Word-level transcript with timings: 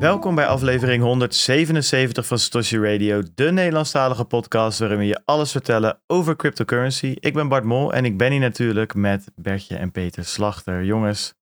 Welkom 0.00 0.34
bij 0.34 0.46
aflevering 0.46 1.02
177 1.02 2.26
van 2.26 2.38
Satoshi 2.38 2.78
Radio, 2.78 3.22
de 3.34 3.52
Nederlandstalige 3.52 4.24
podcast 4.24 4.78
waarin 4.78 4.98
we 4.98 5.06
je 5.06 5.20
alles 5.24 5.50
vertellen 5.50 6.00
over 6.06 6.36
cryptocurrency. 6.36 7.16
Ik 7.18 7.34
ben 7.34 7.48
Bart 7.48 7.64
Mol 7.64 7.92
en 7.92 8.04
ik 8.04 8.16
ben 8.16 8.30
hier 8.30 8.40
natuurlijk 8.40 8.94
met 8.94 9.30
Bertje 9.34 9.76
en 9.76 9.90
Peter 9.90 10.24
Slachter. 10.24 10.84
Jongens, 10.84 11.34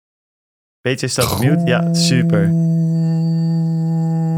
Peter 0.80 1.08
staat 1.08 1.32
op 1.32 1.38
mute? 1.38 1.62
Ja, 1.64 1.94
super. 1.94 2.44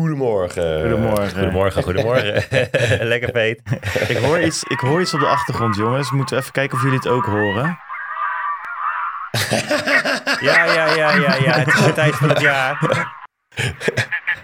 Goedemorgen. 0.01 0.81
Goedemorgen. 0.81 1.31
Goedemorgen, 1.31 1.83
goedemorgen. 1.83 2.45
Lekker 3.13 3.31
Peet. 3.31 3.63
Ik 4.09 4.17
hoor, 4.17 4.41
iets, 4.41 4.65
ik 4.65 4.81
hoor 4.81 5.01
iets 5.01 5.15
op 5.15 5.21
de 5.21 5.27
achtergrond, 5.27 5.77
jongens. 5.77 6.11
Moeten 6.11 6.37
we 6.37 6.43
even 6.43 6.55
kijken 6.55 6.77
of 6.77 6.83
jullie 6.83 6.99
het 6.99 7.09
ook 7.09 7.25
horen. 7.25 7.79
Ja, 10.41 10.65
ja, 10.65 10.95
ja, 10.95 11.15
ja, 11.15 11.35
ja. 11.35 11.53
Het 11.59 11.67
is 11.67 11.85
de 11.85 11.93
tijd 11.93 12.15
van 12.15 12.29
het 12.29 12.41
jaar. 12.41 13.19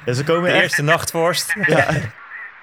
Ja, 0.05 0.13
ze 0.13 0.25
komen 0.25 0.43
De 0.43 0.55
echt... 0.55 0.63
eerste 0.63 0.83
nachtvorst. 0.83 1.55
Ja, 1.67 1.89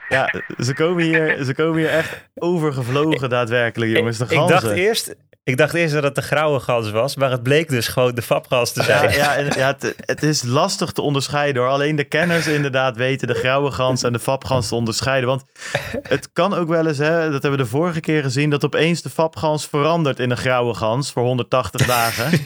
ja 0.10 0.42
ze, 0.60 0.74
komen 0.74 1.04
hier, 1.04 1.44
ze 1.44 1.54
komen 1.54 1.78
hier 1.80 1.90
echt 1.90 2.30
overgevlogen 2.36 3.30
daadwerkelijk, 3.30 3.92
jongens. 3.92 4.18
De 4.18 4.24
Ik 4.24 4.48
dacht, 4.48 4.72
eerst, 4.72 5.16
ik 5.44 5.58
dacht 5.58 5.74
eerst 5.74 5.94
dat 5.94 6.04
het 6.04 6.16
de 6.16 6.22
grauwe 6.22 6.60
gans 6.60 6.92
was, 6.92 7.16
maar 7.16 7.32
het 7.32 7.44
bleek 7.44 7.70
dus 7.70 7.88
gewoon 7.88 8.16
de 8.16 8.22
fapgans 8.22 8.72
te 8.72 8.84
zijn. 8.84 9.10
Ja, 9.12 9.16
ja, 9.16 9.36
en- 9.36 9.58
ja 9.60 9.68
het, 9.80 9.96
het 9.98 10.24
is 10.24 10.44
lastig 10.44 10.92
te 10.92 11.02
onderscheiden 11.02 11.62
hoor. 11.62 11.72
Alleen 11.72 11.96
de 11.96 12.04
kenners 12.04 12.48
inderdaad 12.48 12.96
weten 12.98 13.28
de 13.28 13.34
grauwe 13.34 13.72
gans 13.72 14.04
en 14.04 14.14
de 14.14 14.20
fapgans 14.20 14.68
te 14.68 14.76
onderscheiden. 14.76 15.30
Want 15.30 15.44
het 16.02 16.30
kan 16.34 16.54
ook 16.54 16.68
wel 16.68 16.88
eens, 16.88 16.98
hè, 16.98 17.22
dat 17.32 17.42
hebben 17.42 17.52
we 17.52 17.58
de 17.66 17.66
vorige 17.66 18.00
keer 18.00 18.24
gezien, 18.24 18.50
dat 18.50 18.66
opeens 18.66 19.02
de 19.02 19.10
fapgans 19.10 19.68
verandert 19.68 20.20
in 20.20 20.32
een 20.32 20.38
grauwe 20.38 20.74
gans 20.74 21.12
voor 21.12 21.24
180 21.24 21.86
dagen. 21.86 22.32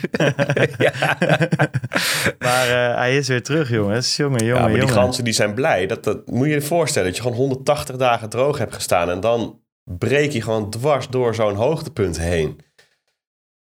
maar 2.39 2.67
eh, 2.67 2.95
hij 2.95 3.17
is 3.17 3.27
weer 3.27 3.43
terug, 3.43 3.69
jongens. 3.69 4.15
Jongen, 4.15 4.39
jongen, 4.45 4.55
Ja, 4.55 4.61
maar 4.61 4.69
die 4.69 4.79
jongen. 4.79 4.93
ganzen 4.93 5.23
die 5.23 5.33
zijn 5.33 5.53
blij. 5.53 5.85
Dat, 5.87 6.03
dat 6.03 6.27
moet 6.27 6.47
je 6.47 6.53
je 6.53 6.61
voorstellen. 6.61 7.07
Dat 7.07 7.17
je 7.17 7.23
gewoon 7.23 7.37
180 7.37 7.95
dagen 7.95 8.29
droog 8.29 8.57
hebt 8.57 8.73
gestaan. 8.73 9.09
En 9.09 9.19
dan 9.19 9.59
breek 9.83 10.31
je 10.31 10.41
gewoon 10.41 10.69
dwars 10.69 11.07
door 11.09 11.35
zo'n 11.35 11.55
hoogtepunt 11.55 12.19
heen. 12.19 12.59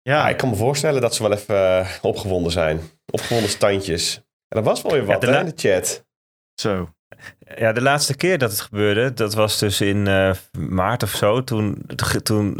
Ja, 0.10 0.16
Ja, 0.16 0.30
ik 0.30 0.38
kan 0.38 0.50
me 0.50 0.56
voorstellen 0.56 1.02
dat 1.02 1.16
ze 1.16 1.24
wel 1.24 1.32
even 1.32 1.56
eh, 1.80 1.88
opgewonden 2.02 2.52
zijn. 2.52 2.80
Opgewonden 3.12 3.50
standjes. 3.52 4.16
En 4.16 4.24
dat 4.48 4.64
was 4.64 4.82
wel 4.82 4.92
weer 4.92 5.06
wat 5.06 5.22
de 5.22 5.28
hè, 5.28 5.34
la- 5.34 5.40
in 5.40 5.46
de 5.46 5.54
chat. 5.56 6.06
zo. 6.62 6.90
Ja, 7.56 7.72
de 7.72 7.82
laatste 7.82 8.16
keer 8.16 8.38
dat 8.38 8.52
het 8.52 8.60
gebeurde, 8.62 9.14
dat 9.14 9.34
was 9.34 9.60
dus 9.60 9.82
in 9.82 10.08
eh, 10.08 10.32
maart 10.60 11.04
of 11.04 11.10
zo. 11.12 11.44
Toen, 11.44 11.86
toen, 12.24 12.60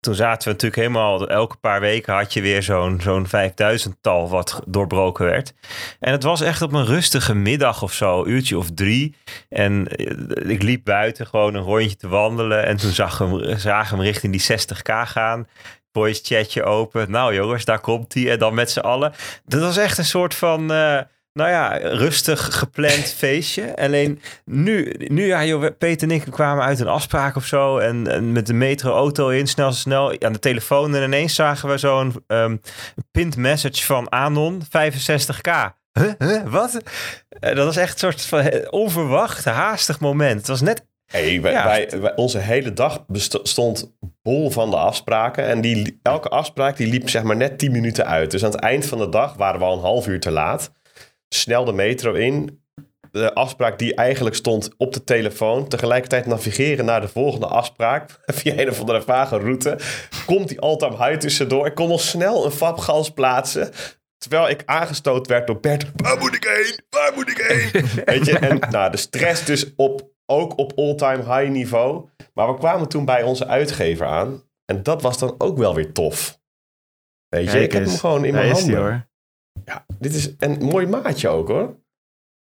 toen 0.00 0.14
zaten 0.14 0.44
we 0.44 0.50
natuurlijk 0.52 0.80
helemaal, 0.82 1.28
elke 1.28 1.56
paar 1.56 1.80
weken 1.80 2.14
had 2.14 2.32
je 2.32 2.40
weer 2.40 2.62
zo'n 2.62 3.00
zo'n 3.00 3.26
5000-tal 3.26 4.28
wat 4.28 4.62
doorbroken 4.66 5.24
werd. 5.24 5.52
En 6.00 6.12
het 6.12 6.22
was 6.22 6.40
echt 6.40 6.62
op 6.62 6.72
een 6.72 6.84
rustige 6.86 7.34
middag 7.34 7.82
of 7.82 7.92
zo, 7.92 8.24
uurtje 8.26 8.58
of 8.58 8.70
drie. 8.74 9.14
En 9.48 9.88
eh, 9.88 10.50
ik 10.50 10.62
liep 10.62 10.84
buiten 10.84 11.26
gewoon 11.26 11.54
een 11.54 11.62
rondje 11.62 11.96
te 11.96 12.08
wandelen. 12.08 12.66
En 12.66 12.76
toen 12.76 12.90
zag 12.92 13.18
hem, 13.18 13.58
zagen 13.58 13.96
we 13.98 14.02
hem 14.02 14.12
richting 14.12 14.32
die 14.32 14.58
60k 14.58 15.08
gaan. 15.10 15.46
Voice 15.92 16.20
chatje 16.24 16.62
open. 16.64 17.10
Nou 17.10 17.34
jongens, 17.34 17.64
daar 17.64 17.80
komt 17.80 18.14
hij. 18.14 18.30
En 18.30 18.38
dan 18.38 18.54
met 18.54 18.70
z'n 18.70 18.78
allen. 18.78 19.12
Dat 19.44 19.60
was 19.60 19.76
echt 19.76 19.98
een 19.98 20.04
soort 20.04 20.34
van... 20.34 20.72
eh, 20.72 21.00
nou 21.32 21.50
ja, 21.50 21.76
rustig 21.76 22.58
gepland 22.58 23.14
feestje. 23.18 23.76
Alleen 23.76 24.20
nu, 24.44 24.94
nu 24.98 25.26
ja, 25.26 25.44
joh, 25.44 25.66
Peter 25.78 26.08
en 26.08 26.14
ik 26.14 26.24
kwamen 26.30 26.64
uit 26.64 26.80
een 26.80 26.88
afspraak 26.88 27.36
of 27.36 27.46
zo. 27.46 27.78
En, 27.78 28.06
en 28.06 28.32
met 28.32 28.46
de 28.46 28.52
metro-auto 28.52 29.28
in, 29.28 29.46
snel, 29.46 29.72
snel 29.72 30.20
aan 30.20 30.32
de 30.32 30.38
telefoon. 30.38 30.94
En 30.94 31.02
ineens 31.02 31.34
zagen 31.34 31.68
we 31.68 31.78
zo'n 31.78 32.24
ehm 32.26 32.56
pinned 33.10 33.36
message 33.36 33.84
van 33.84 34.12
Anon, 34.12 34.62
65k. 34.64 35.50
Huh? 35.92 36.12
Huh? 36.18 36.42
Wat? 36.44 36.82
Eh, 37.28 37.54
dat 37.54 37.64
was 37.64 37.76
echt 37.76 37.92
een 37.92 37.98
soort 37.98 38.22
van 38.22 38.70
onverwacht, 38.70 39.44
haastig 39.44 40.00
moment. 40.00 40.38
Het 40.38 40.48
was 40.48 40.60
net 40.60 40.86
Hey, 41.10 41.40
wij, 41.40 41.52
Ja. 41.52 41.64
wij- 41.64 41.88
wij- 42.00 42.16
onze 42.16 42.38
hele 42.38 42.72
dag 42.72 43.06
besto- 43.06 43.40
stond 43.44 43.92
bol 44.22 44.50
van 44.50 44.70
de 44.70 44.76
afspraken. 44.76 45.44
En 45.44 45.60
die, 45.60 45.98
elke 46.02 46.28
afspraak 46.28 46.76
die 46.76 46.86
liep 46.86 47.08
zeg 47.08 47.22
maar 47.22 47.36
net 47.36 47.58
10 47.58 47.72
minuten 47.72 48.06
uit. 48.06 48.30
Dus 48.30 48.44
aan 48.44 48.50
het 48.50 48.60
eind 48.60 48.86
van 48.86 48.98
de 48.98 49.08
dag 49.08 49.34
waren 49.34 49.60
we 49.60 49.66
al 49.66 49.72
een 49.76 49.80
half 49.82 50.06
uur 50.06 50.20
te 50.20 50.30
laat. 50.30 50.72
Snel 51.28 51.64
de 51.64 51.72
metro 51.72 52.12
in. 52.12 52.58
De 53.12 53.34
afspraak 53.34 53.78
die 53.78 53.94
eigenlijk 53.94 54.36
stond 54.36 54.70
op 54.76 54.92
de 54.92 55.04
telefoon. 55.04 55.68
Tegelijkertijd 55.68 56.26
navigeren 56.26 56.84
naar 56.84 57.00
de 57.00 57.08
volgende 57.08 57.46
afspraak. 57.46 58.18
Via 58.26 58.58
een 58.58 58.68
of 58.70 58.80
andere 58.80 59.02
vage 59.02 59.36
route. 59.38 59.78
Komt 60.26 60.48
die 60.48 60.60
all-time 60.60 60.96
high 61.04 61.18
tussendoor. 61.18 61.66
Ik 61.66 61.74
kon 61.74 61.88
nog 61.88 62.00
snel 62.00 62.44
een 62.44 62.50
fabgans 62.50 63.10
plaatsen. 63.10 63.70
Terwijl 64.18 64.48
ik 64.48 64.62
aangestoot 64.64 65.26
werd 65.26 65.46
door 65.46 65.60
Bert. 65.60 65.86
Waar 65.96 66.18
moet 66.18 66.34
ik 66.34 66.44
heen? 66.56 66.78
Waar 66.90 67.12
moet 67.14 67.30
ik 67.30 67.38
heen? 67.48 67.84
Weet 68.04 68.26
je, 68.26 68.38
en 68.38 68.58
nou, 68.70 68.90
de 68.90 68.96
stress 68.96 69.44
dus 69.44 69.66
op, 69.76 70.08
ook 70.30 70.58
op 70.58 70.72
all-time 70.78 71.22
high 71.36 71.50
niveau. 71.50 72.08
Maar 72.34 72.52
we 72.52 72.58
kwamen 72.58 72.88
toen 72.88 73.04
bij 73.04 73.22
onze 73.22 73.46
uitgever 73.46 74.06
aan. 74.06 74.42
En 74.64 74.82
dat 74.82 75.02
was 75.02 75.18
dan 75.18 75.34
ook 75.38 75.58
wel 75.58 75.74
weer 75.74 75.92
tof. 75.92 76.40
Weet 77.28 77.44
je, 77.44 77.50
Kijk 77.50 77.64
ik 77.64 77.72
heb 77.72 77.80
eens. 77.82 77.90
hem 77.90 78.00
gewoon 78.00 78.24
in 78.24 78.32
Daar 78.32 78.42
mijn 78.42 78.54
die 78.54 78.62
handen. 78.62 78.80
hoor. 78.82 79.08
Ja, 79.64 79.84
dit 79.98 80.14
is 80.14 80.34
een 80.38 80.58
mooi 80.64 80.86
maatje 80.86 81.28
ook 81.28 81.48
hoor. 81.48 81.78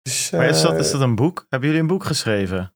Dus, 0.03 0.31
Maar 0.31 0.49
is 0.49 0.61
dat, 0.63 0.73
eh, 0.73 0.79
is 0.79 0.91
dat 0.91 1.01
een 1.01 1.15
boek? 1.15 1.47
Hebben 1.49 1.69
jullie 1.69 1.83
een 1.85 1.89
boek 1.91 2.05
geschreven? 2.05 2.75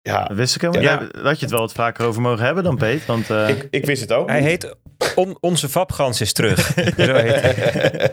Ja, 0.00 0.24
Dat 0.24 0.36
wist 0.36 0.54
ik 0.54 0.60
helemaal 0.60 0.82
Ja. 0.82 1.00
niet. 1.00 1.12
Dat 1.14 1.34
je 1.36 1.40
het 1.40 1.50
wel 1.50 1.60
wat 1.60 1.72
vaker 1.72 2.06
over 2.06 2.20
mogen 2.22 2.44
hebben 2.44 2.64
dan, 2.64 2.76
Peet. 2.76 3.06
Want 3.06 3.30
eh, 3.30 3.48
ik, 3.48 3.66
ik 3.70 3.84
wist 3.86 4.00
het 4.00 4.12
ook 4.12 4.28
Hij 4.28 4.40
niet. 4.40 4.48
heet 4.48 4.76
On- 5.16 5.36
Onze 5.40 5.68
Vapgans 5.68 6.20
is 6.20 6.32
terug. 6.32 6.60
Zo 6.96 7.14
heet 7.14 7.40
hij. 7.40 8.12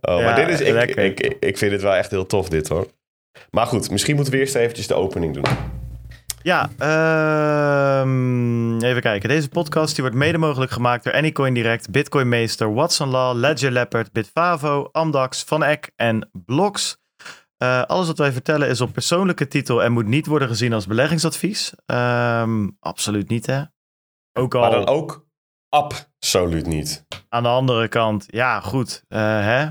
oh, 0.00 0.18
Ja, 0.18 0.24
maar 0.24 0.34
dit 0.34 0.48
is, 0.48 0.60
ik, 0.60 0.94
ik, 0.96 1.20
ik, 1.20 1.36
ik 1.40 1.58
vind 1.58 1.72
het 1.72 1.82
wel 1.82 1.94
echt 1.94 2.10
heel 2.10 2.26
tof 2.26 2.48
dit 2.48 2.68
hoor. 2.68 2.86
Maar 3.50 3.66
goed, 3.66 3.90
misschien 3.90 4.14
moeten 4.14 4.32
we 4.34 4.38
eerst 4.38 4.54
eventjes 4.54 4.86
de 4.86 4.94
opening 4.94 5.34
doen. 5.34 5.44
Ja, 6.42 6.70
ehm, 6.78 8.78
even 8.84 9.02
kijken. 9.02 9.28
Deze 9.28 9.48
podcast 9.48 9.94
die 9.94 10.04
wordt 10.04 10.18
mede 10.18 10.38
mogelijk 10.38 10.70
gemaakt 10.70 11.04
door 11.04 11.12
Anycoin 11.12 11.54
Direct, 11.54 11.90
Bitcoin 11.90 12.28
Meester, 12.28 12.74
Watson 12.74 13.08
Law, 13.08 13.36
Ledger 13.36 13.70
Leopard, 13.70 14.12
Bitfavo, 14.12 14.88
Amdax, 14.92 15.42
Van 15.44 15.62
Eck 15.64 15.90
en 15.96 16.30
Blocks. 16.32 16.98
Eh, 17.56 17.82
alles 17.82 18.06
wat 18.06 18.18
wij 18.18 18.32
vertellen 18.32 18.68
is 18.68 18.80
op 18.80 18.92
persoonlijke 18.92 19.48
titel 19.48 19.82
en 19.82 19.92
moet 19.92 20.06
niet 20.06 20.26
worden 20.26 20.48
gezien 20.48 20.72
als 20.72 20.86
beleggingsadvies. 20.86 21.72
Ehm, 21.86 22.68
absoluut 22.80 23.28
niet, 23.28 23.46
hè? 23.46 23.62
Ook 24.32 24.54
al 24.54 24.60
Maar 24.60 24.70
dan 24.70 24.86
ook 24.86 25.26
absoluut 25.68 26.66
niet. 26.66 27.06
aan 27.28 27.42
de 27.42 27.48
andere 27.48 27.88
kant, 27.88 28.24
ja, 28.26 28.60
goed. 28.60 29.02
eh, 29.08 29.18
hè? 29.20 29.66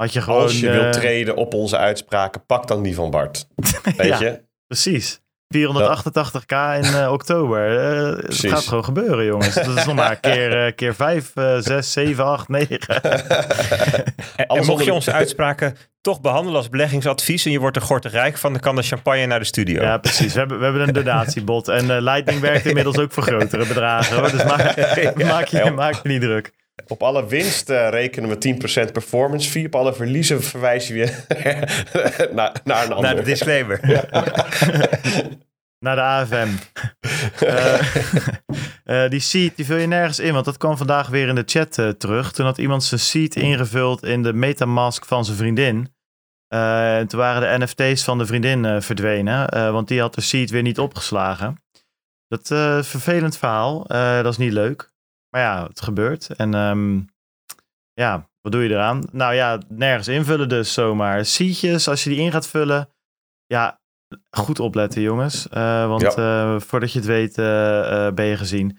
Had 0.00 0.12
je 0.12 0.20
gewoon. 0.20 0.42
Als 0.42 0.60
je 0.60 0.70
eh, 0.70 0.78
wilt 0.80 0.92
treden 0.92 1.36
op 1.36 1.54
onze 1.54 1.76
uitspraken, 1.76 2.46
pak 2.46 2.66
dan 2.68 2.82
die 2.82 2.94
van 2.94 3.10
Bart. 3.10 3.46
Weet 3.96 4.06
Ja. 4.06 4.18
je? 4.20 4.40
Precies. 4.66 5.20
488k 5.56 6.54
in 6.76 6.94
eh, 6.94 7.08
oktober. 7.18 7.78
Eh 7.78 8.22
het 8.22 8.46
gaat 8.46 8.66
gewoon 8.66 8.84
gebeuren, 8.84 9.24
jongens. 9.24 9.54
Dat 9.54 9.66
is 9.76 9.84
nog 9.84 9.94
maar 9.94 10.16
keer, 10.30 10.66
eh, 10.66 10.72
keer 10.74 10.94
5, 10.94 11.32
6, 11.58 11.92
7, 11.92 12.24
8, 12.24 12.48
9. 12.48 12.78
En, 12.88 13.24
en 14.36 14.46
Alles 14.46 14.66
mocht 14.66 14.84
je 14.84 14.92
onze 14.92 15.12
uitspraken 15.12 15.76
toch 16.00 16.20
behandelen 16.20 16.56
als 16.58 16.68
beleggingsadvies 16.68 17.44
en 17.44 17.50
je 17.50 17.58
wordt 17.58 17.76
er 17.76 17.82
gortig 17.82 18.12
rijk 18.12 18.38
van, 18.38 18.52
dan 18.52 18.60
kan 18.60 18.76
de 18.76 18.82
champagne 18.82 19.26
naar 19.26 19.38
de 19.38 19.44
studio. 19.44 19.82
Ja, 19.82 19.98
precies. 19.98 20.32
We 20.32 20.38
hebben, 20.38 20.58
we 20.58 20.64
hebben 20.64 20.88
een 20.88 20.94
donatiebot. 20.94 21.68
En 21.68 21.90
eh, 21.90 22.00
Lightning 22.02 22.40
werkt 22.40 22.66
inmiddels 22.66 22.98
ook 22.98 23.12
voor 23.12 23.22
grotere 23.22 23.66
bedragen. 23.66 24.16
Hoor. 24.16 24.30
Dus 24.30 24.44
maak, 24.44 24.76
maak, 25.24 25.46
je, 25.46 25.70
maak 25.74 25.94
je 26.02 26.08
niet 26.08 26.20
druk. 26.20 26.52
Op 26.86 27.02
alle 27.02 27.26
winst 27.26 27.70
eh, 27.70 27.88
rekenen 27.88 28.28
we 28.28 28.88
10% 28.88 28.92
performance 28.92 29.50
fee. 29.50 29.66
Op 29.66 29.74
alle 29.74 29.94
verliezen 29.94 30.42
verwijzen 30.42 30.94
we 30.94 31.04
naar, 32.32 32.60
naar 32.64 32.84
een 32.84 32.92
ander. 32.92 33.02
Naar 33.02 33.16
de 33.16 33.22
disclaimer. 33.22 33.80
Naar 35.78 35.96
de 35.96 36.02
AFM. 36.02 36.48
Eh, 37.44 37.96
eh, 39.04 39.10
die 39.10 39.20
seed, 39.20 39.56
die 39.56 39.64
vul 39.64 39.76
je 39.76 39.86
nergens 39.86 40.18
in. 40.18 40.32
Want 40.32 40.44
dat 40.44 40.56
kwam 40.56 40.76
vandaag 40.76 41.08
weer 41.08 41.28
in 41.28 41.34
de 41.34 41.42
chat 41.46 41.98
terug. 41.98 42.32
Toen 42.32 42.46
had 42.46 42.58
iemand 42.58 42.84
zijn 42.84 43.00
seed 43.00 43.36
ingevuld 43.36 44.04
in 44.04 44.22
de 44.22 44.32
metamask 44.32 45.04
van 45.04 45.24
zijn 45.24 45.36
vriendin. 45.36 45.94
En 46.48 47.06
toen 47.06 47.18
waren 47.20 47.60
de 47.60 47.64
NFT's 47.64 48.04
van 48.04 48.18
de 48.18 48.26
vriendin 48.26 48.82
verdwenen. 48.82 49.72
want 49.72 49.88
die 49.88 50.00
had 50.00 50.14
de 50.14 50.20
seed 50.20 50.50
weer 50.50 50.62
niet 50.62 50.78
opgeslagen. 50.78 51.62
Dat 52.28 52.40
is 52.42 52.50
een 52.50 52.84
vervelend 52.84 53.36
verhaal. 53.36 53.84
Dat 54.22 54.32
is 54.32 54.36
niet 54.36 54.52
leuk. 54.52 54.90
Maar 55.30 55.40
ja, 55.40 55.66
het 55.66 55.80
gebeurt. 55.80 56.30
En 56.36 56.54
ehm, 56.54 57.00
ja, 57.92 58.28
wat 58.40 58.52
doe 58.52 58.62
je 58.62 58.70
eraan? 58.70 59.08
Nou 59.12 59.34
ja, 59.34 59.60
nergens 59.68 60.08
invullen 60.08 60.48
dus 60.48 60.72
zomaar. 60.72 61.24
Seedjes, 61.24 61.88
als 61.88 62.04
je 62.04 62.10
die 62.10 62.18
in 62.18 62.32
gaat 62.32 62.46
vullen. 62.46 62.88
Ja, 63.46 63.80
goed 64.30 64.60
opletten 64.60 65.02
jongens. 65.02 65.48
Eh, 65.48 65.86
want 65.86 66.14
eh, 66.14 66.60
voordat 66.60 66.92
je 66.92 66.98
het 66.98 67.08
weet 67.08 67.38
eh, 67.38 68.10
ben 68.10 68.24
je 68.24 68.36
gezien. 68.36 68.78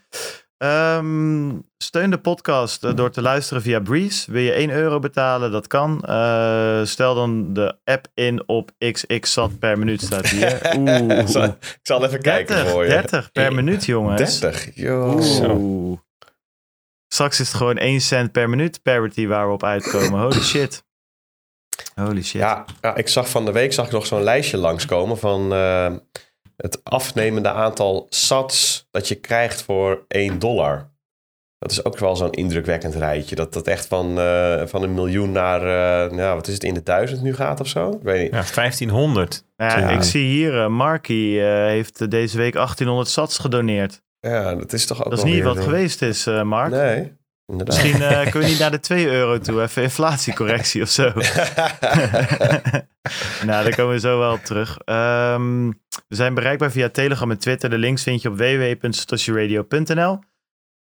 Ehm, 0.57 1.51
steun 1.77 2.09
de 2.09 2.17
podcast 2.17 2.97
door 2.97 3.11
te 3.11 3.21
luisteren 3.21 3.61
via 3.61 3.79
Breeze. 3.79 4.31
Wil 4.31 4.41
je 4.41 4.53
1 4.53 4.69
euro 4.69 4.99
betalen? 4.99 5.51
Dat 5.51 5.67
kan. 5.67 5.97
Stel 6.87 7.15
dan 7.15 7.53
de 7.53 7.77
app 7.83 8.07
in 8.13 8.47
op 8.47 8.71
XX 8.77 9.39
per 9.59 9.77
minuut 9.77 10.01
staat 10.01 10.27
hier. 10.27 10.61
Oeh. 10.77 11.19
ik, 11.19 11.27
zal, 11.27 11.43
ik 11.43 11.79
zal 11.81 12.05
even 12.05 12.21
kijken 12.21 12.55
30, 12.55 12.71
voor 12.71 12.83
je. 12.83 12.89
30 12.89 13.31
per 13.31 13.53
minuut 13.53 13.85
jongens. 13.85 14.39
30, 14.39 14.75
joh. 14.75 15.57
Oeh. 15.57 15.99
Straks 17.13 17.39
is 17.39 17.47
het 17.47 17.57
gewoon 17.57 17.77
1 17.77 18.01
cent 18.01 18.31
per 18.31 18.49
minuut 18.49 18.81
parity 18.81 19.27
waar 19.27 19.47
we 19.47 19.53
op 19.53 19.63
uitkomen. 19.63 20.19
Holy 20.19 20.41
shit. 20.53 20.83
Holy 21.95 22.23
shit. 22.23 22.41
Ja, 22.41 22.65
ja, 22.81 22.95
ik 22.95 23.07
zag 23.07 23.29
van 23.29 23.45
de 23.45 23.51
week 23.51 23.73
zag 23.73 23.85
ik 23.85 23.91
nog 23.91 24.05
zo'n 24.05 24.23
lijstje 24.23 24.57
langskomen 24.57 25.17
van 25.17 25.53
eh, 25.53 25.93
het 26.57 26.83
afnemende 26.83 27.49
aantal 27.49 28.07
sats 28.09 28.87
dat 28.91 29.07
je 29.07 29.15
krijgt 29.15 29.61
voor 29.61 30.05
1 30.07 30.39
dollar. 30.39 30.89
Dat 31.57 31.71
is 31.71 31.85
ook 31.85 31.97
wel 31.97 32.15
zo'n 32.15 32.31
indrukwekkend 32.31 32.95
rijtje. 32.95 33.35
Dat 33.35 33.53
dat 33.53 33.67
echt 33.67 33.85
van, 33.87 34.19
eh, 34.19 34.61
van 34.65 34.83
een 34.83 34.93
miljoen 34.93 35.31
naar, 35.31 35.61
eh, 35.61 36.17
ja, 36.17 36.35
wat 36.35 36.47
is 36.47 36.53
het, 36.53 36.63
in 36.63 36.73
de 36.73 36.83
duizend 36.83 37.21
nu 37.21 37.35
gaat 37.35 37.59
of 37.59 37.67
zo? 37.67 37.91
Ik 37.91 38.01
weet 38.01 38.21
niet. 38.21 38.31
Ja, 38.31 38.43
1500. 38.53 39.45
Nou 39.57 39.71
ja, 39.71 39.89
Ja. 39.89 39.95
Ik 39.95 40.03
zie 40.03 40.25
hier, 40.25 40.71
Marky 40.71 41.37
eh, 41.39 41.65
heeft 41.65 42.11
deze 42.11 42.37
week 42.37 42.55
1800 42.55 43.09
sats 43.09 43.37
gedoneerd. 43.37 44.01
Ja, 44.21 44.55
dat 44.55 44.73
is 44.73 44.85
toch 44.85 45.03
ook 45.03 45.09
Dat 45.09 45.25
is 45.25 45.31
niet 45.33 45.43
wat 45.43 45.55
zo- 45.57 45.63
geweest 45.63 46.01
is, 46.01 46.27
eh, 46.27 46.43
Mark. 46.43 46.71
Nee, 46.71 47.17
inderdaad. 47.45 47.83
Misschien 47.83 48.01
eh, 48.01 48.21
kunnen 48.31 48.41
we 48.41 48.45
niet 48.47 48.59
naar 48.59 48.71
de 48.71 48.79
2 48.79 49.07
euro 49.07 49.39
toe, 49.39 49.61
even 49.61 49.83
inflatiecorrectie 49.83 50.81
of 50.81 50.89
zo. 50.89 51.03
nou, 53.45 53.63
daar 53.63 53.75
komen 53.75 53.93
we 53.93 53.99
zo 53.99 54.19
wel 54.19 54.33
op 54.33 54.39
terug. 54.43 54.77
Ehm, 54.77 55.67
we 56.07 56.15
zijn 56.15 56.33
bereikbaar 56.33 56.71
via 56.71 56.89
Telegram 56.89 57.31
en 57.31 57.37
Twitter. 57.39 57.69
De 57.69 57.77
links 57.77 58.03
vind 58.03 58.21
je 58.21 58.29
op 58.29 58.37
www.satoshiradio.nl. 58.37 60.19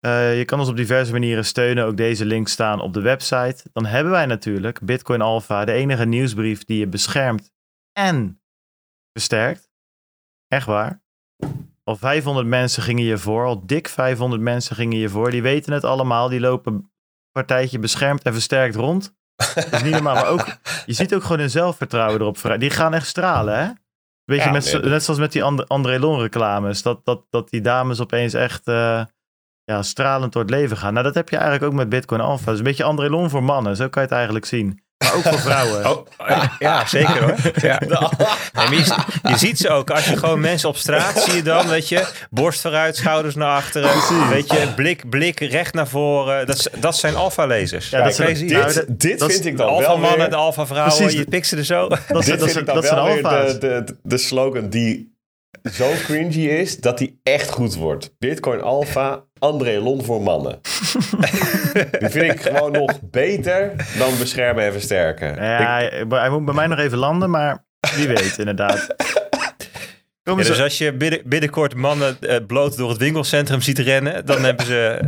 Eh, 0.00 0.38
je 0.38 0.44
kan 0.44 0.58
ons 0.60 0.68
op 0.68 0.76
diverse 0.76 1.12
manieren 1.12 1.44
steunen. 1.44 1.84
Ook 1.84 1.96
deze 1.96 2.24
links 2.24 2.52
staan 2.52 2.80
op 2.80 2.92
de 2.92 3.00
website. 3.00 3.56
Dan 3.72 3.86
hebben 3.86 4.12
wij 4.12 4.26
natuurlijk 4.26 4.80
Bitcoin 4.80 5.20
Alpha, 5.20 5.64
de 5.64 5.72
enige 5.72 6.04
nieuwsbrief 6.06 6.64
die 6.64 6.78
je 6.78 6.86
beschermt 6.88 7.50
en 7.92 8.40
versterkt. 9.12 9.70
Echt 10.48 10.66
waar. 10.66 11.02
Al 11.92 11.98
500 11.98 12.46
mensen 12.46 12.82
gingen 12.82 13.02
hiervoor, 13.04 13.44
al 13.46 13.66
dik 13.66 13.88
500 13.88 14.42
mensen 14.42 14.76
gingen 14.76 14.96
hiervoor. 14.96 15.30
Die 15.30 15.42
weten 15.42 15.72
het 15.72 15.84
allemaal, 15.84 16.28
die 16.28 16.40
lopen 16.40 16.72
een 16.72 16.90
partijtje 17.32 17.78
beschermd 17.78 18.22
en 18.22 18.32
versterkt 18.32 18.74
rond. 18.74 19.14
Dat 19.54 19.72
is 19.72 19.82
niet 19.82 19.92
normaal, 19.92 20.14
maar 20.14 20.28
ook, 20.28 20.46
je 20.86 20.92
ziet 20.92 21.14
ook 21.14 21.22
gewoon 21.22 21.38
hun 21.38 21.50
zelfvertrouwen 21.50 22.20
erop. 22.20 22.56
Die 22.58 22.70
gaan 22.70 22.94
echt 22.94 23.06
stralen, 23.06 23.58
hè? 23.58 23.70
Weet 24.24 24.38
je, 24.38 24.44
Ja, 24.44 24.50
met, 24.50 24.72
nee, 24.72 24.82
net 24.90 25.02
zoals 25.02 25.20
met 25.20 25.32
die 25.32 25.42
And- 25.42 25.68
André 25.68 25.98
Lon 25.98 26.20
reclames. 26.20 26.82
Dat, 26.82 27.04
dat, 27.04 27.24
dat 27.30 27.50
die 27.50 27.60
dames 27.60 28.00
opeens 28.00 28.34
echt 28.34 28.66
eh, 28.66 29.04
ja, 29.64 29.82
stralend 29.82 30.32
door 30.32 30.42
het 30.42 30.50
leven 30.50 30.76
gaan. 30.76 30.92
Nou, 30.92 31.04
dat 31.04 31.14
heb 31.14 31.28
je 31.28 31.36
eigenlijk 31.36 31.64
ook 31.72 31.78
met 31.78 31.88
Bitcoin 31.88 32.20
Alpha. 32.20 32.44
Dat 32.44 32.52
is 32.54 32.58
een 32.58 32.64
beetje 32.66 32.84
André 32.84 33.08
Lon 33.08 33.30
voor 33.30 33.42
mannen, 33.42 33.76
zo 33.76 33.88
kan 33.88 34.02
je 34.02 34.08
het 34.08 34.16
eigenlijk 34.16 34.46
zien. 34.46 34.82
Maar 35.02 35.14
ook 35.14 35.22
voor 35.22 35.38
vrouwen. 35.38 35.90
Oh, 35.90 36.06
ja, 36.58 36.86
zeker 36.86 37.22
hoor. 37.22 37.34
Ja. 37.62 37.80
Je, 38.70 38.94
je 39.28 39.36
ziet 39.38 39.58
ze 39.58 39.68
ook. 39.68 39.90
Als 39.90 40.04
je 40.04 40.16
gewoon 40.16 40.40
mensen 40.40 40.68
op 40.68 40.76
straat 40.76 41.22
zie 41.22 41.34
je 41.34 41.42
dan, 41.42 41.68
weet 41.68 41.88
je, 41.88 42.06
borst 42.30 42.60
vooruit, 42.60 42.96
schouders 42.96 43.34
naar 43.34 43.56
achteren. 43.56 43.90
Weet 44.28 44.52
je, 44.52 44.68
blik, 44.76 45.08
blik 45.10 45.40
recht 45.40 45.74
naar 45.74 45.88
voren. 45.88 46.46
Dat, 46.46 46.70
dat 46.78 46.96
zijn 46.96 47.16
alfa-lezers. 47.16 47.90
Ja, 47.90 47.98
Ja, 47.98 48.04
dat 48.04 48.14
zijn- 48.14 48.36
zie 48.36 48.50
nou, 48.52 48.64
dat- 48.64 48.74
dit 48.74 49.00
dit 49.00 49.18
dat 49.18 49.32
vind 49.32 49.44
ik 49.44 49.56
dan 49.56 49.66
wel 49.66 49.74
alfa-mannen, 49.76 50.18
weer... 50.18 50.30
de 50.30 50.36
alfa-vrouwen, 50.36 51.12
je 51.16 51.24
pikt 51.24 51.46
ze 51.46 51.56
er 51.56 51.64
zo. 51.64 51.88
Dat, 51.88 51.98
zijn- 52.08 52.20
Dit 52.24 52.38
dat, 52.38 52.48
vind 52.50 52.56
ik 52.60 52.66
dan 52.66 52.74
dat 52.74 52.90
wel 52.90 53.04
weer 53.04 53.24
alfa's. 53.24 53.52
de, 53.52 53.58
de, 53.58 53.96
de 54.02 54.18
slogan 54.18 54.68
die 54.68 55.11
zo 55.72 55.90
cringy 56.04 56.46
is 56.48 56.76
dat 56.80 56.98
die 56.98 57.20
echt 57.22 57.50
goed 57.50 57.74
wordt. 57.74 58.14
Bitcoin 58.18 58.60
Alpha, 58.60 59.24
André 59.38 59.78
Lon 59.80 60.04
voor 60.04 60.22
mannen. 60.22 60.60
die 61.98 62.08
vind 62.08 62.32
ik 62.32 62.40
gewoon 62.40 62.72
nog 62.72 63.00
beter 63.10 63.72
dan 63.98 64.18
beschermen 64.18 64.64
en 64.64 64.72
versterken. 64.72 65.34
Ja, 65.34 65.78
Ik- 65.78 66.04
hij 66.10 66.30
moet 66.30 66.44
bij 66.44 66.54
mij 66.54 66.66
nog 66.66 66.78
even 66.78 66.98
landen, 66.98 67.30
maar 67.30 67.64
wie 67.96 68.08
weet 68.08 68.38
inderdaad. 68.38 68.86
Ja, 70.24 70.34
dus 70.34 70.60
als 70.60 70.78
je 70.78 70.92
binnen, 70.96 71.20
binnenkort 71.24 71.74
mannen 71.74 72.16
eh, 72.20 72.46
bloot 72.46 72.76
door 72.76 72.88
het 72.88 72.98
winkelcentrum 72.98 73.60
ziet 73.60 73.78
rennen, 73.78 74.26
dan 74.26 74.44
hebben 74.44 74.66
ze 74.66 75.00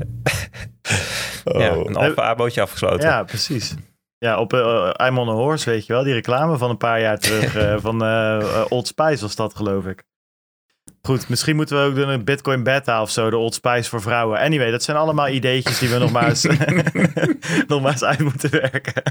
ja, 1.44 1.76
Oh. 1.76 1.86
een 1.86 1.96
alfa-abootje 1.96 2.60
afgesloten. 2.60 3.08
ja, 3.08 3.22
precies. 3.22 3.74
Ja, 4.18 4.38
op 4.40 4.52
uh, 4.52 4.90
I'm 5.06 5.18
on 5.18 5.28
a 5.28 5.32
Horse, 5.32 5.70
weet 5.70 5.86
je 5.86 5.92
wel. 5.92 6.02
Die 6.02 6.12
reclame 6.12 6.58
van 6.58 6.70
een 6.70 6.76
paar 6.76 7.00
jaar 7.00 7.18
terug 7.18 7.80
van 7.80 8.02
Old 8.68 8.86
Spice 8.86 9.20
was 9.22 9.36
dat, 9.36 9.54
geloof 9.56 9.86
ik. 9.86 10.02
Goed, 11.06 11.28
misschien 11.28 11.56
moeten 11.56 11.76
we 11.76 11.88
ook 11.88 11.94
doen 11.94 12.08
een 12.08 12.24
Bitcoin 12.24 12.62
beta 12.62 13.02
of 13.02 13.10
zo, 13.10 13.30
de 13.30 13.36
Old 13.36 13.54
Spice 13.54 13.88
voor 13.88 14.02
vrouwen. 14.02 14.38
Anyway, 14.38 14.70
dat 14.70 14.82
zijn 14.82 14.96
allemaal 14.96 15.28
ideetjes 15.28 15.78
die 15.78 15.88
we 15.88 15.98
nog 15.98 16.12
maar 16.12 16.28
eens, 16.28 16.42
nog 17.66 17.82
maar 17.82 17.92
eens 17.92 18.04
uit 18.04 18.18
moeten 18.18 18.50
werken. 18.50 19.02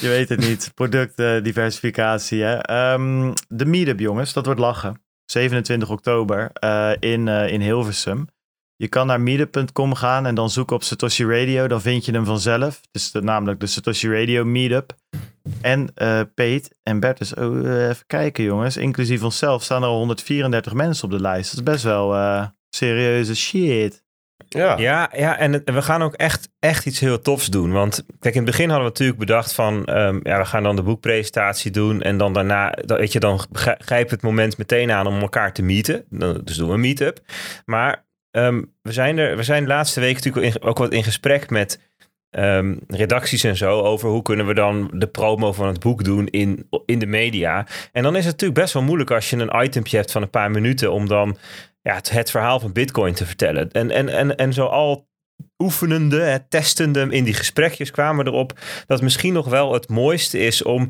Je 0.00 0.08
weet 0.08 0.28
het 0.28 0.40
niet. 0.40 0.70
Productdiversificatie. 0.74 2.42
hè. 2.42 2.56
Ehm, 2.56 3.32
de 3.48 3.64
meetup, 3.64 3.98
jongens, 3.98 4.32
dat 4.32 4.44
wordt 4.44 4.60
lachen. 4.60 5.00
27 5.24 5.90
oktober 5.90 6.50
eh, 6.52 6.90
in, 7.00 7.28
eh, 7.28 7.52
in 7.52 7.60
Hilversum. 7.60 8.28
Je 8.76 8.88
kan 8.88 9.06
naar 9.06 9.20
meetup.com 9.20 9.94
gaan 9.94 10.26
en 10.26 10.34
dan 10.34 10.50
zoeken 10.50 10.76
op 10.76 10.82
Satoshi 10.82 11.24
Radio. 11.24 11.68
Dan 11.68 11.80
vind 11.80 12.04
je 12.04 12.12
hem 12.12 12.24
vanzelf. 12.24 12.76
Het 12.76 12.88
is 12.92 13.10
de, 13.10 13.22
namelijk 13.22 13.60
de 13.60 13.66
Satoshi 13.66 14.08
Radio 14.08 14.44
Meetup. 14.44 14.92
En 15.60 15.90
eh 15.94 16.20
Peet 16.34 16.74
en 16.82 17.00
Bertus, 17.00 17.34
oh, 17.34 17.66
eh, 17.66 17.88
even 17.88 18.06
kijken 18.06 18.44
jongens. 18.44 18.76
Inclusief 18.76 19.22
onszelf 19.22 19.62
staan 19.62 19.82
er 19.82 19.88
al 19.88 19.98
134 19.98 20.72
mensen 20.72 21.04
op 21.04 21.10
de 21.10 21.20
lijst. 21.20 21.50
Dat 21.56 21.58
is 21.66 21.72
best 21.72 21.84
wel 21.84 22.14
eh, 22.14 22.46
serieuze 22.70 23.36
shit. 23.36 24.04
Ja. 24.48 24.76
Ja, 24.78 25.10
ja 25.16 25.38
en 25.38 25.52
het- 25.52 25.70
we 25.70 25.82
gaan 25.82 26.02
ook 26.02 26.14
echt, 26.14 26.48
echt 26.58 26.86
iets 26.86 27.00
heel 27.00 27.20
tofs 27.20 27.46
doen. 27.46 27.72
Want 27.72 28.04
kijk, 28.18 28.34
in 28.34 28.40
het 28.42 28.50
begin 28.50 28.64
hadden 28.68 28.84
we 28.86 28.90
natuurlijk 28.92 29.18
bedacht 29.18 29.52
van... 29.54 29.84
ehm, 29.84 30.20
ja, 30.22 30.38
we 30.38 30.44
gaan 30.44 30.62
dan 30.62 30.76
de 30.76 30.82
boekpresentatie 30.82 31.70
doen. 31.70 32.02
En 32.02 32.18
dan 32.18 32.32
daarna, 32.32 32.70
dan, 32.70 32.98
weet 32.98 33.12
je, 33.12 33.20
dan 33.20 33.40
grijp 33.78 34.10
het 34.10 34.22
moment 34.22 34.58
meteen 34.58 34.90
aan 34.90 35.06
om 35.06 35.20
elkaar 35.20 35.52
te 35.52 35.62
meeten. 35.62 36.04
Dus 36.44 36.56
doen 36.56 36.68
we 36.68 36.74
een 36.74 36.80
meetup. 36.80 37.20
Maar 37.64 38.06
ehm, 38.30 38.62
we, 38.82 38.92
zijn 38.92 39.18
er, 39.18 39.36
we 39.36 39.42
zijn 39.42 39.62
de 39.62 39.68
laatste 39.68 40.00
week 40.00 40.14
natuurlijk 40.24 40.64
ook 40.66 40.78
wat 40.78 40.92
in 40.92 41.04
gesprek 41.04 41.50
met... 41.50 41.85
ehm, 42.36 42.76
redacties 42.88 43.44
en 43.44 43.56
zo 43.56 43.80
over 43.80 44.08
hoe 44.08 44.22
kunnen 44.22 44.46
we 44.46 44.54
dan 44.54 44.90
de 44.92 45.06
promo 45.06 45.52
van 45.52 45.66
het 45.66 45.80
boek 45.80 46.04
doen 46.04 46.26
in, 46.26 46.68
in 46.86 46.98
de 46.98 47.06
media. 47.06 47.66
En 47.92 48.02
dan 48.02 48.16
is 48.16 48.24
het 48.24 48.32
natuurlijk 48.32 48.60
best 48.60 48.72
wel 48.72 48.82
moeilijk 48.82 49.10
als 49.10 49.30
je 49.30 49.36
een 49.36 49.64
itempje 49.64 49.96
hebt 49.96 50.12
van 50.12 50.22
een 50.22 50.30
paar 50.30 50.50
minuten 50.50 50.92
om 50.92 51.08
dan 51.08 51.36
ja, 51.82 51.94
het, 51.94 52.10
het 52.10 52.30
verhaal 52.30 52.60
van 52.60 52.72
Bitcoin 52.72 53.14
te 53.14 53.26
vertellen. 53.26 53.70
En, 53.70 53.90
en, 53.90 54.08
en, 54.08 54.36
en 54.36 54.52
zo 54.52 54.66
al 54.66 55.08
oefenende, 55.58 56.44
testende 56.48 57.06
in 57.10 57.24
die 57.24 57.34
gesprekjes 57.34 57.90
kwamen 57.90 58.26
erop 58.26 58.58
dat 58.86 59.02
misschien 59.02 59.32
nog 59.32 59.46
wel 59.46 59.72
het 59.72 59.88
mooiste 59.88 60.38
is 60.38 60.62
om 60.62 60.88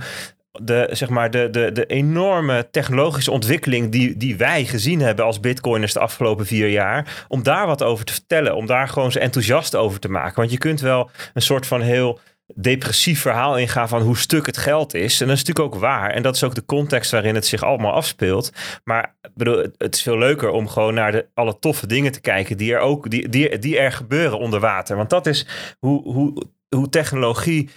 de, 0.62 0.88
zeg 0.90 1.08
maar, 1.08 1.30
de, 1.30 1.50
de, 1.50 1.72
de 1.72 1.86
enorme 1.86 2.68
technologische 2.70 3.30
ontwikkeling 3.30 3.92
die, 3.92 4.16
die 4.16 4.36
wij 4.36 4.64
gezien 4.64 5.00
hebben 5.00 5.24
als 5.24 5.40
bitcoiners 5.40 5.92
de 5.92 6.00
afgelopen 6.00 6.46
vier 6.46 6.68
jaar, 6.68 7.24
om 7.28 7.42
daar 7.42 7.66
wat 7.66 7.82
over 7.82 8.04
te 8.04 8.12
vertellen, 8.12 8.56
om 8.56 8.66
daar 8.66 8.88
gewoon 8.88 9.12
zo 9.12 9.18
enthousiast 9.18 9.76
over 9.76 10.00
te 10.00 10.08
maken. 10.08 10.36
Want 10.36 10.50
je 10.50 10.58
kunt 10.58 10.80
wel 10.80 11.10
een 11.34 11.42
soort 11.42 11.66
van 11.66 11.80
heel 11.80 12.20
depressief 12.54 13.20
verhaal 13.20 13.58
ingaan 13.58 13.88
van 13.88 14.02
hoe 14.02 14.16
stuk 14.16 14.46
het 14.46 14.56
geld 14.56 14.94
is. 14.94 15.20
En 15.20 15.26
dat 15.26 15.36
is 15.36 15.44
natuurlijk 15.44 15.74
ook 15.74 15.80
waar. 15.80 16.10
En 16.10 16.22
dat 16.22 16.34
is 16.34 16.44
ook 16.44 16.54
de 16.54 16.64
context 16.64 17.10
waarin 17.10 17.34
het 17.34 17.46
zich 17.46 17.62
allemaal 17.62 17.92
afspeelt. 17.92 18.52
Maar 18.84 19.14
bedoel, 19.34 19.66
het 19.76 19.94
is 19.94 20.02
veel 20.02 20.18
leuker 20.18 20.50
om 20.50 20.68
gewoon 20.68 20.94
naar 20.94 21.12
de, 21.12 21.26
alle 21.34 21.58
toffe 21.58 21.86
dingen 21.86 22.12
te 22.12 22.20
kijken 22.20 22.56
die 22.56 22.74
er 22.74 22.80
ook 22.80 23.10
die, 23.10 23.28
die, 23.28 23.58
die 23.58 23.78
er 23.78 23.92
gebeuren 23.92 24.38
onder 24.38 24.60
water. 24.60 24.96
Want 24.96 25.10
dat 25.10 25.26
is 25.26 25.46
hoe, 25.78 26.02
hoe, 26.12 26.46
hoe 26.68 26.88
technologie 26.88 27.70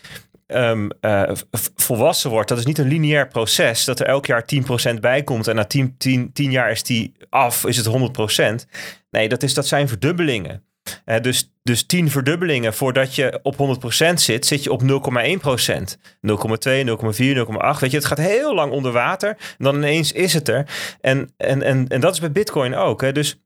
eh, 0.49 1.31
v- 1.51 1.67
volwassen 1.75 2.29
wordt. 2.29 2.49
Dat 2.49 2.57
is 2.57 2.65
niet 2.65 2.77
een 2.77 2.87
lineair 2.87 3.27
proces. 3.27 3.85
Dat 3.85 3.99
er 3.99 4.05
elk 4.05 4.25
jaar 4.25 4.45
10% 4.45 4.99
bij 4.99 5.23
komt. 5.23 5.47
En 5.47 5.55
na 5.55 5.65
10, 5.65 5.97
10, 5.97 6.33
10 6.33 6.51
jaar 6.51 6.71
is 6.71 6.83
die 6.83 7.13
af, 7.29 7.65
is 7.65 7.77
het 7.77 7.85
100%. 7.85 8.65
Nee, 9.11 9.29
dat, 9.29 9.43
is, 9.43 9.53
dat 9.53 9.67
zijn 9.67 9.87
verdubbelingen. 9.87 10.63
Eh, 11.05 11.21
dus, 11.21 11.51
dus 11.63 11.85
10 11.85 12.09
verdubbelingen 12.09 12.73
voordat 12.73 13.15
je 13.15 13.39
op 13.43 13.55
100% 13.55 14.13
zit, 14.13 14.45
zit 14.45 14.63
je 14.63 14.71
op 14.71 14.81
0,1%. 14.81 15.97
0,2, 16.21 16.83
0,4, 16.83 17.35
0,8. 17.35 17.79
Weet 17.79 17.91
je, 17.91 17.97
het 17.97 18.05
gaat 18.05 18.17
heel 18.17 18.55
lang 18.55 18.71
onder 18.71 18.91
water. 18.91 19.37
Dan 19.57 19.75
ineens 19.75 20.11
is 20.11 20.33
het 20.33 20.47
er. 20.47 20.65
En, 21.01 21.33
en, 21.37 21.63
en, 21.63 21.87
en 21.87 21.99
dat 21.99 22.13
is 22.13 22.19
bij 22.19 22.31
Bitcoin 22.31 22.75
ook. 22.75 23.01
Hè? 23.01 23.11
Dus 23.11 23.41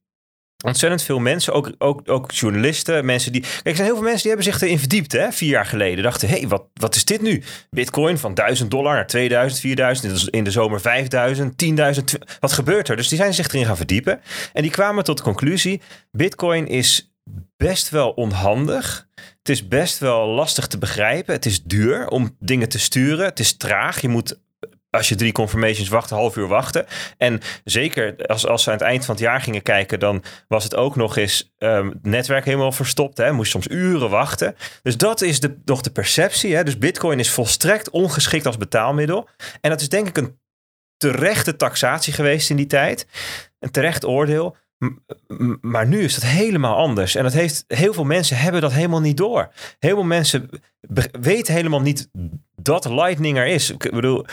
ontzettend 0.64 1.04
veel 1.04 1.20
mensen, 1.20 1.54
ook, 1.54 1.72
ook, 1.78 2.02
ook 2.06 2.32
journalisten, 2.32 3.06
mensen 3.06 3.32
die... 3.32 3.42
Kijk, 3.42 3.66
er 3.66 3.76
zijn 3.76 3.88
heel 3.88 3.96
veel 3.96 4.04
mensen 4.04 4.22
die 4.22 4.32
hebben 4.32 4.52
zich 4.52 4.62
erin 4.62 4.80
verdiept, 4.80 5.12
hè, 5.12 5.32
vier 5.32 5.50
jaar 5.50 5.66
geleden. 5.66 6.04
Dachten, 6.04 6.28
hé, 6.28 6.38
hey, 6.38 6.48
wat, 6.48 6.64
wat 6.74 6.96
is 6.96 7.06
dit 7.06 7.22
nu? 7.22 7.44
Bitcoin 7.70 8.18
van 8.18 8.34
1000 8.34 8.72
dollar 8.72 8.96
naar 8.96 9.08
2000, 9.08 9.62
4000, 9.62 10.30
in 10.30 10.44
de 10.44 10.52
zomer 10.52 10.82
5000, 10.82 11.64
10.000. 11.66 12.04
Wat 12.40 12.52
gebeurt 12.52 12.90
er? 12.90 12.96
Dus 12.96 13.08
die 13.08 13.18
zijn 13.18 13.34
zich 13.34 13.48
erin 13.48 13.66
gaan 13.66 13.78
verdiepen. 13.78 14.22
En 14.54 14.62
die 14.62 14.72
kwamen 14.72 15.04
tot 15.04 15.18
de 15.18 15.24
conclusie, 15.24 15.82
Bitcoin 16.12 16.68
is 16.68 17.14
best 17.58 17.90
wel 17.90 18.10
onhandig. 18.10 19.08
Het 19.16 19.50
is 19.50 19.68
best 19.68 20.00
wel 20.00 20.28
lastig 20.28 20.68
te 20.68 20.78
begrijpen. 20.78 21.34
Het 21.34 21.46
is 21.46 21.64
duur 21.64 22.08
om 22.08 22.36
dingen 22.40 22.70
te 22.70 22.80
sturen. 22.80 23.26
Het 23.26 23.40
is 23.40 23.58
traag. 23.58 24.02
Je 24.02 24.10
moet 24.10 24.40
als 24.94 25.10
je 25.10 25.16
drie 25.16 25.32
confirmations 25.32 25.90
wacht, 25.90 26.12
een 26.12 26.18
half 26.18 26.36
uur 26.36 26.48
wachten. 26.48 26.86
En 27.18 27.40
zeker 27.64 28.26
als, 28.26 28.48
als 28.48 28.64
ze 28.64 28.70
aan 28.70 28.78
het 28.78 28.86
eind 28.86 29.06
van 29.06 29.16
het 29.16 29.24
jaar 29.24 29.42
gingen 29.42 29.62
kijken, 29.62 30.00
dan 30.00 30.24
was 30.48 30.64
het 30.64 30.76
ook 30.76 30.96
nog 30.96 31.18
eens 31.18 31.54
ehm, 31.58 31.88
het 31.88 32.06
netwerk 32.06 32.46
helemaal 32.46 32.72
verstopt. 32.72 33.18
Hè? 33.18 33.32
Moest 33.32 33.52
soms 33.52 33.68
uren 33.70 34.10
wachten. 34.10 34.56
Dus 34.82 34.98
dat 34.98 35.22
is 35.22 35.40
de, 35.40 35.58
nog 35.66 35.82
de 35.82 35.92
perceptie. 35.92 36.56
Hè? 36.56 36.64
Dus 36.64 36.78
Bitcoin 36.78 37.20
is 37.20 37.32
volstrekt 37.32 37.90
ongeschikt 37.90 38.46
als 38.46 38.58
betaalmiddel. 38.58 39.30
En 39.62 39.70
dat 39.70 39.82
is 39.82 39.90
denk 39.90 40.08
ik 40.08 40.18
een 40.18 40.40
terechte 40.98 41.56
taxatie 41.56 42.14
geweest 42.14 42.50
in 42.50 42.56
die 42.56 42.66
tijd. 42.66 43.08
Een 43.60 43.72
terecht 43.72 44.06
oordeel. 44.06 44.56
maar 45.62 45.88
nu 45.88 46.04
is 46.04 46.14
dat 46.14 46.24
helemaal 46.24 46.76
anders. 46.76 47.16
En 47.16 47.24
dat 47.24 47.34
heeft, 47.34 47.64
heel 47.68 47.94
veel 47.94 48.04
mensen 48.04 48.38
hebben 48.38 48.62
dat 48.62 48.72
helemaal 48.72 49.02
niet 49.02 49.18
door. 49.18 49.52
Heel 49.80 49.96
veel 49.96 50.04
mensen 50.04 50.50
weten 51.20 51.54
helemaal 51.54 51.82
niet 51.82 52.10
dat 52.56 52.86
Lightning 52.86 53.38
er 53.38 53.48
is. 53.48 53.70
Ik 53.70 53.92
bedoel, 53.92 54.26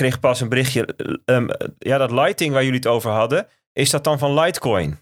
kreeg 0.00 0.20
pas 0.20 0.40
een 0.40 0.48
berichtje. 0.48 0.88
Um, 1.24 1.48
ja, 1.78 1.98
dat 1.98 2.10
Lighting 2.10 2.52
waar 2.52 2.64
jullie 2.64 2.78
het 2.78 2.86
over 2.86 3.10
hadden, 3.10 3.46
is 3.72 3.90
dat 3.90 4.04
dan 4.04 4.18
van 4.18 4.40
Litecoin? 4.40 4.98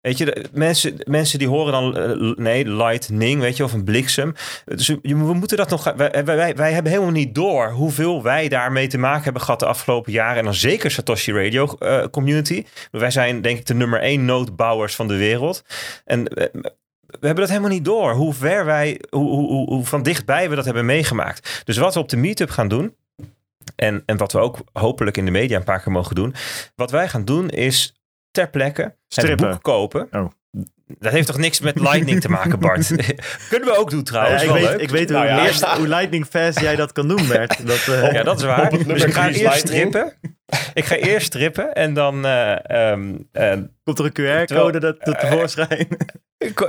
Weet 0.00 0.18
je, 0.18 0.24
de, 0.24 0.44
mensen, 0.52 0.94
mensen 1.04 1.38
die 1.38 1.48
horen 1.48 1.72
dan, 1.72 1.98
uh, 1.98 2.36
nee, 2.36 2.68
lightning, 2.68 3.40
weet 3.40 3.56
je, 3.56 3.64
of 3.64 3.72
een 3.72 3.84
bliksem. 3.84 4.34
Dus 4.64 4.88
we 5.02 5.14
moeten 5.14 5.56
dat 5.56 5.70
nog, 5.70 5.92
wij, 5.96 6.24
wij, 6.24 6.54
wij 6.54 6.72
hebben 6.72 6.92
helemaal 6.92 7.12
niet 7.12 7.34
door 7.34 7.70
hoeveel 7.70 8.22
wij 8.22 8.48
daarmee 8.48 8.86
te 8.86 8.98
maken 8.98 9.24
hebben 9.24 9.42
gehad 9.42 9.60
de 9.60 9.66
afgelopen 9.66 10.12
jaren. 10.12 10.38
En 10.38 10.44
dan 10.44 10.54
zeker 10.54 10.90
Satoshi 10.90 11.32
Radio 11.32 11.76
uh, 11.78 12.04
community. 12.10 12.64
Wij 12.90 13.10
zijn 13.10 13.42
denk 13.42 13.58
ik 13.58 13.66
de 13.66 13.74
nummer 13.74 14.00
één 14.00 14.24
noodbouwers 14.24 14.94
van 14.94 15.08
de 15.08 15.16
wereld. 15.16 15.64
En 16.04 16.24
we 16.24 17.26
hebben 17.26 17.34
dat 17.36 17.48
helemaal 17.48 17.70
niet 17.70 17.84
door, 17.84 18.12
hoe 18.12 18.34
ver 18.34 18.64
wij, 18.64 19.00
hoe, 19.10 19.30
hoe, 19.30 19.68
hoe 19.68 19.84
van 19.84 20.02
dichtbij 20.02 20.48
we 20.48 20.54
dat 20.54 20.64
hebben 20.64 20.86
meegemaakt. 20.86 21.62
Dus 21.64 21.76
wat 21.76 21.94
we 21.94 22.00
op 22.00 22.08
de 22.08 22.16
meetup 22.16 22.50
gaan 22.50 22.68
doen, 22.68 22.94
en, 23.78 24.02
en 24.06 24.16
wat 24.16 24.32
we 24.32 24.38
ook 24.38 24.58
hopelijk 24.72 25.16
in 25.16 25.24
de 25.24 25.30
media 25.30 25.56
een 25.56 25.64
paar 25.64 25.80
keer 25.80 25.92
mogen 25.92 26.14
doen. 26.14 26.34
Wat 26.74 26.90
wij 26.90 27.08
gaan 27.08 27.24
doen 27.24 27.48
is 27.48 27.94
ter 28.30 28.50
plekke 28.50 28.96
Strippen. 29.08 29.46
het 29.46 29.54
boek 29.54 29.62
kopen. 29.62 30.08
Oh. 30.10 30.30
Dat 30.98 31.12
heeft 31.12 31.26
toch 31.26 31.38
niks 31.38 31.60
met 31.60 31.80
Lightning 31.80 32.20
te 32.20 32.28
maken, 32.28 32.58
Bart? 32.58 32.86
Kunnen 33.50 33.68
we 33.68 33.76
ook 33.76 33.90
doen 33.90 34.02
trouwens. 34.02 34.42
Ja, 34.42 34.56
ik, 34.56 34.66
weet, 34.66 34.80
ik 34.80 34.90
weet 34.90 35.08
nou 35.08 35.30
hoe, 35.30 35.40
eerst, 35.40 35.64
hoe 35.64 35.88
Lightning 35.88 36.26
Fast 36.26 36.60
jij 36.60 36.76
dat 36.76 36.92
kan 36.92 37.08
doen, 37.08 37.26
Bert. 37.28 37.56
Dat, 37.66 37.86
uh... 37.88 38.12
Ja, 38.12 38.22
dat 38.22 38.38
is 38.38 38.44
waar. 38.44 38.70
Dus 38.86 39.04
ik 39.04 39.12
ga 39.12 39.28
eerst 39.28 39.58
strippen. 39.58 40.12
Ik 40.74 40.84
ga 40.84 40.94
eerst 40.94 41.26
strippen 41.26 41.74
en 41.74 41.94
dan... 41.94 42.26
Uh, 42.26 42.56
um, 42.70 43.28
uh, 43.32 43.52
Komt 43.84 43.98
er 43.98 44.04
een 44.04 44.46
QR-code 44.46 44.80
dat, 44.80 45.04
dat 45.04 45.20
tevoorschijn? 45.20 45.88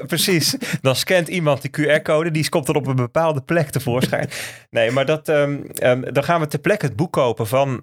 Precies. 0.08 0.58
Dan 0.82 0.96
scant 0.96 1.28
iemand 1.28 1.62
die 1.62 1.72
QR-code. 1.72 2.32
Die 2.32 2.50
komt 2.50 2.68
er 2.68 2.76
op 2.76 2.88
een 2.88 2.96
bepaalde 2.96 3.42
plek 3.42 3.70
tevoorschijn. 3.70 4.30
Nee, 4.70 4.92
maar 4.92 5.06
dat, 5.06 5.28
um, 5.28 5.66
um, 5.84 6.14
dan 6.14 6.24
gaan 6.24 6.40
we 6.40 6.48
ter 6.48 6.60
plekke 6.60 6.86
het 6.86 6.96
boek 6.96 7.14
kopen 7.14 7.48
van, 7.48 7.82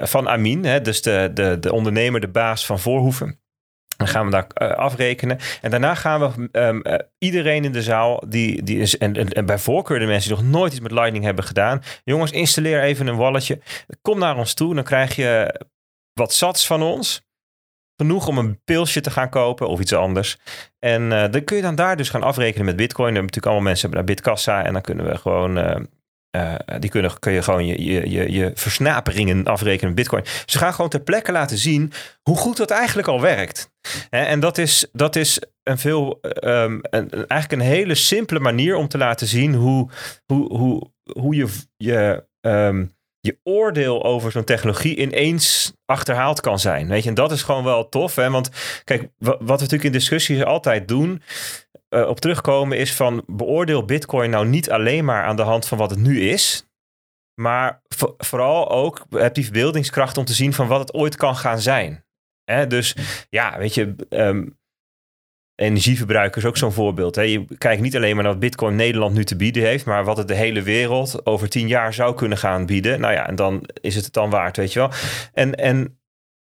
van 0.00 0.28
Amin. 0.28 0.64
Hè, 0.64 0.80
dus 0.80 1.02
de, 1.02 1.30
de, 1.34 1.58
de 1.60 1.72
ondernemer, 1.72 2.20
de 2.20 2.28
baas 2.28 2.66
van 2.66 2.80
Voorhoeven. 2.80 3.38
Dan 3.98 4.08
gaan 4.08 4.24
we 4.24 4.30
daar 4.30 4.46
uh, 4.62 4.70
afrekenen. 4.70 5.38
En 5.60 5.70
daarna 5.70 5.94
gaan 5.94 6.20
we 6.20 6.48
um, 6.52 6.80
uh, 6.86 6.94
iedereen 7.18 7.64
in 7.64 7.72
de 7.72 7.82
zaal, 7.82 8.22
die, 8.28 8.62
die 8.62 8.78
is, 8.78 8.98
en, 8.98 9.32
en, 9.32 9.46
bij 9.46 9.58
voorkeur 9.58 9.98
de 9.98 10.06
mensen 10.06 10.34
die 10.34 10.42
nog 10.42 10.52
nooit 10.52 10.72
iets 10.72 10.80
met 10.80 10.92
Lightning 10.92 11.24
hebben 11.24 11.44
gedaan. 11.44 11.82
Jongens, 12.04 12.30
installeer 12.30 12.82
even 12.82 13.06
een 13.06 13.16
walletje. 13.16 13.60
Kom 14.02 14.18
naar 14.18 14.36
ons 14.36 14.54
toe. 14.54 14.74
Dan 14.74 14.84
krijg 14.84 15.16
je 15.16 15.60
wat 16.12 16.32
sats 16.32 16.66
van 16.66 16.82
ons. 16.82 17.26
Genoeg 17.96 18.26
om 18.26 18.38
een 18.38 18.60
pilsje 18.64 19.00
te 19.00 19.10
gaan 19.10 19.28
kopen 19.28 19.68
of 19.68 19.80
iets 19.80 19.92
anders. 19.92 20.38
En 20.78 21.02
uh, 21.02 21.24
dan 21.30 21.44
kun 21.44 21.56
je 21.56 21.62
dan 21.62 21.74
daar 21.74 21.96
dus 21.96 22.08
gaan 22.08 22.22
afrekenen 22.22 22.66
met 22.66 22.76
Bitcoin. 22.76 23.14
Dan 23.14 23.14
hebben 23.14 23.34
natuurlijk 23.34 23.46
allemaal 23.46 23.68
mensen 23.68 23.88
hebben 23.88 24.06
daar 24.06 24.14
Bitkassa. 24.14 24.64
En 24.64 24.72
dan 24.72 24.82
kunnen 24.82 25.06
we 25.06 25.16
gewoon 25.16 25.88
die 26.78 26.90
kunnen, 26.90 27.18
kun 27.18 27.32
je 27.32 27.42
gewoon 27.42 27.66
je, 27.66 27.84
je, 27.84 28.10
je, 28.10 28.32
je 28.32 28.50
versnaperingen 28.54 29.44
afrekenen 29.44 29.86
met 29.86 29.94
Bitcoin. 29.94 30.24
Ze 30.46 30.58
gaan 30.58 30.74
gewoon 30.74 30.90
ter 30.90 31.00
plekke 31.00 31.32
laten 31.32 31.58
zien 31.58 31.92
hoe 32.22 32.36
goed 32.36 32.56
dat 32.56 32.70
eigenlijk 32.70 33.08
al 33.08 33.20
werkt. 33.20 33.70
En 34.10 34.40
dat 34.40 34.58
is, 34.58 34.86
dat 34.92 35.16
is 35.16 35.42
een 35.62 35.78
veel, 35.78 36.18
um, 36.44 36.80
een, 36.82 37.10
eigenlijk 37.10 37.52
een 37.52 37.68
hele 37.68 37.94
simpele 37.94 38.40
manier 38.40 38.76
om 38.76 38.88
te 38.88 38.98
laten 38.98 39.26
zien 39.26 39.54
hoe, 39.54 39.90
hoe, 40.26 40.56
hoe, 40.56 40.92
hoe 41.12 41.34
je 41.34 41.46
je, 41.76 42.26
um, 42.40 42.96
je 43.28 43.38
oordeel 43.42 44.04
over 44.04 44.32
zo'n 44.32 44.44
technologie 44.44 44.96
ineens 44.96 45.72
achterhaald 45.84 46.40
kan 46.40 46.58
zijn. 46.58 46.88
Weet 46.88 47.02
je, 47.02 47.08
en 47.08 47.14
dat 47.14 47.32
is 47.32 47.42
gewoon 47.42 47.64
wel 47.64 47.88
tof. 47.88 48.14
Hè? 48.14 48.30
Want 48.30 48.50
kijk, 48.84 49.08
wat 49.18 49.38
we 49.38 49.44
natuurlijk 49.46 49.84
in 49.84 49.92
discussies 49.92 50.44
altijd 50.44 50.88
doen 50.88 51.22
uh, 51.90 52.08
op 52.08 52.20
terugkomen 52.20 52.78
is 52.78 52.94
van 52.94 53.22
beoordeel 53.26 53.84
Bitcoin 53.84 54.30
nou 54.30 54.46
niet 54.46 54.70
alleen 54.70 55.04
maar 55.04 55.24
aan 55.24 55.36
de 55.36 55.42
hand 55.42 55.66
van 55.66 55.78
wat 55.78 55.90
het 55.90 55.98
nu 55.98 56.20
is. 56.20 56.66
Maar 57.40 57.82
vooral 58.18 58.70
ook 58.70 59.06
heb 59.10 59.34
die 59.34 59.44
verbeeldingskracht 59.44 60.16
om 60.16 60.24
te 60.24 60.32
zien 60.32 60.52
van 60.52 60.66
wat 60.66 60.80
het 60.80 60.94
ooit 60.94 61.16
kan 61.16 61.36
gaan 61.36 61.60
zijn. 61.60 62.04
Hè? 62.44 62.66
Dus 62.66 62.96
ja, 63.30 63.58
weet 63.58 63.74
je, 63.74 63.94
um, 64.08 64.57
energieverbruik 65.58 66.36
is 66.36 66.44
ook 66.44 66.56
zo'n 66.56 66.72
voorbeeld. 66.72 67.14
Hè? 67.14 67.22
Je 67.22 67.44
kijkt 67.58 67.82
niet 67.82 67.96
alleen 67.96 68.14
maar 68.14 68.22
naar 68.22 68.32
wat 68.32 68.40
Bitcoin 68.40 68.76
Nederland 68.76 69.14
nu 69.14 69.24
te 69.24 69.36
bieden 69.36 69.62
heeft, 69.62 69.84
maar 69.84 70.04
wat 70.04 70.16
het 70.16 70.28
de 70.28 70.34
hele 70.34 70.62
wereld 70.62 71.26
over 71.26 71.48
tien 71.48 71.68
jaar 71.68 71.94
zou 71.94 72.14
kunnen 72.14 72.38
gaan 72.38 72.66
bieden. 72.66 73.00
Nou 73.00 73.12
ja, 73.12 73.28
en 73.28 73.34
dan 73.34 73.68
is 73.80 73.94
het 73.94 74.04
het 74.04 74.14
dan 74.14 74.30
waard, 74.30 74.56
weet 74.56 74.72
je 74.72 74.78
wel. 74.78 74.90
En, 75.32 75.54
en 75.54 75.98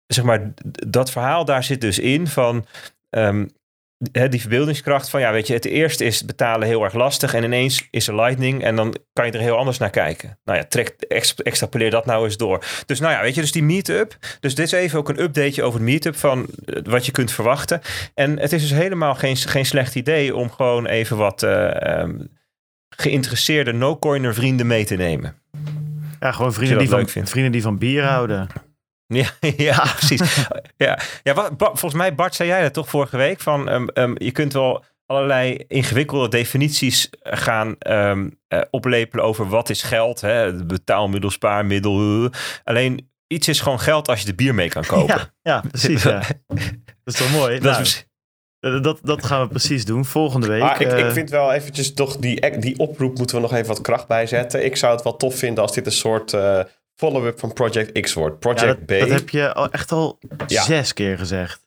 zeg 0.07 0.25
maar, 0.25 0.53
dat 0.87 1.11
verhaal 1.11 1.45
daar 1.45 1.65
zit 1.65 1.81
dus 1.81 1.99
in 1.99 2.27
van. 2.27 2.67
Um, 3.11 3.51
die 3.99 4.41
verbeeldingskracht 4.41 5.11
van 5.11 5.21
ja, 5.21 5.33
weet 5.33 5.47
je, 5.47 5.53
het 5.53 5.65
eerste 5.65 6.05
is 6.05 6.25
betalen 6.25 6.69
heel 6.69 6.85
erg 6.85 6.95
lastig 6.95 7.35
en 7.35 7.45
ineens 7.45 7.89
is 7.91 8.09
er 8.09 8.15
Lightning 8.15 8.63
en 8.63 8.77
dan 8.77 8.97
kan 9.13 9.27
je 9.27 9.33
er 9.33 9.41
heel 9.41 9.57
anders 9.57 9.79
naar 9.79 9.91
kijken. 9.91 10.39
Nou 10.45 10.59
ja, 10.59 10.65
trek, 10.65 10.89
extrapoleer 11.43 11.91
dat 11.91 12.07
nou 12.07 12.25
eens 12.25 12.37
door. 12.37 12.65
Dus 12.87 13.01
nou 13.01 13.13
ja, 13.13 13.23
weet 13.23 13.35
je, 13.35 13.41
dus 13.41 13.53
die 13.53 13.63
meetup. 13.63 14.17
Dus 14.41 14.55
dit 14.55 14.67
is 14.67 14.73
even 14.73 14.99
ook 14.99 15.09
een 15.09 15.23
updateje 15.23 15.63
over 15.63 15.79
de 15.79 15.85
meetup 15.85 16.17
van 16.17 16.47
eh, 16.65 16.83
wat 16.85 17.07
je 17.07 17.13
kunt 17.13 17.33
verwachten. 17.33 17.81
En 18.15 18.39
het 18.39 18.53
is 18.53 18.61
dus 18.61 18.79
helemaal 18.79 19.15
geen, 19.15 19.37
geen 19.37 19.67
slecht 19.67 19.95
idee 19.95 20.37
om 20.37 20.51
gewoon 20.51 20.87
even 20.87 21.17
wat 21.17 21.43
uh, 21.43 22.01
um, 22.01 22.29
geïnteresseerde 22.89 23.73
no-coiner 23.73 24.35
vrienden 24.35 24.67
mee 24.67 24.85
te 24.85 24.95
nemen. 24.95 25.35
Ja, 26.21 26.33
gewoon 26.33 26.53
vrienden 26.53 26.79
die, 26.79 26.89
van, 26.89 27.09
vrienden 27.09 27.53
die 27.53 27.63
van 27.63 27.79
bier 27.79 28.05
houden. 28.05 28.49
Ja, 29.07 29.27
ja 29.57 29.87
precies. 29.97 30.49
ja, 30.77 30.99
ja 31.23 31.35
wat, 31.35 31.53
volgens 31.59 31.95
mij, 31.95 32.15
Bart, 32.15 32.35
zei 32.35 32.49
jij 32.49 32.63
dat 32.63 32.73
toch 32.73 32.89
vorige 32.89 33.17
week? 33.17 33.41
Van, 33.41 33.69
um, 33.69 33.89
um, 33.95 34.15
je 34.19 34.33
kunt 34.33 34.53
wel 34.53 34.85
allerlei 35.07 35.65
ingewikkelde 35.69 36.29
definities 36.29 37.09
gaan 37.23 37.77
um, 37.89 38.39
uh, 38.49 38.61
oplepelen 38.71 39.25
over 39.25 39.49
wat 39.49 39.71
is 39.71 39.83
geld. 39.83 40.21
Hè? 40.21 40.65
Betaalmiddel, 40.65 41.31
spaarmiddel. 41.31 42.31
Alleen 42.65 43.11
iets 43.27 43.49
is 43.49 43.61
gewoon 43.61 43.81
geld 43.81 44.09
als 44.09 44.21
je 44.21 44.27
de 44.27 44.35
bier 44.35 44.55
mee 44.55 44.69
kan 44.69 44.87
kopen. 44.95 45.17
Ja, 45.17 45.31
ja 45.43 45.63
precies. 45.69 46.03
Ja. 46.03 46.19
dat 47.05 47.15
is 47.15 47.15
toch 47.15 47.33
mooi? 47.33 47.59
Dat, 47.59 47.73
nou, 47.73 47.83
is, 47.83 48.07
eh, 48.61 48.83
dat, 48.83 48.99
dat 49.03 49.25
gaan 49.25 49.43
we 49.43 49.49
precies 49.49 49.85
doen 49.85 50.05
volgende 50.05 50.47
week. 50.47 50.63
Ah, 50.63 50.81
ik, 50.81 50.93
ik, 50.93 51.11
vind 51.11 51.31
wel 51.31 51.53
eventjes 51.53 51.95
toch 51.95 52.17
die, 52.17 52.59
die 52.59 52.79
oproep 52.79 53.19
moeten 53.19 53.37
we 53.37 53.43
nog 53.43 53.53
even 53.53 53.67
wat 53.67 53.81
kracht 53.81 54.07
bijzetten. 54.07 54.65
Ik 54.65 54.77
zou 54.77 54.95
het 54.95 55.05
wel 55.05 55.17
tof 55.17 55.39
vinden 55.39 55.63
als 55.63 55.73
dit 55.73 55.87
een 55.87 55.93
soort 55.93 56.37
follow-up 56.97 57.39
van 57.39 57.53
Project 57.53 58.01
X 58.01 58.13
wordt. 58.13 58.39
Project 58.39 58.87
B. 58.87 58.89
Dat 58.89 59.09
heb 59.09 59.29
je 59.29 59.53
al 59.53 59.71
echt 59.71 59.93
al 59.93 60.19
zes 60.47 60.93
keer 60.93 61.19
gezegd. 61.19 61.61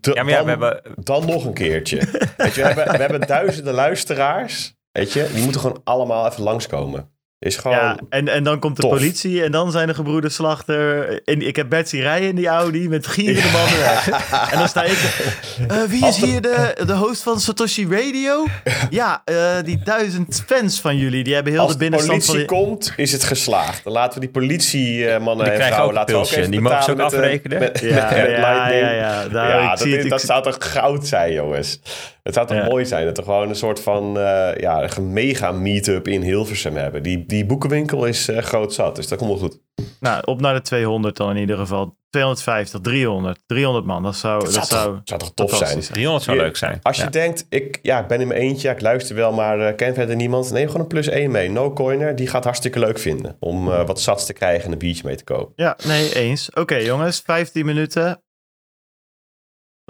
ja, 0.00 0.22
maar 0.22 0.34
dan, 0.34 0.44
we 0.44 0.50
hebben... 0.50 0.82
dan 0.96 1.26
nog 1.26 1.44
een 1.44 1.54
keertje. 1.54 1.96
weet 2.36 2.54
je, 2.54 2.60
we, 2.60 2.66
hebben, 2.66 2.90
we 2.90 2.96
hebben 2.96 3.26
duizenden 3.26 3.74
luisteraars. 3.74 4.74
Weet 4.92 5.12
je, 5.12 5.30
die 5.34 5.42
moeten 5.42 5.60
gewoon 5.60 5.80
allemaal 5.84 6.26
even 6.30 6.42
langskomen. 6.42 7.11
Is 7.42 7.56
gewoon 7.56 7.76
ja, 7.76 7.96
en, 8.08 8.28
en 8.28 8.44
dan 8.44 8.58
komt 8.58 8.76
de 8.76 8.88
politie 8.88 9.42
en 9.42 9.52
dan 9.52 9.70
zijn 9.70 9.86
de 9.86 9.94
gebroeders 9.94 10.34
Slachter. 10.34 11.20
En 11.24 11.46
ik 11.46 11.56
heb 11.56 11.68
Betsy 11.68 11.98
rijden 11.98 12.28
in 12.28 12.34
die 12.34 12.46
Audi 12.46 12.88
met 12.88 13.06
gierende 13.06 13.50
mannen 13.52 13.78
weg. 13.78 14.08
en 14.52 14.58
dan 14.58 14.68
sta 14.68 14.82
ik... 14.82 15.26
Uh, 15.70 15.82
wie 15.82 16.06
is 16.06 16.16
hier 16.16 16.40
de, 16.40 16.74
de 16.86 16.92
host 16.92 17.22
van 17.22 17.40
Satoshi 17.40 17.86
Radio? 17.90 18.46
Ja, 18.90 19.22
uh, 19.24 19.36
die 19.64 19.80
duizend 19.84 20.42
fans 20.46 20.80
van 20.80 20.96
jullie, 20.96 21.24
die 21.24 21.34
hebben 21.34 21.52
heel 21.52 21.62
Als 21.62 21.72
de 21.72 21.78
binnenstand 21.78 22.16
Als 22.16 22.26
de 22.26 22.32
politie 22.32 22.56
komt, 22.56 22.92
is 22.96 23.12
het 23.12 23.24
geslaagd. 23.24 23.84
Dan 23.84 23.92
laten 23.92 24.14
we 24.14 24.20
die 24.20 24.30
politiemannen 24.30 25.44
die 25.44 25.54
en 25.54 25.66
vrouwen... 25.66 25.94
laten 25.94 26.14
we 26.14 26.20
ook 26.20 26.30
even 26.30 26.50
die 26.50 26.60
mogen 26.60 26.82
ze 26.82 26.90
ook 26.90 27.00
afrekenen. 27.00 27.58
Met, 27.58 27.80
ja, 27.80 27.94
met, 27.94 28.10
ja, 28.10 28.70
ja, 28.70 28.90
ja, 28.90 29.26
nou, 29.30 29.48
ja, 29.48 29.74
dat, 29.74 29.86
is, 29.86 30.08
dat 30.08 30.20
zou 30.20 30.42
toch 30.42 30.56
goud 30.58 31.06
zijn, 31.06 31.32
jongens. 31.32 31.80
Het 32.22 32.34
zou 32.34 32.46
toch 32.46 32.68
mooi 32.68 32.84
zijn 32.84 33.04
dat 33.04 33.16
we 33.16 33.22
gewoon 33.22 33.48
een 33.48 33.56
soort 33.56 33.80
van 33.80 34.18
uh, 34.18 34.54
ja, 34.56 34.88
een 34.96 35.12
mega 35.12 35.52
meet-up 35.52 36.08
in 36.08 36.22
Hilversum 36.22 36.76
hebben. 36.76 37.02
Die, 37.02 37.24
die 37.32 37.46
boekenwinkel 37.46 38.04
is 38.04 38.28
uh, 38.28 38.38
groot 38.38 38.74
zat, 38.74 38.96
dus 38.96 39.08
dat 39.08 39.18
komt 39.18 39.30
wel 39.30 39.38
goed. 39.38 39.60
Nou, 40.00 40.22
op 40.24 40.40
naar 40.40 40.54
de 40.54 40.60
200 40.60 41.16
dan 41.16 41.30
in 41.30 41.36
ieder 41.36 41.56
geval. 41.56 41.96
250, 42.10 42.80
300, 42.80 43.42
300 43.46 43.84
man. 43.84 44.02
Dat 44.02 44.16
zou, 44.16 44.44
dat, 44.44 44.54
dat 44.54 44.66
zou, 44.66 45.00
zou 45.04 45.20
toch 45.20 45.34
tof 45.34 45.56
zijn? 45.56 45.80
300 45.80 46.24
zou 46.24 46.36
leuk 46.36 46.56
zijn. 46.56 46.78
Als 46.82 46.96
je 46.96 47.10
denkt, 47.10 47.46
ik, 47.48 47.78
ja, 47.82 48.00
ik 48.00 48.06
ben 48.06 48.20
in 48.20 48.28
mijn 48.28 48.40
eentje, 48.40 48.70
ik 48.70 48.80
luister 48.80 49.16
wel, 49.16 49.32
maar 49.32 49.58
uh, 49.58 49.76
ken 49.76 49.94
verder 49.94 50.16
niemand. 50.16 50.50
Neem 50.50 50.66
gewoon 50.66 50.80
een 50.80 50.86
plus 50.86 51.08
1 51.08 51.30
mee. 51.30 51.50
No 51.50 51.72
Coiner, 51.72 52.16
die 52.16 52.26
gaat 52.26 52.44
hartstikke 52.44 52.78
leuk 52.78 52.98
vinden. 52.98 53.36
Om 53.40 53.68
uh, 53.68 53.86
wat 53.86 54.00
sats 54.00 54.26
te 54.26 54.32
krijgen 54.32 54.64
en 54.64 54.72
een 54.72 54.78
biertje 54.78 55.02
mee 55.06 55.16
te 55.16 55.24
kopen. 55.24 55.52
Ja, 55.56 55.76
nee, 55.86 56.14
eens. 56.14 56.48
Oké 56.48 56.60
okay, 56.60 56.84
jongens, 56.84 57.22
15 57.24 57.66
minuten. 57.66 58.22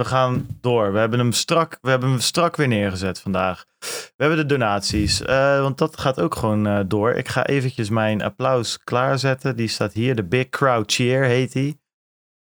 We 0.03 0.09
gaan 0.09 0.47
door. 0.61 0.93
We 0.93 0.99
hebben 0.99 1.19
hem 1.19 1.33
strak, 1.33 1.79
we 1.81 1.91
hebben 1.91 2.09
hem 2.09 2.21
strak 2.21 2.57
weer 2.57 2.69
neergezet 2.69 3.21
vandaag. 3.21 3.65
We 3.81 4.13
hebben 4.17 4.37
de 4.37 4.47
donaties, 4.47 5.21
uh, 5.21 5.61
want 5.61 5.79
dat 5.79 6.01
gaat 6.01 6.21
ook 6.21 6.35
gewoon 6.35 6.67
uh, 6.67 6.81
door. 6.87 7.13
Ik 7.13 7.29
ga 7.29 7.47
eventjes 7.47 7.91
mijn 7.91 8.23
applaus 8.23 8.79
klaarzetten. 8.85 9.57
Die 9.57 9.69
staat 9.69 9.93
hier. 9.93 10.15
De 10.15 10.25
Big 10.25 10.49
Crowd 10.49 10.93
Cheer 10.93 11.25
heet 11.25 11.53
die. 11.53 11.81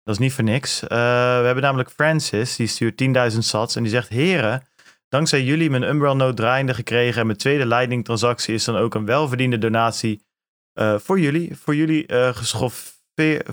Dat 0.02 0.14
is 0.14 0.20
niet 0.20 0.32
voor 0.32 0.44
niks. 0.44 0.82
Uh, 0.82 0.88
we 0.88 1.44
hebben 1.44 1.62
namelijk 1.62 1.90
Francis, 1.90 2.56
die 2.56 2.66
stuurt 2.66 3.02
10.000 3.32 3.38
sats 3.38 3.76
en 3.76 3.82
die 3.82 3.92
zegt... 3.92 4.08
Heren, 4.08 4.62
dankzij 5.08 5.42
jullie 5.42 5.70
mijn 5.70 5.82
Umbrel 5.82 6.16
Note 6.16 6.34
draaiende 6.34 6.74
gekregen... 6.74 7.20
en 7.20 7.26
mijn 7.26 7.38
tweede 7.38 7.66
Lightning 7.66 8.04
transactie 8.04 8.54
is 8.54 8.64
dan 8.64 8.76
ook 8.76 8.94
een 8.94 9.06
welverdiende 9.06 9.58
donatie... 9.58 10.22
voor 10.96 11.20
jullie, 11.20 11.56
voor 11.56 11.74
jullie, 11.74 12.06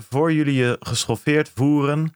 voor 0.08 0.32
jullie 0.32 0.76
geschoffeerd 0.80 1.50
voeren 1.54 2.15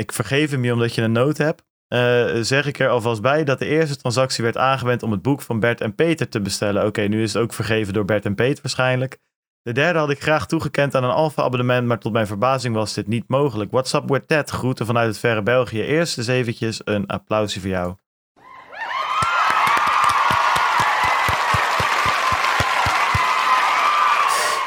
ik 0.00 0.12
vergeef 0.12 0.50
hem 0.50 0.64
je 0.64 0.72
omdat 0.72 0.94
je 0.94 1.02
een 1.02 1.12
nood 1.12 1.38
hebt. 1.38 1.62
Eh, 1.88 2.26
zeg 2.40 2.66
ik 2.66 2.78
er 2.78 2.88
alvast 2.88 3.22
bij 3.22 3.44
dat 3.44 3.58
de 3.58 3.66
eerste 3.66 3.96
transactie 3.96 4.44
werd 4.44 4.56
aangewend 4.56 5.02
om 5.02 5.10
het 5.10 5.22
boek 5.22 5.40
van 5.40 5.60
Bert 5.60 5.80
en 5.80 5.94
Peter 5.94 6.28
te 6.28 6.40
bestellen. 6.40 6.86
Oké, 6.86 7.00
nu 7.00 7.22
is 7.22 7.32
het 7.32 7.42
ook 7.42 7.52
vergeven 7.52 7.92
door 7.92 8.04
Bert 8.04 8.24
en 8.24 8.34
Peter 8.34 8.62
waarschijnlijk. 8.62 9.18
De 9.62 9.72
derde 9.72 9.98
had 9.98 10.10
ik 10.10 10.22
graag 10.22 10.46
toegekend 10.46 10.94
aan 10.94 11.04
een 11.04 11.10
Alpha-abonnement, 11.10 11.86
maar 11.86 11.98
tot 11.98 12.12
mijn 12.12 12.26
verbazing 12.26 12.74
was 12.74 12.94
dit 12.94 13.06
niet 13.06 13.28
mogelijk. 13.28 13.70
What's 13.70 13.92
up 13.92 14.08
with 14.08 14.28
that? 14.28 14.50
Groeten 14.50 14.86
vanuit 14.86 15.08
het 15.08 15.18
verre 15.18 15.42
België. 15.42 15.82
Eerst 15.82 16.18
eens 16.18 16.26
eventjes 16.26 16.80
een 16.84 17.06
applausje 17.06 17.60
voor 17.60 17.68
jou. 17.68 17.94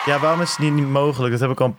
Ja, 0.06 0.20
waarom 0.20 0.42
is 0.42 0.50
het 0.50 0.60
niet 0.60 0.88
mogelijk? 0.88 1.32
Dat 1.32 1.42
heb 1.42 1.52
ik 1.52 1.62
al 1.62 1.78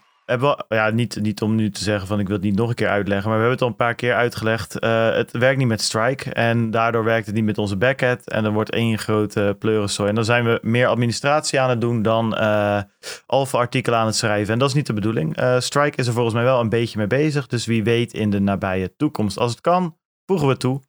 ja, 0.69 0.91
niet, 0.91 1.21
niet 1.21 1.43
om 1.43 1.55
nu 1.55 1.71
te 1.71 1.83
zeggen 1.83 2.07
van 2.07 2.21
ik 2.21 2.27
wil 2.27 2.37
het 2.37 2.45
niet 2.45 2.57
nog 2.57 2.69
een 2.69 2.75
keer 2.75 2.89
uitleggen, 2.89 3.29
maar 3.29 3.39
we 3.39 3.45
hebben 3.45 3.51
het 3.51 3.63
al 3.63 3.69
een 3.69 3.87
paar 3.87 3.95
keer 3.95 4.15
uitgelegd. 4.15 4.85
Uh, 4.85 5.11
het 5.11 5.31
werkt 5.31 5.59
niet 5.59 5.69
met 5.69 5.81
Strike 5.81 6.33
en 6.33 6.71
daardoor 6.71 7.05
werkt 7.05 7.27
het 7.27 7.35
niet 7.35 7.45
met 7.45 7.59
onze 7.59 7.77
backend 7.77 8.29
en 8.29 8.45
er 8.45 8.53
wordt 8.53 8.71
één 8.71 8.99
grote 8.99 9.57
pleurensooi. 9.59 10.09
En 10.09 10.15
dan 10.15 10.25
zijn 10.25 10.45
we 10.45 10.59
meer 10.63 10.87
administratie 10.87 11.61
aan 11.61 11.71
het 11.71 11.81
doen 11.81 12.03
dan 12.03 12.35
uh, 12.39 12.83
alpha-artikelen 13.27 13.99
aan 13.99 14.07
het 14.07 14.17
schrijven. 14.17 14.53
En 14.53 14.59
dat 14.59 14.69
is 14.69 14.75
niet 14.75 14.87
de 14.87 14.93
bedoeling. 14.93 15.41
Uh, 15.41 15.61
Strike 15.61 15.97
is 15.97 16.07
er 16.07 16.13
volgens 16.13 16.35
mij 16.35 16.45
wel 16.45 16.61
een 16.61 16.69
beetje 16.69 16.99
mee 16.99 17.07
bezig, 17.07 17.47
dus 17.47 17.67
wie 17.67 17.85
weet 17.85 18.13
in 18.13 18.31
de 18.31 18.41
nabije 18.41 18.97
toekomst. 18.97 19.39
Als 19.39 19.51
het 19.51 19.61
kan, 19.61 19.97
voegen 20.27 20.49
we 20.49 20.57
toe. 20.57 20.83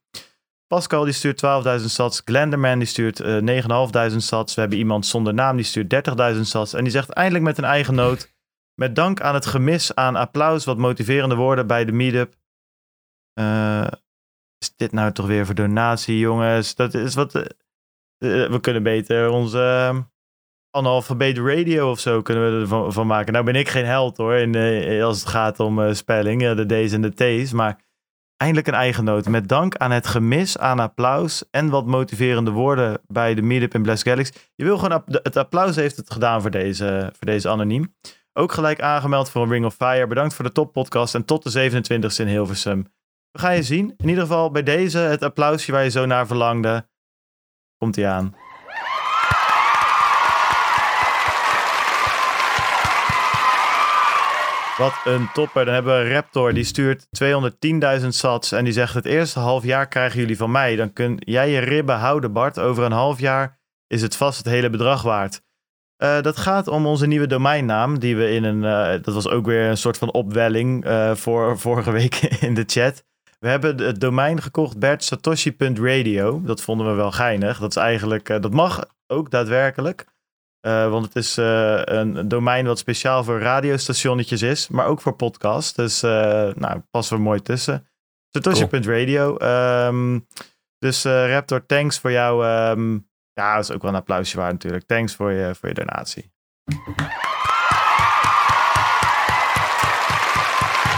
Pascal 0.68 1.04
die 1.04 1.13
stuurt 1.13 1.42
12.000 1.80 1.86
sats. 1.86 2.22
Glenderman 2.25 2.80
die 2.80 2.88
stuurt 2.88 3.20
uh, 3.20 4.12
9.500 4.12 4.15
sats. 4.18 4.56
We 4.56 4.62
hebben 4.62 4.80
iemand 4.80 5.06
zonder 5.06 5.34
naam 5.34 5.56
die 5.56 5.65
stuurt 5.65 6.10
30.000 6.36 6.42
sats. 6.42 6.74
En 6.74 6.84
die 6.84 6.92
zegt 6.92 7.10
eindelijk 7.10 7.44
met 7.44 7.58
een 7.58 7.63
eigen 7.63 7.96
noot. 7.96 8.34
Met 8.75 8.96
dank 8.96 9.22
aan 9.22 9.34
het 9.34 9.46
gemis 9.46 9.96
aan 9.96 10.15
applaus, 10.15 10.65
wat 10.65 10.77
motiverende 10.77 11.36
woorden 11.36 11.67
bij 11.67 11.86
de 11.86 11.91
meetup. 11.91 12.36
Uh, 13.39 13.88
is 14.58 14.75
dit 14.75 14.91
nou 14.91 15.12
toch 15.12 15.27
weer 15.27 15.46
voor 15.46 15.55
donatie, 15.55 16.20
jongens? 16.20 16.75
Dat 16.75 16.94
is 16.94 17.15
wat. 17.15 17.36
Uh, 17.36 17.44
we 18.20 18.58
kunnen 18.62 18.84
beter 18.84 19.29
onze 19.29 19.91
uh, 19.94 20.00
analfabeet 20.72 21.38
radio 21.38 21.91
of 21.91 22.00
zo 22.00 22.22
kunnen 22.22 22.53
we 22.53 22.62
ervan 22.62 22.94
van 22.94 23.08
maken. 23.08 23.34
Nou 23.34 23.46
ben 23.46 23.55
ik 23.55 23.70
geen 23.70 23.86
held 23.86 24.17
hoor, 24.17 24.34
in, 24.34 25.01
als 25.01 25.20
het 25.20 25.29
gaat 25.29 25.60
om 25.60 25.94
spelling, 25.94 26.53
de 26.53 26.65
D's 26.65 26.94
en 26.94 27.01
de 27.01 27.44
T's. 27.44 27.51
Maar 27.51 27.84
eindelijk 28.38 28.67
een 28.67 28.74
eigen 28.74 29.03
noot. 29.03 29.27
Met 29.27 29.48
dank 29.48 29.75
aan 29.75 29.91
het 29.91 30.08
gemis 30.08 30.58
aan 30.58 30.79
applaus 30.79 31.50
en 31.50 31.70
wat 31.70 31.86
motiverende 31.86 32.51
woorden 32.51 33.01
bij 33.08 33.36
de 33.36 33.41
meetup 33.41 33.74
in 33.74 33.82
Blast 33.82 34.03
Galaxy. 34.03 34.32
Je 34.55 34.63
wil 34.63 34.77
gewoon, 34.77 35.03
het 35.08 35.38
applaus 35.38 35.75
heeft 35.75 35.98
het 35.98 36.12
gedaan 36.12 36.41
voor 36.41 36.51
deze, 36.51 37.10
voor 37.13 37.25
deze 37.25 37.50
anoniem. 37.50 37.96
Ook 38.38 38.51
gelijk 38.51 38.82
aangemeld 38.82 39.30
voor 39.30 39.48
Ring 39.48 39.65
of 39.65 39.75
Fire. 39.75 40.08
Bedankt 40.08 40.34
voor 40.34 40.46
de 40.46 40.51
toppodcast 40.51 41.15
en 41.15 41.25
tot 41.25 41.44
de 41.44 41.70
27e 41.72 42.15
in 42.15 42.27
Hilversum. 42.27 42.88
We 43.32 43.39
gaan 43.39 43.56
je 43.56 43.63
zien. 43.63 43.94
In 43.98 44.08
ieder 44.08 44.24
geval 44.24 44.51
bij 44.51 44.63
deze 44.63 44.98
het 44.98 45.24
applausje 45.24 45.72
waar 45.72 45.84
je 45.84 45.89
zo 45.89 46.06
naar 46.06 46.27
verlangde. 46.27 46.88
Komt 47.77 47.96
hij 47.96 48.08
aan. 48.08 48.36
Wat 54.77 54.94
een 55.04 55.30
topper. 55.34 55.65
Dan 55.65 55.74
hebben 55.74 56.04
we 56.04 56.13
Raptor. 56.13 56.54
Die 56.54 56.63
stuurt 56.63 57.06
210.000 58.01 58.08
sats. 58.08 58.51
En 58.51 58.63
die 58.63 58.74
zegt 58.74 58.94
het 58.94 59.06
eerste 59.06 59.39
half 59.39 59.63
jaar 59.63 59.88
krijgen 59.88 60.20
jullie 60.20 60.38
van 60.38 60.51
mij. 60.51 60.75
Dan 60.75 60.94
kun 60.94 61.18
jij 61.20 61.50
je 61.50 61.60
ribben 61.60 61.98
houden 61.98 62.34
Bart. 62.34 62.60
Over 62.60 62.84
een 62.84 62.92
half 62.92 63.20
jaar 63.20 63.60
is 63.88 64.01
het 64.01 64.15
vast 64.15 64.38
het 64.38 64.48
hele 64.48 64.70
bedrag 64.70 65.01
waard. 65.01 65.45
Uh, 65.98 66.22
dat 66.22 66.38
gaat 66.38 66.68
om 66.68 66.86
onze 66.86 67.08
nieuwe 67.08 67.28
domeinnaam, 67.28 68.00
die 68.00 68.16
we 68.16 68.32
in 68.32 68.44
een, 68.44 68.64
uh, 68.64 69.04
dat 69.04 69.14
was 69.14 69.28
ook 69.28 69.46
weer 69.46 69.70
een 69.70 69.78
soort 69.78 69.98
van 69.98 70.12
opwelling 70.12 70.86
uh, 70.86 71.16
voor 71.16 71.60
vorige 71.60 71.92
week 71.92 72.16
in 72.48 72.54
de 72.54 72.64
chat. 72.68 73.04
We 73.39 73.48
hebben 73.48 73.78
het 73.78 74.00
domein 74.00 74.41
gekocht 74.41 74.80
bertsatoshi.radio. 74.80 76.41
Dat 76.41 76.62
vonden 76.62 76.88
we 76.88 76.93
wel 76.93 77.12
geinig. 77.12 77.60
Dat 77.60 77.69
is 77.69 77.76
eigenlijk, 77.76 78.28
dat 78.28 78.54
mag 78.54 78.86
ook 79.08 79.32
daadwerkelijk. 79.32 80.06
want 80.62 81.06
het 81.06 81.15
is 81.15 81.38
een 81.38 82.28
domein 82.28 82.65
wat 82.65 82.80
speciaal 82.80 83.24
voor 83.24 83.39
radiostationnetjes 83.39 84.41
is, 84.41 84.67
maar 84.67 84.86
ook 84.86 85.02
voor 85.02 85.15
podcasts. 85.15 85.74
Dus 85.74 86.02
nou, 86.02 86.82
passen 86.91 87.17
we 87.17 87.24
mooi 87.24 87.41
tussen. 87.41 87.88
Satoshi.radio. 88.30 89.38
Cool. 89.38 89.88
Um, 89.88 90.28
dus 90.80 91.04
Raptor, 91.04 91.65
thanks 91.65 92.00
voor 92.00 92.12
jouw 92.12 92.69
um, 92.72 93.08
ja, 93.36 93.56
dat 93.56 93.63
is 93.63 93.71
ook 93.71 93.82
wel 93.82 93.91
een 93.91 93.98
applausje 93.98 94.38
waard 94.38 94.52
natuurlijk. 94.52 94.86
Thanks 94.86 95.15
voor 95.15 95.32
je, 95.32 95.56
voor 95.56 95.69
je 95.69 95.76
donatie. 95.76 96.34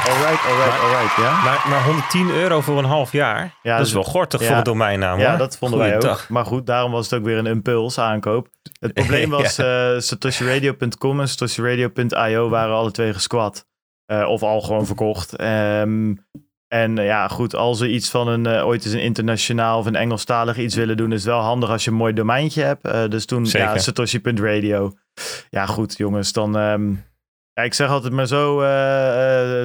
Alright, 0.08 0.46
alright, 0.46 0.82
alright, 0.82 1.16
ja. 1.18 1.44
Maar, 1.44 1.66
maar 1.70 1.84
110 1.84 2.30
euro 2.30 2.62
voor 2.62 2.78
een 2.78 2.86
half 2.86 3.12
jaar, 3.12 3.58
ja, 3.62 3.78
dat 3.78 3.86
is 3.86 3.94
dus- 3.94 3.94
wel 3.94 4.04
gortig 4.04 4.42
ja, 4.42 4.48
voor 4.48 4.56
een 4.58 4.64
domeinnaam 4.64 5.20
Ja, 5.20 5.38
dat 5.38 5.58
vonden 5.58 5.80
wij 5.80 5.96
ook. 5.96 6.30
Maar 6.30 6.46
goed, 6.46 6.66
daarom 6.66 6.92
was 6.92 7.10
het 7.10 7.20
ook 7.20 7.26
weer 7.26 7.38
een 7.38 7.46
impuls 7.46 8.00
aankoop. 8.00 8.48
Het 8.80 8.94
probleem 8.94 9.30
was 9.40 9.56
ja. 9.56 9.94
uh, 9.94 10.00
satoshiradio.com 10.00 11.20
en 11.20 11.28
satoshiradio.io 11.28 12.50
waren 12.50 12.76
alle 12.76 12.92
twee 12.92 13.14
gesquat. 13.14 13.66
Uh, 14.12 14.28
of 14.28 14.44
al 14.44 14.62
gewoon 14.62 14.86
verkocht. 14.86 15.42
Um, 15.42 16.26
en 16.68 16.98
eh, 16.98 17.06
ja, 17.06 17.28
goed, 17.28 17.56
als 17.56 17.80
we 17.80 17.90
iets 17.90 18.10
van 18.10 18.28
een 18.28 18.48
uh, 18.48 18.66
ooit 18.66 18.86
eens 18.86 18.94
een 18.94 19.02
internationaal 19.02 19.80
of 19.80 19.86
een 19.86 19.96
Engelstalig 19.96 20.58
iets 20.58 20.76
willen 20.76 20.98
doen, 20.98 21.12
is 21.12 21.24
het 21.24 21.34
wel 21.34 21.42
handig 21.42 21.70
als 21.70 21.84
je 21.84 21.92
een 21.92 21.98
mooi 21.98 22.14
domeintje 22.14 22.64
hebt. 22.64 22.88
Uh, 22.88 23.08
dus 23.08 23.26
toen 23.26 23.46
Zeker. 23.46 23.68
ja, 23.68 23.78
Satoshi.radio. 23.78 24.94
Ja, 25.50 25.66
goed, 25.66 25.98
jongens, 25.98 26.34
dan. 26.34 26.56
Um, 26.56 27.06
ja, 27.54 27.64
ik 27.64 27.74
zeg 27.74 27.90
altijd 27.90 28.14
maar 28.14 28.28
zo 28.28 28.64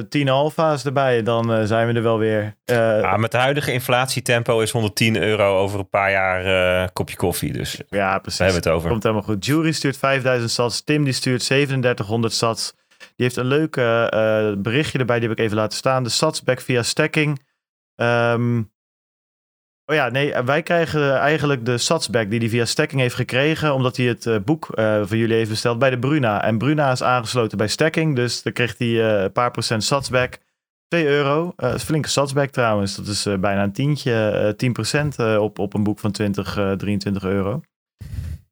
tien 0.09 0.29
alfa's 0.29 0.85
erbij, 0.85 1.23
dan 1.23 1.67
zijn 1.67 1.87
we 1.87 1.93
er 1.93 2.03
wel 2.03 2.17
weer. 2.17 2.55
ja, 2.65 3.17
met 3.17 3.31
de 3.31 3.37
huidige 3.37 3.71
inflatietempo 3.71 4.59
is 4.59 4.71
110 4.71 5.17
euro 5.17 5.57
over 5.57 5.79
een 5.79 5.89
paar 5.89 6.11
jaar 6.11 6.91
kopje 6.91 7.15
koffie. 7.15 7.53
Dus 7.53 7.81
ja, 7.89 8.19
precies. 8.19 8.39
Daar 8.39 8.47
hebben 8.47 8.63
we 8.63 8.69
het 8.69 8.77
over. 8.77 8.89
Komt 8.89 9.03
helemaal 9.03 9.23
goed. 9.23 9.45
Jury 9.45 9.71
stuurt 9.71 9.97
5000 9.97 10.51
sats. 10.51 10.83
Tim 10.83 11.03
die 11.03 11.13
stuurt 11.13 11.45
3700 11.45 12.33
sats. 12.33 12.73
Die 13.15 13.25
heeft 13.25 13.35
een 13.35 13.45
leuk 13.45 13.75
uh, 13.75 14.53
berichtje 14.57 14.99
erbij, 14.99 15.19
die 15.19 15.29
heb 15.29 15.37
ik 15.37 15.43
even 15.43 15.57
laten 15.57 15.77
staan. 15.77 16.03
De 16.03 16.09
satsback 16.09 16.61
via 16.61 16.83
stacking. 16.83 17.41
Um, 17.95 18.71
oh 19.85 19.95
ja, 19.95 20.09
nee, 20.09 20.33
wij 20.41 20.63
krijgen 20.63 21.17
eigenlijk 21.17 21.65
de 21.65 21.77
satsback 21.77 22.29
die 22.29 22.39
hij 22.39 22.49
via 22.49 22.65
stacking 22.65 23.01
heeft 23.01 23.15
gekregen, 23.15 23.73
omdat 23.73 23.97
hij 23.97 24.05
het 24.05 24.25
uh, 24.25 24.39
boek 24.39 24.67
uh, 24.75 25.01
voor 25.05 25.17
jullie 25.17 25.35
heeft 25.35 25.49
besteld 25.49 25.79
bij 25.79 25.89
de 25.89 25.99
Bruna. 25.99 26.43
En 26.43 26.57
Bruna 26.57 26.91
is 26.91 27.03
aangesloten 27.03 27.57
bij 27.57 27.67
stacking, 27.67 28.15
dus 28.15 28.41
dan 28.41 28.53
krijgt 28.53 28.79
hij 28.79 29.23
een 29.23 29.31
paar 29.31 29.51
procent 29.51 29.83
satsback. 29.83 30.37
2 30.87 31.07
euro, 31.07 31.53
uh, 31.57 31.75
flinke 31.75 32.09
satsback 32.09 32.49
trouwens. 32.49 32.95
Dat 32.95 33.07
is 33.07 33.23
bijna 33.23 33.63
een 33.63 33.71
tientje, 33.71 34.55
10% 35.35 35.39
op, 35.39 35.59
op 35.59 35.73
een 35.73 35.83
boek 35.83 35.99
van 35.99 36.11
20, 36.11 36.53
23 36.77 37.23
euro. 37.23 37.61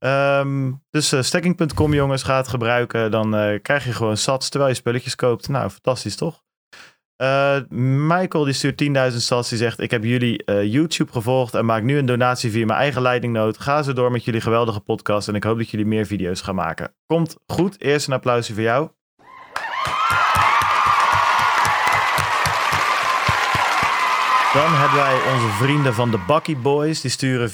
Um, 0.06 0.84
dus 0.90 1.14
uh, 1.14 1.22
stacking.com 1.22 1.94
jongens, 1.94 2.24
ga 2.24 2.38
het 2.38 2.48
gebruiken. 2.48 3.12
Dan 3.12 3.36
uh, 3.36 3.60
krijg 3.62 3.86
je 3.86 3.94
gewoon 3.94 4.18
sats 4.18 4.50
terwijl 4.50 4.72
je 4.72 4.78
spulletjes 4.78 5.16
koopt. 5.16 5.50
Nou, 5.50 5.70
fantastisch 5.70 6.16
toch? 6.16 6.44
Uh, 7.22 7.58
Michael 8.08 8.44
die 8.44 8.54
stuurt 8.54 8.84
10.000 9.12 9.18
sats. 9.18 9.50
Die 9.50 9.58
zegt, 9.58 9.80
ik 9.80 9.92
heb 9.92 10.04
jullie 10.04 10.44
YouTube 10.70 11.12
gevolgd 11.12 11.54
en 11.54 11.66
maak 11.66 11.84
nu 11.84 11.98
een 11.98 12.06
donatie 12.06 12.52
via 12.52 12.66
mijn 12.66 12.80
eigen 12.80 13.02
leidingnoot. 13.02 13.58
Ga 13.58 13.84
zo 13.84 13.94
door 13.94 14.12
met 14.12 14.24
jullie 14.24 14.42
geweldige 14.42 14.80
podcast 14.80 15.28
en 15.28 15.36
ik 15.36 15.44
hoop 15.44 15.58
dat 15.58 15.70
jullie 15.70 15.86
meer 15.86 16.06
video's 16.06 16.42
gaan 16.42 16.56
maken. 16.56 16.94
Komt 17.06 17.38
goed. 17.48 17.82
Eerst 17.82 18.08
een 18.08 18.14
applausje 18.14 18.54
voor 18.54 18.64
jou. 18.64 18.90
Dan 24.54 24.74
hebben 24.74 24.98
wij 24.98 25.34
onze 25.34 25.48
vrienden 25.48 25.94
van 25.94 26.12
de 26.12 26.24
Bucky 26.28 26.58
Boys. 26.58 27.02
Die 27.02 27.12
sturen 27.12 27.50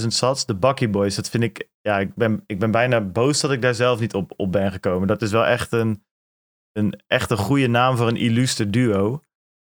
94.000 0.00 0.06
sats. 0.06 0.46
De 0.46 0.54
Bucky 0.54 0.88
Boys, 0.88 1.14
dat 1.14 1.28
vind 1.28 1.42
ik... 1.42 1.68
Ja, 1.80 1.98
ik 1.98 2.14
ben, 2.14 2.44
ik 2.46 2.58
ben 2.58 2.70
bijna 2.70 3.00
boos 3.00 3.40
dat 3.40 3.50
ik 3.50 3.62
daar 3.62 3.74
zelf 3.74 4.00
niet 4.00 4.14
op, 4.14 4.32
op 4.36 4.52
ben 4.52 4.72
gekomen. 4.72 5.08
Dat 5.08 5.22
is 5.22 5.30
wel 5.30 5.46
echt 5.46 5.72
een, 5.72 6.04
een, 6.72 7.02
echt 7.06 7.30
een 7.30 7.36
goede 7.36 7.66
naam 7.66 7.96
voor 7.96 8.08
een 8.08 8.16
illustre 8.16 8.70
duo. 8.70 9.22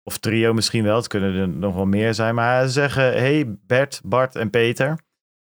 Of 0.02 0.18
trio 0.18 0.52
misschien 0.52 0.84
wel. 0.84 0.96
Het 0.96 1.06
kunnen 1.06 1.34
er 1.34 1.48
nog 1.48 1.74
wel 1.74 1.86
meer 1.86 2.14
zijn. 2.14 2.34
Maar 2.34 2.66
ze 2.66 2.72
zeggen, 2.72 3.02
hey 3.02 3.56
Bert, 3.66 4.00
Bart 4.04 4.36
en 4.36 4.50
Peter... 4.50 5.03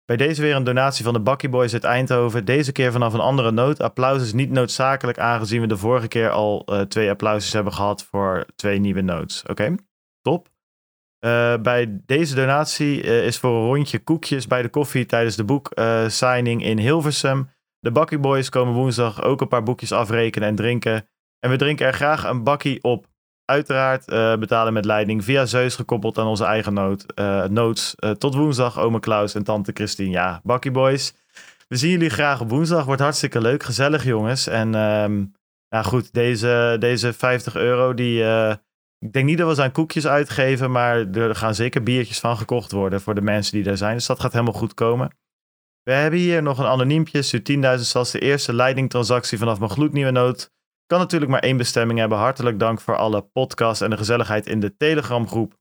Bij 0.06 0.16
deze 0.16 0.42
weer 0.42 0.54
een 0.54 0.64
donatie 0.64 1.04
van 1.04 1.12
de 1.12 1.20
Bucky 1.20 1.48
Boys 1.48 1.72
uit 1.72 1.84
Eindhoven. 1.84 2.44
Deze 2.44 2.72
keer 2.72 2.92
vanaf 2.92 3.12
een 3.12 3.20
andere 3.20 3.50
noot. 3.50 3.80
Applaus 3.80 4.22
is 4.22 4.32
niet 4.32 4.50
noodzakelijk, 4.50 5.18
aangezien 5.18 5.60
we 5.60 5.66
de 5.66 5.76
vorige 5.76 6.08
keer 6.08 6.30
al 6.30 6.62
uh, 6.66 6.80
twee 6.80 7.10
applausjes 7.10 7.52
hebben 7.52 7.72
gehad 7.72 8.04
voor 8.04 8.46
twee 8.56 8.78
nieuwe 8.78 9.00
notes. 9.00 9.42
Oké, 9.46 9.74
top. 10.22 10.48
Uh, 11.24 11.56
bij 11.56 12.00
deze 12.06 12.34
donatie 12.34 13.02
uh, 13.02 13.26
is 13.26 13.38
voor 13.38 13.50
een 13.50 13.66
rondje 13.66 13.98
koekjes 13.98 14.46
bij 14.46 14.62
de 14.62 14.68
koffie 14.68 15.06
tijdens 15.06 15.36
de 15.36 15.44
boeksigning 15.44 16.64
in 16.64 16.78
Hilversum. 16.78 17.50
De 17.78 17.92
Bucky 17.92 18.18
Boys 18.18 18.48
komen 18.48 18.74
woensdag 18.74 19.22
ook 19.22 19.40
een 19.40 19.48
paar 19.48 19.62
boekjes 19.62 19.92
afrekenen 19.92 20.48
en 20.48 20.54
drinken. 20.54 21.08
En 21.38 21.50
we 21.50 21.56
drinken 21.56 21.86
er 21.86 21.94
graag 21.94 22.24
een 22.24 22.42
bakkie 22.42 22.82
op. 22.82 23.06
Uiteraard 23.44 24.12
uh, 24.12 24.36
betalen 24.36 24.72
met 24.72 24.84
leiding 24.84 25.24
via 25.24 25.46
Zeus 25.46 25.74
gekoppeld 25.74 26.18
aan 26.18 26.26
onze 26.26 26.44
eigen 26.44 26.74
nood, 26.74 27.06
uh, 27.14 27.44
notes. 27.44 27.94
Uh, 27.98 28.10
tot 28.10 28.34
woensdag, 28.34 28.78
oma 28.78 28.98
Klaus 28.98 29.34
en 29.34 29.44
tante 29.44 29.70
Christine. 29.74 30.10
Ja, 30.10 30.40
Bakkie 30.42 30.70
Boys. 30.70 31.14
We 31.68 31.76
zien 31.76 31.90
jullie 31.90 32.10
graag 32.10 32.40
op 32.40 32.50
woensdag. 32.50 32.84
Wordt 32.84 33.00
hartstikke 33.00 33.40
leuk. 33.40 33.62
Gezellig, 33.62 34.04
jongens. 34.04 34.46
En 34.46 34.74
um, 34.74 35.32
ja, 35.68 35.82
goed, 35.82 36.12
deze, 36.12 36.76
deze 36.78 37.12
50 37.12 37.56
euro 37.56 37.94
die, 37.94 38.24
ik 38.98 39.12
denk 39.12 39.26
niet 39.26 39.38
dat 39.38 39.48
we 39.48 39.54
ze 39.54 39.62
aan 39.62 39.72
koekjes 39.72 40.06
uitgeven, 40.06 40.70
maar 40.70 41.10
er 41.10 41.34
gaan 41.34 41.54
zeker 41.54 41.82
biertjes 41.82 42.20
van 42.20 42.36
gekocht 42.36 42.72
worden 42.72 43.00
voor 43.00 43.14
de 43.14 43.20
mensen 43.20 43.52
die 43.52 43.62
daar 43.62 43.76
zijn. 43.76 43.94
Dus 43.94 44.06
dat 44.06 44.20
gaat 44.20 44.32
helemaal 44.32 44.52
goed 44.52 44.74
komen. 44.74 45.16
We 45.82 45.92
hebben 45.92 46.18
hier 46.18 46.42
nog 46.42 46.58
een 46.58 46.66
anoniempje, 46.66 47.22
Su 47.22 47.42
10.000 47.52 47.80
sats, 47.80 48.10
de 48.10 48.18
eerste 48.18 48.54
Lightning 48.54 48.90
transactie 48.90 49.38
vanaf 49.38 49.58
mijn 49.58 49.70
gloednieuwe 49.70 50.10
noot. 50.10 50.53
Kan 50.86 50.98
natuurlijk 50.98 51.30
maar 51.30 51.40
één 51.40 51.56
bestemming 51.56 51.98
hebben. 51.98 52.18
Hartelijk 52.18 52.58
dank 52.58 52.80
voor 52.80 52.96
alle 52.96 53.22
podcasts 53.22 53.80
en 53.80 53.90
de 53.90 53.96
gezelligheid 53.96 54.46
in 54.46 54.60
de 54.60 54.76
Telegram 54.76 55.28
groep. 55.28 55.54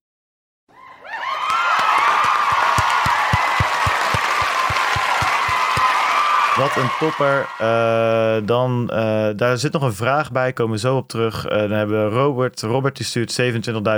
Wat 6.56 6.76
een 6.76 6.90
topper. 7.00 7.50
Uh, 7.62 8.48
dan, 8.48 8.90
uh, 8.92 9.30
daar 9.36 9.58
zit 9.58 9.72
nog 9.72 9.82
een 9.82 9.94
vraag 9.94 10.32
bij, 10.32 10.54
komen 10.54 10.74
we 10.74 10.80
zo 10.80 10.98
op 10.98 11.08
terug. 11.08 11.46
Uh, 11.46 11.58
dan 11.58 11.72
hebben 11.72 12.10
we 12.10 12.16
Robert. 12.16 12.62
Robert 12.62 12.96
die 12.96 13.06
stuurt 13.06 13.42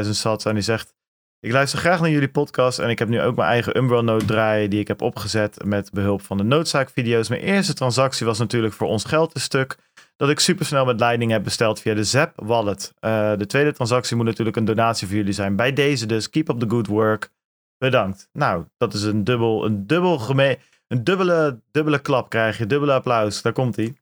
27.000 0.05 0.09
sats 0.09 0.45
en 0.45 0.53
die 0.53 0.63
zegt... 0.63 0.93
Ik 1.39 1.51
luister 1.51 1.79
graag 1.79 1.99
naar 1.99 2.09
jullie 2.09 2.29
podcast 2.29 2.79
en 2.79 2.89
ik 2.89 2.99
heb 2.99 3.07
nu 3.07 3.21
ook 3.21 3.35
mijn 3.35 3.49
eigen 3.49 3.77
Umbro 3.77 4.01
Note 4.01 4.25
draaien 4.25 4.69
die 4.69 4.79
ik 4.79 4.87
heb 4.87 5.01
opgezet 5.01 5.65
met 5.65 5.91
behulp 5.91 6.21
van 6.21 6.37
de 6.37 6.43
noodzaakvideo's. 6.43 7.29
Mijn 7.29 7.41
eerste 7.41 7.73
transactie 7.73 8.25
was 8.25 8.39
natuurlijk 8.39 8.73
voor 8.73 8.87
ons 8.87 9.03
geld 9.03 9.35
een 9.35 9.41
stuk 9.41 9.77
dat 10.15 10.29
ik 10.29 10.39
supersnel 10.39 10.85
met 10.85 10.99
Lightning 10.99 11.31
heb 11.31 11.43
besteld 11.43 11.79
via 11.79 11.93
de 11.93 12.03
Zap 12.03 12.31
wallet. 12.35 12.93
de 12.99 13.45
tweede 13.47 13.73
transactie 13.73 14.15
moet 14.15 14.25
natuurlijk 14.25 14.57
een 14.57 14.65
donatie 14.65 15.07
voor 15.07 15.15
jullie 15.15 15.33
zijn. 15.33 15.55
Bij 15.55 15.73
deze 15.73 16.05
dus, 16.05 16.29
keep 16.29 16.49
up 16.49 16.59
the 16.59 16.69
good 16.69 16.87
work. 16.87 17.33
Bedankt. 17.77 18.29
Nou, 18.33 18.65
dat 18.77 18.93
is 18.93 19.03
een 19.03 19.23
dubbel, 19.23 19.65
een 19.65 19.87
dubbel 19.87 20.17
gemeen 20.17 20.57
een 20.87 21.03
dubbele, 21.03 21.61
dubbele 21.71 21.99
klap 21.99 22.29
krijg 22.29 22.57
je. 22.57 22.65
Dubbele 22.65 22.93
applaus. 22.93 23.41
Daar 23.41 23.53
komt 23.53 23.75
hij. 23.75 23.95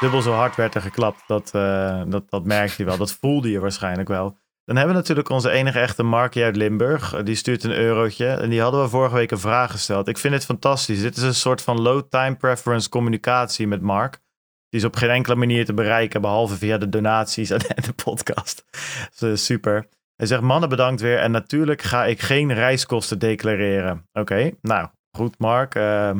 Dubbel 0.00 0.22
zo 0.22 0.32
hard 0.32 0.56
werd 0.56 0.74
er 0.74 0.80
geklapt. 0.80 1.22
Dat, 1.26 1.52
uh, 1.54 2.02
dat, 2.06 2.30
dat 2.30 2.44
merkte 2.44 2.74
je 2.76 2.84
wel. 2.84 2.96
Dat 2.96 3.12
voelde 3.12 3.50
je 3.50 3.60
waarschijnlijk 3.60 4.08
wel. 4.08 4.38
Dan 4.64 4.76
hebben 4.76 4.94
we 4.94 5.00
natuurlijk 5.00 5.28
onze 5.28 5.50
enige 5.50 5.78
echte 5.78 6.02
Markie 6.02 6.42
uit 6.42 6.56
Limburg. 6.56 7.22
Die 7.22 7.34
stuurt 7.34 7.64
een 7.64 7.72
eurotje. 7.72 8.26
En 8.26 8.50
die 8.50 8.60
hadden 8.60 8.82
we 8.82 8.88
vorige 8.88 9.14
week 9.14 9.30
een 9.30 9.38
vraag 9.38 9.70
gesteld. 9.70 10.08
Ik 10.08 10.18
vind 10.18 10.34
het 10.34 10.44
fantastisch. 10.44 11.00
Dit 11.00 11.16
is 11.16 11.22
een 11.22 11.34
soort 11.34 11.62
van 11.62 11.80
low 11.80 12.02
time 12.08 12.36
preference 12.36 12.88
communicatie 12.88 13.66
met 13.66 13.80
Mark. 13.80 14.20
Die 14.68 14.80
is 14.80 14.86
op 14.86 14.96
geen 14.96 15.10
enkele 15.10 15.34
manier 15.34 15.64
te 15.64 15.74
bereiken, 15.74 16.20
behalve 16.20 16.56
via 16.56 16.78
de 16.78 16.88
donaties 16.88 17.50
en 17.50 17.58
de 17.86 17.92
podcast. 18.04 18.64
Dus, 19.18 19.44
super. 19.44 19.88
Hij 20.16 20.26
zegt, 20.26 20.42
mannen 20.42 20.68
bedankt 20.68 21.00
weer. 21.00 21.18
En 21.18 21.30
natuurlijk 21.30 21.82
ga 21.82 22.06
ik 22.06 22.20
geen 22.20 22.54
reiskosten 22.54 23.18
declareren. 23.18 24.08
Oké, 24.12 24.50
nou, 24.60 24.88
goed 25.16 25.38
Mark. 25.38 25.74
Uh, 25.74 26.10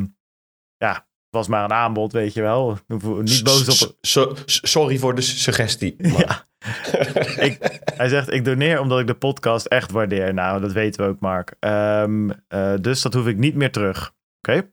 ja, 0.77 1.07
was 1.31 1.49
maar 1.49 1.65
een 1.65 1.73
aanbod, 1.73 2.13
weet 2.13 2.35
je 2.35 2.43
wel. 2.43 2.79
Niet 2.87 3.45
boos 3.45 4.17
op... 4.17 4.37
sorry 4.47 4.99
voor 4.99 5.15
de 5.15 5.21
suggestie. 5.21 5.97
Ja. 6.19 6.45
hij 7.99 8.09
zegt, 8.09 8.33
ik 8.33 8.45
doneer 8.45 8.81
omdat 8.81 9.01
ik 9.01 9.07
de 9.07 9.15
podcast 9.15 9.67
echt 9.67 9.91
waardeer. 9.91 10.35
Nou, 10.35 10.61
dat 10.61 10.73
weten 10.73 11.05
we 11.05 11.11
ook, 11.11 11.21
Mark. 11.21 11.55
Um, 11.61 12.31
uh, 12.31 12.75
dus 12.81 13.03
dat 13.03 13.15
hoef 13.15 13.27
ik 13.27 13.37
niet 13.37 13.55
meer 13.55 13.73
terug. 13.73 14.15
Oké? 14.39 14.71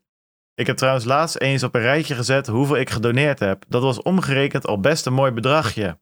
Ik 0.54 0.68
heb 0.68 0.78
trouwens 0.78 1.06
laatst 1.06 1.38
eens 1.38 1.64
op 1.64 1.76
een 1.76 1.82
rijtje 1.82 2.16
gezet 2.16 2.48
hoeveel 2.48 2.78
ik 2.78 2.90
gedoneerd 2.90 3.40
heb. 3.40 3.66
Dat 3.68 3.82
was 3.82 4.02
omgerekend 4.02 4.68
al 4.68 4.80
best 4.80 5.06
een 5.06 5.14
mooi 5.14 5.32
bedragje. 5.32 6.00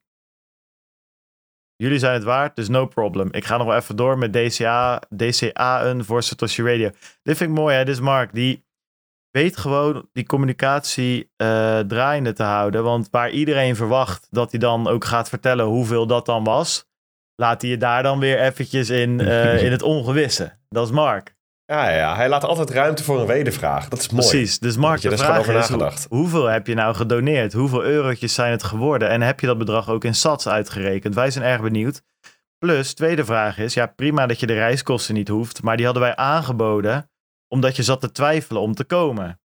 Jullie 1.76 2.00
zijn 2.00 2.14
het 2.14 2.24
waard, 2.24 2.56
dus 2.56 2.68
no 2.68 2.86
problem. 2.86 3.28
Ik 3.32 3.46
ga 3.46 3.58
nog 3.58 3.68
wel 3.68 3.76
even 3.76 3.96
door 3.96 4.18
met 4.18 4.34
DCA, 4.34 5.02
DCA'en 5.16 6.06
voor 6.06 6.24
Satoshi 6.24 6.64
Radio. 6.64 6.90
Dit 7.24 7.38
vind 7.38 7.50
ik 7.50 7.56
mooi, 7.56 7.76
hè? 7.76 7.86
Dit 7.86 7.94
is 7.94 8.02
Mark. 8.02 8.34
Die 8.34 8.67
weet 9.38 9.58
gewoon 9.58 10.10
die 10.14 10.26
communicatie 10.26 11.32
uh, 11.38 11.80
draaiende 11.80 12.34
te 12.34 12.44
houden. 12.44 12.84
Want 12.84 13.08
waar 13.12 13.30
iedereen 13.30 13.76
verwacht 13.76 14.28
dat 14.30 14.52
hij 14.52 14.60
dan 14.60 14.88
ook 14.88 15.06
gaat 15.06 15.30
vertellen 15.30 15.66
hoeveel 15.66 16.08
dat 16.08 16.26
dan 16.26 16.44
was, 16.44 16.86
laat 17.36 17.62
hij 17.62 17.70
je 17.72 17.78
daar 17.78 18.04
dan 18.04 18.20
weer 18.20 18.40
eventjes 18.40 18.90
in, 18.90 19.20
uh, 19.20 19.62
in 19.66 19.72
het 19.72 19.82
ongewisse. 19.82 20.58
Dat 20.70 20.86
is 20.86 20.94
Mark. 20.94 21.36
Ja, 21.66 21.90
ja, 21.90 22.16
hij 22.16 22.30
laat 22.30 22.44
altijd 22.44 22.70
ruimte 22.70 23.04
voor 23.04 23.20
een 23.20 23.26
wedervraag. 23.26 23.88
Dat 23.88 24.00
is 24.00 24.10
mooi. 24.10 24.28
Precies. 24.28 24.60
Dus 24.60 24.78
Mark, 24.78 25.00
je, 25.00 25.10
de 25.10 25.18
vraag 25.18 25.40
over 25.40 25.56
is, 25.56 26.06
hoeveel 26.10 26.46
heb 26.46 26.68
je 26.68 26.74
nou 26.74 26.96
gedoneerd? 26.96 27.54
Hoeveel 27.54 27.84
eurotjes 27.84 28.34
zijn 28.34 28.52
het 28.52 28.64
geworden? 28.64 29.10
En 29.10 29.22
heb 29.22 29.40
je 29.40 29.48
dat 29.48 29.58
bedrag 29.58 29.90
ook 29.90 30.04
in 30.04 30.16
sats 30.16 30.48
uitgerekend? 30.48 31.16
Wij 31.16 31.32
zijn 31.32 31.46
erg 31.46 31.62
benieuwd. 31.62 32.02
Plus, 32.58 32.94
tweede 32.94 33.26
vraag 33.26 33.58
is, 33.58 33.74
ja 33.74 33.86
prima 33.86 34.26
dat 34.26 34.40
je 34.40 34.48
de 34.48 34.54
reiskosten 34.54 35.14
niet 35.14 35.28
hoeft, 35.28 35.64
maar 35.64 35.76
die 35.78 35.86
hadden 35.86 36.04
wij 36.04 36.16
aangeboden 36.16 37.10
omdat 37.48 37.76
je 37.76 37.84
zat 37.84 38.00
te 38.00 38.12
twijfelen 38.12 38.62
om 38.62 38.74
te 38.74 38.84
komen. 38.84 39.40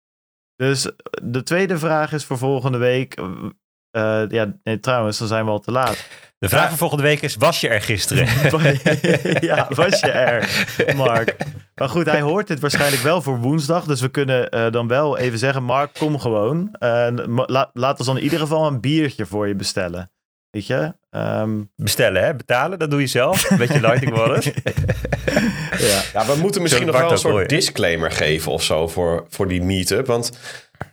Dus 0.56 0.90
de 1.22 1.42
tweede 1.42 1.78
vraag 1.78 2.12
is 2.12 2.24
voor 2.24 2.38
volgende 2.38 2.78
week. 2.78 3.20
Uh, 3.96 4.22
ja, 4.28 4.54
nee, 4.62 4.80
trouwens, 4.80 5.18
dan 5.18 5.28
zijn 5.28 5.44
we 5.44 5.50
al 5.50 5.60
te 5.60 5.72
laat. 5.72 6.06
De 6.38 6.48
vraag 6.48 6.68
voor 6.68 6.78
volgende 6.78 7.02
week 7.02 7.22
is: 7.22 7.36
was 7.36 7.60
je 7.60 7.68
er 7.68 7.82
gisteren? 7.82 8.26
ja, 9.48 9.66
was 9.74 10.00
je 10.00 10.10
er, 10.10 10.96
Mark? 10.96 11.36
Maar 11.74 11.88
goed, 11.88 12.06
hij 12.06 12.20
hoort 12.20 12.46
dit 12.46 12.60
waarschijnlijk 12.60 13.02
wel 13.02 13.22
voor 13.22 13.38
woensdag. 13.38 13.84
Dus 13.84 14.00
we 14.00 14.08
kunnen 14.08 14.54
uh, 14.54 14.70
dan 14.70 14.88
wel 14.88 15.18
even 15.18 15.38
zeggen: 15.38 15.62
Mark, 15.62 15.94
kom 15.94 16.18
gewoon. 16.18 16.76
Uh, 16.78 17.08
la 17.46 17.70
laat 17.72 17.98
ons 17.98 18.06
dan 18.06 18.16
in 18.16 18.22
ieder 18.22 18.38
geval 18.38 18.66
een 18.66 18.80
biertje 18.80 19.26
voor 19.26 19.48
je 19.48 19.54
bestellen. 19.54 20.10
Weet 20.50 20.66
je? 20.66 20.94
Um... 21.18 21.72
Bestellen, 21.76 22.24
hè? 22.24 22.34
Betalen, 22.34 22.78
dat 22.78 22.90
doe 22.90 23.00
je 23.00 23.06
zelf. 23.06 23.50
Een 23.50 23.56
beetje 23.56 23.80
lighting 23.80 24.14
wallet. 24.16 24.44
ja. 25.78 26.02
ja, 26.12 26.26
we 26.26 26.34
moeten 26.40 26.62
misschien 26.62 26.86
nog 26.86 26.98
wel 26.98 27.10
een 27.10 27.18
soort 27.18 27.48
disclaimer 27.48 28.10
geven 28.10 28.52
of 28.52 28.62
zo 28.62 28.88
voor, 28.88 29.26
voor 29.28 29.48
die 29.48 29.62
meetup. 29.62 30.06
Want 30.06 30.30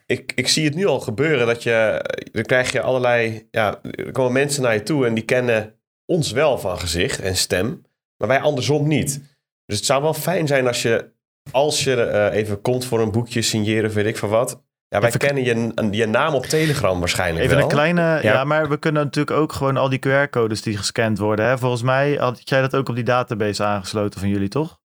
ik, 0.05 0.31
ik 0.35 0.47
zie 0.47 0.65
het 0.65 0.75
nu 0.75 0.85
al 0.85 0.99
gebeuren 0.99 1.47
dat 1.47 1.63
je, 1.63 2.01
dan 2.31 2.43
krijg 2.43 2.71
je 2.71 2.81
allerlei, 2.81 3.47
ja, 3.51 3.79
er 3.81 4.11
komen 4.11 4.31
mensen 4.31 4.63
naar 4.63 4.73
je 4.73 4.83
toe 4.83 5.05
en 5.05 5.13
die 5.13 5.25
kennen 5.25 5.79
ons 6.05 6.31
wel 6.31 6.57
van 6.57 6.79
gezicht 6.79 7.19
en 7.19 7.35
stem, 7.35 7.81
maar 8.17 8.27
wij 8.27 8.39
andersom 8.39 8.87
niet. 8.87 9.21
Dus 9.65 9.77
het 9.77 9.85
zou 9.85 10.01
wel 10.01 10.13
fijn 10.13 10.47
zijn 10.47 10.67
als 10.67 10.81
je, 10.81 11.13
als 11.51 11.83
je 11.83 11.95
uh, 12.31 12.37
even 12.37 12.61
komt 12.61 12.85
voor 12.85 13.01
een 13.01 13.11
boekje 13.11 13.41
signeren, 13.41 13.91
weet 13.91 14.05
ik 14.05 14.17
van 14.17 14.29
wat. 14.29 14.63
Ja, 14.95 15.01
wij 15.01 15.11
kennen 15.11 15.43
je, 15.43 15.97
je 15.97 16.05
naam 16.05 16.33
op 16.33 16.45
Telegram 16.45 16.99
waarschijnlijk 16.99 17.45
even 17.45 17.57
wel. 17.57 17.65
Even 17.65 17.77
een 17.79 17.93
kleine, 17.93 18.23
ja. 18.23 18.33
ja. 18.33 18.43
maar 18.43 18.69
we 18.69 18.77
kunnen 18.77 19.03
natuurlijk 19.03 19.37
ook 19.37 19.53
gewoon 19.53 19.77
al 19.77 19.89
die 19.89 19.99
QR-codes 20.07 20.61
die 20.61 20.77
gescand 20.77 21.17
worden. 21.17 21.45
Hè? 21.45 21.57
Volgens 21.57 21.81
mij 21.81 22.13
had 22.13 22.49
jij 22.49 22.61
dat 22.61 22.75
ook 22.75 22.89
op 22.89 22.95
die 22.95 23.03
database 23.03 23.63
aangesloten 23.63 24.19
van 24.19 24.29
jullie, 24.29 24.47
toch? 24.47 24.79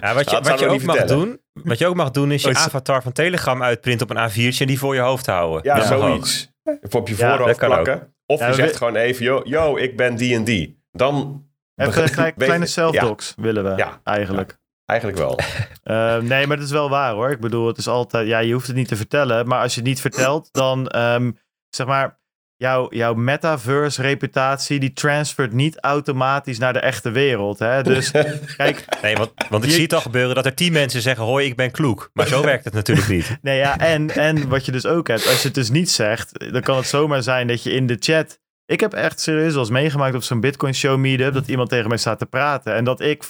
Ja, 0.00 0.14
wat 0.14 0.30
je, 0.30 0.40
wat 0.42 0.58
je 0.58 0.66
ook 0.66 0.82
mag 0.82 1.04
doen, 1.04 1.40
wat 1.52 1.78
je 1.78 1.86
ook 1.86 1.94
mag 1.94 2.10
doen, 2.10 2.30
is 2.30 2.42
je 2.42 2.54
avatar 2.54 3.02
van 3.02 3.12
Telegram 3.12 3.62
uitprinten 3.62 4.10
op 4.10 4.16
een 4.16 4.30
A4'tje 4.30 4.58
en 4.58 4.66
die 4.66 4.78
voor 4.78 4.94
je 4.94 5.00
hoofd 5.00 5.26
houden. 5.26 5.60
Ja, 5.62 5.86
zoiets. 5.86 6.52
Of 6.82 6.94
op 6.94 7.08
je 7.08 7.14
voorhoofd 7.14 7.58
plakken. 7.58 8.14
Of 8.26 8.46
je 8.46 8.52
zegt 8.52 8.76
gewoon 8.76 8.96
even, 8.96 9.24
yo, 9.24 9.40
yo, 9.44 9.76
ik 9.76 9.96
ben 9.96 10.16
die 10.16 10.34
en 10.34 10.44
die. 10.44 10.82
Dan... 10.92 11.46
Even 11.74 12.10
kleine, 12.10 12.34
kleine 12.46 12.66
self-docs 12.66 13.34
willen 13.36 13.64
we 13.64 13.92
eigenlijk. 14.04 14.60
Eigenlijk 14.86 15.18
wel. 15.18 15.38
Uh, 15.84 16.16
nee, 16.30 16.46
maar 16.46 16.56
het 16.56 16.66
is 16.66 16.72
wel 16.72 16.88
waar 16.88 17.12
hoor. 17.12 17.30
Ik 17.30 17.40
bedoel, 17.40 17.66
het 17.66 17.78
is 17.78 17.88
altijd, 17.88 18.26
ja, 18.26 18.38
je 18.38 18.52
hoeft 18.52 18.66
het 18.66 18.76
niet 18.76 18.88
te 18.88 18.96
vertellen. 18.96 19.46
Maar 19.46 19.60
als 19.60 19.74
je 19.74 19.80
het 19.80 19.88
niet 19.88 20.00
vertelt, 20.00 20.48
dan 20.52 20.96
um, 20.96 21.38
zeg 21.68 21.86
maar, 21.86 22.20
jouw, 22.62 22.86
jouw 22.90 23.14
metaverse-reputatie, 23.14 24.80
die 24.80 24.92
transfert 24.92 25.52
niet 25.52 25.80
automatisch 25.80 26.58
naar 26.58 26.72
de 26.72 26.78
echte 26.78 27.10
wereld. 27.10 27.58
Hè? 27.58 27.82
Dus 27.82 28.10
kijk. 28.56 28.84
Nee, 29.02 29.16
want, 29.16 29.32
want 29.48 29.64
ik 29.64 29.70
zie 29.70 29.82
het 29.82 29.92
al 29.92 30.00
gebeuren 30.00 30.34
dat 30.34 30.46
er 30.46 30.54
tien 30.54 30.72
mensen 30.72 31.02
zeggen: 31.02 31.24
Hoi, 31.24 31.46
ik 31.46 31.56
ben 31.56 31.70
kloek. 31.70 32.10
Maar 32.12 32.26
zo 32.26 32.42
werkt 32.52 32.64
het 32.64 32.74
natuurlijk 32.74 33.08
niet. 33.08 33.38
Nee, 33.42 33.58
ja, 33.58 33.78
en, 33.78 34.10
en 34.10 34.48
wat 34.48 34.64
je 34.64 34.72
dus 34.72 34.86
ook 34.86 35.08
hebt, 35.08 35.26
als 35.26 35.40
je 35.40 35.46
het 35.46 35.54
dus 35.54 35.70
niet 35.70 35.90
zegt, 35.90 36.52
dan 36.52 36.62
kan 36.62 36.76
het 36.76 36.86
zomaar 36.86 37.22
zijn 37.22 37.46
dat 37.46 37.62
je 37.62 37.72
in 37.72 37.86
de 37.86 37.96
chat. 37.98 38.40
Ik 38.66 38.80
heb 38.80 38.92
echt 38.92 39.20
serieus 39.20 39.52
wel 39.52 39.60
eens 39.60 39.70
meegemaakt 39.70 40.14
op 40.14 40.22
zo'n 40.22 40.40
Bitcoin 40.40 40.74
Show 40.74 40.98
meetup 40.98 41.34
dat 41.34 41.48
iemand 41.48 41.68
tegen 41.68 41.88
mij 41.88 41.98
staat 41.98 42.18
te 42.18 42.26
praten 42.26 42.74
en 42.74 42.84
dat 42.84 43.00
ik, 43.00 43.24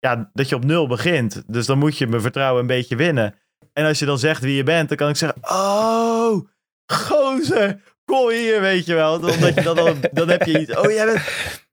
ja, 0.00 0.30
dat 0.32 0.48
je 0.48 0.54
op 0.54 0.64
nul 0.64 0.86
begint. 0.86 1.42
Dus 1.46 1.66
dan 1.66 1.78
moet 1.78 1.98
je 1.98 2.06
mijn 2.06 2.22
vertrouwen 2.22 2.60
een 2.60 2.66
beetje 2.66 2.96
winnen. 2.96 3.34
En 3.72 3.86
als 3.86 3.98
je 3.98 4.04
dan 4.04 4.18
zegt 4.18 4.42
wie 4.42 4.56
je 4.56 4.62
bent, 4.62 4.88
dan 4.88 4.96
kan 4.96 5.08
ik 5.08 5.16
zeggen: 5.16 5.38
Oh, 5.42 6.48
gozer, 6.86 7.80
kom 8.04 8.28
hier, 8.28 8.60
weet 8.60 8.86
je 8.86 8.94
wel. 8.94 9.14
Omdat 9.14 9.54
je 9.54 9.62
dan, 9.62 9.76
dan, 9.76 9.96
dan 10.12 10.28
heb 10.28 10.42
je 10.42 10.60
iets. 10.60 10.76
Oh, 10.76 10.90
jij 10.90 11.04
bent. 11.04 11.22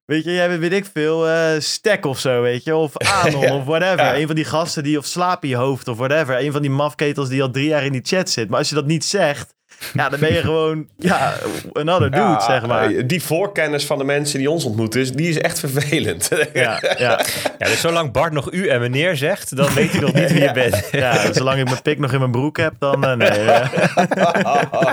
Weet 0.05 0.23
je, 0.23 0.33
jij 0.33 0.47
bent, 0.47 0.59
weet 0.59 0.73
ik 0.73 0.85
veel, 0.93 1.27
uh, 1.27 1.59
Stek 1.59 2.05
of 2.05 2.19
zo, 2.19 2.41
weet 2.41 2.63
je. 2.63 2.75
Of 2.75 2.97
Anon 2.97 3.51
of 3.59 3.65
whatever. 3.65 4.05
Ja. 4.05 4.17
Een 4.17 4.27
van 4.27 4.35
die 4.35 4.45
gasten 4.45 4.83
die, 4.83 4.97
of 4.97 5.05
Slaap 5.05 5.43
in 5.43 5.49
je 5.49 5.55
hoofd 5.55 5.87
of 5.87 5.97
whatever. 5.97 6.39
Een 6.39 6.51
van 6.51 6.61
die 6.61 6.71
mafketels 6.71 7.29
die 7.29 7.41
al 7.41 7.51
drie 7.51 7.67
jaar 7.67 7.85
in 7.85 7.91
die 7.91 8.01
chat 8.03 8.29
zit. 8.29 8.49
Maar 8.49 8.59
als 8.59 8.69
je 8.69 8.75
dat 8.75 8.85
niet 8.85 9.05
zegt, 9.05 9.55
Ja, 9.93 10.09
dan 10.09 10.19
ben 10.19 10.33
je 10.33 10.41
gewoon, 10.41 10.87
ja, 10.97 11.33
another 11.73 12.11
dude, 12.11 12.21
Ja, 12.23 12.39
zeg 12.39 12.65
maar. 12.67 12.91
eh, 12.91 13.03
Die 13.07 13.23
voorkennis 13.23 13.85
van 13.85 13.97
de 13.97 14.03
mensen 14.03 14.39
die 14.39 14.49
ons 14.51 14.65
ontmoeten, 14.65 15.01
is, 15.01 15.11
die 15.11 15.29
is 15.29 15.37
echt 15.37 15.59
vervelend. 15.59 16.29
Ja, 16.53 16.79
ja, 16.97 17.19
Ja, 17.57 17.65
dus 17.67 17.81
zolang 17.81 18.11
Bart 18.11 18.33
nog 18.33 18.51
u 18.51 18.67
en 18.67 18.79
meneer 18.79 19.15
zegt, 19.17 19.55
dan 19.55 19.73
weet 19.73 19.91
hij 19.91 19.99
nog 20.01 20.13
niet 20.13 20.31
wie 20.31 20.41
je 20.41 20.51
bent. 20.51 20.87
ja, 20.91 21.33
zolang 21.33 21.59
ik 21.59 21.65
mijn 21.65 21.81
pik 21.81 21.99
nog 21.99 22.11
in 22.13 22.19
mijn 22.19 22.31
broek 22.31 22.57
heb, 22.57 22.73
dan 22.79 23.05
eh, 23.05 23.13
nee. 23.13 23.29
eh. 23.29 23.69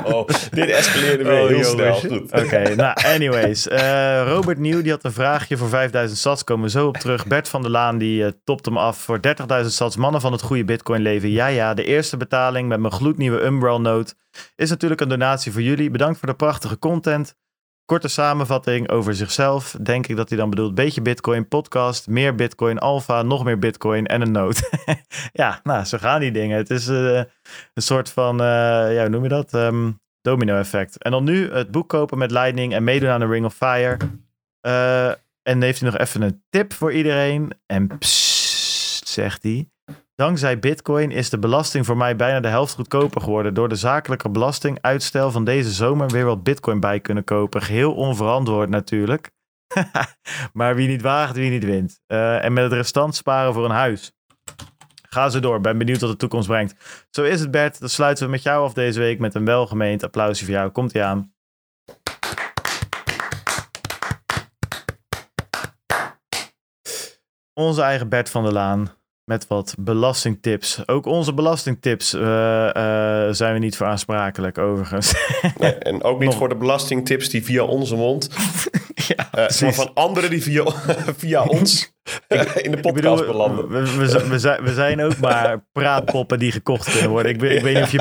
Oh, 0.15 0.29
dit 0.51 0.71
escaleerde 0.71 1.25
weer 1.25 1.41
Oh, 1.43 1.49
heel 1.49 1.65
snel. 1.65 1.95
Goed. 1.95 2.33
Oké, 2.33 2.75
nou, 2.75 2.97
anyways. 3.05 3.69
eh, 3.69 4.23
Robert 4.29 4.59
Nieuw, 4.59 4.83
die 4.83 4.91
had 4.91 5.05
een 5.05 5.13
vraagje 5.13 5.57
voor 5.57 5.69
5000 5.69 6.19
sats. 6.21 6.45
Komen 6.45 6.65
we 6.65 6.71
zo 6.71 6.87
op 6.87 6.97
terug. 6.97 7.27
Bert 7.27 7.49
van 7.49 7.63
der 7.63 7.71
Laan, 7.71 7.99
die 7.99 8.35
topt 8.45 8.65
hem 8.65 8.77
af 8.79 8.97
voor 8.99 9.19
30.000 9.63 9.67
sats. 9.67 9.97
Mannen 9.97 10.21
van 10.21 10.33
het 10.33 10.43
goede 10.43 10.65
Bitcoin 10.65 11.03
leven. 11.03 11.31
Ja, 11.31 11.47
ja, 11.47 11.75
de 11.75 11.85
eerste 11.85 12.17
betaling 12.17 12.69
met 12.69 12.81
mijn 12.81 12.93
gloednieuwe 12.93 13.41
Umbrel 13.45 13.81
Note 13.81 14.15
is 14.57 14.71
natuurlijk 14.71 15.01
een 15.01 15.09
donatie 15.09 15.53
voor 15.53 15.63
jullie. 15.63 15.91
Bedankt 15.91 16.19
voor 16.19 16.29
de 16.29 16.35
prachtige 16.35 16.79
content. 16.79 17.35
Korte 17.85 18.09
samenvatting 18.09 18.89
over 18.89 19.15
zichzelf. 19.15 19.77
Denk 19.83 20.07
ik 20.07 20.17
dat 20.17 20.29
hij 20.29 20.39
dan 20.39 20.51
bedoelt 20.51 20.75
beetje 20.75 21.03
Bitcoin, 21.03 21.49
podcast, 21.49 22.09
meer 22.09 22.35
Bitcoin, 22.35 22.79
alpha, 22.79 23.23
nog 23.23 23.45
meer 23.45 23.59
Bitcoin 23.59 24.07
en 24.07 24.21
een 24.21 24.33
note. 24.33 24.71
ja, 25.33 25.61
nou, 25.63 25.85
zo 25.85 25.99
gaan 25.99 26.21
die 26.21 26.33
dingen. 26.33 26.57
Het 26.57 26.71
is 26.71 26.89
eh, 26.89 27.23
een 27.75 27.83
soort 27.83 28.11
van, 28.11 28.41
eh, 28.41 28.47
ja, 28.95 29.01
hoe 29.01 29.09
noem 29.09 29.23
je 29.23 29.29
dat? 29.29 29.55
Ehm, 29.55 29.91
domino 30.21 30.59
effect. 30.59 31.03
En 31.03 31.11
dan 31.11 31.25
nu 31.25 31.53
het 31.53 31.71
boek 31.71 31.89
kopen 31.89 32.19
met 32.19 32.31
Lightning 32.31 32.75
en 32.75 32.85
meedoen 32.85 33.09
aan 33.09 33.21
de 33.21 33.27
Ring 33.27 33.45
of 33.45 33.55
Fire. 33.55 33.97
Eh, 34.61 35.09
en 35.43 35.63
heeft 35.63 35.81
hij 35.81 35.91
nog 35.91 35.99
even 35.99 36.23
een 36.23 36.45
tip 36.51 36.73
voor 36.73 36.93
iedereen. 36.93 37.53
En 37.67 37.99
pssst, 37.99 39.09
zegt 39.09 39.43
hij. 39.43 39.69
Dankzij 40.17 40.59
Bitcoin 40.59 41.11
is 41.11 41.31
de 41.31 41.39
belasting 41.39 41.87
voor 41.87 41.97
mij 41.97 42.17
bijna 42.17 42.41
de 42.41 42.49
helft 42.49 42.75
goedkoper 42.75 43.21
geworden. 43.21 43.55
Door 43.55 43.69
de 43.69 43.75
zakelijke 43.75 44.31
belastinguitstel 44.31 45.31
van 45.31 45.45
deze 45.45 45.71
zomer 45.71 46.09
weer 46.09 46.25
wat 46.25 46.43
Bitcoin 46.43 46.81
bij 46.81 47.01
kunnen 47.01 47.25
kopen. 47.25 47.63
Geheel 47.63 47.95
onverantwoord 47.95 48.69
natuurlijk. 48.69 49.31
maar 50.53 50.75
wie 50.75 50.89
niet 50.89 51.03
waagt, 51.03 51.37
wie 51.37 51.51
niet 51.51 51.65
wint. 51.65 52.01
Eh, 52.07 52.45
en 52.45 52.53
met 52.53 52.65
het 52.65 52.73
restant 52.73 53.15
sparen 53.15 53.53
voor 53.55 53.65
een 53.65 53.71
huis. 53.71 54.13
Ga 55.09 55.29
zo 55.29 55.41
door. 55.41 55.61
Ben 55.61 55.79
benieuwd 55.79 56.01
wat 56.01 56.11
de 56.11 56.17
toekomst 56.17 56.49
brengt. 56.49 57.07
Zo 57.11 57.23
is 57.23 57.41
het, 57.41 57.51
Bert. 57.51 57.81
Dan 57.81 57.89
sluiten 57.89 58.25
we 58.25 58.31
met 58.31 58.43
jou 58.43 58.65
af 58.65 58.73
deze 58.73 59.01
week 59.01 59.19
met 59.19 59.35
een 59.35 59.45
welgemeend 59.45 60.03
applausje 60.03 60.45
voor 60.45 60.55
jou. 60.55 60.71
Komt 60.71 60.95
ie 60.95 61.03
aan. 61.03 61.35
Onze 67.53 67.83
eigen 67.83 68.09
Bert 68.09 68.31
van 68.31 68.43
der 68.43 68.53
Laan 68.53 69.03
met 69.25 69.47
wat 69.47 69.75
belastingtips. 69.79 70.83
Ook 70.89 71.07
onze 71.07 71.35
belastingtips 71.35 72.13
eh, 72.15 72.69
eh, 72.69 73.33
zijn 73.35 73.53
we 73.53 73.59
niet 73.59 73.77
voor 73.77 73.87
aansprakelijk, 73.87 74.59
overigens. 74.59 75.15
Nee, 75.59 75.73
en 75.75 76.03
ook 76.03 76.19
niet 76.19 76.29
Nog. 76.29 76.39
voor 76.39 76.49
de 76.49 76.57
belastingtips 76.57 77.29
die 77.29 77.45
via 77.45 77.63
onze 77.65 77.95
mond, 77.97 78.29
ja, 79.17 79.29
eh, 79.33 79.61
maar 79.61 79.73
van 79.75 79.91
anderen 79.95 80.31
die 80.31 80.43
via, 80.43 80.65
via 81.17 81.43
ons 81.43 81.93
in 82.63 82.71
de 82.71 82.79
podcast 82.81 82.95
bedoel, 83.17 83.27
belanden. 83.27 83.69
we, 83.69 83.97
we, 83.97 84.09
zijn- 84.09 84.29
we, 84.29 84.39
zijn, 84.39 84.63
we 84.65 84.73
zijn 84.75 85.01
ook 85.03 85.19
maar 85.19 85.65
praatpoppen 85.73 86.39
die 86.39 86.53
gekocht 86.53 86.91
kunnen 86.93 87.11
worden. 87.11 87.33
Ik, 87.33 87.41
weet- 87.41 87.57
ik 87.57 87.63
weet 87.63 87.75
niet 87.75 87.83
of 87.85 87.93
je, 87.93 87.99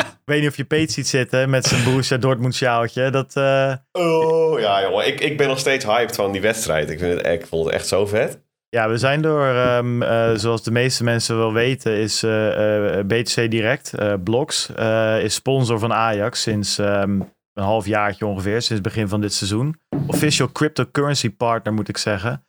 ik 0.00 0.20
weet 0.24 0.40
niet 0.40 0.50
of 0.50 0.56
je 0.56 0.64
Peet 0.64 0.92
ziet 0.92 1.08
zitten 1.08 1.50
met 1.50 1.64
zijn 1.66 1.84
Borussia 1.84 2.16
Dortmund 2.16 2.54
sjaaltje. 2.54 3.10
Dat, 3.10 3.36
Oh 3.92 4.60
ja, 4.60 4.82
jongen. 4.82 5.06
Ik, 5.06 5.20
ik 5.20 5.36
ben 5.36 5.48
nog 5.48 5.58
steeds 5.58 5.84
hyped 5.84 6.14
van 6.16 6.32
die 6.32 6.40
wedstrijd. 6.40 6.90
Ik, 6.90 6.98
vind 6.98 7.16
het, 7.22 7.26
ik 7.26 7.46
vond 7.46 7.64
het 7.64 7.74
echt 7.74 7.86
zo 7.88 8.06
vet. 8.06 8.40
Ja, 8.70 8.88
we 8.88 8.98
zijn 8.98 9.22
door, 9.22 9.46
ehm, 9.46 10.02
eh, 10.02 10.30
zoals 10.34 10.62
de 10.62 10.70
meeste 10.70 11.04
mensen 11.04 11.36
wel 11.36 11.52
weten, 11.52 11.96
is 11.96 12.22
eh, 12.22 12.98
eh, 12.98 13.06
BTC 13.06 13.50
Direct, 13.50 13.94
Blocks, 14.24 14.70
is 15.22 15.34
sponsor 15.34 15.78
van 15.78 15.92
Ajax 15.92 16.42
sinds 16.42 16.78
ehm, 16.78 17.20
een 17.52 17.64
half 17.64 17.86
jaartje 17.86 18.26
ongeveer, 18.26 18.62
sinds 18.62 18.68
het 18.68 18.82
begin 18.82 19.08
van 19.08 19.20
dit 19.20 19.32
seizoen. 19.32 19.80
Official 20.06 20.52
cryptocurrency 20.52 21.30
partner 21.30 21.72
moet 21.74 21.88
ik 21.88 21.96
zeggen. 21.96 22.44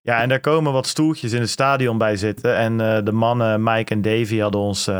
Ja, 0.00 0.20
en 0.20 0.28
daar 0.28 0.40
komen 0.40 0.72
wat 0.72 0.86
stoeltjes 0.86 1.32
in 1.32 1.40
het 1.40 1.50
stadion 1.50 1.98
bij 1.98 2.16
zitten. 2.16 2.56
En 2.56 3.04
de 3.04 3.12
mannen 3.12 3.62
Mike 3.62 3.92
en 3.94 4.02
Davy 4.02 4.38
hadden 4.38 4.60
ons 4.60 4.90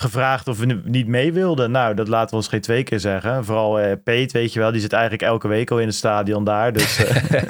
gevraagd 0.00 0.48
of 0.48 0.58
we 0.58 0.80
niet 0.84 1.06
mee 1.06 1.32
wilden. 1.32 1.70
Nou, 1.70 1.94
dat 1.94 2.08
laten 2.08 2.30
we 2.30 2.36
ons 2.36 2.48
geen 2.48 2.60
twee 2.60 2.82
keer 2.82 3.00
zeggen. 3.00 3.44
Vooral 3.44 3.80
eh 3.80 3.92
Peet, 4.04 4.32
weet 4.32 4.52
je 4.52 4.58
wel, 4.60 4.72
die 4.72 4.80
zit 4.80 4.92
eigenlijk 4.92 5.22
elke 5.22 5.48
week 5.48 5.70
al 5.70 5.78
in 5.80 5.86
het 5.86 5.96
stadion 5.96 6.44
daar. 6.44 6.72
Dus 6.72 7.04
eh, 7.04 7.22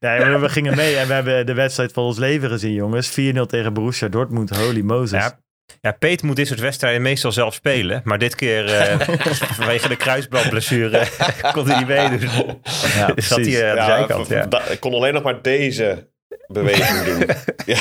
nee, 0.00 0.18
maar 0.20 0.40
we 0.40 0.48
gingen 0.48 0.76
mee 0.76 0.96
en 0.96 1.06
we 1.06 1.12
hebben 1.12 1.46
de 1.46 1.54
wedstrijd 1.54 1.92
van 1.92 2.04
ons 2.04 2.18
leven 2.18 2.48
gezien, 2.48 2.72
jongens. 2.72 3.10
4-0 3.10 3.12
tegen 3.46 3.72
Borussia 3.72 4.08
Dortmund. 4.08 4.56
Holy 4.56 4.80
Moses. 4.80 5.20
Ja, 5.22 5.38
ja, 5.80 5.92
Peet 5.92 6.22
moet 6.22 6.36
dit 6.36 6.46
soort 6.46 6.60
wedstrijden 6.60 7.02
meestal 7.02 7.32
zelf 7.32 7.54
spelen. 7.54 8.00
Maar 8.04 8.18
dit 8.18 8.34
keer, 8.34 8.66
eh, 8.74 8.98
vanwege 9.58 9.88
de 9.88 9.96
kruisbandblessure, 9.96 11.06
kon 11.52 11.68
hij 11.68 11.78
niet 11.78 11.86
meedoen. 11.86 12.60
Ja, 12.96 13.06
Dus 13.06 13.26
zat 13.28 13.36
precies. 13.36 13.56
hij 13.58 13.70
aan 13.70 13.76
de 13.76 13.82
zijkant. 13.82 14.28
Ja. 14.28 14.48
kon 14.80 14.94
alleen 14.94 15.14
nog 15.14 15.22
maar 15.22 15.42
deze 15.42 16.10
beweging 16.52 17.02
doen. 17.04 17.26
Ja. 17.66 17.78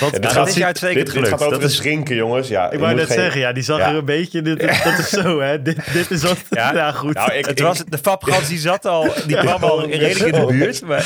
Wat, 0.00 0.12
dit 0.12 0.22
dat 0.22 0.32
gaat, 0.32 0.48
is 0.48 0.54
je 0.54 0.64
uitstekend 0.64 1.06
dit, 1.06 1.14
dit 1.14 1.28
gaat 1.28 1.40
over 1.40 1.50
Dat 1.52 1.62
het 1.62 1.72
schrinken, 1.72 2.16
jongens. 2.16 2.48
Ja, 2.48 2.70
ik 2.70 2.78
wou 2.78 2.90
moet 2.90 3.00
net 3.00 3.06
geen- 3.10 3.16
zeggen, 3.18 3.40
ja, 3.40 3.52
die 3.52 3.62
zag 3.62 3.78
Ja. 3.78 3.88
er 3.88 3.96
een 3.96 4.04
beetje... 4.04 4.42
Dit, 4.42 4.60
dat 4.84 4.98
is 4.98 5.08
zo, 5.08 5.40
hè. 5.40 5.62
Dit, 5.62 5.92
dit 5.92 6.10
is 6.10 6.22
wat... 6.22 6.36
Ja, 6.50 6.72
Ja. 6.74 6.92
goed. 6.92 7.14
Nou, 7.14 7.32
ik, 7.32 7.46
Het 7.46 7.58
ik- 7.58 7.64
was, 7.64 7.84
de 7.84 7.98
fapgans 7.98 8.48
die 8.48 8.58
zat 8.58 8.86
al, 8.86 9.06
die 9.26 9.36
kwam 9.36 9.62
al 9.62 9.86
redelijk 9.88 10.34
in 10.36 10.46
de 10.46 10.52
buurt. 10.52 10.82
Maar, 10.86 11.04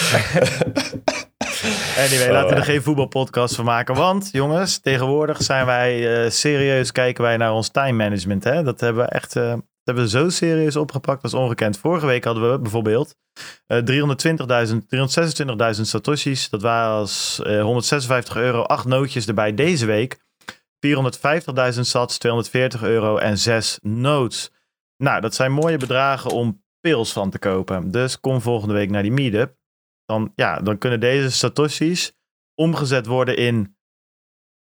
Anyway, 1.99 2.31
laten 2.31 2.49
we 2.51 2.55
er 2.57 2.65
geen 2.65 2.83
voetbalpodcast 2.83 3.55
van 3.55 3.65
maken. 3.65 3.95
Want, 3.95 4.29
jongens, 4.33 4.79
tegenwoordig 4.79 5.43
zijn 5.43 5.67
wij 5.67 6.23
eh, 6.25 6.31
serieus, 6.31 6.93
kijken 6.93 7.25
wij 7.25 7.37
naar 7.37 7.53
ons 7.53 7.69
time 7.71 7.93
management. 8.05 8.45
Hè? 8.45 8.63
Dat 8.63 8.81
hebben 8.81 9.05
we 9.05 9.11
echt 9.11 9.37
eh, 9.37 9.43
dat 9.49 9.61
hebben 9.85 10.05
we 10.05 10.11
zo 10.11 10.29
serieus 10.29 10.77
opgepakt 10.77 11.23
als 11.23 11.35
ongekend. 11.35 11.79
Vorige 11.79 12.07
week 12.07 12.25
hadden 12.25 12.51
we 12.51 12.59
bijvoorbeeld 12.59 13.15
eh 13.67 13.79
320.000, 13.79 15.77
326.000 15.77 15.81
satoshis. 15.81 16.49
Dat 16.49 16.63
waren 16.63 17.07
eh, 17.43 17.63
156 17.63 18.37
euro, 18.37 18.63
8 18.63 18.85
nootjes 18.85 19.27
erbij. 19.27 19.55
Deze 19.55 19.87
week 19.87 20.19
450.000 21.75 21.81
sats, 21.81 22.19
240 22.19 22.83
euro 22.83 23.17
en 23.17 23.39
6 23.39 23.79
notes. 23.83 24.51
Nou, 24.97 25.21
dat 25.21 25.35
zijn 25.35 25.53
mooie 25.53 25.77
bedragen 25.77 26.31
om 26.31 26.63
pils 26.81 27.13
van 27.13 27.31
te 27.31 27.39
kopen. 27.39 27.91
Dus 27.91 28.21
kom 28.21 28.41
volgende 28.41 28.75
week 28.75 28.91
naar 28.91 29.03
die 29.03 29.13
meetup 29.13 29.57
dan, 30.07 30.33
ja, 30.35 30.61
dan 30.61 30.79
kunnen 30.79 31.01
deze 31.01 31.31
satoshis 31.31 32.13
omgezet 32.55 33.07
worden 33.07 33.37
in 33.37 33.74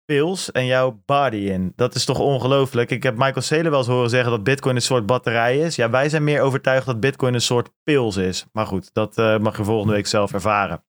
pils 0.05 0.53
en 0.53 0.67
jouw 0.67 1.03
body 1.07 1.37
in. 1.37 1.73
Dat 1.77 1.95
is 1.95 2.05
toch 2.05 2.19
ongelooflijk. 2.19 2.91
Ik 2.91 3.03
heb 3.03 3.17
Michael 3.17 3.41
Saylor 3.41 3.71
wel 3.71 3.79
eens 3.79 3.89
horen 3.89 4.11
zeggen 4.11 4.31
dat 4.31 4.45
bitcoin 4.45 4.77
een 4.77 4.83
soort 4.83 5.07
batterij 5.07 5.59
is. 5.59 5.77
Ja, 5.77 5.91
wij 5.91 6.09
zijn 6.09 6.25
meer 6.25 6.41
overtuigd 6.41 6.87
dat 6.87 7.01
bitcoin 7.01 7.35
een 7.35 7.41
soort 7.41 7.71
pils 7.83 8.17
is. 8.17 8.47
Maar 8.53 8.67
goed, 8.67 8.91
dat 8.93 9.19
eh, 9.19 9.39
mag 9.39 9.57
je 9.57 9.65
volgende 9.65 9.93
week 9.93 10.07
zelf 10.07 10.33
ervaren. 10.33 10.85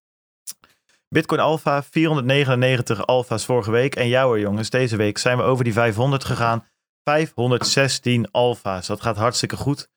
Bitcoin 1.09 1.39
Alpha, 1.39 1.83
499 1.83 3.05
alfa's 3.05 3.45
vorige 3.45 3.71
week. 3.71 3.95
En 3.95 4.07
jouw 4.07 4.37
jongens, 4.37 4.69
deze 4.69 4.95
week 4.95 5.17
zijn 5.17 5.37
we 5.37 5.43
over 5.43 5.63
die 5.63 5.73
500 5.73 6.23
gegaan. 6.23 6.67
516 7.03 8.31
alfa's. 8.31 8.87
Dat 8.87 9.01
gaat 9.01 9.17
hartstikke 9.17 9.55
goed. 9.55 9.89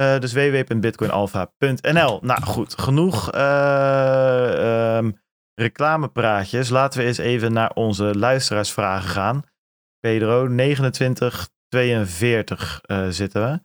Uh, 0.00 0.18
dus 0.18 0.32
www.bitcoinalpha.nl. 0.32 2.18
Nou 2.22 2.42
goed, 2.42 2.78
genoeg 2.78 3.34
uh, 3.34 4.98
reclamepraatjes. 5.54 6.68
Laten 6.68 7.00
we 7.00 7.06
eens 7.06 7.18
even 7.18 7.52
naar 7.52 7.70
onze 7.70 8.18
luisteraarsvragen 8.18 9.08
gaan. 9.08 9.42
Pedro, 10.00 10.46
2942 10.46 12.80
uh, 12.86 13.06
zitten 13.08 13.42
we. 13.42 13.60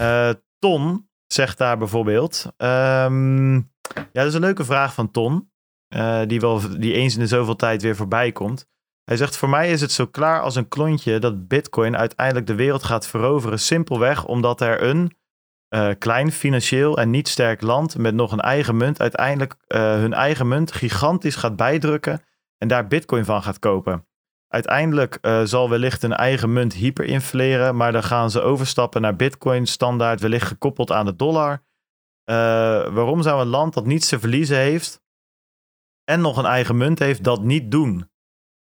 Uh, 0.00 0.30
Ton 0.58 1.08
zegt 1.26 1.58
daar 1.58 1.78
bijvoorbeeld. 1.78 2.52
Um, 2.56 3.54
ja, 3.94 4.06
dat 4.12 4.26
is 4.26 4.34
een 4.34 4.40
leuke 4.40 4.64
vraag 4.64 4.94
van 4.94 5.10
Ton. 5.10 5.50
Uh, 5.94 6.22
die, 6.26 6.40
wel, 6.40 6.78
die 6.78 6.92
eens 6.92 7.14
in 7.14 7.20
de 7.20 7.26
zoveel 7.26 7.56
tijd 7.56 7.82
weer 7.82 7.96
voorbij 7.96 8.32
komt. 8.32 8.66
Hij 9.04 9.16
zegt: 9.16 9.36
Voor 9.36 9.48
mij 9.48 9.70
is 9.70 9.80
het 9.80 9.92
zo 9.92 10.06
klaar 10.06 10.40
als 10.40 10.56
een 10.56 10.68
klontje 10.68 11.18
dat 11.18 11.48
Bitcoin 11.48 11.96
uiteindelijk 11.96 12.46
de 12.46 12.54
wereld 12.54 12.82
gaat 12.82 13.06
veroveren. 13.06 13.58
Simpelweg 13.58 14.24
omdat 14.24 14.60
er 14.60 14.82
een 14.82 15.16
uh, 15.74 15.90
klein 15.98 16.32
financieel 16.32 16.98
en 16.98 17.10
niet 17.10 17.28
sterk 17.28 17.60
land 17.60 17.98
met 17.98 18.14
nog 18.14 18.32
een 18.32 18.40
eigen 18.40 18.76
munt 18.76 19.00
uiteindelijk 19.00 19.54
uh, 19.68 19.80
hun 19.80 20.12
eigen 20.12 20.48
munt 20.48 20.72
gigantisch 20.72 21.36
gaat 21.36 21.56
bijdrukken 21.56 22.22
en 22.58 22.68
daar 22.68 22.86
bitcoin 22.86 23.24
van 23.24 23.42
gaat 23.42 23.58
kopen. 23.58 24.06
Uiteindelijk 24.48 25.18
uh, 25.22 25.42
zal 25.42 25.70
wellicht 25.70 26.02
een 26.02 26.12
eigen 26.12 26.52
munt 26.52 26.72
hyperinfleren, 26.72 27.76
maar 27.76 27.92
dan 27.92 28.02
gaan 28.02 28.30
ze 28.30 28.40
overstappen 28.40 29.00
naar 29.00 29.16
bitcoin 29.16 29.66
standaard, 29.66 30.20
wellicht 30.20 30.46
gekoppeld 30.46 30.92
aan 30.92 31.06
de 31.06 31.16
dollar. 31.16 31.62
Waarom 32.92 33.22
zou 33.22 33.40
een 33.40 33.46
land 33.46 33.74
dat 33.74 33.86
niets 33.86 34.08
te 34.08 34.18
verliezen 34.18 34.56
heeft 34.56 35.02
en 36.04 36.20
nog 36.20 36.36
een 36.36 36.44
eigen 36.44 36.76
munt 36.76 36.98
heeft, 36.98 37.24
dat 37.24 37.42
niet 37.42 37.70
doen? 37.70 38.10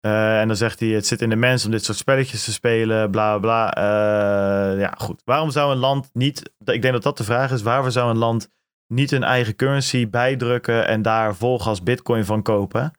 Uh, 0.06 0.40
en 0.40 0.46
dan 0.46 0.56
zegt 0.56 0.80
hij, 0.80 0.88
het 0.88 1.06
zit 1.06 1.22
in 1.22 1.28
de 1.28 1.36
mens 1.36 1.64
om 1.64 1.70
dit 1.70 1.84
soort 1.84 1.98
spelletjes 1.98 2.44
te 2.44 2.52
spelen, 2.52 3.10
bla 3.10 3.38
bla. 3.38 3.78
Uh, 3.78 4.80
ja, 4.80 4.94
goed. 4.98 5.22
Waarom 5.24 5.50
zou 5.50 5.72
een 5.72 5.78
land 5.78 6.10
niet, 6.12 6.52
ik 6.64 6.82
denk 6.82 6.94
dat 6.94 7.02
dat 7.02 7.16
de 7.16 7.24
vraag 7.24 7.50
is, 7.50 7.62
waarom 7.62 7.90
zou 7.90 8.10
een 8.10 8.18
land 8.18 8.50
niet 8.86 9.12
een 9.12 9.22
eigen 9.22 9.56
currency 9.56 10.08
bijdrukken 10.08 10.86
en 10.86 11.02
daar 11.02 11.34
volgas 11.34 11.82
bitcoin 11.82 12.24
van 12.24 12.42
kopen? 12.42 12.92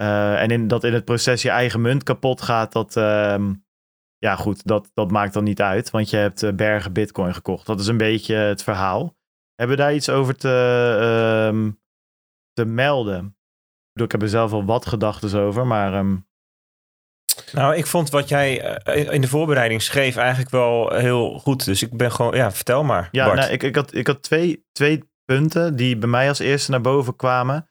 Uh, 0.00 0.42
en 0.42 0.50
in, 0.50 0.68
dat 0.68 0.84
in 0.84 0.92
het 0.92 1.04
proces 1.04 1.42
je 1.42 1.50
eigen 1.50 1.80
munt 1.80 2.02
kapot 2.02 2.42
gaat, 2.42 2.72
dat, 2.72 2.96
uh, 2.96 3.50
ja, 4.18 4.36
goed, 4.36 4.66
dat, 4.66 4.90
dat 4.94 5.10
maakt 5.10 5.32
dan 5.32 5.44
niet 5.44 5.60
uit, 5.60 5.90
want 5.90 6.10
je 6.10 6.16
hebt 6.16 6.42
eh, 6.42 6.52
bergen 6.52 6.92
bitcoin 6.92 7.34
gekocht. 7.34 7.66
Dat 7.66 7.80
is 7.80 7.86
een 7.86 7.96
beetje 7.96 8.34
het 8.34 8.62
verhaal. 8.62 9.16
Hebben 9.54 9.76
we 9.76 9.82
daar 9.82 9.94
iets 9.94 10.08
over 10.08 10.36
te, 10.36 10.48
ehm, 11.00 11.70
te 12.52 12.64
melden? 12.64 13.36
Ik, 13.92 14.02
ik 14.02 14.12
heb 14.12 14.22
er 14.22 14.28
zelf 14.28 14.52
al 14.52 14.64
wat 14.64 14.86
gedachten 14.86 15.40
over, 15.40 15.66
maar 15.66 15.94
ehm, 15.94 16.16
Nou, 17.52 17.76
ik 17.76 17.86
vond 17.86 18.10
wat 18.10 18.28
jij 18.28 18.60
eh, 18.62 19.12
in 19.12 19.20
de 19.20 19.28
voorbereiding 19.28 19.82
schreef 19.82 20.16
eigenlijk 20.16 20.50
wel 20.50 20.94
heel 20.94 21.38
goed. 21.38 21.64
Dus 21.64 21.82
ik 21.82 21.96
ben 21.96 22.12
gewoon, 22.12 22.36
ja, 22.36 22.52
vertel 22.52 22.84
maar. 22.84 23.08
ja, 23.12 23.24
Bart. 23.24 23.38
nou, 23.38 23.52
ik, 23.52 23.62
ik 23.62 23.74
had, 23.76 23.94
ik 23.94 24.06
had 24.06 24.22
twee, 24.22 24.64
twee 24.72 25.04
punten 25.24 25.76
die 25.76 25.96
bij 25.96 26.08
mij 26.08 26.28
als 26.28 26.38
eerste 26.38 26.70
naar 26.70 26.80
boven 26.80 27.16
kwamen. 27.16 27.68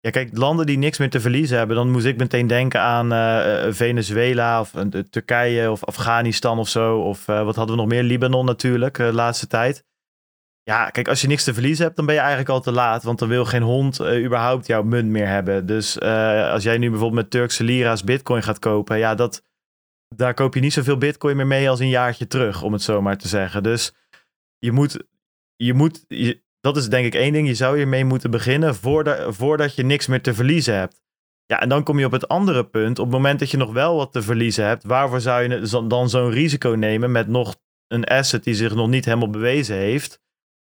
Ja, 0.00 0.10
kijk, 0.10 0.36
landen 0.36 0.66
die 0.66 0.78
niks 0.78 0.98
meer 0.98 1.10
te 1.10 1.20
verliezen 1.20 1.58
hebben, 1.58 1.76
dan 1.76 1.90
moest 1.90 2.06
ik 2.06 2.16
meteen 2.16 2.46
denken 2.46 2.80
aan 2.80 3.12
eh, 3.12 3.66
eh, 3.66 3.74
Venezuela 3.74 4.60
of 4.60 4.72
Turkije 5.10 5.70
of 5.70 5.84
Afghanistan 5.84 6.58
of 6.58 6.68
zo. 6.68 6.98
Of 6.98 7.26
wat 7.26 7.56
hadden 7.56 7.76
we 7.76 7.80
nog 7.80 7.90
meer? 7.90 8.02
Libanon 8.02 8.44
natuurlijk, 8.44 8.96
de 8.96 9.12
laatste 9.12 9.46
tijd. 9.46 9.84
Ja, 10.64 10.90
kijk, 10.90 11.08
als 11.08 11.20
je 11.20 11.26
niks 11.26 11.44
te 11.44 11.54
verliezen 11.54 11.84
hebt, 11.84 11.96
dan 11.96 12.06
ben 12.06 12.14
je 12.14 12.20
eigenlijk 12.20 12.50
al 12.50 12.60
te 12.60 12.72
laat. 12.72 13.02
Want 13.02 13.18
dan 13.18 13.28
wil 13.28 13.44
geen 13.44 13.62
hond 13.62 14.00
eh, 14.00 14.24
überhaupt 14.24 14.66
jouw 14.66 14.82
munt 14.82 15.08
meer 15.08 15.28
hebben. 15.28 15.66
Dus 15.66 15.98
eh, 15.98 16.50
als 16.50 16.62
jij 16.62 16.78
nu 16.78 16.90
bijvoorbeeld 16.90 17.22
met 17.22 17.30
Turkse 17.30 17.64
lira's 17.64 18.04
bitcoin 18.04 18.42
gaat 18.42 18.58
kopen, 18.58 18.98
ja, 18.98 19.14
dat, 19.14 19.44
daar 20.08 20.34
koop 20.34 20.54
je 20.54 20.60
niet 20.60 20.72
zoveel 20.72 20.98
bitcoin 20.98 21.36
meer 21.36 21.46
mee 21.46 21.70
als 21.70 21.80
een 21.80 21.88
jaartje 21.88 22.26
terug, 22.26 22.62
om 22.62 22.72
het 22.72 22.82
zo 22.82 23.02
maar 23.02 23.18
te 23.18 23.28
zeggen. 23.28 23.62
Dus 23.62 23.92
je 24.58 24.72
moet, 24.72 25.04
je 25.56 25.74
moet 25.74 26.04
dat 26.62 26.76
is 26.76 26.88
denk 26.88 27.06
ik 27.06 27.14
één 27.14 27.32
ding. 27.32 27.46
Je 27.48 27.54
zou 27.54 27.76
hiermee 27.76 28.04
moeten 28.04 28.30
beginnen 28.30 28.74
voordat, 28.74 29.36
voordat 29.36 29.74
je 29.74 29.82
niks 29.82 30.06
meer 30.06 30.22
te 30.22 30.34
verliezen 30.34 30.74
hebt. 30.74 31.00
Ja, 31.46 31.60
en 31.60 31.68
dan 31.68 31.82
kom 31.82 31.98
je 31.98 32.06
op 32.06 32.12
het 32.12 32.28
andere 32.28 32.66
punt. 32.66 32.98
Op 32.98 33.04
het 33.04 33.14
moment 33.14 33.38
dat 33.38 33.50
je 33.50 33.56
nog 33.56 33.72
wel 33.72 33.96
wat 33.96 34.12
te 34.12 34.22
verliezen 34.22 34.66
hebt, 34.66 34.84
waarvoor 34.84 35.20
zou 35.20 35.42
je 35.42 35.86
dan 35.86 36.10
zo'n 36.10 36.30
risico 36.30 36.68
nemen 36.68 37.12
met 37.12 37.28
nog 37.28 37.56
een 37.88 38.04
asset 38.04 38.44
die 38.44 38.54
zich 38.54 38.74
nog 38.74 38.88
niet 38.88 39.04
helemaal 39.04 39.30
bewezen 39.30 39.76
heeft, 39.76 40.20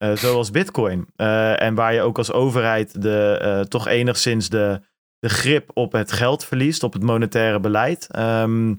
eh, 0.04 0.16
zoals 0.16 0.52
Bitcoin? 0.52 1.08
Eh, 1.16 1.62
en 1.62 1.76
waar 1.76 1.94
je 1.94 2.02
ook 2.02 2.18
als 2.18 2.32
overheid 2.32 3.02
de, 3.02 3.38
eh, 3.42 3.60
toch 3.60 3.88
enigszins 3.88 4.50
de, 4.50 4.82
de 5.20 5.30
grip 5.30 5.70
op 5.74 5.92
het 5.92 6.12
geld 6.12 6.46
verliest, 6.46 6.84
op 6.84 6.94
het 6.94 7.04
monetaire 7.04 7.60
beleid. 7.60 8.08
Ehm, 8.12 8.76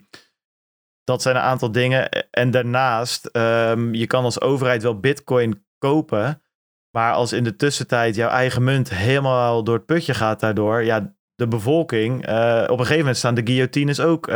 dat 1.05 1.23
zijn 1.23 1.37
een 1.37 1.43
aantal 1.43 1.73
dingen. 1.73 2.11
En 2.31 2.51
daarnaast, 2.51 3.27
ehm, 3.27 3.95
je 3.95 4.07
kan 4.07 4.25
als 4.25 4.41
overheid 4.41 4.83
wel 4.83 5.01
Bitcoin 5.01 5.65
kopen. 5.79 6.43
Maar 6.91 7.13
als 7.13 7.33
in 7.33 7.45
de 7.45 7.57
tussentijd 7.57 8.15
jouw 8.15 8.29
eigen 8.29 8.65
munt 8.65 8.91
helemaal 8.91 9.65
door 9.65 9.77
het 9.77 9.87
putje 9.87 10.15
gaat 10.15 10.41
daardoor, 10.41 10.83
ja, 10.83 11.15
de 11.35 11.49
bevolking, 11.49 12.19
op 12.19 12.29
een 12.29 12.79
gegeven 12.79 12.99
moment 12.99 13.17
staan 13.17 13.35
de 13.35 13.47
guillotines 13.47 14.01
ook 14.01 14.31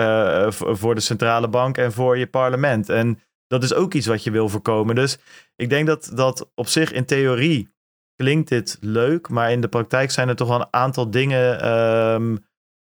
voor 0.51 0.95
de 0.95 1.01
centrale 1.01 1.49
bank 1.49 1.79
en 1.79 1.93
voor 1.93 2.19
je 2.19 2.27
parlement. 2.27 2.89
En 2.89 3.21
dat 3.49 3.63
is 3.63 3.75
ook 3.75 3.95
iets 3.95 4.07
wat 4.07 4.25
je 4.25 4.31
wil 4.31 4.49
voorkomen. 4.49 4.95
Dus 4.95 5.19
ik 5.57 5.69
denk 5.71 5.87
dat 5.87 6.11
dat 6.15 6.51
op 6.55 6.67
zich 6.67 6.93
in 6.93 7.05
theorie 7.05 7.69
klinkt 8.15 8.49
dit 8.49 8.79
leuk, 8.81 9.29
maar 9.29 9.53
in 9.53 9.61
de 9.61 9.69
praktijk 9.69 10.11
zijn 10.11 10.29
er 10.29 10.37
toch 10.37 10.49
wel 10.49 10.61
een 10.61 10.73
aantal 10.73 11.11
dingen 11.11 11.61
ehm, 11.61 12.37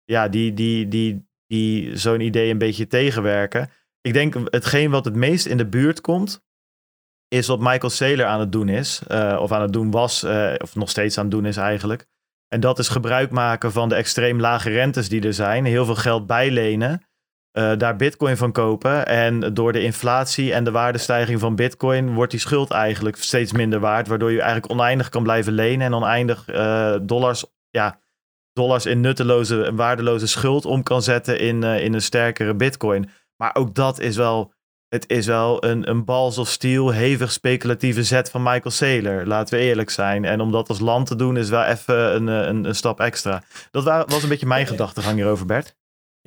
ja, 0.05 0.29
die, 0.29 0.55
die, 0.55 0.88
die, 0.88 1.29
die 1.46 1.96
zo'n 1.98 2.20
idee 2.20 2.50
een 2.50 2.59
beetje 2.59 2.87
tegenwerken. 2.87 3.70
Ik 4.00 4.12
denk 4.12 4.35
hetgeen 4.50 4.90
wat 4.90 5.05
het 5.05 5.14
meest 5.14 5.46
in 5.46 5.57
de 5.57 5.66
buurt 5.66 6.00
komt, 6.00 6.42
is 7.29 7.46
wat 7.46 7.61
Michael 7.61 7.90
Saylor 7.90 8.27
aan 8.27 8.40
het 8.40 8.53
doen 8.53 8.68
is. 8.68 9.03
eh, 9.07 9.38
of 9.40 9.53
aan 9.53 9.62
het 9.62 9.72
doen 9.72 9.90
was, 9.90 10.22
eh, 10.22 10.55
of 10.59 10.74
nog 10.74 10.90
steeds 10.90 11.18
aan 11.18 11.24
het 11.24 11.33
doen 11.33 11.46
is 11.46 11.57
eigenlijk. 11.57 12.07
En 12.48 12.61
dat 12.61 12.79
is 12.79 12.88
gebruik 12.88 13.31
maken 13.31 13.72
van 13.72 13.88
de 13.88 13.94
extreem 13.94 14.40
lage 14.40 14.70
rentes 14.70 15.09
die 15.09 15.22
er 15.22 15.35
zijn. 15.35 15.64
Heel 15.64 15.85
veel 15.85 15.94
geld 15.94 16.27
bijlenen. 16.27 17.03
Eh, 17.54 17.72
daar 17.78 17.96
bitcoin 17.96 18.36
van 18.36 18.52
kopen. 18.52 19.06
En 19.06 19.54
door 19.54 19.72
de 19.72 19.82
inflatie 19.82 20.52
en 20.52 20.64
de 20.64 20.70
waardestijging 20.70 21.40
van 21.40 21.54
bitcoin 21.54 22.14
wordt 22.14 22.30
die 22.30 22.40
schuld 22.40 22.70
eigenlijk 22.70 23.16
steeds 23.16 23.52
minder 23.52 23.80
waard. 23.80 24.08
Waardoor 24.08 24.30
je 24.32 24.40
eigenlijk 24.40 24.72
oneindig 24.72 25.08
kan 25.08 25.22
blijven 25.22 25.52
lenen 25.52 25.86
en 25.86 25.94
oneindig 25.94 26.48
eh, 26.48 26.94
dollars, 27.02 27.44
ja, 27.70 27.98
dollars 28.52 28.86
in 28.86 29.00
nutteloze 29.00 29.64
en 29.64 29.76
waardeloze 29.76 30.26
schuld 30.26 30.64
om 30.64 30.82
kan 30.82 31.02
zetten 31.02 31.38
in, 31.38 31.64
eh, 31.64 31.84
in 31.84 31.94
een 31.94 32.02
sterkere 32.02 32.54
bitcoin. 32.54 33.10
Maar 33.36 33.54
ook 33.54 33.74
dat 33.74 34.00
is 34.00 34.16
wel, 34.16 34.52
het 34.88 35.08
is 35.08 35.26
wel 35.26 35.64
een, 35.64 35.90
een 35.90 36.04
balls 36.04 36.38
of 36.38 36.48
steel, 36.48 36.90
hevig 36.90 37.32
speculatieve 37.32 38.02
zet 38.02 38.30
van 38.30 38.42
Michael 38.42 38.70
Saylor. 38.70 39.26
Laten 39.26 39.58
we 39.58 39.64
eerlijk 39.64 39.90
zijn. 39.90 40.24
En 40.24 40.40
om 40.40 40.50
dat 40.52 40.68
als 40.68 40.80
land 40.80 41.06
te 41.06 41.16
doen 41.16 41.36
is 41.36 41.48
wel 41.48 41.64
even 41.64 42.14
een, 42.14 42.26
een, 42.26 42.64
een 42.64 42.74
stap 42.74 43.00
extra. 43.00 43.42
Dat 43.70 43.84
wa- 43.84 44.04
was 44.06 44.22
een 44.22 44.28
beetje 44.28 44.46
mijn 44.46 44.66
gedachtegang 44.66 45.16
hierover, 45.16 45.46
Bert. 45.46 45.76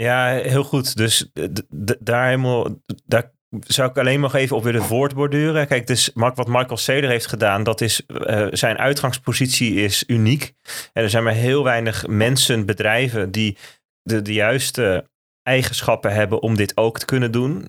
Ja, 0.01 0.33
heel 0.33 0.63
goed. 0.63 0.95
Dus 0.97 1.29
d- 1.33 1.95
daar 1.99 2.25
helemaal, 2.25 2.81
daar 3.05 3.31
zou 3.60 3.89
ik 3.89 3.97
alleen 3.97 4.19
nog 4.19 4.36
even 4.36 4.55
op 4.55 4.63
willen 4.63 4.83
voortborduren. 4.83 5.67
Kijk, 5.67 5.88
dus 5.88 6.12
wat 6.13 6.47
Michael 6.47 6.77
Saylor 6.77 7.10
heeft 7.10 7.27
gedaan, 7.27 7.63
dat 7.63 7.81
is 7.81 8.05
eh, 8.05 8.47
zijn 8.51 8.77
uitgangspositie 8.77 9.73
is 9.75 10.03
uniek. 10.07 10.53
En 10.93 11.03
er 11.03 11.10
zijn 11.10 11.23
maar 11.23 11.33
heel 11.33 11.63
weinig 11.63 12.07
mensen, 12.07 12.65
bedrijven 12.65 13.31
die 13.31 13.57
de, 14.01 14.21
de 14.21 14.33
juiste 14.33 15.10
eigenschappen 15.47 16.13
hebben 16.13 16.41
om 16.41 16.55
dit 16.55 16.77
ook 16.77 16.99
te 16.99 17.05
kunnen 17.05 17.31
doen. 17.31 17.67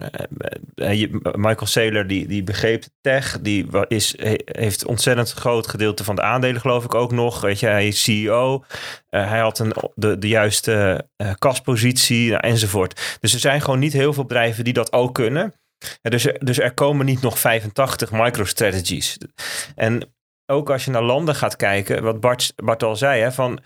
Eh, 0.75 1.03
eh, 1.03 1.11
Michael 1.35 1.67
Saylor 1.67 2.07
die, 2.07 2.27
die 2.27 2.43
begreep 2.43 2.85
tech, 3.01 3.39
die 3.41 3.67
is, 3.89 4.15
he- 4.17 4.43
heeft 4.45 4.85
ontzettend 4.85 5.33
groot 5.33 5.67
gedeelte 5.67 6.05
van 6.05 6.15
de 6.15 6.23
aandelen 6.23 6.61
geloof 6.61 6.85
ik 6.85 6.95
ook 6.95 7.13
nog. 7.13 7.41
Weet 7.41 7.61
je, 7.61 7.67
hij 7.67 7.87
is 7.87 8.03
CEO, 8.03 8.65
eh, 9.09 9.29
hij 9.29 9.39
had 9.39 9.59
een, 9.59 9.73
de, 9.95 10.19
de 10.19 10.29
juiste 10.29 11.07
nou, 12.29 12.37
enzovoort. 12.41 13.19
Dus 13.21 13.35
er 13.35 13.41
zijn 13.41 13.61
gewoon 13.61 13.79
niet 13.79 13.93
heel 13.93 14.13
veel 14.13 14.25
bedrijven 14.25 14.65
die 14.65 14.73
dat 14.73 14.93
ook 14.93 15.15
kunnen. 15.15 15.55
Ja, 16.03 16.11
dus, 16.11 16.27
er, 16.27 16.45
dus 16.45 16.59
er 16.59 16.75
komen 16.75 17.07
niet 17.07 17.21
nog 17.21 17.39
85 17.39 18.13
microstrategies. 18.13 19.19
En 19.75 20.15
ook 20.47 20.71
als 20.71 20.85
je 20.85 20.91
naar 20.91 21.03
landen 21.03 21.35
gaat 21.35 21.57
kijken, 21.57 22.03
wat 22.03 22.21
Bart, 22.21 22.53
Bart 22.57 22.83
al 22.83 22.97
zei, 22.97 23.23
hè, 23.23 23.33
van 23.33 23.61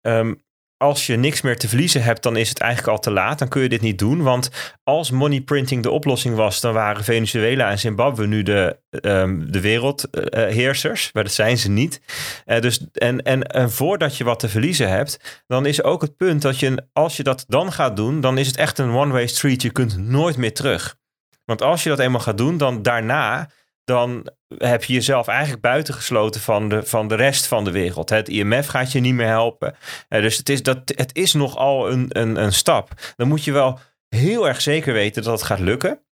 ehm, 0.00 0.34
als 0.80 1.06
je 1.06 1.16
niks 1.16 1.40
meer 1.40 1.56
te 1.56 1.68
verliezen 1.68 2.02
hebt, 2.02 2.22
dan 2.22 2.36
is 2.36 2.48
het 2.48 2.58
eigenlijk 2.58 2.92
al 2.92 3.02
te 3.02 3.10
laat. 3.10 3.38
Dan 3.38 3.48
kun 3.48 3.62
je 3.62 3.68
dit 3.68 3.80
niet 3.80 3.98
doen. 3.98 4.22
Want 4.22 4.50
als 4.82 5.10
money 5.10 5.40
printing 5.40 5.82
de 5.82 5.90
oplossing 5.90 6.34
was, 6.34 6.60
dan 6.60 6.72
waren 6.72 7.04
Venezuela 7.04 7.70
en 7.70 7.78
Zimbabwe 7.78 8.26
nu 8.26 8.42
de, 8.42 8.76
ehm, 8.90 9.50
de 9.50 9.60
wereldheersers. 9.60 11.12
maar 11.12 11.22
dat 11.22 11.32
zijn 11.32 11.58
ze 11.58 11.70
niet. 11.70 12.00
Eh, 12.44 12.60
dus, 12.60 12.86
en, 12.92 13.22
en, 13.22 13.42
en 13.42 13.70
voordat 13.70 14.16
je 14.16 14.24
wat 14.24 14.38
te 14.38 14.48
verliezen 14.48 14.88
hebt, 14.88 15.42
dan 15.46 15.66
is 15.66 15.82
ook 15.82 16.02
het 16.02 16.16
punt 16.16 16.42
dat 16.42 16.58
je, 16.58 16.86
als 16.92 17.16
je 17.16 17.22
dat 17.22 17.44
dan 17.48 17.72
gaat 17.72 17.96
doen, 17.96 18.20
dan 18.20 18.38
is 18.38 18.46
het 18.46 18.56
echt 18.56 18.78
een 18.78 18.94
one-way 18.94 19.26
street. 19.26 19.62
Je 19.62 19.70
kunt 19.70 19.98
nooit 19.98 20.36
meer 20.36 20.54
terug. 20.54 20.96
Want 21.44 21.62
als 21.62 21.82
je 21.82 21.88
dat 21.88 21.98
eenmaal 21.98 22.20
gaat 22.20 22.38
doen, 22.38 22.56
dan 22.56 22.82
daarna 22.82 23.50
dan 23.84 24.30
heb 24.58 24.84
je 24.84 24.92
jezelf 24.92 25.28
eigenlijk 25.28 25.62
buitengesloten 25.62 26.40
van 26.40 26.68
de, 26.68 26.82
van 26.82 27.08
de 27.08 27.14
rest 27.14 27.46
van 27.46 27.64
de 27.64 27.70
wereld. 27.70 28.10
Het 28.10 28.28
IMF 28.28 28.66
gaat 28.66 28.92
je 28.92 29.00
niet 29.00 29.14
meer 29.14 29.26
helpen. 29.26 29.76
Eh, 30.08 30.22
dus 30.22 30.36
het 30.36 30.48
is, 30.48 30.62
dat, 30.62 30.78
het 30.84 31.16
is 31.16 31.32
nogal 31.32 31.90
een, 31.90 32.06
een, 32.08 32.36
een 32.36 32.52
stap. 32.52 32.90
Dan 33.16 33.28
moet 33.28 33.44
je 33.44 33.52
wel 33.52 33.78
heel 34.08 34.48
erg 34.48 34.60
zeker 34.60 34.92
weten 34.92 35.22
dat 35.22 35.32
het 35.32 35.42
gaat 35.42 35.60
lukken. 35.60 36.04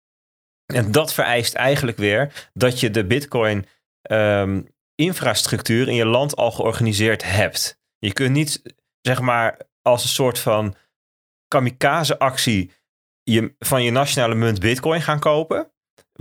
En 0.67 0.93
dat 0.93 1.13
vereist 1.13 1.55
eigenlijk 1.55 1.97
weer 1.97 2.51
dat 2.53 2.81
je 2.81 2.91
de 2.91 3.07
Bitcoin 3.07 3.67
ehm, 4.03 4.63
infrastructuur 4.95 5.89
in 5.89 5.95
je 5.95 6.07
land 6.07 6.37
al 6.37 6.51
georganiseerd 6.51 7.25
hebt. 7.25 7.81
Je 7.99 8.13
kunt 8.13 8.33
niet, 8.33 8.63
zeg 9.01 9.21
maar, 9.21 9.59
als 9.83 10.03
een 10.03 10.09
soort 10.09 10.39
van 10.39 10.75
kamikaze-actie 11.49 12.73
je, 13.23 13.55
van 13.59 13.83
je 13.83 13.91
nationale 13.91 14.35
munt 14.35 14.61
Bitcoin 14.61 15.03
gaan 15.03 15.21
kopen. 15.21 15.73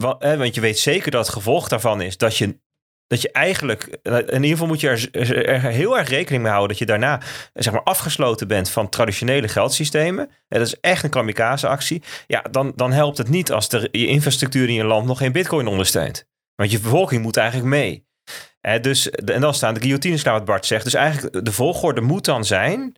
Want, 0.01 0.23
hè, 0.23 0.37
want 0.37 0.55
je 0.55 0.61
weet 0.61 0.79
zeker 0.79 1.11
dat 1.11 1.25
het 1.25 1.35
gevolg 1.35 1.67
daarvan 1.67 2.01
is 2.01 2.17
dat 2.17 2.37
je, 2.37 2.59
dat 3.07 3.21
je 3.21 3.31
eigenlijk, 3.31 3.97
in 4.03 4.33
ieder 4.33 4.49
geval 4.49 4.67
moet 4.67 4.79
je 4.79 5.09
er, 5.11 5.61
heel 5.61 5.97
erg 5.97 6.09
rekening 6.09 6.43
mee 6.43 6.51
houden 6.51 6.69
dat 6.69 6.87
je 6.87 6.93
daarna 6.93 7.21
zeg 7.53 7.73
maar, 7.73 7.83
afgesloten 7.83 8.47
bent 8.47 8.69
van 8.69 8.89
traditionele 8.89 9.47
geldsystemen. 9.47 10.29
En 10.47 10.59
dat 10.59 10.67
is 10.67 10.79
echt 10.79 11.03
een 11.03 11.09
kamikaze-actie. 11.09 12.03
Ja, 12.27 12.41
dan, 12.41 12.73
dan 12.75 12.91
helpt 12.91 13.17
het 13.17 13.29
niet 13.29 13.51
als 13.51 13.69
de, 13.69 13.89
je 13.91 14.07
infrastructuur 14.07 14.67
in 14.67 14.73
je 14.73 14.83
land 14.83 15.05
nog 15.05 15.17
geen 15.17 15.31
Bitcoin 15.31 15.67
ondersteunt. 15.67 16.27
Want 16.55 16.71
je 16.71 16.79
bevolking 16.79 17.21
moet 17.21 17.37
eigenlijk 17.37 17.69
mee. 17.69 18.05
Hè, 18.59 18.79
dus, 18.79 19.09
en 19.09 19.41
dan 19.41 19.53
staan 19.53 19.73
de 19.73 19.79
guillotines 19.79 20.21
klaar, 20.21 20.33
wat 20.33 20.45
Bart 20.45 20.65
zegt. 20.65 20.83
Dus 20.83 20.93
eigenlijk 20.93 21.45
de 21.45 21.51
volgorde 21.51 22.01
moet 22.01 22.25
dan 22.25 22.45
zijn 22.45 22.95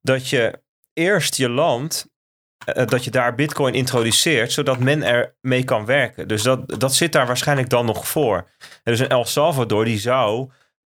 dat 0.00 0.28
je 0.28 0.60
eerst 0.92 1.36
je 1.36 1.48
land 1.48 2.11
eh, 2.64 2.86
dat 2.86 3.04
je 3.04 3.10
daar 3.10 3.34
Bitcoin 3.34 3.74
introduceert, 3.74 4.52
zodat 4.52 4.78
men 4.78 5.02
er 5.02 5.34
mee 5.40 5.64
kan 5.64 5.84
werken. 5.84 6.28
Dus 6.28 6.42
dat, 6.42 6.80
dat 6.80 6.94
zit 6.94 7.12
daar 7.12 7.26
waarschijnlijk 7.26 7.68
dan 7.68 7.86
nog 7.86 8.08
voor. 8.08 8.48
Dus 8.82 8.98
een 8.98 9.08
El 9.08 9.24
Salvador 9.24 9.84
die 9.84 9.98
zou 9.98 10.50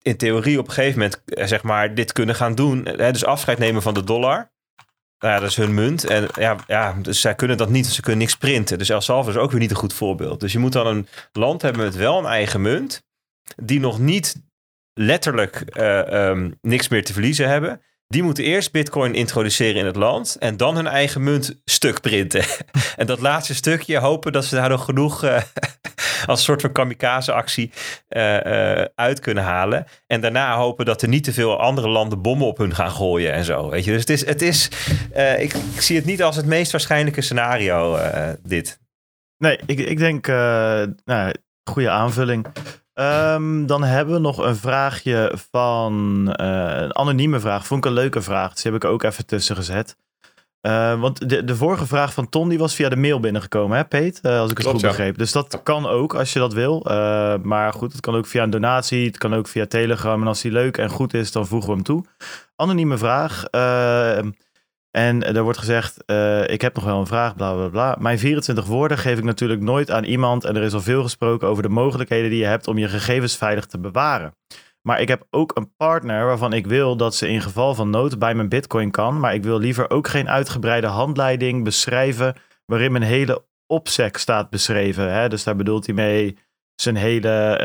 in 0.02 0.16
theorie 0.16 0.58
op 0.58 0.66
een 0.66 0.72
gegeven 0.72 0.98
moment 0.98 1.22
eh, 1.24 1.46
zeg 1.46 1.62
maar 1.62 1.94
dit 1.94 2.12
kunnen 2.12 2.34
gaan 2.34 2.54
doen. 2.54 2.82
Dus 2.84 3.24
afscheid 3.24 3.58
nemen 3.58 3.82
van 3.82 3.94
de 3.94 4.04
dollar. 4.04 4.50
Nou 5.18 5.34
ja, 5.34 5.40
dat 5.40 5.50
is 5.50 5.56
hun 5.56 5.74
munt. 5.74 6.04
En 6.04 6.28
ja, 6.34 6.56
ja, 6.66 6.92
dus 7.02 7.20
zij 7.20 7.34
kunnen 7.34 7.56
dat 7.56 7.68
niet. 7.68 7.86
Ze 7.86 8.00
kunnen 8.00 8.20
niks 8.20 8.36
printen. 8.36 8.78
Dus 8.78 8.88
El 8.88 9.00
Salvador 9.00 9.34
is 9.34 9.44
ook 9.44 9.50
weer 9.50 9.60
niet 9.60 9.70
een 9.70 9.76
goed 9.76 9.94
voorbeeld. 9.94 10.40
Dus 10.40 10.52
je 10.52 10.58
moet 10.58 10.72
dan 10.72 10.86
een 10.86 11.06
land 11.32 11.62
hebben 11.62 11.82
met 11.82 11.96
wel 11.96 12.18
een 12.18 12.24
eigen 12.24 12.62
munt. 12.62 13.04
Die 13.56 13.80
nog 13.80 13.98
niet 13.98 14.42
letterlijk 14.94 15.60
eh, 15.60 16.28
ehm, 16.28 16.50
niks 16.60 16.88
meer 16.88 17.04
te 17.04 17.12
verliezen 17.12 17.48
hebben 17.48 17.82
Die 18.12 18.22
moeten 18.22 18.44
eerst 18.44 18.72
bitcoin 18.72 19.14
introduceren 19.14 19.80
in 19.80 19.86
het 19.86 19.96
land 19.96 20.36
en 20.38 20.56
dan 20.56 20.76
hun 20.76 20.86
eigen 20.86 21.22
munt 21.22 21.60
stuk 21.64 22.00
printen. 22.00 22.44
en 22.96 23.06
dat 23.06 23.20
laatste 23.20 23.54
stukje 23.54 23.98
hopen 23.98 24.32
dat 24.32 24.44
ze 24.44 24.54
daar 24.54 24.68
nog 24.68 24.84
genoeg 24.84 25.24
uh, 25.24 25.40
als 26.26 26.44
soort 26.44 26.60
van 26.60 26.72
kamikaze 26.72 27.32
actie 27.32 27.70
uh, 28.08 28.44
uh, 28.44 28.84
uit 28.94 29.20
kunnen 29.20 29.44
halen. 29.44 29.86
En 30.06 30.20
daarna 30.20 30.56
hopen 30.56 30.84
dat 30.84 31.02
er 31.02 31.08
niet 31.08 31.24
te 31.24 31.32
veel 31.32 31.60
andere 31.60 31.88
landen 31.88 32.22
bommen 32.22 32.46
op 32.46 32.58
hun 32.58 32.74
gaan 32.74 32.90
gooien 32.90 33.32
en 33.32 33.44
zo. 33.44 33.70
Weet 33.70 33.84
je? 33.84 33.90
Dus 33.90 34.00
het 34.00 34.10
is, 34.10 34.26
het 34.26 34.42
is 34.42 34.68
ik, 35.38 35.52
ik, 35.74 35.80
zie 35.80 35.96
het 35.96 36.04
niet 36.04 36.22
als 36.22 36.36
het 36.36 36.46
meest 36.46 36.72
waarschijnlijke 36.72 37.20
scenario, 37.20 37.98
dit. 38.42 38.80
Nee, 39.38 39.58
ik, 39.66 39.78
ik 39.78 39.98
denk, 39.98 40.26
nou, 41.04 41.34
goede 41.70 41.90
aanvulling. 41.90 42.46
Um, 43.02 43.66
dan 43.66 43.82
hebben 43.82 44.14
we 44.14 44.20
nog 44.20 44.38
een 44.38 44.56
vraagje 44.56 45.32
van 45.50 46.20
uh, 46.40 46.80
een 46.80 46.96
anonieme 46.96 47.40
vraag. 47.40 47.66
Vond 47.66 47.84
ik 47.84 47.90
een 47.90 47.96
leuke 47.96 48.22
vraag. 48.22 48.52
Dus 48.52 48.62
die 48.62 48.72
heb 48.72 48.82
ik 48.84 48.90
ook 48.90 49.02
even 49.02 49.26
tussen 49.26 49.56
gezet. 49.56 49.96
Uh, 50.62 51.00
want 51.00 51.28
de, 51.28 51.44
de 51.44 51.56
vorige 51.56 51.86
vraag 51.86 52.12
van 52.12 52.28
Ton 52.28 52.48
die 52.48 52.58
was 52.58 52.74
via 52.74 52.88
de 52.88 52.96
mail 52.96 53.20
binnengekomen, 53.20 53.76
hè, 53.76 53.84
Peet? 53.84 54.20
Uh, 54.22 54.38
als 54.38 54.50
ik 54.50 54.58
het 54.58 54.66
goed 54.66 54.80
ja. 54.80 54.88
begreep. 54.88 55.18
Dus 55.18 55.32
dat 55.32 55.60
kan 55.62 55.86
ook 55.86 56.14
als 56.14 56.32
je 56.32 56.38
dat 56.38 56.52
wil. 56.52 56.80
maar 57.42 57.72
goed, 57.72 57.92
het 57.92 58.00
kan 58.00 58.14
ook 58.14 58.26
via 58.26 58.42
een 58.42 58.50
donatie. 58.50 59.06
Het 59.06 59.18
kan 59.18 59.34
ook 59.34 59.48
via 59.48 59.66
Telegram. 59.66 60.20
En 60.20 60.26
als 60.26 60.40
die 60.40 60.52
leuk 60.52 60.78
en 60.78 60.90
goed 60.90 61.14
is, 61.14 61.32
dan 61.32 61.46
voegen 61.46 61.68
we 61.68 61.74
hem 61.74 61.84
toe. 61.84 62.04
Anonieme 62.56 62.98
vraag. 62.98 63.44
En 64.92 65.34
er 65.34 65.42
wordt 65.42 65.58
gezegd, 65.58 66.02
uh, 66.06 66.48
ik 66.48 66.60
heb 66.60 66.74
nog 66.74 66.84
wel 66.84 66.98
een 66.98 67.06
vraag, 67.06 67.36
bla 67.36 67.54
bla 67.54 67.68
bla. 67.68 67.96
Mijn 68.00 68.18
24 68.18 68.66
woorden 68.66 68.98
geef 68.98 69.18
ik 69.18 69.24
natuurlijk 69.24 69.60
nooit 69.60 69.90
aan 69.90 70.04
iemand. 70.04 70.44
En 70.44 70.56
er 70.56 70.62
is 70.62 70.74
al 70.74 70.80
veel 70.80 71.02
gesproken 71.02 71.48
over 71.48 71.62
de 71.62 71.68
mogelijkheden 71.68 72.30
die 72.30 72.38
je 72.38 72.44
hebt 72.44 72.66
om 72.66 72.78
je 72.78 72.88
gegevens 72.88 73.36
veilig 73.36 73.66
te 73.66 73.78
bewaren. 73.78 74.34
Maar 74.82 75.00
ik 75.00 75.08
heb 75.08 75.26
ook 75.30 75.56
een 75.56 75.74
partner 75.76 76.26
waarvan 76.26 76.52
ik 76.52 76.66
wil 76.66 76.96
dat 76.96 77.14
ze 77.14 77.28
in 77.28 77.40
geval 77.40 77.74
van 77.74 77.90
nood 77.90 78.18
bij 78.18 78.34
mijn 78.34 78.48
bitcoin 78.48 78.90
kan. 78.90 79.20
Maar 79.20 79.34
ik 79.34 79.42
wil 79.42 79.58
liever 79.58 79.90
ook 79.90 80.08
geen 80.08 80.28
uitgebreide 80.28 80.86
handleiding 80.86 81.64
beschrijven 81.64 82.34
waarin 82.66 82.92
mijn 82.92 83.04
hele 83.04 83.44
opsec 83.66 84.16
staat 84.16 84.50
beschreven. 84.50 85.12
Hè? 85.12 85.28
Dus 85.28 85.44
daar 85.44 85.56
bedoelt 85.56 85.86
hij 85.86 85.94
mee 85.94 86.36
zijn 86.74 86.96
hele 86.96 87.60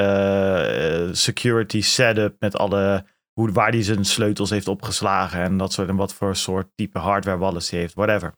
uh, 1.07 1.13
security 1.13 1.81
setup 1.81 2.35
met 2.39 2.57
alle 2.57 3.05
hoe, 3.37 3.51
waar 3.51 3.71
hij 3.71 3.83
zijn 3.83 4.05
sleutels 4.05 4.49
heeft 4.49 4.67
opgeslagen 4.67 5.41
en 5.41 5.57
dat 5.57 5.73
soort 5.73 5.87
en 5.87 5.95
wat 5.95 6.13
voor 6.13 6.35
soort 6.35 6.67
type 6.75 6.99
hardware 6.99 7.37
wallet 7.37 7.69
hij 7.69 7.79
heeft, 7.79 7.93
whatever. 7.93 8.33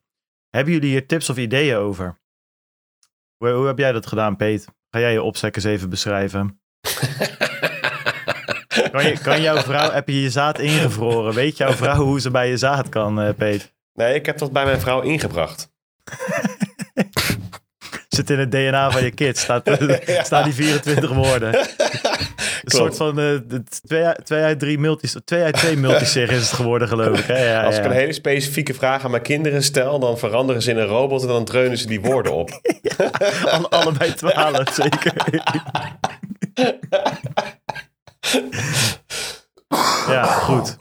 Hebben 0.50 0.74
jullie 0.74 0.90
hier 0.90 1.08
tips 1.08 1.30
of 1.30 1.38
ideeën 1.38 1.76
over? 1.76 2.20
Hoe, 3.38 3.50
hoe 3.50 3.68
heb 3.68 3.78
jij 3.78 3.92
dat 3.92 4.08
gedaan, 4.08 4.36
Peet? 4.36 4.68
Ga 4.90 5.00
jij 5.00 5.12
je 5.12 5.22
opsec 5.22 5.56
eens 5.56 5.66
even 5.66 5.90
beschrijven? 5.90 6.62
kan, 8.92 9.06
je, 9.06 9.20
kan 9.24 9.42
jouw 9.42 9.58
vrouw, 9.58 9.92
heb 9.92 10.08
je 10.08 10.22
je 10.22 10.30
zaad 10.30 10.60
ingevroren? 10.60 11.34
Weet 11.34 11.58
jouw 11.58 11.74
vrouw 11.74 12.04
hoe 12.04 12.22
ze 12.22 12.32
bij 12.32 12.50
je 12.50 12.58
zaad 12.58 12.90
kan, 12.90 13.22
uh, 13.22 13.30
Peet? 13.38 13.74
Nee, 13.94 14.14
ik 14.14 14.26
heb 14.26 14.38
dat 14.38 14.52
bij 14.52 14.66
mijn 14.66 14.80
vrouw 14.80 15.02
ingebracht. 15.02 15.72
Zit 18.16 18.30
in 18.30 18.40
het 18.40 18.52
DNA 18.52 18.92
van 18.92 19.04
je 19.04 19.12
kind, 19.12 19.38
staat, 19.38 19.66
ja. 20.06 20.24
staan 20.24 20.44
die 20.44 20.54
24 20.54 21.14
woorden. 21.14 21.68
Een 22.74 22.78
soort 22.78 22.98
van 22.98 23.20
uh, 23.20 23.36
twee, 23.84 24.14
twee 24.24 24.44
uit 24.44 24.60
drie 24.60 24.78
multis, 24.80 25.16
twee 25.26 25.44
uit 25.44 25.56
twee 25.56 25.78
is 25.78 26.14
het 26.14 26.52
geworden, 26.52 26.88
geloof 26.88 27.20
ik. 27.20 27.26
Hè? 27.26 27.52
Ja, 27.52 27.64
Als 27.64 27.78
ik 27.78 27.84
een 27.86 27.92
hele 27.92 28.14
specifieke 28.14 28.74
vraag 28.74 29.04
aan 29.04 29.12
mijn 29.12 29.24
kinderen 29.24 29.64
stel, 29.64 30.00
dan 30.00 30.18
veranderen 30.18 30.62
ze 30.62 30.72
in 30.72 30.78
een 30.78 30.86
robot 30.86 31.22
en 31.22 31.28
dan 31.28 31.46
dreunen 31.46 31.78
ze 31.78 31.88
die 31.88 32.02
woorden 32.02 32.34
op. 32.34 32.50
Alle, 33.52 33.70
allebei 33.70 34.14
twaalf, 34.14 34.74
zeker. 34.82 35.14
ja, 40.08 40.24
goed. 40.24 40.78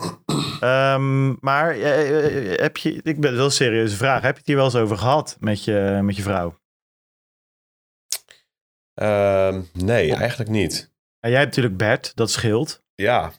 Um, 0.65 1.39
maar 1.41 1.77
uh, 1.77 2.57
heb 2.57 2.77
je, 2.77 3.01
ik 3.03 3.21
ben 3.21 3.37
wel 3.37 3.45
een 3.45 3.51
serieuze 3.51 3.97
vraag. 3.97 4.23
Heb 4.23 4.33
je 4.33 4.39
het 4.39 4.47
hier 4.47 4.57
wel 4.57 4.65
eens 4.65 4.77
over 4.77 4.99
gehad 4.99 5.37
met 5.41 5.65
je, 5.65 5.99
met 6.03 6.17
je 6.17 6.23
vrouw? 6.23 6.59
Uh, 9.03 9.57
nee, 9.73 10.15
eigenlijk 10.15 10.51
niet. 10.51 10.91
En 11.21 11.31
jij 11.31 11.39
hebt 11.39 11.51
natuurlijk 11.57 11.77
Bert, 11.77 12.17
dat 12.17 12.31
scheelt. 12.31 12.85
Ja, 12.95 13.33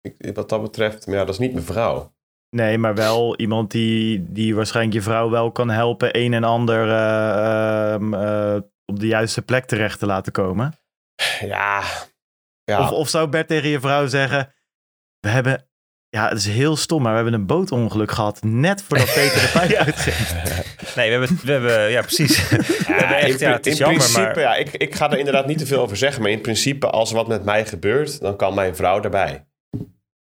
ik, 0.00 0.34
wat 0.34 0.48
dat 0.48 0.62
betreft, 0.62 1.06
maar 1.06 1.16
ja, 1.16 1.24
dat 1.24 1.34
is 1.34 1.40
niet 1.40 1.52
mijn 1.52 1.64
vrouw. 1.64 2.16
Nee, 2.50 2.78
maar 2.78 2.94
wel 2.94 3.36
iemand 3.36 3.70
die, 3.70 4.32
die 4.32 4.54
waarschijnlijk 4.54 4.96
je 4.96 5.02
vrouw 5.02 5.30
wel 5.30 5.52
kan 5.52 5.70
helpen 5.70 6.18
een 6.18 6.34
en 6.34 6.44
ander 6.44 6.86
uh, 6.86 7.96
uh, 8.00 8.60
op 8.84 9.00
de 9.00 9.06
juiste 9.06 9.42
plek 9.42 9.64
terecht 9.64 9.98
te 9.98 10.06
laten 10.06 10.32
komen. 10.32 10.72
Ja. 11.40 11.82
ja. 12.64 12.80
Of, 12.80 12.90
of 12.90 13.08
zou 13.08 13.28
Bert 13.28 13.48
tegen 13.48 13.68
je 13.68 13.80
vrouw 13.80 14.06
zeggen, 14.06 14.54
we 15.20 15.28
hebben 15.28 15.67
ja, 16.10 16.28
het 16.28 16.38
is 16.38 16.46
heel 16.46 16.76
stom, 16.76 17.02
maar 17.02 17.10
we 17.10 17.20
hebben 17.20 17.40
een 17.40 17.46
bootongeluk 17.46 18.10
gehad 18.10 18.42
net 18.42 18.82
voordat 18.82 19.06
Peter 19.14 19.40
de 19.40 19.50
pijp 19.52 19.72
uitging. 19.86 20.16
Nee, 20.96 21.10
we 21.10 21.18
hebben, 21.18 21.38
we 21.44 21.52
hebben 21.52 21.90
ja 21.90 22.00
precies. 22.00 22.50
Ja, 22.86 23.14
echt, 23.18 23.40
in, 23.40 23.48
ja, 23.48 23.52
het 23.52 23.66
is 23.66 23.72
in 23.72 23.78
jammer, 23.78 23.98
principe, 23.98 24.20
maar... 24.34 24.40
ja, 24.40 24.54
ik, 24.54 24.72
ik 24.72 24.94
ga 24.94 25.10
er 25.10 25.18
inderdaad 25.18 25.46
niet 25.46 25.58
te 25.58 25.66
veel 25.66 25.80
over 25.80 25.96
zeggen, 25.96 26.22
maar 26.22 26.30
in 26.30 26.40
principe, 26.40 26.90
als 26.90 27.12
wat 27.12 27.28
met 27.28 27.44
mij 27.44 27.66
gebeurt, 27.66 28.20
dan 28.20 28.36
kan 28.36 28.54
mijn 28.54 28.76
vrouw 28.76 29.02
erbij. 29.02 29.46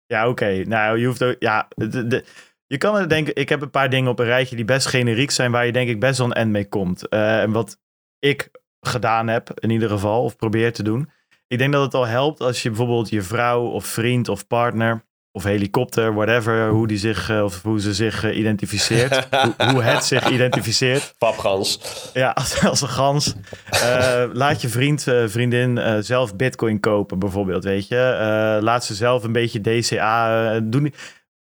Ja, 0.06 0.28
oké. 0.28 0.30
Okay. 0.30 0.62
Nou, 0.62 0.98
je 0.98 1.06
hoeft 1.06 1.22
ook, 1.22 1.36
ja, 1.38 1.68
de, 1.74 2.06
de, 2.06 2.24
je 2.66 2.78
kan 2.78 2.96
er 2.96 3.08
denken, 3.08 3.34
ik 3.34 3.48
heb 3.48 3.62
een 3.62 3.70
paar 3.70 3.90
dingen 3.90 4.10
op 4.10 4.18
een 4.18 4.24
rijtje 4.24 4.56
die 4.56 4.64
best 4.64 4.86
generiek 4.86 5.30
zijn, 5.30 5.50
waar 5.50 5.66
je 5.66 5.72
denk 5.72 5.88
ik 5.88 6.00
best 6.00 6.18
wel 6.18 6.26
een 6.26 6.32
end 6.32 6.50
mee 6.50 6.68
komt. 6.68 7.06
Uh, 7.10 7.40
en 7.40 7.52
wat 7.52 7.78
ik 8.18 8.50
gedaan 8.80 9.28
heb, 9.28 9.50
in 9.60 9.70
ieder 9.70 9.88
geval, 9.88 10.24
of 10.24 10.36
probeer 10.36 10.72
te 10.72 10.82
doen. 10.82 11.10
Ik 11.46 11.58
denk 11.58 11.72
dat 11.72 11.82
het 11.82 11.94
al 11.94 12.06
helpt 12.06 12.40
als 12.40 12.62
je 12.62 12.68
bijvoorbeeld 12.68 13.08
je 13.08 13.22
vrouw 13.22 13.66
of 13.66 13.86
vriend 13.86 14.28
of 14.28 14.46
partner 14.46 15.04
of 15.36 15.44
helikopter, 15.44 16.14
whatever, 16.14 16.68
hoe, 16.68 16.86
die 16.86 16.98
zich, 16.98 17.30
of 17.42 17.62
hoe 17.62 17.80
ze 17.80 17.94
zich 17.94 18.24
uh, 18.24 18.36
identificeert. 18.38 19.26
hoe, 19.44 19.68
hoe, 19.70 19.82
het 19.82 20.04
zich 20.04 20.30
identificeert. 20.30 21.14
Papgans. 21.18 21.80
Ja, 22.12 22.30
als, 22.40 22.64
als 22.64 22.80
een 22.80 22.88
gans. 22.88 23.34
Uh, 23.72 24.24
laat 24.32 24.60
je 24.60 24.68
vriend, 24.68 25.06
uh, 25.06 25.22
vriendin 25.26 26.02
zelf 26.04 26.36
bitcoin 26.36 26.80
kopen 26.80 27.18
bijvoorbeeld, 27.18 27.64
weet 27.64 27.88
je. 27.88 28.58
laat 28.62 28.84
ze 28.84 28.94
zelf 28.94 29.24
een 29.24 29.32
beetje 29.32 29.60
DCA 29.60 30.60
doen. 30.60 30.94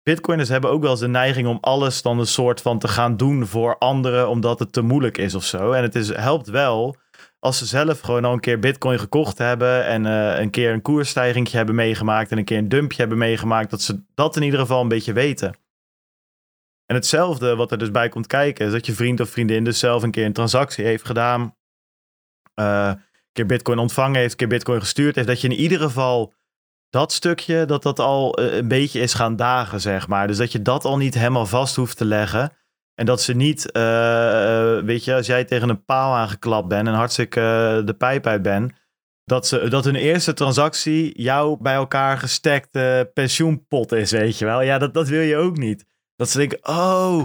Bitcoiners 0.03 0.49
hebben 0.49 0.71
ook 0.71 0.83
wel 0.83 0.91
eens 0.91 1.01
de 1.01 1.09
neiging 1.09 1.49
om 1.49 1.59
alles 1.61 2.03
dan 2.03 2.19
een 2.19 2.27
soort 2.27 2.61
van 2.61 2.79
te 2.79 2.89
gaan 2.89 3.17
doen 3.17 3.47
voor 3.47 3.79
anderen, 3.79 4.29
omdat 4.29 4.59
het 4.59 4.73
te 4.73 4.83
moeilijk 4.83 5.19
is 5.19 5.35
of 5.35 5.45
zo. 5.45 5.73
En 5.73 5.83
het 5.83 5.95
is, 5.95 6.15
helpt 6.15 6.49
wel 6.49 6.97
als 7.39 7.59
ze 7.59 7.67
zelf 7.67 8.01
gewoon 8.01 8.25
al 8.25 8.33
een 8.33 8.41
keer 8.41 8.59
bitcoin 8.59 8.99
gekocht 8.99 9.39
hebben 9.39 9.85
en 9.85 10.05
uh, 10.05 10.39
een 10.39 10.51
keer 10.51 10.73
een 10.73 10.83
koersstijging 10.83 11.51
hebben 11.51 11.75
meegemaakt 11.75 12.31
en 12.31 12.39
een 12.39 12.45
keer 12.45 12.59
een 12.59 12.69
dumpje 12.69 12.99
hebben 12.99 13.19
meegemaakt, 13.19 13.71
dat 13.71 13.83
ze 13.83 14.03
dat 14.15 14.37
in 14.37 14.43
ieder 14.43 14.61
geval 14.61 14.81
een 14.81 14.89
beetje 14.89 15.13
weten. 15.13 15.57
En 16.87 16.95
hetzelfde 16.95 17.57
wat 17.57 17.71
er 17.71 17.79
dus 17.79 17.91
bij 17.91 18.09
komt 18.09 18.27
kijken, 18.27 18.67
is 18.67 18.73
dat 18.73 18.87
je 18.87 18.93
vriend 18.93 19.21
of 19.21 19.31
vriendin 19.31 19.65
dus 19.65 19.79
zelf 19.79 20.03
een 20.03 20.11
keer 20.11 20.25
een 20.25 20.33
transactie 20.33 20.85
heeft 20.85 21.05
gedaan, 21.05 21.57
uh, 22.55 22.87
een 22.87 23.33
keer 23.33 23.47
bitcoin 23.47 23.79
ontvangen 23.79 24.21
heeft, 24.21 24.31
een 24.31 24.37
keer 24.37 24.49
bitcoin 24.49 24.81
gestuurd 24.81 25.15
heeft, 25.15 25.29
dat 25.29 25.41
je 25.41 25.49
in 25.49 25.57
ieder 25.57 25.81
geval 25.81 26.35
dat 26.91 27.13
stukje, 27.13 27.65
dat 27.65 27.83
dat 27.83 27.99
al 27.99 28.41
uh, 28.41 28.55
een 28.55 28.69
beetje 28.69 29.01
is 29.01 29.15
gaan 29.15 29.37
dagen, 29.37 29.81
zeg 29.81 30.09
maar. 30.09 30.27
Dus 30.27 30.37
dat 30.37 30.53
je 30.53 30.63
dat 30.63 30.85
al 30.85 30.97
niet 30.97 31.15
helemaal 31.15 31.47
vast 31.47 31.77
hoeft 31.77 31.97
te 31.97 32.05
leggen. 32.05 32.53
En 32.99 33.07
dat 33.07 33.23
ze 33.23 33.35
niet, 33.35 33.71
uh, 33.77 34.81
weet 34.81 35.05
je, 35.05 35.15
als 35.15 35.27
jij 35.27 35.45
tegen 35.45 35.69
een 35.69 35.85
paal 35.85 36.15
aangeklapt 36.15 36.69
bent 36.69 36.89
en 36.89 36.95
hartstikke 36.95 37.41
uh, 37.41 37.87
de 37.87 37.95
pijp 37.95 38.27
uit 38.27 38.43
bent, 38.43 38.73
dat, 39.25 39.47
ze, 39.47 39.69
dat 39.69 39.85
hun 39.85 39.95
eerste 39.95 40.33
transactie 40.33 41.23
jouw 41.23 41.57
bij 41.57 41.75
elkaar 41.75 42.19
gestekte 42.19 43.11
pensioenpot 43.15 43.93
is, 43.93 44.11
weet 44.11 44.39
je 44.39 44.45
wel. 44.45 44.61
Ja, 44.63 44.79
dat, 44.79 44.95
dat 44.95 45.09
wil 45.09 45.21
je 45.21 45.37
ook 45.37 45.57
niet. 45.57 45.87
Dat 46.17 46.29
ze 46.29 46.39
denken, 46.39 46.59
oh, 46.63 47.23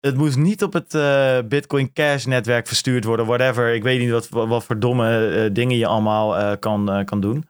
het 0.00 0.16
moest 0.16 0.36
niet 0.36 0.62
op 0.62 0.72
het 0.72 0.94
uh, 0.94 1.38
Bitcoin 1.44 1.92
Cash 1.92 2.24
netwerk 2.24 2.66
verstuurd 2.66 3.04
worden, 3.04 3.26
whatever. 3.26 3.74
Ik 3.74 3.82
weet 3.82 4.00
niet 4.00 4.10
wat, 4.10 4.28
wat 4.28 4.64
voor 4.64 4.78
domme 4.78 5.50
dingen 5.52 5.76
je 5.76 5.86
allemaal 5.86 6.58
kan, 6.58 7.04
kan 7.04 7.20
doen. 7.20 7.48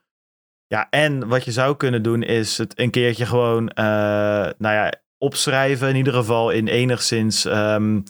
Ja, 0.67 0.87
en 0.91 1.29
wat 1.29 1.45
je 1.45 1.53
zou 1.53 1.77
kunnen 1.77 2.03
doen 2.03 2.23
is 2.23 2.59
het 2.59 2.79
een 2.79 2.91
keertje 2.91 3.27
gewoon, 3.27 3.71
nou 3.75 4.55
ja, 4.75 4.93
opschrijven. 5.19 5.89
In 5.89 5.97
ieder 5.97 6.13
geval 6.13 6.51
in 6.51 6.69
enigszins 6.69 7.45
um, 7.45 8.05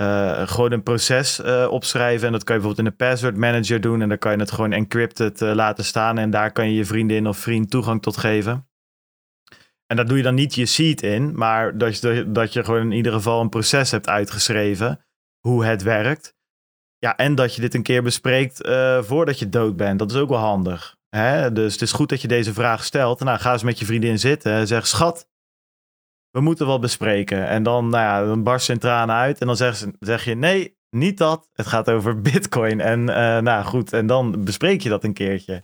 uh, 0.00 0.48
gewoon 0.48 0.72
een 0.72 0.82
proces 0.82 1.40
uh, 1.40 1.66
opschrijven. 1.70 2.26
En 2.26 2.32
dat 2.32 2.44
kan 2.44 2.54
je 2.54 2.60
bijvoorbeeld 2.60 2.86
in 2.86 2.92
een 2.92 3.08
password 3.08 3.36
manager 3.36 3.80
doen. 3.80 4.02
En 4.02 4.08
dan 4.08 4.18
kan 4.18 4.32
je 4.32 4.38
het 4.38 4.50
gewoon 4.50 4.72
encrypted 4.72 5.40
uh, 5.40 5.54
laten 5.54 5.84
staan. 5.84 6.18
En 6.18 6.30
daar 6.30 6.52
kan 6.52 6.68
je 6.68 6.74
je 6.74 6.84
vriendin 6.84 7.26
of 7.26 7.38
vriend 7.38 7.70
toegang 7.70 8.02
tot 8.02 8.16
geven. 8.16 8.68
En 9.86 9.96
daar 9.96 10.06
doe 10.06 10.16
je 10.16 10.22
dan 10.22 10.34
niet 10.34 10.54
je 10.54 10.66
seed 10.66 11.02
in. 11.02 11.36
Maar 11.36 11.78
dat 11.78 12.00
je, 12.00 12.32
dat 12.32 12.52
je 12.52 12.64
gewoon 12.64 12.82
in 12.82 12.92
ieder 12.92 13.12
geval 13.12 13.40
een 13.40 13.48
proces 13.48 13.90
hebt 13.90 14.08
uitgeschreven. 14.08 15.04
Hoe 15.40 15.64
het 15.64 15.82
werkt. 15.82 16.36
Ja, 16.98 17.16
en 17.16 17.34
dat 17.34 17.54
je 17.54 17.60
dit 17.60 17.74
een 17.74 17.82
keer 17.82 18.02
bespreekt 18.02 18.68
voordat 19.00 19.38
je 19.38 19.48
dood 19.48 19.76
bent. 19.76 19.98
Dat 19.98 20.10
is 20.10 20.16
ook 20.16 20.28
wel 20.28 20.38
handig. 20.38 20.96
Hè? 21.08 21.52
Dus 21.52 21.72
het 21.72 21.82
is 21.82 21.92
goed 21.92 22.08
dat 22.08 22.22
je 22.22 22.28
deze 22.28 22.52
vraag 22.52 22.84
stelt. 22.84 23.20
Nou, 23.20 23.38
ga 23.38 23.52
eens 23.52 23.62
met 23.62 23.78
je 23.78 23.84
vriendin 23.84 24.18
zitten 24.18 24.52
en 24.52 24.66
zeg: 24.66 24.86
Schat, 24.86 25.27
we 26.30 26.40
moeten 26.40 26.66
wat 26.66 26.80
bespreken. 26.80 27.46
En 27.46 27.62
dan, 27.62 27.88
nou 27.88 28.04
ja, 28.04 28.24
dan 28.24 28.42
barst 28.42 28.66
zijn 28.66 28.78
tranen 28.78 29.14
uit. 29.14 29.40
En 29.40 29.46
dan 29.46 29.56
zeg, 29.56 29.84
zeg 29.98 30.24
je, 30.24 30.34
nee, 30.34 30.76
niet 30.90 31.18
dat. 31.18 31.48
Het 31.52 31.66
gaat 31.66 31.90
over 31.90 32.20
bitcoin. 32.30 32.80
En 32.80 33.00
uh, 33.00 33.38
nou 33.38 33.64
goed, 33.64 33.92
en 33.92 34.06
dan 34.06 34.44
bespreek 34.44 34.80
je 34.80 34.88
dat 34.88 35.04
een 35.04 35.12
keertje. 35.12 35.62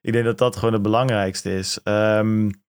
Ik 0.00 0.12
denk 0.12 0.24
dat 0.24 0.38
dat 0.38 0.56
gewoon 0.56 0.74
het 0.74 0.82
belangrijkste 0.82 1.54
is. 1.56 1.78
Um, 1.84 2.62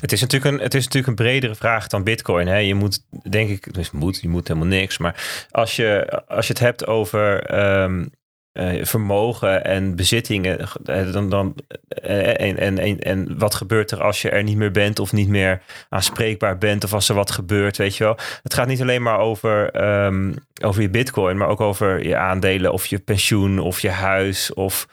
Het 0.00 0.12
is, 0.12 0.20
natuurlijk 0.20 0.54
een, 0.54 0.62
het 0.62 0.74
is 0.74 0.84
natuurlijk 0.84 1.06
een 1.06 1.24
bredere 1.24 1.54
vraag 1.54 1.86
dan 1.86 2.04
Bitcoin. 2.04 2.46
Hè? 2.46 2.56
Je 2.56 2.74
moet, 2.74 3.06
denk 3.30 3.50
ik, 3.50 3.74
dus 3.74 3.90
moet, 3.90 4.20
je 4.20 4.28
moet 4.28 4.48
helemaal 4.48 4.68
niks. 4.68 4.98
Maar 4.98 5.46
als 5.50 5.76
je, 5.76 6.22
als 6.26 6.46
je 6.46 6.52
het 6.52 6.62
hebt 6.62 6.86
over 6.86 7.42
ehm, 7.42 8.06
eh, 8.52 8.84
vermogen 8.84 9.64
en 9.64 9.96
bezittingen, 9.96 10.58
eh, 10.84 11.12
dan, 11.12 11.28
dan, 11.28 11.54
eh, 11.88 12.40
en, 12.40 12.58
en, 12.58 12.78
en, 12.78 12.98
en 12.98 13.38
wat 13.38 13.54
gebeurt 13.54 13.90
er 13.90 14.02
als 14.02 14.22
je 14.22 14.30
er 14.30 14.42
niet 14.42 14.56
meer 14.56 14.70
bent 14.70 14.98
of 14.98 15.12
niet 15.12 15.28
meer 15.28 15.62
aanspreekbaar 15.88 16.58
bent 16.58 16.84
of 16.84 16.92
als 16.92 17.08
er 17.08 17.14
wat 17.14 17.30
gebeurt, 17.30 17.76
weet 17.76 17.96
je 17.96 18.04
wel. 18.04 18.16
Het 18.42 18.54
gaat 18.54 18.66
niet 18.66 18.80
alleen 18.80 19.02
maar 19.02 19.18
over, 19.18 19.70
ehm, 19.70 20.32
over 20.62 20.82
je 20.82 20.90
bitcoin, 20.90 21.36
maar 21.36 21.48
ook 21.48 21.60
over 21.60 22.06
je 22.06 22.16
aandelen 22.16 22.72
of 22.72 22.86
je 22.86 22.98
pensioen 22.98 23.58
of 23.58 23.80
je 23.80 23.90
huis 23.90 24.54
of 24.54 24.86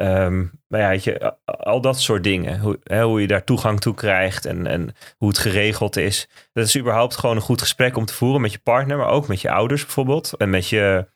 Um, 0.00 0.50
maar 0.68 0.80
ja, 0.80 0.88
weet 0.88 1.04
je, 1.04 1.34
al 1.44 1.80
dat 1.80 2.00
soort 2.00 2.24
dingen. 2.24 2.60
Hoe, 2.60 2.78
hè, 2.82 3.02
hoe 3.02 3.20
je 3.20 3.26
daar 3.26 3.44
toegang 3.44 3.80
toe 3.80 3.94
krijgt 3.94 4.44
en, 4.44 4.66
en 4.66 4.94
hoe 5.16 5.28
het 5.28 5.38
geregeld 5.38 5.96
is. 5.96 6.28
Dat 6.52 6.66
is 6.66 6.78
überhaupt 6.78 7.16
gewoon 7.16 7.36
een 7.36 7.42
goed 7.42 7.60
gesprek 7.60 7.96
om 7.96 8.04
te 8.04 8.14
voeren 8.14 8.40
met 8.40 8.52
je 8.52 8.58
partner, 8.58 8.96
maar 8.96 9.10
ook 9.10 9.28
met 9.28 9.40
je 9.40 9.50
ouders 9.50 9.82
bijvoorbeeld. 9.82 10.32
En 10.36 10.50
met 10.50 10.68
je 10.68 11.06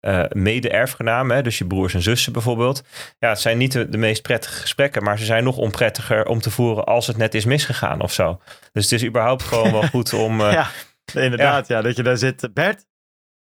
uh, 0.00 0.24
mede-erfgenamen, 0.28 1.44
dus 1.44 1.58
je 1.58 1.66
broers 1.66 1.94
en 1.94 2.02
zussen 2.02 2.32
bijvoorbeeld. 2.32 2.82
Ja, 3.18 3.28
het 3.28 3.40
zijn 3.40 3.58
niet 3.58 3.72
de, 3.72 3.88
de, 3.88 3.98
meest 3.98 4.22
prettige 4.22 4.60
gesprekken, 4.60 5.02
maar 5.02 5.18
ze 5.18 5.24
zijn 5.24 5.44
nog 5.44 5.56
onprettiger 5.56 6.26
om 6.26 6.40
te 6.40 6.50
voeren 6.50 6.84
als 6.84 7.06
het 7.06 7.16
net 7.16 7.34
is 7.34 7.44
misgegaan 7.44 8.00
of 8.00 8.12
zo. 8.12 8.40
Dus 8.72 8.90
het 8.90 8.92
is 8.92 9.04
überhaupt 9.04 9.42
gewoon 9.42 9.72
wel 9.72 9.86
goed 9.92 10.12
om. 10.12 10.40
Uh, 10.40 10.52
ja, 10.52 10.66
inderdaad, 11.14 11.68
ja. 11.68 11.76
ja. 11.76 11.82
dat 11.82 11.96
je 11.96 12.02
daar 12.02 12.16
zit. 12.16 12.48
Bert, 12.54 12.84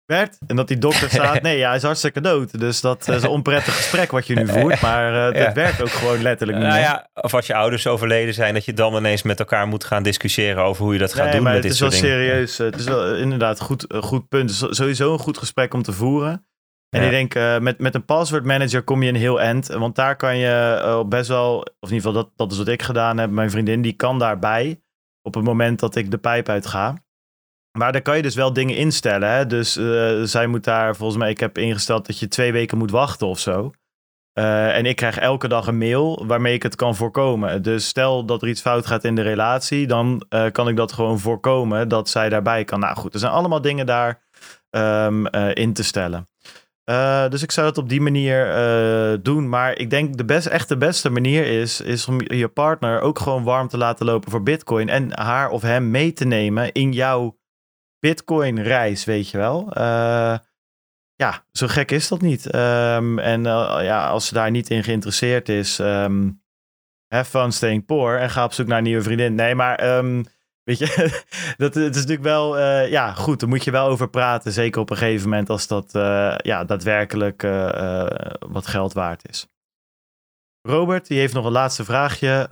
Bert. 0.10 0.38
En 0.48 0.56
dat 0.56 0.68
die 0.68 0.78
dokter 0.78 1.10
staat, 1.10 1.42
nee, 1.50 1.58
ja, 1.58 1.68
hij 1.68 1.78
is 1.78 1.84
hartstikke 1.84 2.22
dood. 2.22 2.60
Dus 2.60 2.82
dat 2.82 3.08
is 3.08 3.24
een 3.24 3.30
onprettig 3.30 3.76
gesprek 3.76 4.12
wat 4.12 4.28
je 4.28 4.36
nu 4.36 4.48
voert. 4.48 4.82
Maar 4.82 5.14
uh, 5.36 5.46
dat 5.46 5.54
werkt 5.54 5.82
ook 5.82 5.90
gewoon 5.90 6.22
letterlijk 6.22 6.60
niet 6.60 6.68
nou 6.68 6.80
ja, 6.80 7.10
Of 7.14 7.34
als 7.34 7.48
je 7.48 7.56
ouders 7.56 7.88
overleden 7.88 8.34
zijn, 8.34 8.54
dat 8.54 8.66
je 8.66 8.74
dan 8.74 8.96
ineens 8.96 9.22
met 9.22 9.40
elkaar 9.40 9.68
moet 9.68 9.84
gaan 9.84 10.04
discussiëren 10.04 10.64
over 10.64 10.84
hoe 10.84 10.94
je 10.94 11.00
dat 11.00 11.14
gaat 11.14 11.24
nee, 11.24 11.34
doen 11.34 11.44
maar 11.44 11.54
met 11.54 11.64
het 11.64 11.72
dit 11.72 11.82
is 11.82 12.00
wel 12.00 12.02
dingen. 12.02 12.18
serieus. 12.18 12.58
Het 12.58 12.80
is 12.80 12.86
wel 12.86 13.16
inderdaad 13.16 13.60
goed, 13.60 13.94
een 13.94 14.02
goed 14.02 14.28
punt. 14.28 14.60
Het 14.60 14.70
is 14.70 14.78
sowieso 14.78 15.14
een 15.14 15.20
goed 15.20 15.38
gesprek 15.38 15.74
om 15.74 15.82
te 15.82 15.94
voeren. 15.94 16.49
En 16.90 17.04
ik 17.04 17.10
denk, 17.10 17.36
uh, 17.36 17.60
met, 17.60 17.80
met 17.80 17.96
een 17.96 18.06
password 18.06 18.46
manager 18.46 18.84
kom 18.84 19.04
je 19.04 19.10
een 19.10 19.16
heel 19.16 19.42
end. 19.42 19.68
Want 19.68 19.96
daar 19.96 20.16
kan 20.16 20.38
je 20.38 20.82
uh, 20.84 21.04
best 21.04 21.28
wel, 21.28 21.60
of 21.60 21.90
in 21.90 21.96
ieder 21.96 22.08
geval 22.08 22.14
dat, 22.14 22.32
dat 22.36 22.52
is 22.52 22.58
wat 22.58 22.68
ik 22.68 22.82
gedaan 22.82 23.18
heb. 23.18 23.30
Mijn 23.30 23.52
vriendin 23.52 23.82
die 23.82 23.94
kan 23.94 24.20
daarbij 24.20 24.82
op 25.22 25.34
het 25.34 25.44
moment 25.44 25.80
dat 25.80 25.96
ik 25.96 26.12
de 26.12 26.18
pijp 26.18 26.50
uit 26.50 26.68
ga. 26.68 26.98
Maar 27.78 27.92
daar 27.92 28.02
kan 28.02 28.16
je 28.16 28.22
dus 28.22 28.36
wel 28.36 28.54
dingen 28.54 28.76
instellen. 28.76 29.32
Hè? 29.32 29.46
Dus 29.46 29.78
uh, 29.78 30.22
zij 30.24 30.48
moet 30.48 30.64
daar, 30.64 30.96
volgens 30.96 31.20
mij, 31.20 31.30
ik 31.30 31.40
heb 31.40 31.58
ingesteld 31.58 32.06
dat 32.06 32.20
je 32.20 32.28
twee 32.28 32.52
weken 32.52 32.78
moet 32.78 32.92
wachten 32.92 33.28
of 33.28 33.40
zo. 33.40 33.72
En 34.34 34.86
ik 34.86 34.96
krijg 34.96 35.18
elke 35.18 35.48
dag 35.48 35.68
een 35.68 35.78
mail 35.78 36.26
waarmee 36.28 36.54
ik 36.54 36.64
het 36.64 36.76
kan 36.76 36.96
voorkomen. 36.96 37.62
Dus 37.62 37.88
stel 37.88 38.26
dat 38.26 38.42
er 38.42 38.48
iets 38.48 38.62
fout 38.62 38.86
gaat 38.86 39.04
in 39.04 39.16
de 39.16 39.22
relatie, 39.22 39.88
dan 39.88 40.26
kan 40.52 40.68
ik 40.68 40.76
dat 40.76 40.92
gewoon 40.92 41.20
voorkomen 41.20 41.88
dat 41.88 42.10
zij 42.10 42.30
daarbij 42.30 42.64
kan. 42.64 42.80
Nou 42.80 42.96
goed, 42.96 43.14
er 43.14 43.20
zijn 43.20 43.32
allemaal 43.32 43.62
dingen 43.62 43.86
daar 43.86 44.22
um, 44.70 45.28
in 45.54 45.74
te 45.74 45.84
stellen. 45.84 46.30
Dus 47.30 47.44
ik 47.44 47.52
zou 47.52 47.68
het 47.68 47.78
op 47.78 47.90
die 47.90 48.02
manier 48.02 48.54
doen. 49.22 49.50
Maar 49.50 49.78
ik 49.78 49.90
denk 49.90 50.18
de 50.18 50.26
best, 50.26 50.48
echt 50.48 50.70
de 50.70 50.78
beste 50.78 51.10
manier 51.10 51.46
is, 51.46 51.82
is 51.82 52.08
om 52.08 52.22
je 52.22 52.48
partner 52.48 53.02
ook 53.02 53.20
gewoon 53.20 53.44
warm 53.44 53.68
te 53.68 53.78
laten 53.78 54.06
lopen 54.06 54.32
voor 54.32 54.44
Bitcoin. 54.44 54.90
En 54.90 55.20
haar 55.20 55.50
of 55.50 55.62
hem 55.62 55.92
mee 55.92 56.14
te 56.14 56.26
nemen 56.26 56.72
in 56.72 56.92
jouw 56.92 57.38
Bitcoin-reis, 58.00 59.06
weet 59.06 59.30
je 59.30 59.38
wel. 59.38 59.68
Uh, 59.78 60.38
ja, 61.16 61.46
zo 61.52 61.68
gek 61.68 61.92
is 61.92 62.08
dat 62.08 62.22
niet. 62.22 62.56
Um, 62.56 63.20
en 63.20 63.44
ja, 63.44 64.08
als 64.08 64.28
ze 64.28 64.34
daar 64.34 64.52
niet 64.52 64.70
in 64.70 64.84
geïnteresseerd 64.84 65.50
is, 65.50 65.80
um, 65.80 66.44
have 67.08 67.30
fun 67.30 67.52
staying 67.52 67.86
poor 67.86 68.18
en 68.18 68.30
ga 68.30 68.44
op 68.44 68.54
zoek 68.54 68.68
naar 68.68 68.78
een 68.78 68.84
nieuwe 68.84 69.04
vriendin. 69.04 69.36
Nee, 69.36 69.56
maar 69.56 69.98
um, 69.98 70.26
weet 70.70 70.80
je, 70.80 71.24
dat 71.58 71.74
het 71.74 71.96
is 71.96 72.02
natuurlijk 72.02 72.28
wel, 72.28 72.58
uh, 72.58 72.90
ja, 72.90 73.14
goed, 73.14 73.40
daar 73.40 73.50
moet 73.50 73.64
je 73.64 73.72
wel 73.72 73.88
over 73.88 74.10
praten. 74.10 74.52
Zeker 74.52 74.82
op 74.82 74.90
een 74.90 74.98
gegeven 74.98 75.30
moment 75.30 75.50
als 75.50 75.68
dat 75.68 75.90
ja, 76.38 76.64
daadwerkelijk 76.64 77.42
wat 78.40 78.68
geld 78.68 78.94
waard 78.94 79.30
is. 79.30 79.48
Robert, 80.62 81.08
die 81.08 81.20
heeft 81.20 81.34
nog 81.34 81.46
een 81.46 81.52
laatste 81.52 81.84
vraagje. 81.84 82.46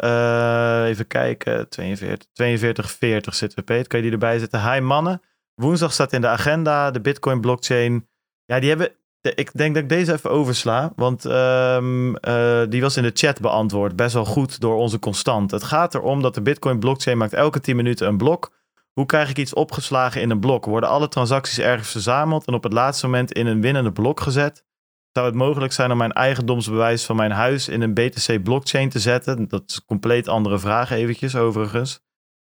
Even 0.88 1.08
kijken. 1.08 1.70
42, 1.70 2.28
42, 2.34 2.92
40 2.92 3.36
zitten 3.36 3.60
we, 3.60 3.66
Peet. 3.66 3.88
Kan 3.88 4.00
je 4.00 4.06
die 4.06 4.14
erbij 4.14 4.40
zetten? 4.40 4.74
Hi 4.74 4.80
mannen. 4.80 5.22
Woensdag 5.56 5.94
staat 5.94 6.14
in 6.14 6.22
de 6.22 6.28
agenda 6.28 6.92
de 6.92 7.02
Bitcoin 7.02 7.42
blockchain. 7.42 8.08
Ja, 8.46 8.60
die 8.60 8.70
hebben. 8.70 8.92
Ik 9.22 9.52
denk 9.54 9.74
dat 9.74 9.84
ik 9.84 9.90
deze 9.90 10.14
even 10.14 10.30
oversla. 10.30 10.92
Want 10.96 11.26
um, 11.26 12.16
uh, 12.28 12.64
die 12.70 12.82
was 12.82 12.98
in 12.98 13.04
de 13.04 13.12
chat 13.14 13.42
beantwoord. 13.42 13.96
Best 13.96 14.14
wel 14.14 14.26
goed 14.26 14.60
door 14.60 14.76
onze 14.76 15.00
constant. 15.00 15.52
Het 15.52 15.64
gaat 15.64 15.96
erom 15.96 16.22
dat 16.22 16.36
de 16.36 16.42
Bitcoin 16.42 16.80
blockchain 16.80 17.18
maakt 17.18 17.34
elke 17.34 17.60
10 17.60 17.76
minuten 17.76 18.08
een 18.08 18.18
blok. 18.18 18.56
Hoe 18.94 19.06
krijg 19.06 19.30
ik 19.30 19.38
iets 19.38 19.54
opgeslagen 19.54 20.22
in 20.22 20.30
een 20.30 20.40
blok? 20.40 20.66
Worden 20.66 20.90
alle 20.90 21.08
transacties 21.08 21.60
ergens 21.60 21.92
verzameld 21.92 22.46
en 22.46 22.54
op 22.54 22.64
het 22.64 22.74
laatste 22.74 23.06
moment 23.06 23.32
in 23.32 23.48
een 23.48 23.62
winnende 23.62 23.92
blok 23.92 24.20
gezet? 24.20 24.66
Zou 25.12 25.26
het 25.26 25.36
mogelijk 25.36 25.74
zijn 25.74 25.92
om 25.92 25.98
mijn 25.98 26.12
eigendomsbewijs 26.12 27.06
van 27.06 27.16
mijn 27.16 27.32
huis 27.32 27.68
in 27.68 27.82
een 27.82 27.94
BTC 27.94 28.44
blockchain 28.44 28.90
te 28.90 29.00
zetten? 29.00 29.48
Dat 29.48 29.64
is 29.66 29.76
een 29.76 29.86
compleet 29.86 30.28
andere 30.28 30.60
vraag 30.60 30.92
eventjes 30.92 31.36
overigens. 31.36 32.00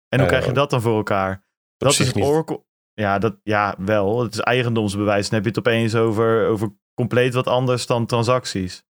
En 0.08 0.18
hoe 0.18 0.28
uh, 0.28 0.32
krijg 0.32 0.46
je 0.46 0.52
dat 0.52 0.70
dan 0.70 0.80
voor 0.80 0.96
elkaar? 0.96 1.44
Dat 1.76 1.92
is 1.92 1.98
het 1.98 2.16
Oracle. 2.16 2.64
Ja, 2.94 3.18
dat, 3.18 3.36
ja, 3.42 3.74
wel. 3.78 4.22
Het 4.22 4.32
is 4.32 4.40
eigendomsbewijs. 4.40 5.28
Dan 5.28 5.34
heb 5.34 5.42
je 5.42 5.48
het 5.48 5.68
opeens 5.68 5.94
over, 5.94 6.46
over 6.46 6.76
compleet 6.94 7.34
wat 7.34 7.46
anders 7.46 7.86
dan 7.86 8.06
transacties. 8.06 8.84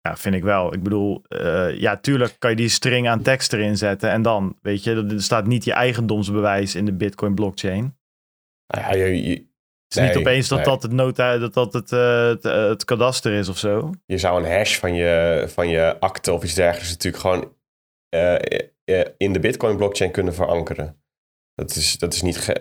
Ja, 0.00 0.16
vind 0.16 0.34
ik 0.34 0.42
wel. 0.42 0.74
Ik 0.74 0.82
bedoel, 0.82 1.22
uh, 1.28 1.78
ja, 1.78 1.96
tuurlijk 1.96 2.36
kan 2.38 2.50
je 2.50 2.56
die 2.56 2.68
string 2.68 3.08
aan 3.08 3.22
tekst 3.22 3.52
erin 3.52 3.76
zetten. 3.76 4.10
En 4.10 4.22
dan, 4.22 4.58
weet 4.62 4.84
je, 4.84 4.94
er 4.94 5.22
staat 5.22 5.46
niet 5.46 5.64
je 5.64 5.72
eigendomsbewijs 5.72 6.74
in 6.74 6.84
de 6.84 6.92
Bitcoin 6.92 7.34
blockchain. 7.34 7.98
Ja, 8.66 8.92
je, 8.92 9.22
je, 9.22 9.30
het 9.30 9.46
is 9.88 9.96
nee, 9.96 10.08
niet 10.08 10.16
opeens 10.16 10.48
dat 10.48 10.58
nee. 10.58 10.66
dat 10.66 10.82
het, 10.82 10.92
nota, 10.92 11.38
dat 11.38 11.54
dat 11.54 11.72
het, 11.72 11.92
uh, 11.92 12.26
het, 12.26 12.44
uh, 12.44 12.68
het 12.68 12.84
kadaster 12.84 13.32
is 13.32 13.48
of 13.48 13.58
zo. 13.58 13.90
Je 14.06 14.18
zou 14.18 14.42
een 14.42 14.50
hash 14.50 14.78
van 14.78 14.94
je, 14.94 15.44
van 15.48 15.68
je 15.68 16.00
akte 16.00 16.32
of 16.32 16.44
iets 16.44 16.54
dergelijks 16.54 16.90
natuurlijk 16.90 17.22
gewoon 17.22 17.56
in 19.16 19.32
de 19.32 19.40
Bitcoin 19.40 19.76
blockchain 19.76 20.10
kunnen 20.10 20.34
verankeren. 20.34 21.01
Dat 21.54 21.76
is, 21.76 21.98
dat 21.98 22.14
is 22.14 22.22
niet. 22.22 22.52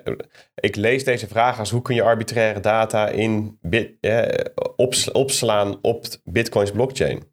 Ik 0.55 0.75
lees 0.75 1.03
deze 1.03 1.27
vraag 1.27 1.59
als 1.59 1.69
hoe 1.69 1.81
kun 1.81 1.95
je 1.95 2.03
arbitraire 2.03 2.59
data 2.59 3.07
in 3.07 3.57
bit, 3.61 3.91
eh, 3.99 4.45
ops, 4.75 5.11
opslaan 5.11 5.77
op 5.81 6.05
Bitcoins 6.23 6.71
blockchain? 6.71 7.23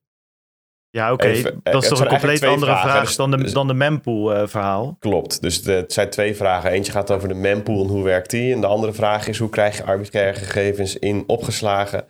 Ja, 0.90 1.12
oké. 1.12 1.26
Okay. 1.26 1.54
Dat 1.62 1.82
is 1.82 1.88
toch 1.88 2.00
een 2.00 2.08
compleet 2.08 2.44
andere 2.44 2.72
vragen. 2.72 2.90
vraag 2.90 3.04
dus, 3.04 3.16
dan, 3.16 3.30
de, 3.30 3.36
dus, 3.36 3.52
dan 3.52 3.66
de 3.66 3.74
mempool 3.74 4.34
uh, 4.34 4.46
verhaal. 4.46 4.96
Klopt. 4.98 5.42
Dus 5.42 5.62
de, 5.62 5.72
het 5.72 5.92
zijn 5.92 6.10
twee 6.10 6.36
vragen. 6.36 6.70
Eentje 6.70 6.92
gaat 6.92 7.10
over 7.10 7.28
de 7.28 7.34
mempool 7.34 7.82
en 7.82 7.88
hoe 7.88 8.02
werkt 8.02 8.30
die. 8.30 8.54
En 8.54 8.60
de 8.60 8.66
andere 8.66 8.92
vraag 8.92 9.28
is 9.28 9.38
hoe 9.38 9.48
krijg 9.48 9.76
je 9.76 9.84
arbitraire 9.84 10.38
gegevens 10.38 10.98
in 10.98 11.24
opgeslagen 11.26 12.04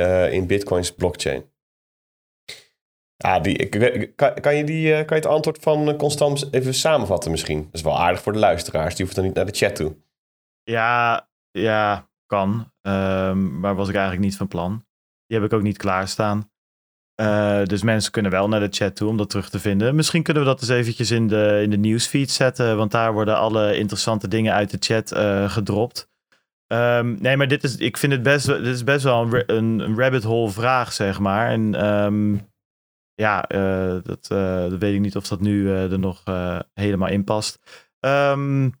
uh, 0.00 0.32
in 0.32 0.46
Bitcoins 0.46 0.92
blockchain? 0.94 1.51
Ja, 3.22 3.40
die, 3.40 3.66
kan, 4.40 4.56
je 4.56 4.64
die, 4.64 5.04
kan 5.04 5.16
je 5.16 5.22
het 5.22 5.26
antwoord 5.26 5.58
van 5.60 5.96
Constant 5.96 6.48
even 6.54 6.74
samenvatten 6.74 7.30
misschien? 7.30 7.62
Dat 7.62 7.74
is 7.74 7.82
wel 7.82 8.00
aardig 8.00 8.22
voor 8.22 8.32
de 8.32 8.38
luisteraars. 8.38 8.94
Die 8.94 9.04
hoeven 9.04 9.14
dan 9.14 9.24
niet 9.24 9.34
naar 9.34 9.46
de 9.46 9.58
chat 9.58 9.76
toe. 9.76 9.96
Ja, 10.62 11.28
ja 11.50 12.08
kan. 12.26 12.72
Um, 12.82 13.60
maar 13.60 13.74
was 13.74 13.88
ik 13.88 13.94
eigenlijk 13.94 14.24
niet 14.24 14.36
van 14.36 14.48
plan. 14.48 14.84
Die 15.26 15.38
heb 15.38 15.46
ik 15.46 15.52
ook 15.52 15.62
niet 15.62 15.76
klaarstaan. 15.76 16.50
Uh, 17.20 17.64
dus 17.64 17.82
mensen 17.82 18.12
kunnen 18.12 18.30
wel 18.30 18.48
naar 18.48 18.60
de 18.60 18.68
chat 18.70 18.96
toe 18.96 19.08
om 19.08 19.16
dat 19.16 19.30
terug 19.30 19.50
te 19.50 19.58
vinden. 19.58 19.94
Misschien 19.94 20.22
kunnen 20.22 20.42
we 20.42 20.48
dat 20.48 20.60
eens 20.60 20.70
eventjes 20.70 21.10
in 21.10 21.28
de, 21.28 21.60
in 21.62 21.70
de 21.70 21.76
nieuwsfeed 21.76 22.30
zetten. 22.30 22.76
Want 22.76 22.90
daar 22.90 23.12
worden 23.12 23.36
alle 23.36 23.76
interessante 23.76 24.28
dingen 24.28 24.54
uit 24.54 24.70
de 24.70 24.76
chat 24.80 25.16
gedropt. 25.52 26.10
Um, 26.72 27.16
nee, 27.20 27.36
maar 27.36 27.48
dit 27.48 27.64
is, 27.64 27.76
ik 27.76 27.96
vind 27.96 28.12
het 28.12 28.22
best, 28.22 28.46
dit 28.46 28.66
is 28.66 28.84
best 28.84 29.04
wel 29.04 29.44
een, 29.46 29.80
een 29.80 29.98
rabbit 29.98 30.22
hole 30.22 30.50
vraag, 30.50 30.92
zeg 30.92 31.18
maar. 31.18 31.50
En 31.50 31.86
um, 31.86 32.50
ja, 33.14 33.44
uh, 33.54 33.98
dat, 34.02 34.28
uh, 34.32 34.60
dat, 34.60 34.78
weet 34.78 34.94
ik 34.94 35.00
niet 35.00 35.16
of 35.16 35.28
dat 35.28 35.40
nu 35.40 35.62
uh, 35.62 35.92
er 35.92 35.98
nog 35.98 36.22
helemaal 36.74 37.08
in 37.08 37.24
past. 37.24 37.58
Um, 38.00 38.80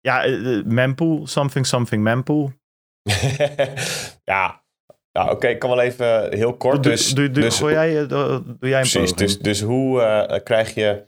ja, 0.00 0.24
mempool, 0.64 1.26
something, 1.26 1.66
something 1.66 2.02
mempool. 2.02 2.52
ja, 4.24 4.62
ja 5.10 5.22
oké, 5.22 5.30
okay. 5.30 5.50
ik 5.50 5.58
kan 5.58 5.70
wel 5.70 5.80
even 5.80 6.36
heel 6.36 6.56
kort. 6.56 6.82
Dus, 6.82 7.14
doe, 7.14 7.30
doe, 7.30 7.42
dus, 7.42 7.58
doe 7.58 7.70
jij, 7.70 8.06
doe, 8.06 8.42
doe 8.58 8.68
jij 8.68 8.80
een 8.80 8.88
Precies, 8.88 9.14
dus, 9.14 9.38
dus 9.38 9.60
hoe 9.60 10.40
krijg 10.44 10.74
je, 10.74 11.06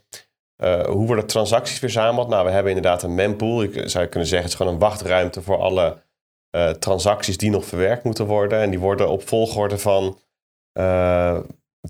hoe 0.85 1.05
worden 1.05 1.27
transacties 1.27 1.79
verzameld? 1.79 2.29
Nou, 2.29 2.45
we 2.45 2.51
hebben 2.51 2.75
inderdaad 2.75 3.03
een 3.03 3.15
mempool. 3.15 3.63
Ik 3.63 3.89
zou 3.89 4.05
kunnen 4.05 4.29
zeggen, 4.29 4.37
het 4.37 4.47
is 4.47 4.55
gewoon 4.55 4.73
een 4.73 4.79
wachtruimte 4.79 5.41
voor 5.41 5.57
alle 5.57 6.03
transacties 6.79 7.37
die 7.37 7.49
nog 7.49 7.65
verwerkt 7.65 8.03
moeten 8.03 8.25
worden. 8.25 8.59
En 8.59 8.69
die 8.69 8.79
worden 8.79 9.09
op 9.09 9.27
volgorde 9.27 9.77
van 9.77 10.19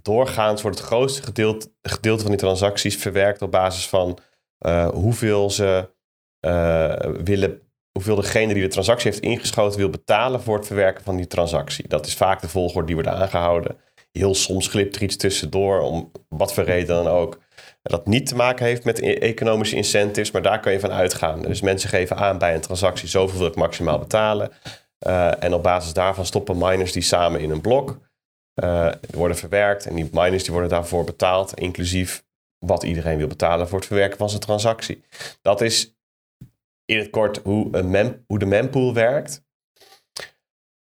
doorgaans 0.01 0.61
wordt 0.61 0.77
het 0.77 0.87
grootste 0.87 1.23
gedeelte, 1.23 1.71
gedeelte 1.81 2.21
van 2.21 2.31
die 2.31 2.39
transacties 2.39 2.97
verwerkt 2.97 3.41
op 3.41 3.51
basis 3.51 3.87
van 3.87 4.17
uh, 4.65 4.87
hoeveel 4.87 5.49
ze 5.49 5.89
uh, 6.47 6.93
willen, 7.23 7.61
hoeveel 7.91 8.15
degene 8.15 8.53
die 8.53 8.63
de 8.63 8.69
transactie 8.69 9.11
heeft 9.11 9.23
ingeschoten 9.23 9.79
wil 9.79 9.89
betalen 9.89 10.41
voor 10.41 10.57
het 10.57 10.67
verwerken 10.67 11.03
van 11.03 11.15
die 11.15 11.27
transactie. 11.27 11.87
Dat 11.87 12.05
is 12.05 12.15
vaak 12.15 12.41
de 12.41 12.49
volgorde 12.49 12.85
die 12.85 12.95
wordt 12.95 13.09
aangehouden. 13.09 13.77
Heel 14.11 14.35
soms 14.35 14.67
glipt 14.67 14.95
er 14.95 15.03
iets 15.03 15.15
tussendoor, 15.15 15.79
om 15.79 16.11
wat 16.29 16.53
voor 16.53 16.63
reden 16.63 17.03
dan 17.03 17.07
ook. 17.07 17.39
Dat 17.81 18.07
niet 18.07 18.27
te 18.27 18.35
maken 18.35 18.65
heeft 18.65 18.83
met 18.83 19.01
e- 19.01 19.13
economische 19.13 19.75
incentives, 19.75 20.31
maar 20.31 20.41
daar 20.41 20.59
kan 20.59 20.71
je 20.71 20.79
van 20.79 20.91
uitgaan. 20.91 21.41
Dus 21.41 21.61
mensen 21.61 21.89
geven 21.89 22.17
aan 22.17 22.37
bij 22.37 22.53
een 22.53 22.61
transactie 22.61 23.07
zoveel 23.07 23.39
wil 23.39 23.47
ik 23.47 23.55
maximaal 23.55 23.99
betalen. 23.99 24.51
Uh, 25.07 25.43
en 25.43 25.53
op 25.53 25.63
basis 25.63 25.93
daarvan 25.93 26.25
stoppen 26.25 26.57
miners 26.57 26.91
die 26.91 27.01
samen 27.01 27.39
in 27.41 27.49
een 27.49 27.61
blok. 27.61 27.97
Uh, 28.63 28.91
worden 29.09 29.37
verwerkt 29.37 29.85
en 29.85 29.95
die 29.95 30.09
miners 30.11 30.43
die 30.43 30.51
worden 30.51 30.69
daarvoor 30.69 31.03
betaald, 31.03 31.53
inclusief 31.53 32.25
wat 32.65 32.83
iedereen 32.83 33.17
wil 33.17 33.27
betalen 33.27 33.67
voor 33.67 33.77
het 33.77 33.87
verwerken 33.87 34.17
van 34.17 34.29
zijn 34.29 34.41
transactie. 34.41 35.03
Dat 35.41 35.61
is 35.61 35.95
in 36.85 36.97
het 36.97 37.09
kort 37.09 37.37
hoe, 37.43 37.77
een 37.77 37.89
mem, 37.89 38.23
hoe 38.27 38.39
de 38.39 38.45
mempool 38.45 38.93
werkt. 38.93 39.43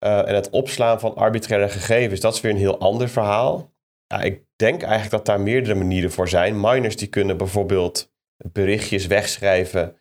Uh, 0.05 0.29
en 0.29 0.35
het 0.35 0.51
opslaan 0.51 1.01
van 1.01 1.15
arbitraire 1.15 1.69
gegevens, 1.69 2.21
dat 2.21 2.35
is 2.35 2.41
weer 2.41 2.53
een 2.53 2.57
heel 2.57 2.79
ander 2.79 3.09
verhaal. 3.09 3.73
Ja, 4.07 4.21
ik 4.21 4.45
denk 4.57 4.83
eigenlijk 4.83 5.11
dat 5.11 5.27
daar 5.27 5.41
meerdere 5.41 5.75
manieren 5.75 6.11
voor 6.11 6.29
zijn. 6.29 6.61
Miners 6.61 6.97
die 6.97 7.09
kunnen 7.09 7.37
bijvoorbeeld 7.37 8.13
berichtjes 8.53 9.07
wegschrijven 9.07 9.97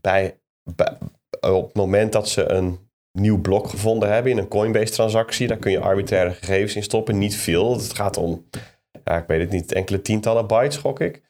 bij, 0.00 0.40
bij, 0.62 0.98
op 1.40 1.64
het 1.64 1.74
moment 1.74 2.12
dat 2.12 2.28
ze 2.28 2.50
een 2.50 2.85
nieuw 3.20 3.40
blok 3.40 3.68
gevonden 3.68 4.12
hebben 4.12 4.32
in 4.32 4.38
een 4.38 4.48
Coinbase-transactie. 4.48 5.46
Daar 5.46 5.56
kun 5.56 5.70
je 5.70 5.80
arbitraire 5.80 6.30
gegevens 6.30 6.76
in 6.76 6.82
stoppen. 6.82 7.18
Niet 7.18 7.36
veel. 7.36 7.72
Het 7.72 7.94
gaat 7.94 8.16
om, 8.16 8.48
ja, 9.04 9.16
ik 9.16 9.26
weet 9.26 9.40
het 9.40 9.50
niet, 9.50 9.72
enkele 9.72 10.02
tientallen 10.02 10.46
bytes, 10.46 10.76
gok 10.76 11.00
ik. 11.00 11.22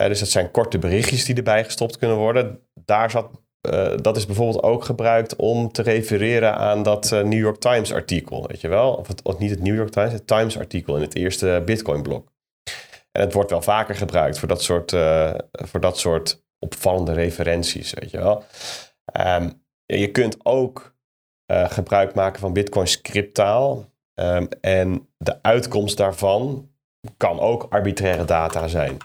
Uh, 0.00 0.06
dus 0.06 0.18
dat 0.18 0.28
zijn 0.28 0.50
korte 0.50 0.78
berichtjes 0.78 1.24
die 1.24 1.34
erbij 1.34 1.64
gestopt 1.64 1.98
kunnen 1.98 2.16
worden. 2.16 2.60
Daar 2.84 3.10
zat, 3.10 3.30
uh, 3.70 3.94
dat 4.02 4.16
is 4.16 4.26
bijvoorbeeld 4.26 4.62
ook 4.62 4.84
gebruikt 4.84 5.36
om 5.36 5.72
te 5.72 5.82
refereren 5.82 6.56
aan 6.56 6.82
dat 6.82 7.10
uh, 7.12 7.22
New 7.22 7.38
York 7.38 7.58
Times 7.58 7.92
artikel, 7.92 8.46
weet 8.46 8.60
je 8.60 8.68
wel? 8.68 8.92
Of, 8.92 9.08
het, 9.08 9.22
of, 9.22 9.38
niet 9.38 9.50
het 9.50 9.62
New 9.62 9.74
York 9.74 9.90
Times, 9.90 10.12
het 10.12 10.26
Times 10.26 10.58
artikel 10.58 10.96
in 10.96 11.02
het 11.02 11.16
eerste 11.16 11.62
Bitcoin 11.64 12.02
blok. 12.02 12.32
En 13.12 13.20
het 13.20 13.32
wordt 13.32 13.50
wel 13.50 13.62
vaker 13.62 13.94
gebruikt 13.94 14.38
voor 14.38 14.48
dat 14.48 14.62
soort, 14.62 14.90
voor 15.50 15.80
dat 15.80 15.98
soort 15.98 16.44
opvallende 16.58 17.12
referenties, 17.12 17.92
weet 17.92 18.10
je 18.10 18.18
wel? 18.18 18.44
Um, 19.20 19.64
je 19.86 20.10
kunt 20.10 20.36
ook 20.42 20.95
uh, 21.52 21.70
gebruik 21.70 22.14
maken 22.14 22.40
van 22.40 22.52
Bitcoin 22.52 22.86
scripttaal. 22.86 23.84
Um, 24.14 24.48
en 24.60 25.08
de 25.18 25.42
uitkomst 25.42 25.96
daarvan 25.96 26.70
kan 27.16 27.40
ook 27.40 27.66
arbitraire 27.70 28.24
data 28.24 28.68
zijn. 28.68 28.96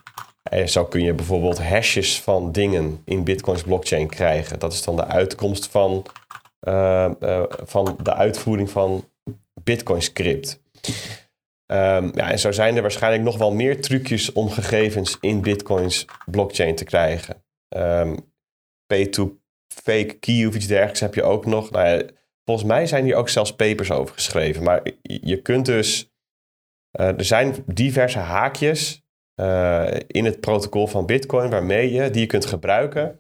En 0.43 0.69
zo 0.69 0.85
kun 0.85 1.03
je 1.03 1.13
bijvoorbeeld 1.13 1.63
hashes 1.63 2.21
van 2.21 2.51
dingen 2.51 3.01
in 3.05 3.23
Bitcoins 3.23 3.63
blockchain 3.63 4.09
krijgen. 4.09 4.59
Dat 4.59 4.73
is 4.73 4.83
dan 4.83 4.95
de 4.95 5.05
uitkomst 5.05 5.67
van, 5.67 6.05
uh, 6.67 7.09
uh, 7.19 7.43
van 7.47 7.97
de 8.03 8.13
uitvoering 8.13 8.69
van 8.69 9.09
Bitcoin 9.63 10.01
script. 10.01 10.61
Um, 11.71 12.11
ja, 12.15 12.31
en 12.31 12.39
zo 12.39 12.51
zijn 12.51 12.75
er 12.75 12.81
waarschijnlijk 12.81 13.23
nog 13.23 13.37
wel 13.37 13.51
meer 13.51 13.81
trucjes 13.81 14.31
om 14.31 14.49
gegevens 14.49 15.17
in 15.19 15.41
Bitcoins 15.41 16.05
blockchain 16.25 16.75
te 16.75 16.83
krijgen. 16.83 17.43
Um, 17.75 18.33
P2 18.93 19.21
fake 19.73 20.17
key 20.19 20.45
of 20.45 20.55
iets 20.55 20.67
dergelijks 20.67 20.99
heb 20.99 21.15
je 21.15 21.23
ook 21.23 21.45
nog. 21.45 21.71
Nou 21.71 22.09
volgens 22.52 22.72
mij 22.72 22.88
zijn 22.88 23.04
hier 23.04 23.16
ook 23.16 23.30
zelfs 23.30 23.56
papers 23.56 23.91
over 23.91 24.14
geschreven. 24.14 24.64
Maar 24.64 24.82
je 25.02 25.41
kunt 25.41 25.66
dus. 25.66 26.12
Uh, 26.99 27.08
er 27.08 27.26
zijn 27.26 27.56
diverse 27.66 28.20
haakjes 28.20 29.04
uh, 29.41 29.88
in 30.08 30.26
het 30.26 30.39
protocol 30.39 30.88
van 30.88 31.06
Bitcoin 31.06 31.49
waarmee 31.49 31.91
je 31.91 32.10
die 32.10 32.22
je 32.22 32.28
kunt 32.28 32.45
gebruiken 32.45 33.20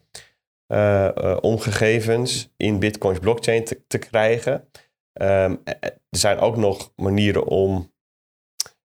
uh, 0.73 1.37
om 1.41 1.59
gegevens 1.59 2.53
in 2.57 2.79
Bitcoins 2.79 3.19
blockchain 3.19 3.63
te, 3.87 3.97
krijgen. 3.97 4.53
Um, 5.21 5.61
er 5.63 5.97
zijn 6.09 6.39
ook 6.39 6.57
nog 6.57 6.91
manieren 6.95 7.45
om 7.45 7.93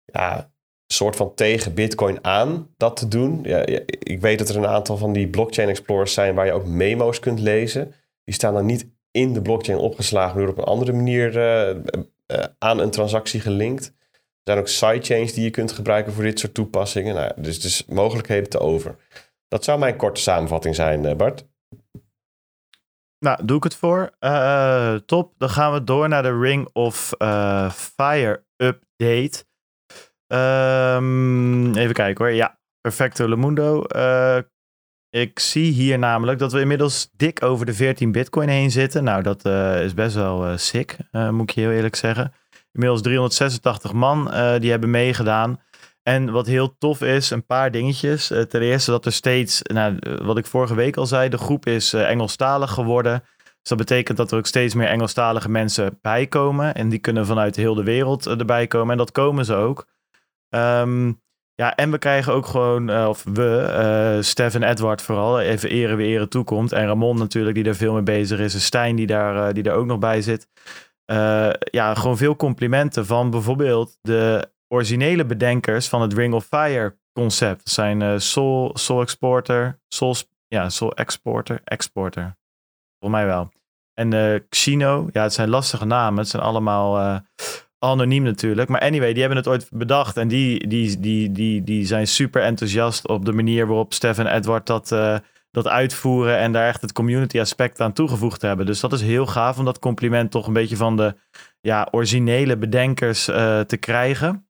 ja, 0.05 0.51
soort 0.87 1.17
van 1.17 1.35
tegen 1.35 1.75
Bitcoin 1.75 2.25
aan 2.25 2.75
dat 2.77 2.97
te 2.97 3.09
doen. 3.09 3.41
Ja, 3.43 3.67
ik 3.99 4.21
weet 4.21 4.39
dat 4.39 4.49
er 4.49 4.57
een 4.57 4.67
aantal 4.67 4.97
van 4.97 5.13
die 5.13 5.29
blockchain 5.29 5.69
explorers 5.69 6.13
zijn 6.13 6.35
waar 6.35 6.47
je 6.47 6.53
ook 6.53 6.67
memo's 6.67 7.19
kunt 7.19 7.41
lezen. 7.41 7.95
Die 8.25 8.35
staan 8.35 8.55
dan 8.55 8.67
niet 8.67 8.96
in 9.17 9.33
de 9.33 9.43
blockchain 9.43 9.79
opgeslagen, 9.79 10.41
maar 10.41 10.49
op 10.49 10.59
een 10.59 10.65
andere 10.65 10.93
manier 10.93 11.37
uh, 11.37 11.77
uh, 12.27 12.45
aan 12.59 12.79
een 12.79 12.91
transactie 12.91 13.41
gelinkt. 13.41 13.87
Er 13.87 14.53
zijn 14.53 14.59
ook 14.59 14.69
sidechains 14.69 15.33
die 15.33 15.45
je 15.45 15.51
kunt 15.51 15.73
gebruiken 15.73 16.13
voor 16.13 16.23
dit 16.23 16.39
soort 16.39 16.55
toepassingen. 16.55 17.15
Nou, 17.15 17.33
dus, 17.37 17.61
dus 17.61 17.85
mogelijkheden 17.87 18.49
te 18.49 18.59
over. 18.59 18.97
Dat 19.49 19.65
zou 19.65 19.79
mijn 19.79 19.97
korte 19.97 20.21
samenvatting 20.21 20.75
zijn, 20.75 21.17
Bart. 21.17 21.47
Nou, 23.19 23.45
doe 23.45 23.57
ik 23.57 23.63
het 23.63 23.75
voor. 23.75 24.11
top. 25.07 25.35
Dan 25.39 25.51
gaan 25.51 25.73
we 25.73 25.85
door 25.85 26.09
naar 26.09 26.23
de 26.23 26.39
Ring 26.39 26.69
of 26.73 27.15
Fire 27.73 28.45
update. 28.57 29.45
Um, 30.27 31.77
even 31.77 31.95
kijken 31.95 32.25
hoor. 32.25 32.35
Ja, 32.35 32.59
Perfecto 32.81 33.29
Lemundo. 33.29 33.85
Uh, 33.97 34.39
ik 35.21 35.39
zie 35.39 35.73
hier 35.73 35.99
namelijk 35.99 36.39
dat 36.39 36.53
we 36.53 36.61
inmiddels 36.61 37.11
dik 37.17 37.43
over 37.43 37.67
de 37.67 37.75
14 37.75 38.13
bitcoin 38.13 38.49
heen 38.49 38.71
zitten. 38.71 39.05
Nou, 39.05 39.23
dat 39.23 39.47
uh, 39.47 39.85
is 39.85 39.95
best 39.95 40.15
wel 40.15 40.49
uh, 40.49 40.57
sick, 40.57 40.97
moet 41.11 41.41
ik 41.41 41.51
je 41.51 41.61
heel 41.61 41.71
eerlijk 41.71 41.97
zeggen. 41.97 42.33
Inmiddels 42.73 43.03
386 43.03 43.93
man 43.93 44.25
die 44.61 44.71
hebben 44.71 44.91
meegedaan. 44.91 45.61
En 46.03 46.31
wat 46.31 46.47
heel 46.47 46.77
tof 46.79 47.03
is, 47.03 47.31
een 47.31 47.47
paar 47.47 47.71
dingetjes. 47.71 48.27
ten 48.27 48.63
eerste 48.63 48.91
dat 48.91 49.07
er 49.07 49.13
steeds, 49.13 49.63
nou, 49.63 49.99
wat 50.23 50.39
ik 50.39 50.47
vorige 50.47 50.75
week 50.75 50.97
al 50.97 51.07
zei, 51.07 51.29
de 51.29 51.39
groep 51.39 51.67
is 51.67 51.93
Engelstalig 51.93 52.71
geworden. 52.71 53.23
Dus 53.37 53.69
dat 53.69 53.79
betekent 53.79 54.17
dat 54.17 54.33
er 54.33 54.39
ook 54.39 54.47
steeds 54.47 54.75
meer 54.75 54.89
Engelstalige 54.89 55.49
mensen 55.49 55.99
bijkomen. 56.03 56.75
En 56.75 56.89
die 56.89 56.99
kunnen 56.99 57.27
vanuit 57.27 57.57
heel 57.57 57.75
de 57.75 57.83
wereld 57.83 58.27
erbij 58.27 58.67
komen. 58.67 58.91
En 58.91 58.99
dat 58.99 59.13
komen 59.13 59.45
ze 59.45 59.55
ook. 59.55 59.87
Um, 60.49 61.21
ja, 61.57 61.75
en 61.75 61.91
we 61.91 61.99
krijgen 61.99 62.33
ook 62.33 62.47
gewoon, 62.47 62.91
uh, 62.91 63.09
of 63.09 63.25
we, 63.25 63.67
uh, 64.17 64.23
Stef 64.23 64.55
en 64.55 64.63
Edward 64.63 65.03
vooral, 65.03 65.41
even 65.41 65.71
eren 65.71 65.97
wie 65.97 66.07
eren 66.07 66.29
toekomt. 66.29 66.73
En 66.73 66.87
Ramon 66.87 67.19
natuurlijk, 67.19 67.55
die 67.55 67.65
daar 67.65 67.75
veel 67.75 67.93
mee 67.93 68.03
bezig 68.03 68.39
is. 68.39 68.55
En 68.55 68.61
Stijn, 68.61 68.97
die 68.97 69.07
daar, 69.07 69.49
uh, 69.49 69.55
die 69.55 69.63
daar 69.63 69.75
ook 69.75 69.87
nog 69.87 69.99
bij 69.99 70.23
zit. 70.23 70.49
ja, 71.71 71.95
gewoon 71.95 72.17
veel 72.17 72.37
complimenten 72.37 73.07
van 73.07 73.31
bijvoorbeeld 73.31 73.99
de 74.01 74.51
originele 74.69 75.25
bedenkers 75.25 75.89
van 75.89 76.03
het 76.03 76.13
Ring 76.13 76.35
of 76.35 76.45
Fire 76.45 76.97
concept. 77.13 77.65
Dat 77.65 77.73
zijn 77.73 78.21
Soul, 78.21 78.71
Soul 78.75 79.01
Exporter, 79.01 79.79
Soul, 79.89 80.15
ja, 80.49 80.69
Soul 80.69 80.95
Exporter, 80.95 81.61
Exporter. 81.65 82.37
Volgens 82.99 83.21
mij 83.21 83.27
wel. 83.27 83.53
En 83.95 84.47
Xino, 84.49 85.09
ja, 85.13 85.23
het 85.23 85.33
zijn 85.33 85.49
lastige 85.49 85.85
namen. 85.85 86.19
Het 86.19 86.29
zijn 86.29 86.43
allemaal 86.43 87.23
anoniem 87.79 88.23
natuurlijk. 88.23 88.69
Maar 88.69 88.81
anyway, 88.81 89.13
die 89.13 89.21
hebben 89.21 89.39
het 89.39 89.49
ooit 89.49 89.69
bedacht. 89.71 90.17
En 90.17 90.29
die, 90.29 90.69
die, 90.69 91.01
die, 91.01 91.33
die, 91.33 91.63
die 91.63 91.87
zijn 91.87 92.07
super 92.07 92.43
enthousiast 92.43 93.09
op 93.09 93.25
de 93.25 93.33
manier 93.33 93.67
waarop 93.67 93.95
Stef 93.95 94.19
en 94.19 94.27
Edward 94.27 94.67
dat, 94.67 94.91
uh, 94.91 95.19
dat 95.51 95.69
uitvoeren. 95.69 96.39
En 96.39 96.53
daar 96.53 96.69
echt 96.69 96.81
het 96.81 96.93
community 96.93 97.41
aspect 97.41 97.81
aan 97.81 97.93
toegevoegd 97.93 98.43
hebben. 98.43 98.67
Dus 98.67 98.81
dat 98.81 98.93
is 98.93 99.03
heel 99.03 99.27
gaaf 99.27 99.59
om 99.59 99.65
dat 99.65 99.79
compliment 99.79 100.31
toch 100.31 100.47
een 100.47 100.53
beetje 100.53 100.77
van 100.77 100.97
de 100.97 101.15
ja, 101.61 101.89
originele 101.91 102.57
bedenkers 102.57 103.29
uh, 103.29 103.61
te 103.61 103.77
krijgen. 103.77 104.49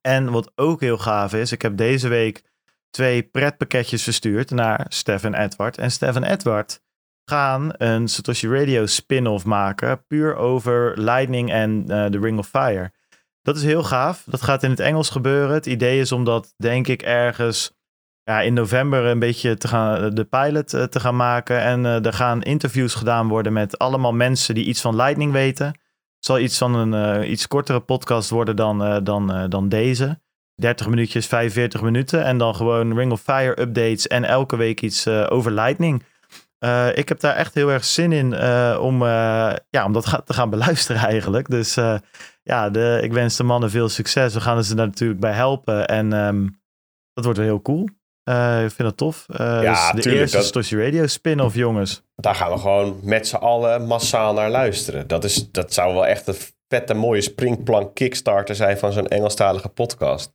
En 0.00 0.30
wat 0.30 0.52
ook 0.54 0.80
heel 0.80 0.98
gaaf 0.98 1.32
is, 1.32 1.52
ik 1.52 1.62
heb 1.62 1.76
deze 1.76 2.08
week 2.08 2.42
twee 2.90 3.22
pretpakketjes 3.22 4.02
verstuurd 4.02 4.50
naar 4.50 4.86
Stef 4.88 5.24
en 5.24 5.34
Edward. 5.34 5.78
En 5.78 5.90
Stef 5.90 6.16
en 6.16 6.24
Edward 6.24 6.80
gaan 7.28 7.70
een 7.76 8.08
Satoshi 8.08 8.48
Radio 8.48 8.86
spin-off 8.86 9.44
maken. 9.44 10.06
Puur 10.06 10.36
over 10.36 11.00
Lightning 11.00 11.52
en 11.52 11.84
uh, 11.88 12.04
The 12.04 12.18
Ring 12.18 12.38
of 12.38 12.48
Fire. 12.48 12.92
Dat 13.42 13.56
is 13.56 13.62
heel 13.62 13.82
gaaf. 13.82 14.22
Dat 14.26 14.42
gaat 14.42 14.62
in 14.62 14.70
het 14.70 14.80
Engels 14.80 15.10
gebeuren. 15.10 15.54
Het 15.54 15.66
idee 15.66 16.00
is 16.00 16.12
om 16.12 16.24
dat, 16.24 16.54
denk 16.56 16.86
ik, 16.86 17.02
ergens 17.02 17.72
ja, 18.22 18.40
in 18.40 18.54
november 18.54 19.04
een 19.04 19.18
beetje 19.18 19.56
te 19.56 19.68
gaan, 19.68 20.14
de 20.14 20.24
pilot 20.24 20.74
uh, 20.74 20.82
te 20.82 21.00
gaan 21.00 21.16
maken. 21.16 21.60
En 21.60 21.84
uh, 21.84 22.04
er 22.04 22.12
gaan 22.12 22.42
interviews 22.42 22.94
gedaan 22.94 23.28
worden 23.28 23.52
met 23.52 23.78
allemaal 23.78 24.12
mensen 24.12 24.54
die 24.54 24.64
iets 24.64 24.80
van 24.80 24.96
Lightning 24.96 25.32
weten. 25.32 25.66
Het 25.66 26.26
zal 26.26 26.38
iets 26.38 26.58
van 26.58 26.74
een 26.74 27.30
iets 27.30 27.46
kortere 27.46 27.80
podcast 27.80 28.30
worden 28.30 28.56
dan, 28.56 29.04
dan, 29.04 29.46
dan 29.48 29.68
deze. 29.68 30.20
30 30.54 30.88
minuutjes, 30.88 31.26
45 31.26 31.82
minuten. 31.82 32.24
En 32.24 32.38
dan 32.38 32.54
gewoon 32.54 32.96
Ring 32.96 33.12
of 33.12 33.20
Fire 33.20 33.60
updates 33.60 34.06
en 34.06 34.24
elke 34.24 34.56
week 34.56 34.80
iets 34.80 35.08
over 35.08 35.52
Lightning. 35.52 36.02
Uh, 36.64 36.96
ik 36.96 37.08
heb 37.08 37.20
daar 37.20 37.34
echt 37.34 37.54
heel 37.54 37.68
erg 37.68 37.84
zin 37.84 38.12
in 38.12 38.32
uh, 38.32 38.78
om, 38.80 39.02
uh, 39.02 39.52
ja, 39.70 39.84
om 39.84 39.92
dat 39.92 40.22
te 40.24 40.32
gaan 40.32 40.50
beluisteren 40.50 41.02
eigenlijk. 41.12 41.50
Dus 41.50 41.74
ja, 42.42 42.70
de, 42.70 43.00
ik 43.02 43.12
wens 43.12 43.36
de 43.36 43.42
mannen 43.42 43.70
veel 43.70 43.88
succes. 43.88 44.34
We 44.34 44.40
gaan 44.40 44.64
ze 44.64 44.74
daar 44.74 44.86
natuurlijk 44.86 45.20
bij 45.20 45.32
helpen. 45.32 45.86
En 45.86 46.12
um, 46.12 46.60
dat 47.12 47.24
wordt 47.24 47.38
wel 47.38 47.48
heel 47.48 47.62
cool. 47.62 47.82
ik 48.64 48.72
vind 48.72 48.78
dat 48.78 48.96
tof. 48.96 49.24
ja, 49.36 49.92
dus 49.92 50.04
de 50.04 50.14
eerste 50.14 50.36
dat... 50.36 50.46
Stoshi 50.46 50.82
Radio 50.82 51.06
spin-off, 51.06 51.54
jongens. 51.54 52.02
Daar 52.16 52.34
gaan 52.34 52.52
we 52.52 52.58
gewoon 52.58 53.00
met 53.02 53.28
z'n 53.28 53.36
allen 53.36 53.86
massaal 53.86 54.32
naar 54.32 54.50
luisteren. 54.50 55.06
Dat, 55.06 55.24
is, 55.24 55.50
dat 55.50 55.74
zou 55.74 55.94
wel 55.94 56.06
echt 56.06 56.26
een 56.26 56.36
vette 56.68 56.94
mooie 56.94 57.20
springplank 57.20 57.94
kickstarter 57.94 58.54
zijn 58.54 58.78
van 58.78 58.92
zo'n 58.92 59.08
Engelstalige 59.08 59.68
podcast. 59.68 60.32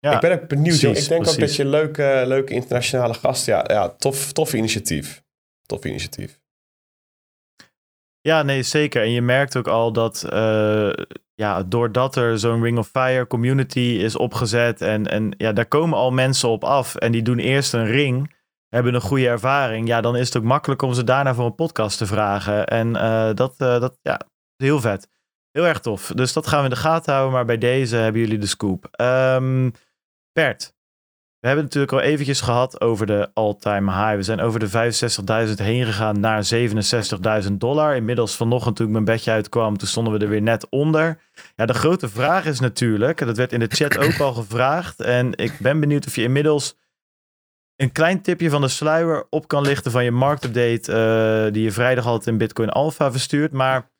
Ja, 0.00 0.14
ik 0.14 0.20
ben 0.20 0.32
ook 0.32 0.48
benieuwd. 0.48 0.80
Precies, 0.80 1.02
ik 1.02 1.08
denk 1.08 1.22
precies. 1.22 1.42
ook 1.42 1.46
dat 1.48 1.56
je 1.56 1.64
leuke, 1.64 2.22
leuke 2.26 2.54
internationale 2.54 3.14
gasten. 3.14 3.54
Ja, 3.54 3.64
ja 3.68 3.88
tof, 3.88 4.32
tof 4.32 4.52
initiatief. 4.52 5.22
Tof 5.66 5.84
initiatief. 5.84 6.40
Ja, 8.20 8.42
nee, 8.42 8.62
zeker. 8.62 9.02
En 9.02 9.10
je 9.10 9.22
merkt 9.22 9.56
ook 9.56 9.68
al 9.68 9.92
dat 9.92 10.26
uh, 10.32 10.92
ja, 11.34 11.62
doordat 11.62 12.16
er 12.16 12.38
zo'n 12.38 12.62
Ring 12.62 12.78
of 12.78 12.88
Fire 12.88 13.26
community 13.26 13.78
is 13.80 14.16
opgezet 14.16 14.80
en, 14.80 15.06
en 15.06 15.34
ja, 15.36 15.52
daar 15.52 15.66
komen 15.66 15.98
al 15.98 16.10
mensen 16.10 16.48
op 16.48 16.64
af 16.64 16.94
en 16.94 17.12
die 17.12 17.22
doen 17.22 17.38
eerst 17.38 17.72
een 17.72 17.86
ring, 17.86 18.34
hebben 18.68 18.94
een 18.94 19.00
goede 19.00 19.28
ervaring, 19.28 19.88
ja, 19.88 20.00
dan 20.00 20.16
is 20.16 20.26
het 20.26 20.36
ook 20.36 20.42
makkelijk 20.42 20.82
om 20.82 20.94
ze 20.94 21.04
daarna 21.04 21.34
voor 21.34 21.46
een 21.46 21.54
podcast 21.54 21.98
te 21.98 22.06
vragen. 22.06 22.66
En 22.66 22.88
uh, 22.88 23.30
dat, 23.34 23.54
uh, 23.58 23.80
dat 23.80 23.98
ja, 24.02 24.20
heel 24.56 24.80
vet. 24.80 25.08
Heel 25.50 25.66
erg 25.66 25.80
tof. 25.80 26.12
Dus 26.14 26.32
dat 26.32 26.46
gaan 26.46 26.58
we 26.58 26.64
in 26.64 26.70
de 26.70 26.80
gaten 26.80 27.12
houden, 27.12 27.34
maar 27.34 27.44
bij 27.44 27.58
deze 27.58 27.96
hebben 27.96 28.20
jullie 28.20 28.38
de 28.38 28.46
scoop. 28.46 28.88
Um, 29.00 29.72
Bert, 30.38 30.74
we 31.40 31.46
hebben 31.46 31.64
het 31.64 31.74
natuurlijk 31.74 31.92
al 31.92 32.10
eventjes 32.10 32.40
gehad 32.40 32.80
over 32.80 33.06
de 33.06 33.30
all-time 33.34 33.92
high. 33.92 34.14
We 34.14 34.22
zijn 34.22 34.40
over 34.40 34.60
de 34.60 34.92
65.000 35.48 35.54
heen 35.54 35.84
gegaan 35.84 36.20
naar 36.20 36.48
67.000 37.42 37.52
dollar. 37.52 37.96
Inmiddels 37.96 38.36
vanochtend 38.36 38.76
toen 38.76 38.86
ik 38.86 38.92
mijn 38.92 39.04
bedje 39.04 39.30
uitkwam, 39.30 39.76
toen 39.76 39.88
stonden 39.88 40.12
we 40.12 40.18
er 40.18 40.28
weer 40.28 40.42
net 40.42 40.68
onder. 40.68 41.20
Ja, 41.56 41.66
de 41.66 41.74
grote 41.74 42.08
vraag 42.08 42.46
is 42.46 42.60
natuurlijk, 42.60 43.20
en 43.20 43.26
dat 43.26 43.36
werd 43.36 43.52
in 43.52 43.60
de 43.60 43.66
chat 43.68 43.98
ook 43.98 44.18
al 44.18 44.32
gevraagd. 44.32 45.00
En 45.00 45.32
ik 45.36 45.58
ben 45.60 45.80
benieuwd 45.80 46.06
of 46.06 46.16
je 46.16 46.22
inmiddels 46.22 46.76
een 47.76 47.92
klein 47.92 48.22
tipje 48.22 48.50
van 48.50 48.60
de 48.60 48.68
sluier 48.68 49.26
op 49.30 49.48
kan 49.48 49.62
lichten 49.62 49.90
van 49.90 50.04
je 50.04 50.10
marktupdate 50.10 50.92
uh, 50.92 51.52
die 51.52 51.62
je 51.62 51.72
vrijdag 51.72 52.06
altijd 52.06 52.26
in 52.26 52.38
Bitcoin 52.38 52.70
Alpha 52.70 53.10
verstuurt. 53.10 53.52
Maar 53.52 53.90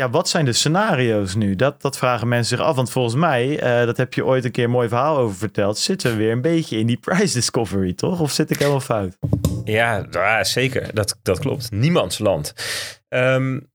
ja, 0.00 0.10
wat 0.10 0.28
zijn 0.28 0.44
de 0.44 0.52
scenario's 0.52 1.34
nu? 1.34 1.56
Dat, 1.56 1.82
dat 1.82 1.98
vragen 1.98 2.28
mensen 2.28 2.56
zich 2.56 2.66
af. 2.66 2.76
Want 2.76 2.90
volgens 2.90 3.14
mij, 3.14 3.62
uh, 3.80 3.86
dat 3.86 3.96
heb 3.96 4.14
je 4.14 4.24
ooit 4.24 4.44
een 4.44 4.50
keer 4.50 4.64
een 4.64 4.70
mooi 4.70 4.88
verhaal 4.88 5.16
over 5.16 5.36
verteld, 5.36 5.78
zitten 5.78 6.10
we 6.10 6.16
weer 6.16 6.32
een 6.32 6.40
beetje 6.40 6.78
in 6.78 6.86
die 6.86 6.98
price 7.06 7.34
discovery, 7.34 7.92
toch? 7.92 8.20
Of 8.20 8.30
zit 8.30 8.50
ik 8.50 8.58
helemaal 8.58 8.80
fout? 8.80 9.18
Ja, 9.64 10.44
zeker. 10.44 10.94
Dat, 10.94 11.18
dat 11.22 11.38
klopt. 11.38 11.70
Niemands 11.70 12.18
land. 12.18 12.54
Um, 13.08 13.70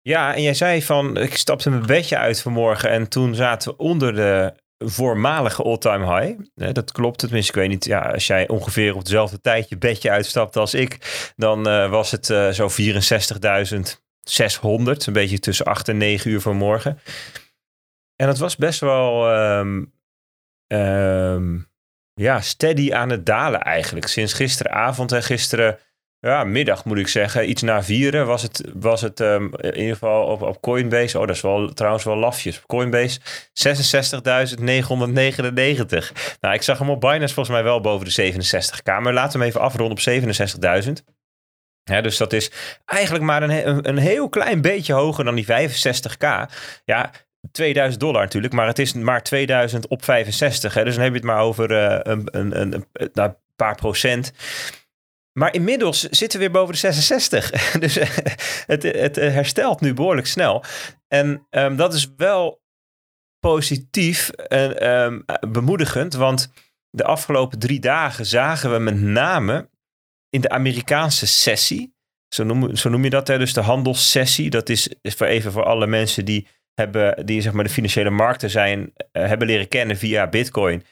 ja, 0.00 0.34
en 0.34 0.42
jij 0.42 0.54
zei 0.54 0.82
van, 0.82 1.16
ik 1.16 1.36
stapte 1.36 1.70
mijn 1.70 1.86
bedje 1.86 2.16
uit 2.16 2.42
vanmorgen 2.42 2.90
en 2.90 3.08
toen 3.08 3.34
zaten 3.34 3.70
we 3.70 3.76
onder 3.76 4.14
de 4.14 4.54
voormalige 4.78 5.62
all-time 5.62 6.20
high. 6.20 6.40
Dat 6.72 6.92
klopt, 6.92 7.18
tenminste, 7.18 7.52
ik 7.52 7.58
weet 7.58 7.68
niet. 7.68 7.84
Ja, 7.84 7.98
als 7.98 8.26
jij 8.26 8.48
ongeveer 8.48 8.94
op 8.94 9.04
dezelfde 9.04 9.40
tijd 9.40 9.68
je 9.68 9.78
bedje 9.78 10.10
uitstapte 10.10 10.60
als 10.60 10.74
ik, 10.74 10.98
dan 11.36 11.68
uh, 11.68 11.90
was 11.90 12.10
het 12.10 12.28
uh, 12.28 12.48
zo 12.48 12.68
64.000 13.74 14.03
600, 14.24 15.06
een 15.06 15.12
beetje 15.12 15.38
tussen 15.38 15.66
8 15.66 15.88
en 15.88 15.96
9 15.96 16.30
uur 16.30 16.40
vanmorgen. 16.40 16.98
En 18.16 18.28
het 18.28 18.38
was 18.38 18.56
best 18.56 18.80
wel 18.80 19.36
um, 19.58 19.92
um, 20.66 21.68
ja, 22.14 22.40
steady 22.40 22.92
aan 22.92 23.10
het 23.10 23.26
dalen 23.26 23.60
eigenlijk. 23.60 24.06
Sinds 24.06 24.32
gisteravond 24.32 25.12
en 25.12 25.22
gisteren 25.22 25.78
ja, 26.24 26.44
middag 26.44 26.84
moet 26.84 26.98
ik 26.98 27.08
zeggen, 27.08 27.48
iets 27.50 27.62
na 27.62 27.82
vieren 27.82 28.26
was 28.26 28.42
het, 28.42 28.64
was 28.74 29.00
het 29.00 29.20
um, 29.20 29.50
in 29.56 29.76
ieder 29.76 29.92
geval 29.92 30.26
op, 30.26 30.42
op 30.42 30.60
Coinbase. 30.60 31.18
Oh, 31.18 31.26
dat 31.26 31.36
is 31.36 31.42
wel 31.42 31.72
trouwens 31.72 32.04
wel 32.04 32.16
lafjes. 32.16 32.62
Coinbase 32.66 33.20
66.999. 33.20 33.24
Nou, 36.40 36.54
ik 36.54 36.62
zag 36.62 36.78
hem 36.78 36.90
op 36.90 37.00
Binance 37.00 37.34
volgens 37.34 37.56
mij 37.56 37.64
wel 37.64 37.80
boven 37.80 38.06
de 38.06 38.32
67k. 38.32 38.84
Maar 38.84 39.12
laten 39.12 39.32
we 39.32 39.38
hem 39.38 39.46
even 39.46 39.60
afronden 39.60 39.98
op 39.98 40.02
67.000. 40.84 41.13
Dus 41.84 42.16
dat 42.16 42.32
is 42.32 42.50
eigenlijk 42.84 43.24
maar 43.24 43.42
een, 43.42 43.88
een, 43.88 43.98
heel 43.98 44.28
klein 44.28 44.60
beetje 44.60 44.92
hoger 44.92 45.24
dan 45.24 45.34
die 45.34 45.46
65k. 45.46 46.52
Ja, 46.84 47.10
2000 47.52 48.00
dollar 48.00 48.22
natuurlijk, 48.22 48.54
maar 48.54 48.66
het 48.66 48.78
is 48.78 48.92
maar 48.92 49.22
2000 49.22 49.88
op 49.88 50.04
65. 50.04 50.74
Hè, 50.74 50.84
dus 50.84 50.94
dan 50.94 51.02
heb 51.02 51.12
je 51.12 51.18
het 51.18 51.28
maar 51.28 51.40
over 51.40 51.70
uh, 51.70 51.98
een, 52.02 52.28
een, 52.30 52.60
een, 52.60 52.86
een, 52.92 53.10
nou, 53.12 53.32
paar 53.56 53.74
procent. 53.74 54.32
Maar 55.32 55.54
inmiddels 55.54 56.00
zitten 56.00 56.38
we 56.38 56.44
weer 56.44 56.54
boven 56.54 56.72
de 56.72 56.80
66. 56.80 57.50
dus 57.84 57.94
het, 58.66 58.82
het 58.82 59.16
herstelt 59.16 59.80
nu 59.80 59.94
behoorlijk 59.94 60.26
snel. 60.26 60.64
En 61.08 61.46
um, 61.50 61.76
dat 61.76 61.94
is 61.94 62.12
wel 62.16 62.62
positief 63.38 64.28
en 64.28 64.90
um, 64.90 65.24
bemoedigend, 65.50 66.14
want 66.14 66.52
de 66.90 67.04
afgelopen 67.04 67.58
drie 67.58 67.80
dagen 67.80 68.26
zagen 68.26 68.72
we 68.72 68.78
met 68.78 69.00
name 69.00 69.68
in 70.34 70.40
de 70.40 70.48
Amerikaanse 70.48 71.26
sessie. 71.26 71.94
Zo 72.28 72.44
noem, 72.44 72.76
zo 72.76 72.88
noem 72.88 73.04
je 73.04 73.10
dat, 73.10 73.28
hè? 73.28 73.38
dus 73.38 73.52
de 73.52 73.60
handelssessie. 73.60 74.50
Dat 74.50 74.68
is 74.68 74.88
voor 75.02 75.26
even 75.26 75.52
voor 75.52 75.64
alle 75.64 75.86
mensen 75.86 76.24
die, 76.24 76.46
hebben, 76.74 77.26
die 77.26 77.40
zeg 77.40 77.52
maar, 77.52 77.64
de 77.64 77.70
financiële 77.70 78.10
markten 78.10 78.50
zijn, 78.50 78.80
uh, 78.80 79.26
hebben 79.26 79.46
leren 79.46 79.68
kennen 79.68 79.96
via 79.96 80.26
Bitcoin. 80.26 80.84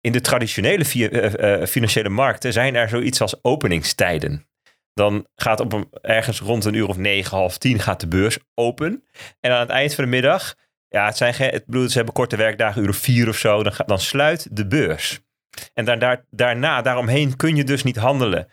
In 0.00 0.12
de 0.12 0.20
traditionele 0.20 0.84
uh, 0.94 1.60
uh, 1.60 1.66
financiële 1.66 2.08
markten 2.08 2.52
zijn 2.52 2.74
er 2.74 2.88
zoiets 2.88 3.20
als 3.20 3.44
openingstijden. 3.44 4.46
Dan 4.92 5.26
gaat 5.36 5.60
op 5.60 5.88
ergens 6.02 6.40
rond 6.40 6.64
een 6.64 6.74
uur 6.74 6.88
of 6.88 6.96
negen, 6.96 7.36
half 7.36 7.58
tien 7.58 7.78
gaat 7.78 8.00
de 8.00 8.08
beurs 8.08 8.38
open. 8.54 9.04
En 9.40 9.50
aan 9.50 9.60
het 9.60 9.70
eind 9.70 9.94
van 9.94 10.04
de 10.04 10.10
middag, 10.10 10.54
ja, 10.88 11.06
het 11.06 11.16
zijn 11.16 11.34
het 11.34 11.64
ze 11.68 11.96
hebben 11.96 12.14
korte 12.14 12.36
werkdagen, 12.36 12.82
uur 12.82 12.88
of 12.88 12.96
vier 12.96 13.28
of 13.28 13.36
zo, 13.36 13.62
dan, 13.62 13.72
dan 13.86 14.00
sluit 14.00 14.56
de 14.56 14.66
beurs. 14.66 15.20
En 15.74 15.84
daar, 15.84 15.98
daar, 15.98 16.24
daarna, 16.30 16.82
daaromheen 16.82 17.36
kun 17.36 17.56
je 17.56 17.64
dus 17.64 17.82
niet 17.82 17.96
handelen. 17.96 18.48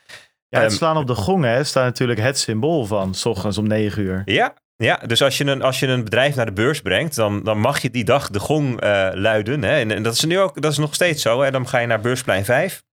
Ja, 0.48 0.62
het 0.62 0.74
slaan 0.74 0.98
op 0.98 1.08
de 1.08 1.16
gong 1.16 1.44
hè, 1.44 1.64
staat 1.64 1.84
natuurlijk 1.84 2.20
het 2.20 2.40
symbool 2.40 2.86
van, 2.86 3.14
s 3.16 3.26
ochtends 3.26 3.58
om 3.58 3.68
negen 3.68 4.02
uur. 4.02 4.22
Ja, 4.26 4.54
ja, 4.76 4.98
dus 4.98 5.24
als 5.24 5.38
je, 5.38 5.46
een, 5.46 5.62
als 5.62 5.80
je 5.80 5.88
een 5.88 6.04
bedrijf 6.04 6.36
naar 6.36 6.46
de 6.46 6.52
beurs 6.52 6.82
brengt, 6.82 7.16
dan, 7.16 7.44
dan 7.44 7.60
mag 7.60 7.82
je 7.82 7.90
die 7.90 8.04
dag 8.04 8.30
de 8.30 8.40
gong 8.40 8.84
uh, 8.84 9.10
luiden. 9.14 9.64
Hè? 9.64 9.80
En, 9.80 9.92
en, 9.92 10.04
dat 10.04 10.14
is 10.14 10.24
nu 10.24 10.40
ook, 10.40 10.62
dat 10.62 10.72
is 10.72 10.78
nog 10.78 10.94
steeds 10.94 11.22
zo. 11.22 11.42
Hè? 11.42 11.52
Dan 11.52 11.68
ga 11.68 11.80
je 11.80 11.88
naar 11.88 12.02
Beursplein 12.02 12.46
5. 12.46 12.84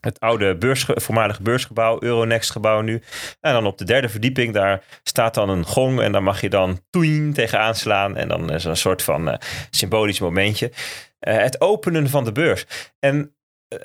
Het 0.00 0.20
oude 0.20 0.56
beurs, 0.56 0.86
voormalige 0.88 1.42
beursgebouw, 1.42 1.96
Euronext 2.00 2.50
gebouw 2.50 2.80
nu. 2.80 3.02
En 3.40 3.52
dan 3.52 3.66
op 3.66 3.78
de 3.78 3.84
derde 3.84 4.08
verdieping, 4.08 4.54
daar 4.54 4.84
staat 5.02 5.34
dan 5.34 5.48
een 5.48 5.64
gong. 5.64 6.00
En 6.00 6.12
dan 6.12 6.22
mag 6.22 6.40
je 6.40 6.50
dan 6.50 6.80
toein 6.90 7.32
tegenaan 7.32 7.74
slaan. 7.74 8.16
En 8.16 8.28
dan 8.28 8.52
is 8.52 8.64
er 8.64 8.70
een 8.70 8.76
soort 8.76 9.02
van 9.02 9.28
uh, 9.28 9.34
symbolisch 9.70 10.20
momentje. 10.20 10.72
Uh, 11.20 11.36
het 11.36 11.60
openen 11.60 12.08
van 12.08 12.24
de 12.24 12.32
beurs. 12.32 12.66
En 12.98 13.35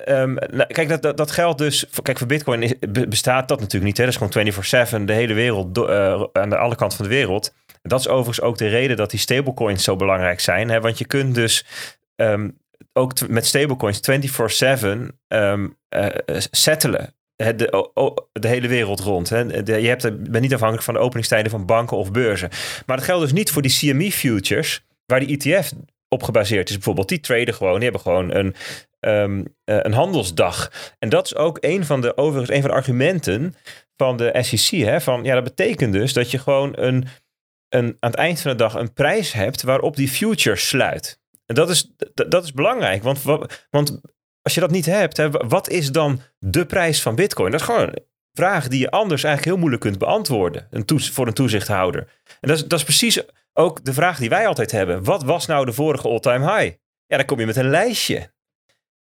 Um, 0.08 0.34
nou, 0.50 0.66
kijk, 0.66 0.88
dat, 0.88 1.02
dat, 1.02 1.16
dat, 1.16 1.30
geldt 1.30 1.58
dus. 1.58 1.86
Kijk, 2.02 2.18
voor 2.18 2.26
Bitcoin 2.26 2.78
bestaat 3.08 3.48
dat 3.48 3.60
natuurlijk 3.60 3.84
niet. 3.84 3.96
Hè? 3.96 4.04
Dat 4.04 4.30
is 4.30 4.52
gewoon 4.52 5.02
24-7, 5.02 5.04
de 5.04 5.12
hele 5.12 5.34
wereld, 5.34 5.78
uh, 5.78 6.22
aan 6.32 6.50
de 6.50 6.56
alle 6.56 6.74
kanten 6.74 6.96
van 6.96 7.06
de 7.06 7.14
wereld. 7.14 7.54
Dat 7.82 8.00
is 8.00 8.08
overigens 8.08 8.40
ook 8.40 8.58
de 8.58 8.68
reden 8.68 8.96
dat 8.96 9.10
die 9.10 9.20
stablecoins 9.20 9.84
zo 9.84 9.96
belangrijk 9.96 10.40
zijn. 10.40 10.68
Hè? 10.68 10.80
Want 10.80 10.98
je 10.98 11.04
kunt 11.04 11.34
dus 11.34 11.64
um, 12.16 12.58
ook 12.92 13.28
met 13.28 13.46
stablecoins 13.46 14.00
24-7 14.84 14.86
um, 15.28 15.76
uh, 15.96 16.06
settelen. 16.50 17.14
De, 17.36 18.08
hele 18.32 18.68
wereld 18.68 19.00
rond. 19.00 19.28
Hè. 19.28 19.38
Je 19.38 19.88
hebt, 19.88 20.02
bent 20.02 20.40
niet 20.40 20.52
afhankelijk 20.54 20.84
van 20.84 20.94
de 20.94 21.00
openingstijden 21.00 21.50
van 21.50 21.66
banken 21.66 21.96
of 21.96 22.10
beurzen. 22.10 22.48
Maar 22.86 22.96
dat 22.96 23.06
geldt 23.06 23.22
dus 23.22 23.32
niet 23.32 23.50
voor 23.50 23.62
die 23.62 23.76
CME 23.78 24.12
futures, 24.12 24.84
waar 25.06 25.20
die 25.20 25.38
ETF 25.38 25.72
op 26.08 26.22
gebaseerd 26.22 26.68
is. 26.68 26.74
Bijvoorbeeld, 26.74 27.08
die 27.08 27.20
traden 27.20 27.54
gewoon, 27.54 27.74
die 27.74 27.82
hebben 27.82 28.00
gewoon 28.00 28.34
een, 28.34 28.54
um, 29.06 29.38
uh, 29.38 29.44
een 29.64 29.92
handelsdag. 29.92 30.70
En 30.98 31.08
dat 31.08 31.24
is 31.24 31.34
ook 31.34 31.58
een 31.60 31.84
van 31.84 32.00
de, 32.00 32.16
overigens, 32.16 32.50
een 32.50 32.60
van 32.60 32.70
de 32.70 32.76
argumenten 32.76 33.54
van 33.96 34.16
de 34.16 34.38
SEC. 34.40 34.80
Hè, 34.80 35.00
van, 35.00 35.24
ja, 35.24 35.34
dat 35.34 35.44
betekent 35.44 35.92
dus 35.92 36.12
dat 36.12 36.30
je 36.30 36.38
gewoon 36.38 36.72
een, 36.78 37.06
een, 37.68 37.96
aan 37.98 38.10
het 38.10 38.14
eind 38.14 38.40
van 38.40 38.50
de 38.50 38.56
dag 38.56 38.74
een 38.74 38.92
prijs 38.92 39.32
hebt 39.32 39.62
waarop 39.62 39.96
die 39.96 40.08
future 40.08 40.56
sluit. 40.56 41.20
En 41.46 41.54
dat 41.54 41.70
is, 41.70 41.92
dat, 42.14 42.44
is 42.44 42.52
belangrijk, 42.52 43.02
want, 43.02 43.22
want 43.70 44.00
als 44.42 44.54
je 44.54 44.60
dat 44.60 44.70
niet 44.70 44.86
hebt, 44.86 45.16
hè, 45.16 45.30
wat 45.30 45.68
is 45.68 45.90
dan 45.90 46.20
de 46.38 46.66
prijs 46.66 47.02
van 47.02 47.14
Bitcoin? 47.14 47.50
Dat 47.50 47.60
is 47.60 47.66
gewoon 47.66 47.88
een 47.88 48.06
vraag 48.32 48.68
die 48.68 48.80
je 48.80 48.90
anders 48.90 49.24
eigenlijk 49.24 49.44
heel 49.44 49.60
moeilijk 49.60 49.82
kunt 49.82 49.98
beantwoorden 49.98 50.66
een 50.70 51.00
voor 51.00 51.26
een 51.26 51.32
toezichthouder. 51.32 52.00
En 52.40 52.48
dat 52.48 52.56
is, 52.56 52.66
dat 52.66 52.78
is 52.78 52.84
precies 52.84 53.22
ook 53.52 53.84
de 53.84 53.92
vraag 53.92 54.18
die 54.18 54.28
wij 54.28 54.46
altijd 54.46 54.70
hebben. 54.70 55.04
Wat 55.04 55.22
was 55.22 55.46
nou 55.46 55.64
de 55.64 55.72
vorige 55.72 56.08
all-time 56.08 56.58
high? 56.58 56.76
Ja, 57.06 57.16
dan 57.16 57.26
kom 57.26 57.40
je 57.40 57.46
met 57.46 57.56
een 57.56 57.70
lijstje. 57.70 58.31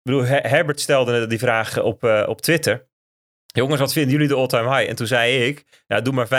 Ik 0.05 0.11
bedoel, 0.11 0.25
Herbert 0.27 0.81
stelde 0.81 1.27
die 1.27 1.39
vraag 1.39 1.83
op, 1.83 2.05
uh, 2.05 2.25
op 2.27 2.41
Twitter. 2.41 2.87
Jongens, 3.47 3.81
wat 3.81 3.93
vinden 3.93 4.13
jullie 4.13 4.29
de 4.29 4.35
all-time 4.35 4.77
high? 4.77 4.89
En 4.91 4.97
toen 4.97 5.07
zei 5.07 5.45
ik, 5.45 5.65
ja, 5.87 6.01
doe 6.01 6.13
maar 6.13 6.27
65.000, 6.27 6.33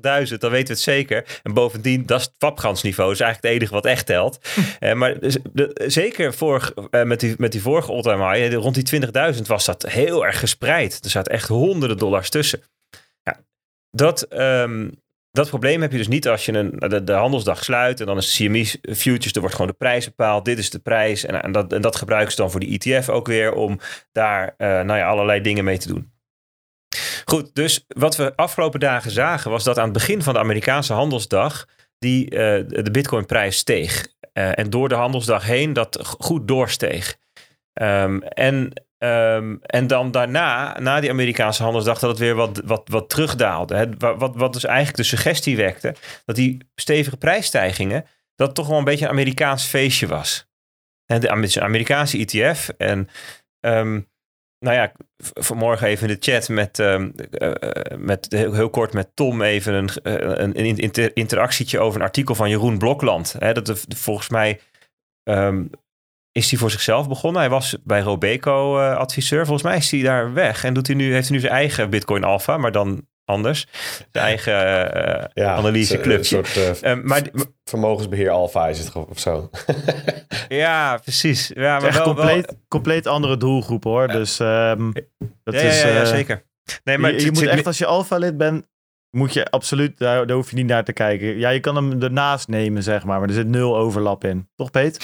dan 0.00 0.50
weten 0.50 0.50
we 0.50 0.56
het 0.56 0.80
zeker. 0.80 1.40
En 1.42 1.54
bovendien, 1.54 2.06
dat 2.06 2.20
is 2.20 2.26
het 2.26 2.34
fapgansniveau. 2.38 3.08
Dat 3.08 3.20
is 3.20 3.24
eigenlijk 3.24 3.54
het 3.54 3.62
enige 3.62 3.82
wat 3.82 3.92
echt 3.92 4.06
telt. 4.06 4.38
uh, 4.80 4.92
maar 5.00 5.18
de, 5.52 5.84
zeker 5.86 6.34
voor, 6.34 6.72
uh, 6.90 7.02
met, 7.02 7.20
die, 7.20 7.34
met 7.38 7.52
die 7.52 7.62
vorige 7.62 7.92
all-time 7.92 8.32
high, 8.32 8.54
rond 8.54 8.90
die 8.90 9.02
20.000 9.34 9.42
was 9.42 9.64
dat 9.64 9.82
heel 9.82 10.26
erg 10.26 10.38
gespreid. 10.38 11.04
Er 11.04 11.10
zaten 11.10 11.32
echt 11.32 11.48
honderden 11.48 11.98
dollars 11.98 12.30
tussen. 12.30 12.62
Ja, 13.22 13.40
dat, 13.90 14.32
um, 14.32 15.02
dat 15.30 15.48
probleem 15.48 15.80
heb 15.80 15.92
je 15.92 15.98
dus 15.98 16.08
niet 16.08 16.28
als 16.28 16.44
je 16.44 16.52
een, 16.52 16.70
de, 16.70 17.04
de 17.04 17.12
handelsdag 17.12 17.64
sluit 17.64 18.00
en 18.00 18.06
dan 18.06 18.16
is 18.16 18.36
CME 18.36 18.64
futures, 18.94 19.32
er 19.32 19.40
wordt 19.40 19.54
gewoon 19.54 19.70
de 19.70 19.76
prijs 19.76 20.04
bepaald. 20.04 20.44
Dit 20.44 20.58
is 20.58 20.70
de 20.70 20.78
prijs 20.78 21.24
en, 21.24 21.52
dat, 21.52 21.72
en 21.72 21.80
dat 21.80 21.96
gebruiken 21.96 22.30
ze 22.30 22.40
dan 22.40 22.50
voor 22.50 22.60
de 22.60 22.78
ETF 22.78 23.08
ook 23.08 23.26
weer 23.26 23.52
om 23.52 23.78
daar 24.12 24.54
uh, 24.58 24.68
nou 24.68 24.98
ja, 24.98 25.08
allerlei 25.08 25.40
dingen 25.40 25.64
mee 25.64 25.78
te 25.78 25.88
doen. 25.88 26.12
Goed, 27.24 27.54
dus 27.54 27.84
wat 27.88 28.16
we 28.16 28.36
afgelopen 28.36 28.80
dagen 28.80 29.10
zagen 29.10 29.50
was 29.50 29.64
dat 29.64 29.78
aan 29.78 29.84
het 29.84 29.92
begin 29.92 30.22
van 30.22 30.34
de 30.34 30.40
Amerikaanse 30.40 30.92
handelsdag 30.92 31.66
die, 31.98 32.24
uh, 32.24 32.38
de 32.66 32.90
bitcoinprijs 32.92 33.56
steeg. 33.56 34.06
Uh, 34.34 34.58
en 34.58 34.70
door 34.70 34.88
de 34.88 34.94
handelsdag 34.94 35.46
heen 35.46 35.72
dat 35.72 35.98
goed 36.18 36.48
doorsteeg. 36.48 37.16
Um, 37.74 38.22
en 38.22 38.72
Ehm, 39.00 39.56
en 39.60 39.86
dan 39.86 40.10
daarna, 40.10 40.78
na 40.80 41.00
die 41.00 41.10
Amerikaanse 41.10 41.62
handelsdag, 41.62 41.98
dat 41.98 42.10
het 42.10 42.18
weer 42.18 42.34
wat, 42.34 42.62
wat, 42.64 42.88
wat 42.88 43.08
terugdaalde. 43.08 43.74
Hè? 43.76 43.86
Wat, 43.98 44.36
wat, 44.36 44.52
dus 44.52 44.64
eigenlijk 44.64 44.96
de 44.96 45.02
suggestie 45.02 45.56
wekte, 45.56 45.94
dat 46.24 46.36
die 46.36 46.58
stevige 46.74 47.16
prijsstijgingen, 47.16 48.06
dat 48.34 48.54
toch 48.54 48.66
wel 48.68 48.78
een 48.78 48.84
beetje 48.84 49.04
een 49.04 49.10
Amerikaans 49.10 49.64
feestje 49.64 50.06
was. 50.06 50.48
De 51.04 51.60
Amerikaanse 51.60 52.18
ETF. 52.18 52.68
En 52.78 53.08
um, 53.60 54.08
nou 54.58 54.76
ja, 54.76 54.92
vanmorgen 55.18 55.86
even 55.86 56.08
in 56.08 56.14
de 56.14 56.32
chat 56.32 56.48
met, 56.48 56.78
um, 56.78 57.14
met 57.96 58.26
heel, 58.30 58.70
kort 58.70 58.92
met 58.92 59.10
Tom 59.14 59.42
even 59.42 59.74
een, 59.74 59.90
een, 60.42 60.60
een 60.60 61.12
interactietje 61.14 61.78
over 61.78 62.00
een 62.00 62.06
artikel 62.06 62.34
van 62.34 62.50
Jeroen 62.50 62.78
Blokland. 62.78 63.36
Hè, 63.38 63.52
dat 63.52 63.84
volgens 63.88 64.28
mij 64.28 64.60
is 66.32 66.50
hij 66.50 66.58
voor 66.58 66.70
zichzelf 66.70 67.08
begonnen. 67.08 67.40
Hij 67.40 67.50
was 67.50 67.76
bij 67.84 68.00
Robeco 68.00 68.78
uh, 68.78 68.96
adviseur. 68.96 69.46
Volgens 69.46 69.66
mij 69.66 69.76
is 69.76 69.90
hij 69.90 70.02
daar 70.02 70.32
weg 70.32 70.64
en 70.64 70.74
doet 70.74 70.86
hij 70.86 70.96
nu, 70.96 71.12
heeft 71.12 71.28
hij 71.28 71.36
nu 71.36 71.42
zijn 71.42 71.52
eigen 71.52 71.90
Bitcoin 71.90 72.24
Alpha, 72.24 72.56
maar 72.56 72.72
dan 72.72 73.08
anders. 73.24 73.66
Zijn 74.12 74.24
eigen 74.24 74.52
uh, 74.52 75.24
ja, 75.34 75.54
analyseclubje. 75.54 76.38
Een 76.38 76.46
soort 76.46 76.82
uh, 76.84 76.94
maar, 77.02 77.22
vermogensbeheer 77.64 78.30
Alpha 78.30 78.68
is 78.68 78.78
het 78.78 78.92
of 78.94 79.18
zo. 79.18 79.50
ja, 80.48 80.98
precies. 80.98 81.50
Ja, 81.54 81.78
maar 81.78 81.92
wel, 81.92 82.02
compleet, 82.02 82.46
wel... 82.46 82.58
compleet 82.68 83.06
andere 83.06 83.36
doelgroep 83.36 83.84
hoor. 83.84 84.08
Dus 84.08 84.38
um, 84.38 84.92
dat 85.44 85.54
ja, 85.54 85.60
is... 85.60 85.82
Ja, 85.82 85.88
ja, 85.88 86.04
zeker. 86.04 86.48
Nee, 86.84 86.98
maar 86.98 87.12
je, 87.12 87.24
je 87.24 87.32
moet 87.32 87.46
echt, 87.46 87.66
als 87.66 87.78
je 87.78 87.86
Alpha 87.86 88.16
lid 88.16 88.36
bent, 88.36 88.68
moet 89.10 89.32
je 89.32 89.44
absoluut, 89.44 89.98
daar, 89.98 90.26
daar, 90.26 90.36
hoef 90.36 90.50
je 90.50 90.56
niet 90.56 90.66
naar 90.66 90.84
te 90.84 90.92
kijken. 90.92 91.38
Ja, 91.38 91.48
je 91.48 91.60
kan 91.60 91.76
hem 91.76 92.02
ernaast 92.02 92.48
nemen, 92.48 92.82
zeg 92.82 93.04
maar, 93.04 93.18
maar 93.20 93.28
er 93.28 93.34
zit 93.34 93.48
nul 93.48 93.76
overlap 93.76 94.24
in. 94.24 94.48
Toch, 94.54 94.70
Peet? 94.70 94.98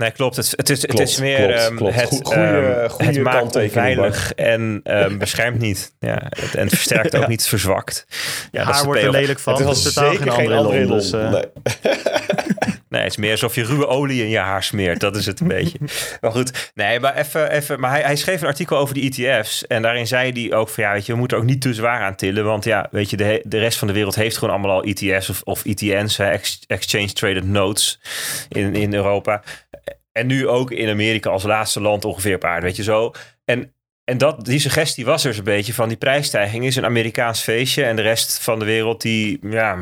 Nee, 0.00 0.10
klopt. 0.10 0.36
Het, 0.36 0.52
het, 0.56 0.70
is, 0.70 0.82
het 0.82 0.98
is 0.98 1.18
meer 1.18 1.46
klopt, 1.46 1.70
um, 1.70 1.76
klopt. 1.76 1.94
het, 1.94 2.20
goeie, 2.22 2.40
um, 2.40 2.90
het 2.96 3.22
maakt 3.22 3.56
onveilig 3.56 4.32
en 4.34 4.80
um, 4.84 5.18
beschermt 5.18 5.58
niet. 5.58 5.94
Ja, 5.98 6.22
het, 6.28 6.54
en 6.54 6.64
het 6.64 6.74
versterkt 6.74 7.16
ook 7.18 7.28
niet, 7.28 7.46
verzwakt. 7.46 8.06
Ja, 8.50 8.64
Haar 8.64 8.84
wordt 8.84 9.02
er 9.02 9.10
lelijk 9.10 9.38
van. 9.38 9.54
Het 9.54 9.76
is 9.76 9.82
dus 9.82 9.92
zeker 9.92 10.32
geen 10.32 10.52
andere 10.52 10.84
lol. 10.84 10.96
Dus, 10.96 11.12
uh... 11.12 11.30
nee. 11.30 11.44
nee, 12.88 13.02
het 13.02 13.10
is 13.10 13.16
meer 13.16 13.30
alsof 13.30 13.54
je 13.54 13.64
ruwe 13.64 13.86
olie 13.86 14.22
in 14.22 14.28
je 14.28 14.38
haar 14.38 14.62
smeert. 14.62 15.00
Dat 15.00 15.16
is 15.16 15.26
het 15.26 15.40
een 15.40 15.48
beetje. 15.48 15.78
Maar 16.20 16.30
goed, 16.30 16.70
nee, 16.74 17.00
maar 17.00 17.16
even. 17.16 17.50
even 17.50 17.80
maar 17.80 17.90
hij, 17.90 18.00
hij 18.00 18.16
schreef 18.16 18.40
een 18.40 18.46
artikel 18.46 18.76
over 18.76 18.94
die 18.94 19.10
ETF's. 19.10 19.66
En 19.66 19.82
daarin 19.82 20.06
zei 20.06 20.32
hij 20.32 20.56
ook 20.56 20.68
van 20.68 20.84
ja, 20.84 20.92
weet 20.92 21.06
je, 21.06 21.12
we 21.12 21.18
moeten 21.18 21.38
ook 21.38 21.44
niet 21.44 21.60
te 21.60 21.74
zwaar 21.74 22.00
aan 22.00 22.16
tillen. 22.16 22.44
Want 22.44 22.64
ja, 22.64 22.88
weet 22.90 23.10
je, 23.10 23.16
de, 23.16 23.42
de 23.44 23.58
rest 23.58 23.78
van 23.78 23.88
de 23.88 23.94
wereld 23.94 24.14
heeft 24.14 24.38
gewoon 24.38 24.54
allemaal 24.54 24.76
al 24.76 24.82
ETF's 24.82 25.28
of, 25.28 25.42
of 25.44 25.64
ETN's, 25.64 26.16
hè, 26.16 26.30
Exchange 26.66 27.12
Traded 27.12 27.44
Notes 27.44 28.00
in, 28.48 28.74
in 28.74 28.94
Europa. 28.94 29.42
En 30.12 30.26
nu 30.26 30.48
ook 30.48 30.70
in 30.70 30.88
Amerika 30.88 31.30
als 31.30 31.42
laatste 31.42 31.80
land 31.80 32.04
ongeveer 32.04 32.34
op 32.34 32.44
aarde, 32.44 32.66
weet 32.66 32.76
je 32.76 32.82
zo. 32.82 33.12
En, 33.44 33.74
en 34.04 34.18
dat, 34.18 34.44
die 34.44 34.58
suggestie 34.58 35.04
was 35.04 35.22
er 35.22 35.28
dus 35.28 35.38
een 35.38 35.44
beetje 35.44 35.74
van 35.74 35.88
die 35.88 35.96
prijsstijging 35.96 36.64
is 36.64 36.76
een 36.76 36.84
Amerikaans 36.84 37.40
feestje. 37.40 37.84
En 37.84 37.96
de 37.96 38.02
rest 38.02 38.38
van 38.42 38.58
de 38.58 38.64
wereld 38.64 39.02
die 39.02 39.38
ja, 39.42 39.78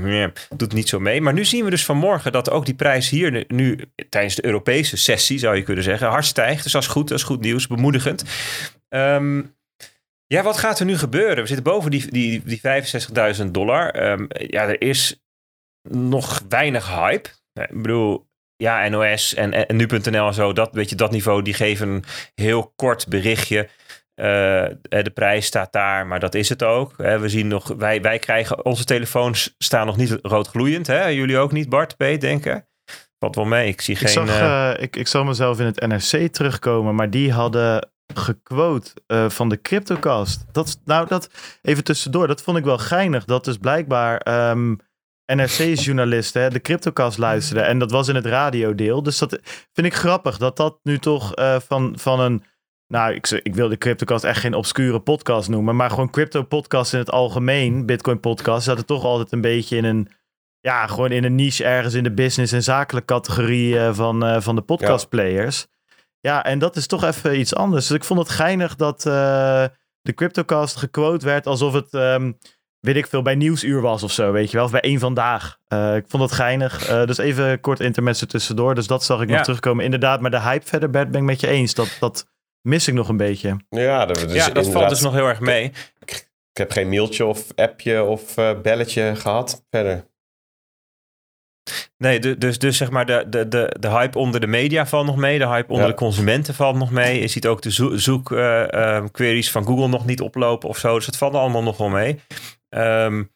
doet 0.57 0.72
niet 0.72 0.89
zo 0.89 1.01
mee. 1.01 1.20
Maar 1.20 1.33
nu 1.33 1.45
zien 1.45 1.64
we 1.64 1.70
dus 1.70 1.85
vanmorgen 1.85 2.33
dat 2.33 2.51
ook 2.51 2.64
die 2.64 2.74
prijs 2.74 3.09
hier 3.09 3.45
nu 3.49 3.81
tijdens 4.09 4.35
de 4.35 4.45
Europese 4.45 4.97
sessie, 4.97 5.39
zou 5.39 5.57
je 5.57 5.62
kunnen 5.62 5.85
zeggen, 5.85 6.09
hard 6.09 6.24
stijgt. 6.24 6.62
Dus 6.62 6.72
dat 6.72 6.83
is 6.83 6.89
goed, 6.89 7.09
dat 7.09 7.18
is 7.18 7.24
goed 7.24 7.41
nieuws, 7.41 7.66
bemoedigend. 7.66 8.24
Um, 8.89 9.57
ja, 10.26 10.43
wat 10.43 10.59
gaat 10.59 10.79
er 10.79 10.87
nu 10.87 10.99
gebeuren? 10.99 11.37
We 11.37 11.47
zitten 11.47 11.64
boven 11.64 11.91
die, 11.91 12.11
die, 12.11 12.43
die 12.45 12.61
65.000 13.45 13.47
dollar. 13.51 14.11
Um, 14.11 14.26
ja, 14.29 14.68
er 14.68 14.81
is 14.81 15.22
nog 15.89 16.43
weinig 16.49 16.89
hype. 16.89 17.29
Ik 17.53 17.83
bedoel, 17.83 18.28
ja, 18.59 18.89
NOS 18.89 19.35
en, 19.35 19.69
en 19.69 19.77
nu.nl 19.77 20.27
en 20.27 20.35
zo, 20.35 20.53
dat, 20.53 20.69
weet 20.73 20.91
je, 20.91 20.97
dat 20.97 21.11
niveau, 21.11 21.43
die 21.43 21.55
geven 21.55 21.89
een 21.89 22.05
heel 22.35 22.73
kort 22.77 23.09
berichtje. 23.09 23.69
Uh, 24.17 24.25
de 24.89 25.11
prijs 25.15 25.47
staat 25.47 25.73
daar, 25.73 26.07
maar 26.07 26.21
dat 26.21 26.35
is 26.35 26.49
het 26.49 26.63
ook. 26.63 26.97
We 26.97 27.29
zien 27.29 27.49
nog, 27.49 27.69
wij, 27.69 28.01
wij 28.03 28.19
krijgen, 28.19 28.65
onze 28.65 28.85
telefoons 28.85 29.55
staan 29.59 29.87
nog 29.87 29.97
niet 29.97 30.19
rood 30.23 30.49
gloeiend. 30.49 30.87
Hè? 30.87 31.07
Jullie 31.07 31.39
ook 31.39 31.53
niet, 31.53 31.69
Bart, 31.69 31.97
P, 31.97 32.21
denken? 32.21 32.67
Valt 33.19 33.35
wel 33.35 33.45
mee, 33.45 33.69
ik 33.69 33.81
zie 33.81 33.95
ik 33.95 34.01
geen... 34.01 34.09
Zag, 34.09 34.41
uh, 34.41 34.83
ik, 34.83 34.97
ik 34.97 35.07
zag 35.07 35.25
mezelf 35.25 35.61
in 35.61 35.67
het 35.67 35.87
NRC 35.87 36.33
terugkomen, 36.33 36.95
maar 36.95 37.11
die 37.11 37.33
hadden 37.33 37.89
gequote 38.15 38.91
uh, 39.07 39.29
van 39.29 39.49
de 39.49 39.61
CryptoCast. 39.61 40.45
Dat, 40.53 40.81
nou, 40.85 41.07
dat 41.09 41.31
even 41.63 41.85
tussendoor, 41.85 42.27
dat 42.27 42.43
vond 42.43 42.59
ik 42.59 42.65
wel 42.65 42.79
geinig. 42.79 43.25
Dat 43.25 43.47
is 43.47 43.57
blijkbaar... 43.57 44.51
Um, 44.51 44.81
NRC-journalisten 45.35 46.51
de 46.51 46.61
CryptoCast 46.61 47.18
luisterden. 47.18 47.66
En 47.66 47.79
dat 47.79 47.91
was 47.91 48.09
in 48.09 48.14
het 48.14 48.26
radiodeel. 48.26 49.03
Dus 49.03 49.18
dat 49.18 49.39
vind 49.72 49.87
ik 49.87 49.95
grappig 49.95 50.39
dat 50.39 50.57
dat 50.57 50.79
nu 50.83 50.99
toch 50.99 51.39
uh, 51.39 51.61
van, 51.61 51.99
van 51.99 52.20
een. 52.20 52.45
Nou, 52.87 53.14
ik, 53.14 53.29
ik 53.29 53.55
wil 53.55 53.68
de 53.68 53.79
CryptoCast 53.79 54.24
echt 54.24 54.41
geen 54.41 54.55
obscure 54.55 55.01
podcast 55.01 55.49
noemen. 55.49 55.76
Maar 55.76 55.91
gewoon 55.91 56.11
crypto-podcast 56.11 56.93
in 56.93 56.99
het 56.99 57.11
algemeen, 57.11 57.87
Bitcoin-podcast, 57.87 58.64
zat 58.64 58.76
het 58.76 58.87
toch 58.87 59.05
altijd 59.05 59.33
een 59.33 59.41
beetje 59.41 59.76
in 59.76 59.85
een. 59.85 60.09
Ja, 60.61 60.87
gewoon 60.87 61.12
in 61.12 61.24
een 61.24 61.35
niche 61.35 61.64
ergens 61.64 61.95
in 61.95 62.03
de 62.03 62.14
business- 62.14 62.53
en 62.53 62.62
zakelijk 62.62 63.07
categorie 63.07 63.74
uh, 63.74 63.95
van, 63.95 64.24
uh, 64.24 64.41
van 64.41 64.55
de 64.55 64.62
podcastplayers. 64.62 65.66
Ja. 66.20 66.35
ja, 66.35 66.45
en 66.45 66.59
dat 66.59 66.76
is 66.76 66.87
toch 66.87 67.05
even 67.05 67.39
iets 67.39 67.55
anders. 67.55 67.87
Dus 67.87 67.97
ik 67.97 68.05
vond 68.05 68.20
het 68.20 68.29
geinig 68.29 68.76
dat 68.76 69.03
de 69.03 70.14
CryptoCast 70.14 70.76
gequote 70.76 71.26
werd 71.26 71.47
alsof 71.47 71.72
het. 71.72 71.93
Um, 71.93 72.39
weet 72.81 72.97
ik 72.97 73.07
veel, 73.07 73.22
bij 73.22 73.35
Nieuwsuur 73.35 73.81
was 73.81 74.03
of 74.03 74.12
zo, 74.12 74.33
weet 74.33 74.51
je 74.51 74.57
wel. 74.57 74.66
Of 74.66 74.70
bij 74.70 74.81
één 74.81 74.99
Vandaag. 74.99 75.59
Uh, 75.68 75.97
ik 75.97 76.05
vond 76.09 76.22
dat 76.22 76.33
geinig. 76.33 76.91
Uh, 76.91 77.05
dus 77.05 77.18
even 77.18 77.61
kort 77.61 77.81
intermezzo 77.81 78.26
tussendoor. 78.26 78.74
Dus 78.74 78.87
dat 78.87 79.05
zag 79.05 79.20
ik 79.20 79.29
ja. 79.29 79.35
nog 79.35 79.45
terugkomen. 79.45 79.85
Inderdaad, 79.85 80.20
maar 80.20 80.31
de 80.31 80.41
hype 80.41 80.66
verder, 80.66 80.91
Bert, 80.91 81.11
ben 81.11 81.20
ik 81.20 81.26
met 81.26 81.41
je 81.41 81.47
eens. 81.47 81.74
Dat, 81.74 81.97
dat 82.01 82.26
mis 82.62 82.89
ik 82.89 82.95
nog 82.95 83.09
een 83.09 83.16
beetje. 83.16 83.57
Ja, 83.68 84.07
dat, 84.07 84.16
dus 84.18 84.33
ja, 84.33 84.51
dat 84.51 84.68
valt 84.68 84.89
dus 84.89 85.01
nog 85.01 85.12
heel 85.12 85.29
erg 85.29 85.41
mee. 85.41 85.64
Ik, 86.01 86.11
ik 86.53 86.59
heb 86.59 86.70
geen 86.70 86.89
mailtje 86.89 87.24
of 87.24 87.47
appje 87.55 88.03
of 88.03 88.37
uh, 88.37 88.51
belletje 88.62 89.16
gehad 89.16 89.64
verder. 89.70 90.07
Nee, 91.97 92.37
dus, 92.39 92.59
dus 92.59 92.77
zeg 92.77 92.91
maar 92.91 93.07
de, 93.07 93.25
de, 93.29 93.49
de, 93.49 93.77
de 93.81 93.89
hype 93.89 94.19
onder 94.19 94.41
de 94.41 94.47
media 94.47 94.87
valt 94.87 95.07
nog 95.07 95.16
mee. 95.16 95.39
De 95.39 95.47
hype 95.47 95.69
onder 95.69 95.87
ja. 95.87 95.93
de 95.93 95.99
consumenten 95.99 96.55
valt 96.55 96.77
nog 96.77 96.91
mee. 96.91 97.21
Je 97.21 97.29
ziet 97.29 97.47
ook 97.47 97.62
de 97.62 97.71
zoekqueries 97.99 99.47
uh, 99.47 99.47
uh, 99.47 99.53
van 99.53 99.64
Google 99.64 99.89
nog 99.89 100.07
niet 100.07 100.21
oplopen 100.21 100.69
of 100.69 100.79
zo. 100.79 100.95
Dus 100.95 101.07
het 101.07 101.16
valt 101.16 101.35
allemaal 101.35 101.62
nog 101.62 101.77
wel 101.77 101.89
mee. 101.89 102.21
Um, 102.69 103.33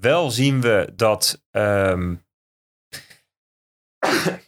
wel 0.00 0.30
zien 0.30 0.60
we 0.60 0.92
dat. 0.96 1.42
Um, 1.50 2.24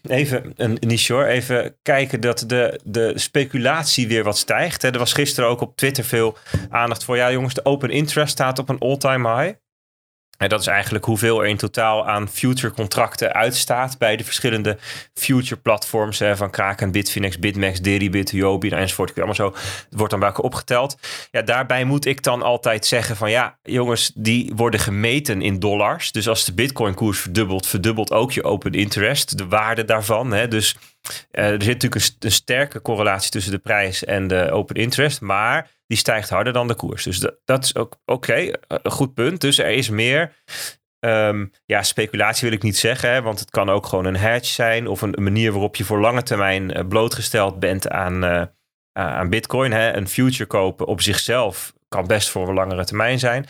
even 0.03 0.53
een 0.57 0.77
niche 0.81 1.13
hoor. 1.13 1.25
Even 1.25 1.77
kijken 1.83 2.21
dat 2.21 2.45
de, 2.47 2.81
de 2.85 3.13
speculatie 3.15 4.09
weer 4.09 4.25
wat 4.25 4.39
stijgt. 4.39 4.83
Er 4.83 4.99
was 4.99 5.13
gisteren 5.13 5.51
ook 5.51 5.61
op 5.61 5.77
Twitter 5.77 6.05
veel 6.05 6.37
aandacht 6.71 7.05
voor. 7.05 7.17
Ja, 7.17 7.33
jongens, 7.33 7.55
de 7.55 7.65
open 7.65 7.91
interest 7.91 8.33
staat 8.33 8.59
op 8.59 8.69
een 8.69 8.79
all-time 8.79 9.37
high. 9.37 9.57
En 10.39 10.49
dat 10.49 10.61
is 10.61 10.67
eigenlijk 10.67 11.05
hoeveel 11.05 11.43
er 11.43 11.49
in 11.49 11.57
totaal 11.57 12.09
aan 12.09 12.29
future 12.29 12.73
contracten 12.73 13.33
uitstaat 13.33 13.99
bij 13.99 14.17
de 14.17 14.25
verschillende 14.25 14.79
future 15.15 15.61
platforms 15.61 16.19
hè, 16.19 16.37
van 16.37 16.51
Kraken, 16.51 16.91
Bitfinex, 16.91 17.39
Bitmax, 17.39 17.81
Deribit, 17.81 18.31
Huobi 18.31 18.71
enzovoort. 18.71 19.17
Allemaal 19.17 19.35
zo. 19.35 19.55
Het 19.55 19.87
wordt 19.91 20.13
dan 20.13 20.23
elkaar 20.23 20.45
opgeteld. 20.45 20.97
Ja, 21.31 21.43
daarbij 21.43 21.85
moet 21.85 22.05
ik 22.05 22.23
dan 22.23 22.43
altijd 22.43 22.87
zeggen 22.87 23.17
van 23.17 23.31
ja, 23.31 23.59
jongens, 23.63 24.13
die 24.15 24.53
worden 24.57 24.81
gemeten 24.81 25.43
in 25.43 25.59
dollars. 25.59 26.13
Dus 26.13 26.29
als 26.29 26.45
de 26.45 26.55
Bitcoin 26.55 26.95
koers 26.95 27.19
verdubbelt, 27.19 27.67
verdubbelt 27.67 28.13
ook 28.13 28.33
je 28.33 28.45
open 28.45 28.73
interest, 28.73 29.39
de 29.39 29.47
waarde 29.47 29.85
daarvan. 29.85 30.33
Hè. 30.33 30.49
Dus 30.49 30.77
uh, 31.33 31.45
er 31.45 31.63
zit 31.63 31.83
natuurlijk 31.83 31.95
een, 31.95 32.17
een 32.19 32.33
sterke 32.33 32.83
correlatie 32.83 33.31
tussen 33.31 33.53
de 33.53 33.59
prijs 33.59 34.05
en 34.05 34.27
de 34.27 34.51
open 34.51 34.75
interest, 34.75 35.21
maar 35.21 35.71
die 35.89 35.99
stijgt 35.99 36.31
harder 36.31 36.53
dan 36.53 36.69
de 36.69 36.75
koers. 36.75 37.05
Dus 37.05 37.27
dat, 37.45 37.65
is 37.65 37.75
ook 37.75 37.97
oké, 38.05 38.31
okay, 38.31 38.55
een 38.67 38.91
goed 38.91 39.15
punt. 39.15 39.41
Dus 39.41 39.59
er 39.59 39.71
is 39.71 39.89
meer. 39.89 40.33
Um, 41.01 41.53
ja, 41.65 41.83
speculatie 41.83 42.49
wil 42.49 42.57
ik 42.57 42.63
niet 42.63 42.77
zeggen, 42.77 43.11
hè, 43.11 43.23
want 43.23 43.41
het 43.41 43.51
kan 43.51 43.71
ook 43.71 43.87
gewoon 43.87 44.05
een 44.05 44.17
hedge 44.17 44.53
zijn 44.53 44.87
of 44.87 45.03
een, 45.03 45.15
manier 45.19 45.53
waarop 45.53 45.77
je 45.77 45.85
voor 45.85 46.01
lange 46.01 46.23
termijn 46.23 46.77
uh, 46.77 46.89
blootgesteld 46.89 47.59
bent 47.59 47.89
aan, 47.89 48.25
uh, 48.25 48.43
aan 48.93 49.29
Bitcoin. 49.29 49.73
Hè. 49.73 49.93
Een 49.97 50.09
future 50.09 50.47
kopen 50.47 50.87
op 50.87 51.01
zichzelf 51.01 51.73
kan 51.89 52.07
best 52.07 52.29
voor 52.29 52.49
een 52.49 52.55
langere 52.55 52.85
termijn 52.85 53.19
zijn. 53.19 53.47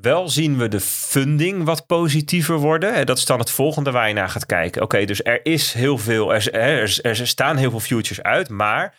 Wel 0.00 0.28
zien 0.28 0.58
we 0.58 0.68
de 0.68 0.80
funding 0.80 1.64
wat 1.64 1.86
positiever 1.86 2.56
worden. 2.56 2.94
En 2.94 3.06
dat 3.06 3.18
is 3.18 3.24
dan 3.24 3.38
het 3.38 3.50
volgende 3.50 3.90
waar 3.90 4.08
je 4.08 4.14
naar 4.14 4.28
gaat 4.28 4.46
kijken. 4.46 4.82
Oké, 4.82 5.04
dus 5.04 5.24
er 5.24 5.40
is 5.42 5.72
heel 5.72 5.98
veel, 5.98 6.34
er, 6.34 6.98
er 7.02 7.26
staan 7.26 7.56
heel 7.56 7.70
veel 7.70 7.80
futures 7.80 8.22
uit, 8.22 8.48
maar 8.48 8.94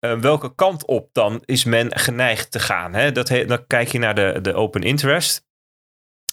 uh, 0.00 0.18
welke 0.18 0.54
kant 0.54 0.86
op 0.86 1.08
dan 1.12 1.42
is 1.44 1.64
men 1.64 1.98
geneigd 1.98 2.50
te 2.50 2.58
gaan? 2.58 2.94
Hè? 2.94 3.12
Dat 3.12 3.28
dan 3.46 3.66
kijk 3.66 3.88
je 3.88 3.98
naar 3.98 4.14
de, 4.14 4.38
de 4.42 4.54
open 4.54 4.82
interest. 4.82 5.46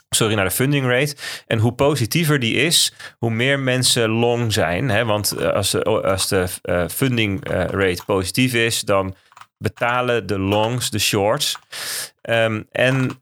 Sorry, 0.09 0.35
naar 0.35 0.45
de 0.45 0.51
funding 0.51 0.85
rate. 0.85 1.15
En 1.47 1.59
hoe 1.59 1.73
positiever 1.73 2.39
die 2.39 2.55
is, 2.55 2.93
hoe 3.17 3.29
meer 3.29 3.59
mensen 3.59 4.09
long 4.09 4.53
zijn. 4.53 4.89
Hè? 4.89 5.05
Want 5.05 5.41
als 5.41 5.71
de, 5.71 5.83
als 5.83 6.27
de 6.27 6.47
uh, 6.63 6.87
funding 6.87 7.49
rate 7.49 8.03
positief 8.05 8.53
is, 8.53 8.81
dan 8.81 9.15
betalen 9.57 10.27
de 10.27 10.39
longs 10.39 10.89
de 10.89 10.99
shorts. 10.99 11.57
Um, 12.21 12.67
en 12.71 13.21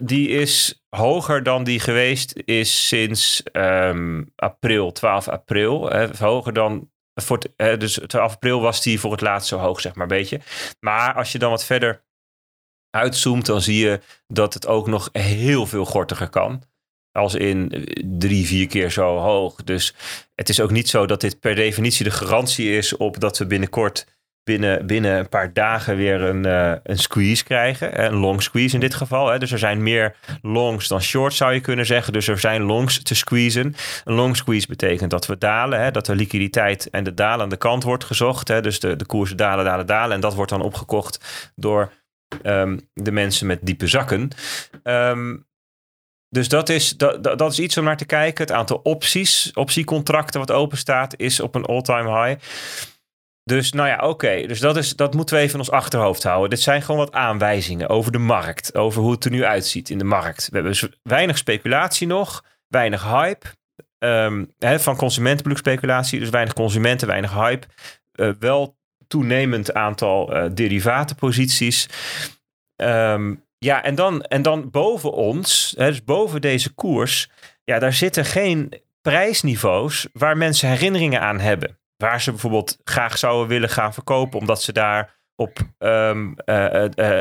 die 0.00 0.28
is 0.28 0.82
hoger 0.88 1.42
dan 1.42 1.64
die 1.64 1.80
geweest 1.80 2.32
is 2.44 2.88
sinds 2.88 3.42
um, 3.52 4.32
april, 4.36 4.92
12 4.92 5.28
april. 5.28 5.90
Hè? 5.90 6.06
Hoger 6.18 6.52
dan 6.52 6.90
voor 7.14 7.38
eh, 7.56 7.78
dus 7.78 8.00
12 8.06 8.32
april 8.32 8.60
was 8.60 8.82
die 8.82 9.00
voor 9.00 9.10
het 9.10 9.20
laatst 9.20 9.48
zo 9.48 9.58
hoog, 9.58 9.80
zeg 9.80 9.94
maar, 9.94 10.02
een 10.02 10.16
beetje. 10.18 10.40
Maar 10.80 11.14
als 11.14 11.32
je 11.32 11.38
dan 11.38 11.50
wat 11.50 11.64
verder 11.64 12.04
uitzoomt, 12.90 13.46
dan 13.46 13.62
zie 13.62 13.78
je 13.78 14.00
dat 14.26 14.54
het 14.54 14.66
ook 14.66 14.86
nog 14.86 15.08
heel 15.12 15.66
veel 15.66 15.84
gortiger 15.84 16.28
kan. 16.28 16.62
Als 17.12 17.34
in 17.34 17.70
eh, 17.70 18.02
drie, 18.04 18.46
vier 18.46 18.66
keer 18.66 18.90
zo 18.90 19.16
hoog. 19.16 19.64
Dus 19.64 19.94
het 20.34 20.48
is 20.48 20.60
ook 20.60 20.70
niet 20.70 20.88
zo 20.88 21.06
dat 21.06 21.20
dit 21.20 21.40
per 21.40 21.54
definitie 21.54 22.04
de 22.04 22.10
garantie 22.10 22.76
is 22.76 22.96
op 22.96 23.20
dat 23.20 23.38
we 23.38 23.46
binnenkort 23.46 24.06
binnen, 24.44 24.86
binnen 24.86 25.18
een 25.18 25.28
paar 25.28 25.52
dagen 25.52 25.96
weer 25.96 26.20
een, 26.20 26.46
uh, 26.46 26.72
een 26.82 26.98
squeeze 26.98 27.44
krijgen. 27.44 28.04
Een 28.04 28.14
long 28.14 28.42
squeeze 28.42 28.74
in 28.74 28.80
dit 28.80 28.94
geval. 28.94 29.28
Hè. 29.28 29.38
Dus 29.38 29.52
er 29.52 29.58
zijn 29.58 29.82
meer 29.82 30.16
longs 30.42 30.88
dan 30.88 31.02
shorts 31.02 31.36
zou 31.36 31.52
je 31.52 31.60
kunnen 31.60 31.86
zeggen. 31.86 32.12
Dus 32.12 32.28
er 32.28 32.38
zijn 32.38 32.62
longs 32.62 33.02
te 33.02 33.14
squeezen. 33.14 33.74
Een 34.04 34.14
long 34.14 34.36
squeeze 34.36 34.66
betekent 34.66 35.10
dat 35.10 35.26
we 35.26 35.38
dalen. 35.38 35.80
Hè, 35.80 35.90
dat 35.90 36.06
de 36.06 36.14
liquiditeit 36.14 36.90
en 36.90 37.04
de 37.04 37.14
dalende 37.14 37.56
kant 37.56 37.82
wordt 37.82 38.04
gezocht. 38.04 38.48
Hè. 38.48 38.60
Dus 38.60 38.80
de, 38.80 38.96
de 38.96 39.06
koersen 39.06 39.36
dalen, 39.36 39.64
dalen, 39.64 39.86
dalen. 39.86 40.14
En 40.14 40.20
dat 40.20 40.34
wordt 40.34 40.50
dan 40.50 40.62
opgekocht 40.62 41.52
door 41.54 41.92
um, 42.42 42.80
de 42.94 43.12
mensen 43.12 43.46
met 43.46 43.58
diepe 43.62 43.86
zakken. 43.86 44.30
Um, 44.82 45.50
dus 46.28 46.48
dat 46.48 46.68
is, 46.68 46.96
dat, 46.96 47.22
dat 47.22 47.52
is 47.52 47.58
iets 47.58 47.78
om 47.78 47.84
naar 47.84 47.96
te 47.96 48.04
kijken. 48.04 48.44
Het 48.44 48.52
aantal 48.52 48.80
opties, 48.82 49.50
optiecontracten 49.54 50.40
wat 50.40 50.50
open 50.50 50.78
staat, 50.78 51.14
is 51.16 51.40
op 51.40 51.54
een 51.54 51.64
all-time 51.64 52.24
high. 52.24 52.44
Dus 53.44 53.72
nou 53.72 53.88
ja, 53.88 54.08
oké. 54.08 54.46
Dus 54.46 54.60
dat, 54.60 54.76
is, 54.76 54.96
dat 54.96 55.14
moeten 55.14 55.34
we 55.36 55.40
even 55.40 55.54
in 55.54 55.60
ons 55.60 55.70
achterhoofd 55.70 56.22
houden. 56.22 56.50
Dit 56.50 56.60
zijn 56.60 56.82
gewoon 56.82 57.00
wat 57.00 57.12
aanwijzingen 57.12 57.88
over 57.88 58.12
de 58.12 58.18
markt. 58.18 58.74
Over 58.74 59.02
hoe 59.02 59.10
het 59.10 59.24
er 59.24 59.30
nu 59.30 59.44
uitziet 59.44 59.90
in 59.90 59.98
de 59.98 60.04
markt. 60.04 60.48
We 60.48 60.54
hebben 60.54 60.72
dus 60.72 60.88
weinig 61.02 61.38
speculatie 61.38 62.06
nog. 62.06 62.44
Weinig 62.68 63.02
hype. 63.02 63.46
Hè, 64.58 64.80
van 64.80 64.96
consumentenbloekspeculatie. 64.96 66.18
Dus 66.18 66.30
weinig 66.30 66.54
consumenten, 66.54 67.08
weinig 67.08 67.32
hype. 67.34 67.66
Uh, 68.14 68.30
wel 68.38 68.76
toenemend 69.08 69.74
aantal 69.74 70.36
uh, 70.36 70.50
derivatenposities. 70.54 71.88
Um, 72.76 73.44
ja, 73.58 73.82
en 73.82 73.94
dan, 73.94 74.22
en 74.22 74.42
dan 74.42 74.70
boven 74.70 75.12
ons, 75.12 75.74
dus 75.76 76.04
boven 76.04 76.40
deze 76.40 76.74
koers, 76.74 77.30
ja, 77.64 77.78
daar 77.78 77.92
zitten 77.92 78.24
geen 78.24 78.72
prijsniveaus 79.00 80.08
waar 80.12 80.36
mensen 80.36 80.68
herinneringen 80.68 81.20
aan 81.20 81.40
hebben. 81.40 81.78
Waar 82.02 82.20
ze 82.20 82.30
bijvoorbeeld 82.30 82.78
graag 82.84 83.18
zouden 83.18 83.48
willen 83.48 83.68
gaan 83.68 83.94
verkopen, 83.94 84.38
omdat 84.38 84.62
ze 84.62 84.72
daar 84.72 85.20
op 85.36 85.58
um, 85.78 86.34
uh, 86.44 86.84
uh, 86.94 87.20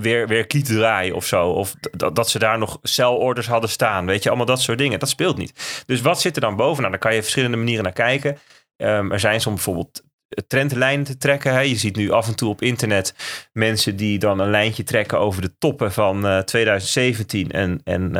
weer, 0.00 0.28
weer 0.28 0.46
kiet 0.46 0.66
draaien 0.66 1.14
of 1.14 1.26
zo. 1.26 1.50
Of 1.50 1.74
dat 2.12 2.30
ze 2.30 2.38
daar 2.38 2.58
nog 2.58 2.78
celorders 2.82 3.46
hadden 3.46 3.70
staan. 3.70 4.06
Weet 4.06 4.22
je, 4.22 4.28
allemaal 4.28 4.46
dat 4.46 4.60
soort 4.60 4.78
dingen. 4.78 4.98
Dat 4.98 5.08
speelt 5.08 5.36
niet. 5.36 5.82
Dus 5.86 6.00
wat 6.00 6.20
zit 6.20 6.34
er 6.34 6.40
dan 6.40 6.56
boven? 6.56 6.78
Nou, 6.78 6.90
daar 6.90 7.00
kan 7.00 7.14
je 7.14 7.22
verschillende 7.22 7.56
manieren 7.56 7.84
naar 7.84 7.92
kijken. 7.92 8.38
Um, 8.76 9.12
er 9.12 9.20
zijn 9.20 9.40
soms 9.40 9.54
bijvoorbeeld 9.54 10.02
trendlijnen 10.46 11.04
te 11.04 11.16
trekken. 11.16 11.68
Je 11.68 11.76
ziet 11.76 11.96
nu 11.96 12.10
af 12.10 12.26
en 12.28 12.36
toe 12.36 12.48
op 12.48 12.62
internet 12.62 13.14
mensen 13.52 13.96
die 13.96 14.18
dan 14.18 14.38
een 14.38 14.50
lijntje 14.50 14.84
trekken 14.84 15.18
over 15.18 15.42
de 15.42 15.58
toppen 15.58 15.92
van 15.92 16.26
uh, 16.26 16.38
2017 16.38 17.50
en, 17.50 17.80
en 17.84 18.12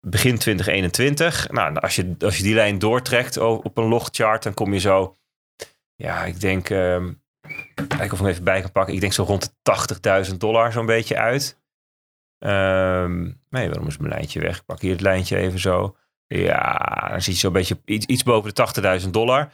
begin 0.00 0.38
2021. 0.38 1.48
Nou, 1.50 1.76
als 1.76 1.96
je, 1.96 2.14
als 2.18 2.36
je 2.36 2.42
die 2.42 2.54
lijn 2.54 2.78
doortrekt 2.78 3.36
op 3.36 3.78
een 3.78 3.88
logchart, 3.88 4.42
dan 4.42 4.54
kom 4.54 4.72
je 4.72 4.80
zo, 4.80 5.16
ja, 5.98 6.24
ik 6.24 6.40
denk, 6.40 6.70
uh, 6.70 7.04
kijk 7.74 8.12
of 8.12 8.12
ik 8.12 8.18
hem 8.18 8.26
even 8.26 8.44
bij 8.44 8.60
kan 8.60 8.72
pakken. 8.72 8.94
Ik 8.94 9.00
denk 9.00 9.12
zo 9.12 9.22
rond 9.22 9.54
de 9.62 10.26
80.000 10.30 10.36
dollar 10.36 10.72
zo'n 10.72 10.86
beetje 10.86 11.16
uit. 11.16 11.58
Um, 12.38 13.40
nee, 13.50 13.68
waarom 13.68 13.86
is 13.86 13.96
mijn 13.96 14.12
lijntje 14.12 14.40
weg? 14.40 14.58
Ik 14.58 14.64
pak 14.64 14.80
hier 14.80 14.92
het 14.92 15.00
lijntje 15.00 15.36
even 15.36 15.58
zo. 15.58 15.96
Ja, 16.26 17.08
dan 17.10 17.22
zie 17.22 17.32
je 17.32 17.38
zo'n 17.38 17.52
beetje 17.52 17.80
iets, 17.84 18.06
iets 18.06 18.22
boven 18.22 18.54
de 18.54 19.00
80.000 19.02 19.10
dollar. 19.10 19.50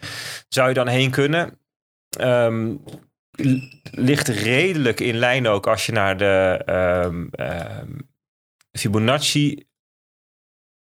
Zou 0.49 0.69
je 0.69 0.75
dan 0.75 0.89
heen 0.89 1.11
kunnen? 1.11 1.59
Um, 2.21 2.85
ligt 3.91 4.29
redelijk 4.29 5.01
in 5.01 5.17
lijn 5.17 5.47
ook 5.47 5.67
als 5.67 5.87
je 5.87 5.93
naar 5.93 6.17
de 6.17 6.63
um, 7.05 7.31
um, 7.33 8.11
Fibonacci 8.73 9.67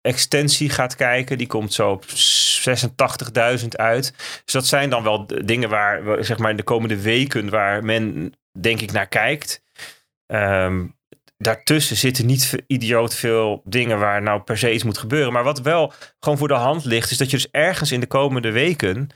extensie 0.01 0.69
gaat 0.69 0.95
kijken. 0.95 1.37
Die 1.37 1.47
komt 1.47 1.73
zo 1.73 1.91
op 1.91 2.03
86.000 3.61 3.67
uit. 3.67 4.13
Dus 4.43 4.53
dat 4.53 4.65
zijn 4.65 4.89
dan 4.89 5.03
wel 5.03 5.27
dingen 5.45 5.69
waar, 5.69 6.23
zeg 6.23 6.37
maar, 6.37 6.49
in 6.49 6.57
de 6.57 6.63
komende 6.63 7.01
weken 7.01 7.49
waar 7.49 7.83
men, 7.83 8.33
denk 8.59 8.81
ik, 8.81 8.91
naar 8.91 9.07
kijkt. 9.07 9.61
Um, 10.27 10.95
daartussen 11.37 11.97
zitten 11.97 12.25
niet 12.25 12.55
idioot 12.67 13.15
veel 13.15 13.61
dingen 13.65 13.99
waar 13.99 14.21
nou 14.21 14.41
per 14.41 14.57
se 14.57 14.73
iets 14.73 14.83
moet 14.83 14.97
gebeuren. 14.97 15.33
Maar 15.33 15.43
wat 15.43 15.61
wel 15.61 15.93
gewoon 16.19 16.37
voor 16.37 16.47
de 16.47 16.53
hand 16.53 16.85
ligt, 16.85 17.11
is 17.11 17.17
dat 17.17 17.29
je 17.29 17.37
dus 17.37 17.51
ergens 17.51 17.91
in 17.91 17.99
de 17.99 18.07
komende 18.07 18.51
weken 18.51 19.09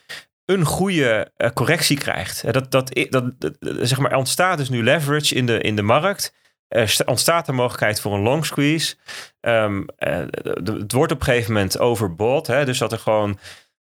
een 0.46 0.66
goede 0.66 1.32
uh, 1.38 1.50
correctie 1.50 1.98
krijgt. 1.98 2.54
Dat, 2.54 2.72
dat, 2.72 2.92
dat, 3.10 3.40
dat, 3.40 3.58
zeg 3.82 4.00
maar, 4.00 4.16
ontstaat 4.16 4.58
dus 4.58 4.70
nu 4.70 4.84
leverage 4.84 5.36
in 5.36 5.46
de, 5.46 5.60
in 5.60 5.76
de 5.76 5.82
markt. 5.82 6.34
Er 6.68 7.02
ontstaat 7.06 7.46
de 7.46 7.52
mogelijkheid 7.52 8.02
voor 8.02 8.14
een 8.14 8.22
long 8.22 8.46
squeeze. 8.46 8.96
Um, 9.42 9.86
uh, 10.00 10.18
het 10.64 10.92
wordt 10.92 11.12
op 11.12 11.20
een 11.20 11.26
gegeven 11.26 11.54
moment 11.54 11.80
overbought. 11.80 12.48
Hè, 12.48 12.66
dus 12.66 12.78
dat 12.78 12.92
er 12.92 13.00
gewoon. 13.00 13.40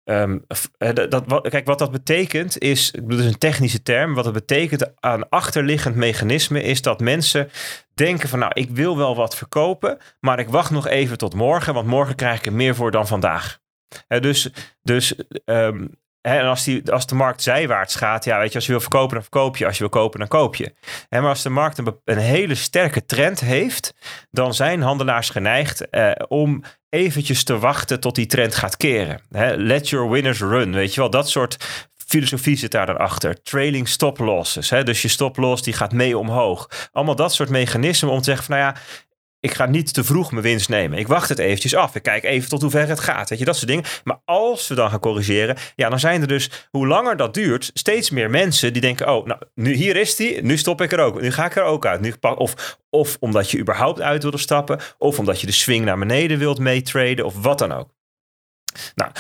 Um, 0.05 0.45
dat, 1.09 1.23
wat, 1.27 1.49
kijk, 1.49 1.67
wat 1.67 1.79
dat 1.79 1.91
betekent 1.91 2.59
is, 2.59 2.91
ik 2.91 3.01
bedoel, 3.01 3.17
dat 3.17 3.27
is 3.27 3.33
een 3.33 3.39
technische 3.39 3.83
term. 3.83 4.15
Wat 4.15 4.25
dat 4.25 4.33
betekent 4.33 4.93
aan 5.01 5.29
achterliggend 5.29 5.95
mechanisme 5.95 6.63
is 6.63 6.83
dat 6.83 7.01
mensen 7.01 7.51
denken 7.95 8.29
van, 8.29 8.39
nou, 8.39 8.53
ik 8.55 8.71
wil 8.71 8.97
wel 8.97 9.17
wat 9.17 9.37
verkopen, 9.37 9.99
maar 10.21 10.39
ik 10.39 10.49
wacht 10.49 10.71
nog 10.71 10.87
even 10.87 11.19
tot 11.19 11.35
morgen, 11.35 11.75
want 11.75 11.87
morgen 11.87 12.15
krijg 12.15 12.39
ik 12.39 12.47
er 12.47 12.53
meer 12.53 12.75
voor 12.75 12.91
dan 12.91 13.07
vandaag. 13.07 13.59
dus 14.07 14.51
dus 14.83 15.15
um, 15.45 15.91
en 16.37 16.47
als, 16.47 16.65
die, 16.65 16.93
als 16.93 17.07
de 17.07 17.15
markt 17.15 17.43
zijwaarts 17.43 17.95
gaat, 17.95 18.25
ja, 18.25 18.39
weet 18.39 18.49
je, 18.49 18.55
als 18.55 18.67
je 18.67 18.73
wil 18.73 18.81
verkopen, 18.81 19.15
dan 19.15 19.23
verkoop 19.23 19.57
je. 19.57 19.67
Als 19.67 19.75
je 19.75 19.81
wil 19.81 19.89
kopen, 19.89 20.19
dan 20.19 20.29
koop 20.29 20.57
je. 20.57 20.75
En 21.09 21.21
maar 21.21 21.31
als 21.31 21.43
de 21.43 21.51
markt 21.51 21.79
een, 21.79 22.01
een 22.05 22.19
hele 22.19 22.55
sterke 22.55 23.07
trend 23.07 23.41
heeft, 23.41 23.95
dan 24.31 24.55
zijn 24.55 24.83
handelaars 24.83 25.31
geneigd 25.31 25.91
eh, 25.91 26.11
om 26.29 26.63
eventjes 26.89 27.45
te 27.45 27.59
wachten 27.59 28.01
tot 28.01 28.15
die 28.15 28.27
trend 28.27 28.55
gaat 28.55 28.77
keren. 28.77 29.21
let 29.57 29.89
your 29.89 30.11
winners 30.11 30.41
run, 30.41 30.73
weet 30.73 30.95
je 30.95 31.01
wel. 31.01 31.11
Dat 31.11 31.31
soort 31.31 31.57
filosofie 32.09 32.57
zit 32.57 32.71
daar 32.71 32.87
dan 32.87 32.99
achter. 32.99 33.43
Trailing 33.43 33.89
stop 33.89 34.19
losses. 34.19 34.71
Hè? 34.71 34.83
Dus 34.85 35.03
je 35.03 35.09
stop 35.09 35.37
loss 35.37 35.63
die 35.63 35.73
gaat 35.73 35.93
mee 35.93 36.19
omhoog. 36.19 36.89
Allemaal 36.93 37.17
dat 37.17 37.35
soort 37.35 37.49
mechanismen 37.49 38.13
om 38.13 38.19
te 38.19 38.25
zeggen 38.25 38.45
van 38.45 38.57
nou 38.57 38.69
ja, 38.69 38.81
ik 39.41 39.55
ga 39.55 39.67
niet 39.67 39.95
te 39.95 40.05
vroeg 40.05 40.31
mijn 40.31 40.43
winst 40.43 40.69
nemen. 40.69 40.99
Ik 40.99 41.07
wacht 41.07 41.29
het 41.29 41.39
eventjes 41.39 41.75
af. 41.75 41.95
Ik 41.95 42.03
kijk 42.03 42.25
even 42.25 42.49
tot 42.49 42.63
hoe 42.63 42.71
ver 42.71 42.89
het 42.89 43.01
gaat. 43.01 43.31
Weet 43.31 43.39
je, 43.39 43.45
dat 43.45 43.57
soort 43.57 43.69
dingen. 43.69 43.85
Maar 44.05 44.21
als 44.25 44.69
we 44.69 44.75
dan 44.75 44.91
gaan 44.91 45.01
corrigeren, 45.01 45.57
ja, 45.75 45.89
dan 45.89 46.01
zijn 46.01 46.21
er 46.21 46.29
dus, 46.29 46.51
hoe 46.71 46.87
langer 46.87 47.17
dat 47.17 47.35
duurt, 47.35 47.71
steeds 47.75 48.11
meer 48.11 48.31
mensen 48.31 48.73
die 48.73 48.83
denken: 48.83 49.15
oh, 49.15 49.27
nou, 49.27 49.41
nu 49.55 49.73
hier 49.73 49.97
is 49.97 50.17
die, 50.17 50.43
nu 50.43 50.57
stop 50.57 50.81
ik 50.81 50.93
er 50.93 50.99
ook. 50.99 51.21
Nu 51.21 51.33
ga 51.33 51.45
ik 51.45 51.57
er 51.57 51.63
ook 51.63 51.87
uit. 51.87 52.01
Nu, 52.01 52.15
of, 52.21 52.79
of 52.91 53.17
omdat 53.21 53.51
je 53.51 53.59
überhaupt 53.59 54.01
uit 54.01 54.23
wilde 54.23 54.39
stappen, 54.39 54.81
of 54.99 55.19
omdat 55.19 55.41
je 55.41 55.47
de 55.47 55.53
swing 55.53 55.85
naar 55.85 55.99
beneden 55.99 56.39
wilt 56.39 56.59
meetraden, 56.59 57.25
of 57.25 57.35
wat 57.43 57.59
dan 57.59 57.73
ook. 57.73 57.95
Nou, 58.95 59.11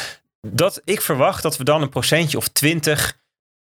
dat, 0.41 0.81
ik 0.85 1.01
verwacht 1.01 1.43
dat 1.43 1.57
we 1.57 1.65
dan 1.65 1.83
een 1.83 1.89
procentje 1.89 2.37
of 2.37 2.49
20 2.49 3.19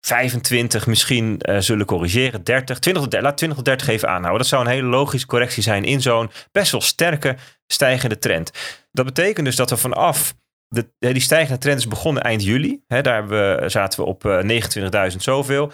25 0.02 0.88
misschien 0.88 1.40
uh, 1.42 1.60
zullen 1.60 1.86
corrigeren. 1.86 2.44
30, 2.44 2.80
20 2.80 3.04
tot, 3.04 3.22
laat 3.22 3.38
20 3.38 3.58
tot 3.58 3.66
30 3.66 3.88
even 3.88 4.08
aanhouden. 4.08 4.38
Dat 4.38 4.48
zou 4.48 4.66
een 4.66 4.72
hele 4.72 4.88
logische 4.88 5.28
correctie 5.28 5.64
zijn 5.64 5.84
in 5.84 6.02
zo'n 6.02 6.32
best 6.52 6.72
wel 6.72 6.82
sterke 6.82 7.36
stijgende 7.68 8.18
trend. 8.18 8.52
Dat 8.92 9.06
betekent 9.06 9.46
dus 9.46 9.56
dat 9.56 9.70
we 9.70 9.78
vanaf 9.78 10.34
de, 10.68 10.88
die 11.00 11.20
stijgende 11.20 11.60
trend 11.60 11.80
is 11.80 11.88
begonnen 11.88 12.24
eind 12.24 12.44
juli. 12.44 12.84
Daar 12.88 13.28
we, 13.28 13.64
zaten 13.68 14.00
we 14.00 14.06
op 14.06 14.26
uh, 14.26 15.12
29.000 15.12 15.18
zoveel. 15.18 15.72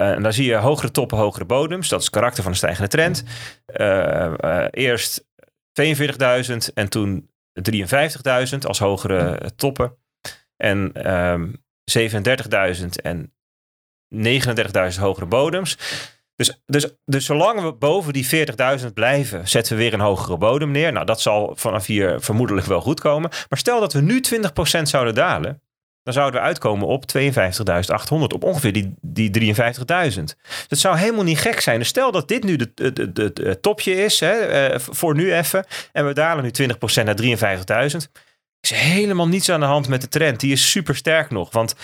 Uh, 0.00 0.10
en 0.10 0.22
dan 0.22 0.32
zie 0.32 0.46
je 0.46 0.54
hogere 0.54 0.90
toppen, 0.90 1.18
hogere 1.18 1.44
bodems. 1.44 1.88
Dat 1.88 1.98
is 1.98 2.04
het 2.04 2.14
karakter 2.14 2.42
van 2.42 2.52
een 2.52 2.58
stijgende 2.58 2.88
trend. 2.88 3.24
Eerst 4.70 5.24
42.000 5.82 6.56
en 6.74 6.88
toen 6.88 7.30
53.000 7.70 8.58
als 8.60 8.78
hogere 8.78 9.50
toppen. 9.56 9.96
En 10.56 10.78
um, 10.78 11.60
ehm, 11.84 12.80
37.000 12.80 12.86
en 13.02 13.32
39.000 14.14 15.00
hogere 15.00 15.26
bodems. 15.26 15.76
Dus, 16.36 16.62
dus, 16.66 16.86
dus 17.04 17.24
zolang 17.24 17.62
we 17.62 17.72
boven 17.72 18.12
die 18.12 18.46
40.000 18.80 18.92
blijven, 18.94 19.48
zetten 19.48 19.76
we 19.76 19.82
weer 19.82 19.92
een 19.92 20.00
hogere 20.00 20.36
bodem 20.36 20.70
neer. 20.70 20.92
Nou, 20.92 21.06
dat 21.06 21.20
zal 21.20 21.52
vanaf 21.56 21.86
hier 21.86 22.20
vermoedelijk 22.20 22.66
wel 22.66 22.80
goed 22.80 23.00
komen. 23.00 23.30
Maar 23.48 23.58
stel 23.58 23.80
dat 23.80 23.92
we 23.92 24.00
nu 24.00 24.20
20% 24.20 24.82
zouden 24.82 25.14
dalen, 25.14 25.62
dan 26.02 26.12
zouden 26.12 26.40
we 26.40 26.46
uitkomen 26.46 26.86
op 26.86 27.04
52.800, 27.18 28.10
op 28.10 28.44
ongeveer 28.44 28.72
die, 28.72 28.94
die 29.00 29.54
53.000. 29.54 30.22
Dat 30.68 30.78
zou 30.78 30.96
helemaal 30.96 31.24
niet 31.24 31.38
gek 31.38 31.60
zijn. 31.60 31.78
Dus 31.78 31.88
stel 31.88 32.12
dat 32.12 32.28
dit 32.28 32.44
nu 32.44 32.56
de 32.56 33.58
topje 33.60 34.04
is, 34.04 34.20
hè, 34.20 34.70
uh, 34.72 34.78
voor 34.78 35.14
nu 35.14 35.34
even, 35.34 35.66
en 35.92 36.06
we 36.06 36.12
dalen 36.12 36.44
nu 36.44 36.50
20% 36.50 37.04
naar 37.04 37.88
53.000. 37.90 37.96
Is 38.60 38.70
helemaal 38.70 39.28
niets 39.28 39.48
aan 39.48 39.60
de 39.60 39.66
hand 39.66 39.88
met 39.88 40.00
de 40.00 40.08
trend. 40.08 40.40
Die 40.40 40.52
is 40.52 40.70
super 40.70 40.96
sterk 40.96 41.30
nog. 41.30 41.52
Want 41.52 41.74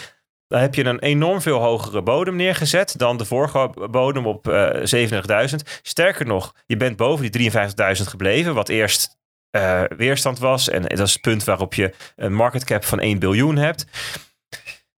dan 0.48 0.60
heb 0.60 0.74
je 0.74 0.84
een 0.84 0.98
enorm 0.98 1.40
veel 1.40 1.58
hogere 1.58 2.02
bodem 2.02 2.36
neergezet 2.36 2.98
dan 2.98 3.16
de 3.16 3.24
vorige 3.24 3.70
bodem 3.90 4.26
op 4.26 4.48
uh, 4.48 4.92
eh, 4.92 5.48
37.000. 5.50 5.56
Sterker 5.82 6.26
nog, 6.26 6.54
je 6.66 6.76
bent 6.76 6.96
boven 6.96 7.30
die 7.30 7.50
53.000 7.50 7.58
gebleven, 8.02 8.54
wat 8.54 8.68
eerst 8.68 9.18
uh, 9.56 9.82
weerstand 9.96 10.38
was. 10.38 10.68
En 10.68 10.82
dat 10.82 11.06
is 11.06 11.12
het 11.12 11.20
punt 11.20 11.44
waarop 11.44 11.74
je 11.74 11.94
een 12.16 12.34
market 12.34 12.64
cap 12.64 12.84
van 12.84 13.00
1 13.00 13.18
biljoen 13.18 13.56
hebt. 13.56 13.86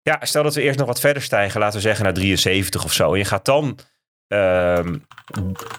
ja, 0.02 0.18
stel 0.20 0.42
dat 0.42 0.54
we 0.54 0.62
eerst 0.62 0.78
nog 0.78 0.86
wat 0.86 1.00
verder 1.00 1.22
stijgen, 1.22 1.60
laten 1.60 1.76
we 1.76 1.82
zeggen 1.82 2.04
naar 2.04 2.14
73 2.14 2.84
of 2.84 2.92
zo. 2.92 3.12
En 3.12 3.18
je 3.18 3.24
gaat 3.24 3.44
dan 3.44 3.78
ehm, 4.28 4.96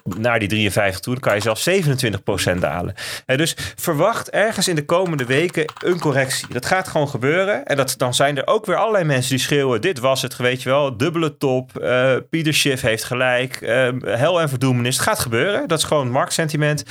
naar 0.04 0.39
die 0.39 0.48
53 0.48 1.00
toe, 1.00 1.14
dan 1.14 1.22
kan 1.22 1.36
je 1.36 1.41
zelfs 1.41 1.64
27% 1.64 2.60
dalen. 2.60 2.93
En 3.26 3.38
dus 3.38 3.56
verwacht 3.76 4.30
ergens 4.30 4.68
in 4.68 4.76
de 4.76 4.86
komende 4.86 5.26
weken 5.26 5.66
een 5.84 6.00
correctie. 6.00 6.48
Dat 6.54 6.66
gaat 6.66 6.88
gewoon 6.88 7.10
gebeuren. 7.10 7.66
En 7.66 7.78
dat, 7.78 7.93
dan 7.98 8.14
zijn 8.14 8.38
er 8.38 8.48
ook 8.48 8.66
weer 8.66 8.76
allerlei 8.76 9.04
mensen 9.04 9.30
die 9.30 9.39
schreeuwen: 9.45 9.82
Dit 9.82 10.00
was 10.00 10.22
het, 10.22 10.36
weet 10.38 10.64
je 10.64 10.70
wel, 10.70 10.98
dubbele 10.98 11.38
top. 11.38 11.78
eh 11.78 12.16
Pieter 12.30 12.54
Schiff 12.54 12.82
heeft 12.82 13.04
gelijk. 13.04 13.56
eh, 13.62 13.89
hel 14.02 14.41
en 14.41 14.50
verdoemenis. 14.50 14.95
Het 14.95 15.06
gaat 15.06 15.20
gebeuren. 15.20 15.68
Dat 15.68 15.78
is 15.78 15.84
gewoon 15.84 16.10
marktsentiment. 16.12 16.84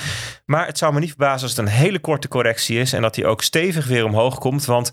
Maar 0.45 0.65
het 0.65 0.77
zou 0.77 0.93
me 0.93 0.99
niet 0.99 1.09
verbazen 1.09 1.41
als 1.47 1.55
het 1.55 1.59
een 1.67 1.73
hele 1.73 1.99
korte 1.99 2.27
correctie 2.27 2.79
is. 2.79 2.93
En 2.93 3.01
dat 3.01 3.13
die 3.15 3.25
ook 3.27 3.41
stevig 3.41 3.87
weer 3.87 4.05
omhoog 4.05 4.37
komt. 4.37 4.65
Want 4.65 4.91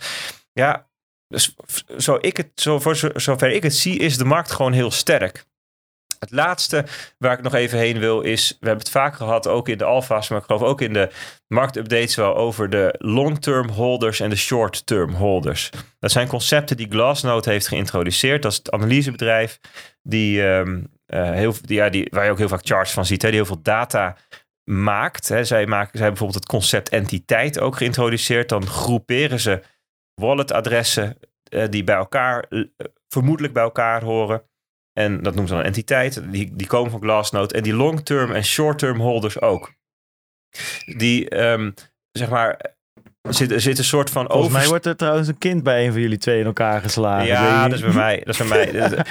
ja, 0.53 0.87
dus 1.29 1.55
zo 1.97 2.19
ik 2.21 2.37
het, 2.37 2.49
zo, 2.55 2.79
voor 2.81 2.97
zo- 2.97 3.11
zover 3.15 3.51
ik 3.51 3.63
het 3.63 3.75
zie, 3.75 3.99
is 3.99 4.17
de 4.17 4.25
markt 4.25 4.51
gewoon 4.53 4.73
heel 4.73 4.91
sterk. 4.91 5.45
Het 6.25 6.33
laatste 6.33 6.85
waar 7.19 7.33
ik 7.33 7.43
nog 7.43 7.55
even 7.55 7.79
heen 7.79 7.99
wil 7.99 8.21
is, 8.21 8.51
we 8.51 8.67
hebben 8.67 8.85
het 8.85 8.93
vaak 8.93 9.15
gehad, 9.15 9.47
ook 9.47 9.69
in 9.69 9.79
de 9.79 9.85
alfa's, 9.85 10.29
maar 10.29 10.39
ik 10.39 10.45
geloof 10.45 10.63
ook 10.63 10.81
in 10.81 10.93
de 10.93 11.11
marktupdates 11.49 12.15
wel 12.15 12.37
over 12.37 12.71
de 12.71 12.95
long-term 12.99 13.69
holders 13.69 14.21
en 14.21 14.31
de 14.31 14.37
short-term 14.37 15.15
holders. 15.15 15.71
Dat 15.99 16.11
zijn 16.11 16.29
concepten 16.29 16.77
die 16.77 16.91
Glassnode 16.91 17.51
heeft 17.51 17.69
geïntroduceerd. 17.69 18.43
Dat 18.43 18.53
is 18.53 18.59
het 18.59 18.71
analysebedrijf 18.71 19.61
die, 20.03 20.47
ehm, 20.47 20.81
eh, 21.07 21.31
heel, 21.31 21.55
die, 21.61 21.77
ja, 21.77 21.89
die, 21.89 22.07
waar 22.11 22.25
je 22.25 22.31
ook 22.31 22.39
heel 22.39 22.49
vaak 22.49 22.67
charts 22.67 22.93
van 22.93 23.07
ziet, 23.07 23.21
die 23.21 23.31
heel 23.31 23.45
veel 23.47 23.63
data 23.63 24.17
maakt. 24.65 25.29
Hè. 25.29 25.45
Zij, 25.45 25.67
maken, 25.67 25.91
zij 25.93 26.07
hebben 26.07 26.09
bijvoorbeeld 26.09 26.43
het 26.43 26.53
concept 26.53 26.89
entiteit 26.89 27.61
ook 27.61 27.77
geïntroduceerd. 27.77 28.49
Dan 28.49 28.67
groeperen 28.67 29.41
ze 29.41 29.63
walletadressen 30.15 31.19
eh, 31.43 31.69
die 31.69 31.85
bij 31.85 31.97
elkaar, 31.97 32.47
eh, 32.49 32.65
vermoedelijk 33.09 33.55
bij 33.55 33.63
elkaar 33.63 34.03
horen. 34.03 34.43
En 34.95 35.13
dat 35.23 35.33
noemen 35.35 35.47
ze 35.47 35.53
dan 35.53 35.59
een 35.59 35.69
entiteit. 35.69 36.23
Die, 36.31 36.51
die 36.55 36.67
komen 36.67 36.91
van 36.91 37.01
Glassnode. 37.01 37.55
En 37.55 37.63
die 37.63 37.75
long-term 37.75 38.33
en 38.33 38.45
short-term 38.45 39.01
holders 39.01 39.41
ook. 39.41 39.73
Die, 40.97 41.29
ehm, 41.29 41.71
zeg 42.11 42.29
maar, 42.29 42.61
zit, 43.23 43.63
zit 43.63 43.79
een 43.79 43.85
soort 43.85 44.11
van 44.11 44.27
Volgens 44.31 44.53
mij 44.53 44.67
wordt 44.67 44.87
er 44.87 44.97
trouwens 44.97 45.29
een 45.29 45.39
kind 45.39 45.63
bij 45.63 45.87
een 45.87 45.93
van 45.93 46.01
jullie 46.01 46.19
twee 46.19 46.39
in 46.41 46.47
elkaar 46.47 46.81
geslagen. 46.81 47.27
ja, 47.27 47.69
dat 47.69 47.79
is 47.79 47.85
bij 47.85 47.93
mij. 47.93 48.23
Dat 48.25 48.41
is 48.41 48.49
bij 48.49 48.71
mij. 48.73 48.91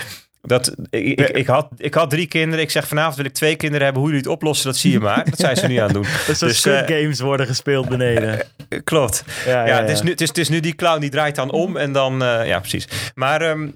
Dat, 0.47 0.75
ik, 0.89 1.19
ik, 1.19 1.29
ik 1.29 1.47
had, 1.47 1.69
ik 1.77 1.93
had 1.93 2.09
drie 2.09 2.27
kinderen. 2.27 2.63
Ik 2.63 2.71
zeg 2.71 2.87
vanavond 2.87 3.15
wil 3.15 3.25
ik 3.25 3.33
twee 3.33 3.55
kinderen 3.55 3.83
hebben. 3.83 4.01
Hoe 4.01 4.11
jullie 4.11 4.25
het 4.25 4.35
oplossen, 4.35 4.65
dat 4.65 4.77
zie 4.77 4.91
je 4.91 4.99
maar. 4.99 5.25
Dat 5.29 5.39
zijn 5.39 5.55
ze 5.55 5.67
nu 5.67 5.75
aan 5.75 5.83
het 5.83 5.93
doen. 5.93 6.03
Dat 6.27 6.37
soort 6.37 6.39
Dus, 6.39 6.59
Squid 6.59 6.89
eh, 6.89 6.97
Games 6.97 7.19
worden 7.19 7.47
gespeeld 7.47 7.89
beneden. 7.89 8.39
Eh, 8.69 8.79
Klopt. 8.83 9.23
Ja, 9.45 9.65
Ja, 9.65 9.81
het, 9.81 9.89
is 9.89 10.01
nu, 10.01 10.09
het, 10.09 10.21
is, 10.21 10.27
het 10.27 10.37
is 10.37 10.49
nu 10.49 10.59
die 10.59 10.75
clown 10.75 10.99
die 10.99 11.09
draait 11.09 11.35
dan 11.35 11.51
om 11.51 11.77
en 11.77 11.91
dan... 11.91 12.23
eh, 12.23 12.47
ja, 12.47 12.59
precies. 12.59 12.87
Maar 13.15 13.41
ehm, 13.41 13.69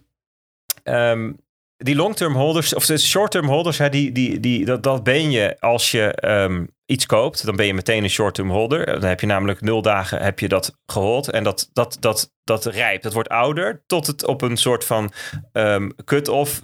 ehm, 0.84 1.32
die 1.78 1.96
long-term 1.96 2.34
holders, 2.34 2.74
of 2.74 2.86
de 2.86 2.98
short-term 2.98 3.48
holders, 3.48 3.78
hè, 3.78 3.90
die, 3.90 4.12
die, 4.12 4.40
die, 4.40 4.66
dat, 4.66 4.84
dat 4.84 5.04
ben 5.04 5.32
je 5.32 5.60
als 5.60 5.92
je 5.92 6.12
ehm, 6.12 6.66
iets 6.86 7.06
koopt. 7.06 7.46
Dan 7.46 7.56
ben 7.56 7.66
je 7.66 7.74
meteen 7.74 8.04
een 8.04 8.10
short-term 8.10 8.50
holder. 8.50 8.86
Dan 8.86 9.10
heb 9.10 9.20
je 9.20 9.28
namelijk 9.28 9.62
nul 9.62 9.82
dagen 9.82 10.22
heb 10.22 10.40
je 10.40 10.48
dat 10.48 10.78
gehold. 10.86 11.30
En 11.30 11.44
dat, 11.44 11.70
dat, 11.74 11.98
dat, 12.00 12.34
dat 12.44 12.66
rijpt. 12.66 13.04
Dat 13.04 13.14
wordt 13.14 13.30
ouder 13.30 13.84
tot 13.86 14.08
het 14.08 14.26
op 14.26 14.42
een 14.42 14.58
soort 14.58 14.86
van 14.86 15.12
ehm 15.52 15.90
cut-off 16.06 16.60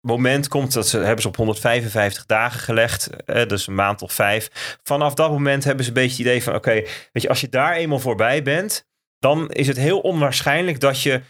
moment 0.00 0.48
komt. 0.48 0.72
Dat 0.72 0.88
ze 0.88 0.98
hebben 0.98 1.22
ze 1.22 1.28
op 1.28 1.36
155 1.36 2.26
dagen 2.26 2.60
gelegd. 2.60 3.10
dus 3.26 3.66
een 3.66 3.74
maand 3.74 4.02
of 4.02 4.12
vijf. 4.12 4.76
Vanaf 4.82 5.14
dat 5.14 5.30
moment 5.30 5.64
hebben 5.64 5.84
ze 5.84 5.90
een 5.90 5.96
beetje 5.96 6.16
het 6.16 6.26
idee 6.26 6.42
van... 6.42 6.54
oké, 6.54 6.72
weet 7.12 7.22
je, 7.22 7.28
als 7.28 7.40
je 7.40 7.48
daar 7.48 7.74
eenmaal 7.74 7.98
voorbij 7.98 8.42
bent... 8.42 8.88
dan 9.18 9.50
is 9.50 9.66
het 9.66 9.76
heel 9.76 10.00
onwaarschijnlijk 10.00 10.80
dat 10.80 11.02
je 11.02 11.20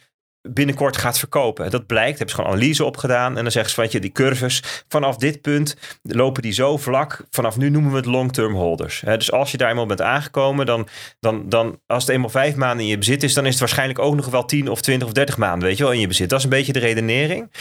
binnenkort 0.43 0.97
gaat 0.97 1.19
verkopen. 1.19 1.71
Dat 1.71 1.87
blijkt, 1.87 2.19
hebben 2.19 2.29
ze 2.29 2.35
gewoon 2.35 2.51
analyse 2.51 2.85
opgedaan. 2.85 3.37
En 3.37 3.43
dan 3.43 3.53
zeggen 3.53 3.71
ze 3.71 3.81
van, 3.81 3.89
je, 3.91 4.01
die 4.01 4.13
curves, 4.13 4.85
vanaf 4.89 5.17
dit 5.17 5.41
punt 5.41 5.77
lopen 6.03 6.43
die 6.43 6.53
zo 6.53 6.77
vlak. 6.77 7.25
Vanaf 7.31 7.57
nu 7.57 7.71
noemen 7.71 7.91
we 7.91 7.97
het 7.97 8.07
long-term 8.07 8.55
holders. 8.55 9.01
Dus 9.01 9.33
als 9.33 9.51
je 9.51 9.57
daar 9.57 9.71
eenmaal 9.71 9.87
bent 9.87 10.03
aangekomen, 10.03 10.67
dan, 10.67 10.89
dan, 11.21 11.49
dan 11.49 11.81
als 11.87 12.03
het 12.03 12.13
eenmaal 12.13 12.31
vijf 12.31 12.55
maanden 12.55 12.85
in 12.85 12.91
je 12.91 12.99
bezit 12.99 13.23
is, 13.23 13.35
dan 13.35 13.45
is 13.45 13.51
het 13.51 13.61
waarschijnlijk 13.61 13.99
ook 13.99 14.15
nog 14.15 14.27
wel 14.27 14.45
10 14.45 14.71
of 14.71 14.81
20 14.81 15.09
of 15.09 15.15
30 15.15 15.37
maanden, 15.37 15.69
weet 15.69 15.77
je 15.77 15.85
wel, 15.85 15.93
in 15.93 16.01
je 16.01 16.07
bezit. 16.07 16.29
Dat 16.29 16.39
is 16.39 16.45
een 16.45 16.51
beetje 16.51 16.73
de 16.73 16.79
redenering. 16.79 17.53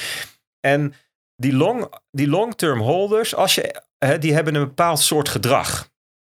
En 0.60 0.94
die, 1.36 1.54
long, 1.54 1.94
die 2.12 2.28
long-term 2.28 2.80
holders, 2.80 3.36
als 3.36 3.56
je, 3.56 3.82
die 4.20 4.34
hebben 4.34 4.56
een 4.56 4.66
bepaald 4.66 5.00
soort 5.00 5.30
gedrag. 5.30 5.91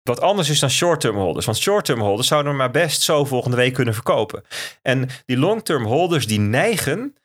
Wat 0.05 0.21
anders 0.21 0.49
is 0.49 0.59
dan 0.59 0.71
short-term 0.71 1.17
holders. 1.17 1.47
Want 1.47 1.59
short-term 1.59 2.01
holders 2.01 2.29
zouden 2.29 2.57
maar 2.57 2.71
best 2.71 3.03
zo 3.03 3.25
volgende 3.25 3.57
week 3.57 3.75
kunnen 3.75 3.95
verkopen. 3.95 4.45
En 4.83 5.09
die 5.27 5.39
long-term 5.39 5.85
holders 5.85 6.27
die 6.27 6.41
neigen 6.41 7.17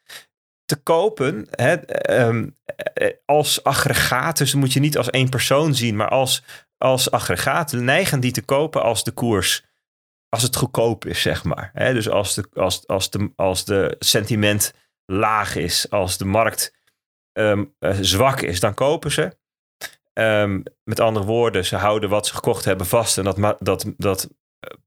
te 0.66 0.76
kopen 0.76 1.48
hè, 1.50 1.74
ehm, 1.76 2.50
eh, 2.94 3.14
als 3.26 3.64
aggregaat. 3.64 4.38
Dus 4.38 4.54
moet 4.54 4.74
je 4.74 4.80
niet 4.80 4.98
als 4.98 5.10
één 5.10 5.30
persoon 5.30 5.76
zien, 5.76 5.96
maar 5.96 6.10
als, 6.10 6.44
als 6.78 7.12
aggregaat. 7.12 7.72
Neigen 7.72 8.20
die 8.20 8.32
te 8.32 8.42
kopen 8.42 8.82
als 8.82 9.04
de 9.04 9.12
koers, 9.12 9.66
als 10.30 10.44
het 10.44 10.56
goedkoop 10.56 11.06
is, 11.06 11.22
zeg 11.22 11.44
maar. 11.44 11.70
Hè, 11.74 11.94
dus 11.94 12.10
als 12.10 12.34
de, 12.34 12.50
als, 12.54 12.88
als, 12.88 13.10
de, 13.10 13.32
als 13.36 13.66
de 13.66 13.96
sentiment 14.00 14.74
laag 15.06 15.56
is, 15.56 15.90
als 15.90 16.18
de 16.18 16.26
markt 16.26 16.74
ehm, 17.32 17.66
eh, 17.80 17.98
zwak 18.02 18.42
is, 18.42 18.60
dan 18.60 18.74
kopen 18.74 19.12
ze. 19.12 19.38
Ehm, 20.14 20.62
met 20.84 21.00
andere 21.00 21.26
woorden, 21.26 21.66
ze 21.66 21.76
houden 21.76 22.10
wat 22.10 22.28
ze 22.28 22.34
gekocht 22.34 22.66
hebben 22.66 22.88
vast 22.88 23.18
en 23.18 23.24
dat, 23.24 23.58
dat, 23.60 23.94
dat, 23.98 24.30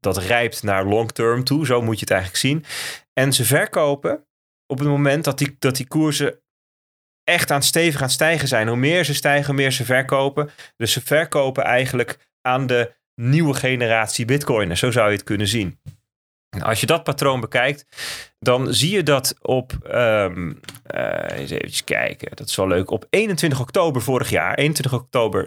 dat 0.00 0.16
rijpt 0.16 0.62
naar 0.62 0.84
long 0.84 1.10
term 1.10 1.44
toe. 1.44 1.66
Zo 1.66 1.82
moet 1.82 1.94
je 1.94 2.00
het 2.00 2.10
eigenlijk 2.10 2.40
zien. 2.40 2.64
En 3.12 3.32
ze 3.32 3.44
verkopen 3.44 4.26
op 4.66 4.78
het 4.78 4.88
moment 4.88 5.24
dat 5.24 5.38
die, 5.38 5.56
dat 5.58 5.76
die 5.76 5.86
koersen 5.86 6.42
echt 7.24 7.50
aan 7.50 7.62
stevig 7.62 8.02
aan 8.02 8.10
stijgen 8.10 8.48
zijn. 8.48 8.68
Hoe 8.68 8.76
meer 8.76 9.04
ze 9.04 9.14
stijgen, 9.14 9.46
hoe 9.46 9.54
meer 9.54 9.72
ze 9.72 9.84
verkopen. 9.84 10.50
Dus 10.76 10.92
ze 10.92 11.00
verkopen 11.00 11.64
eigenlijk 11.64 12.18
aan 12.40 12.66
de 12.66 12.94
nieuwe 13.20 13.54
generatie 13.54 14.24
bitcoiners. 14.24 14.80
Zo 14.80 14.90
zou 14.90 15.10
je 15.10 15.16
het 15.16 15.24
kunnen 15.24 15.48
zien. 15.48 15.80
Als 16.60 16.80
je 16.80 16.86
dat 16.86 17.04
patroon 17.04 17.40
bekijkt, 17.40 17.86
dan 18.38 18.74
zie 18.74 18.90
je 18.90 19.02
dat 19.02 19.34
op, 19.40 19.72
ehm 19.82 20.52
eh, 20.84 21.38
eens 21.38 21.50
even 21.50 21.84
kijken, 21.84 22.36
dat 22.36 22.48
is 22.48 22.56
wel 22.56 22.68
leuk, 22.68 22.90
op 22.90 23.06
21 23.10 23.60
oktober 23.60 24.02
vorig 24.02 24.30
jaar, 24.30 24.54
21 24.54 24.94
oktober, 25.00 25.42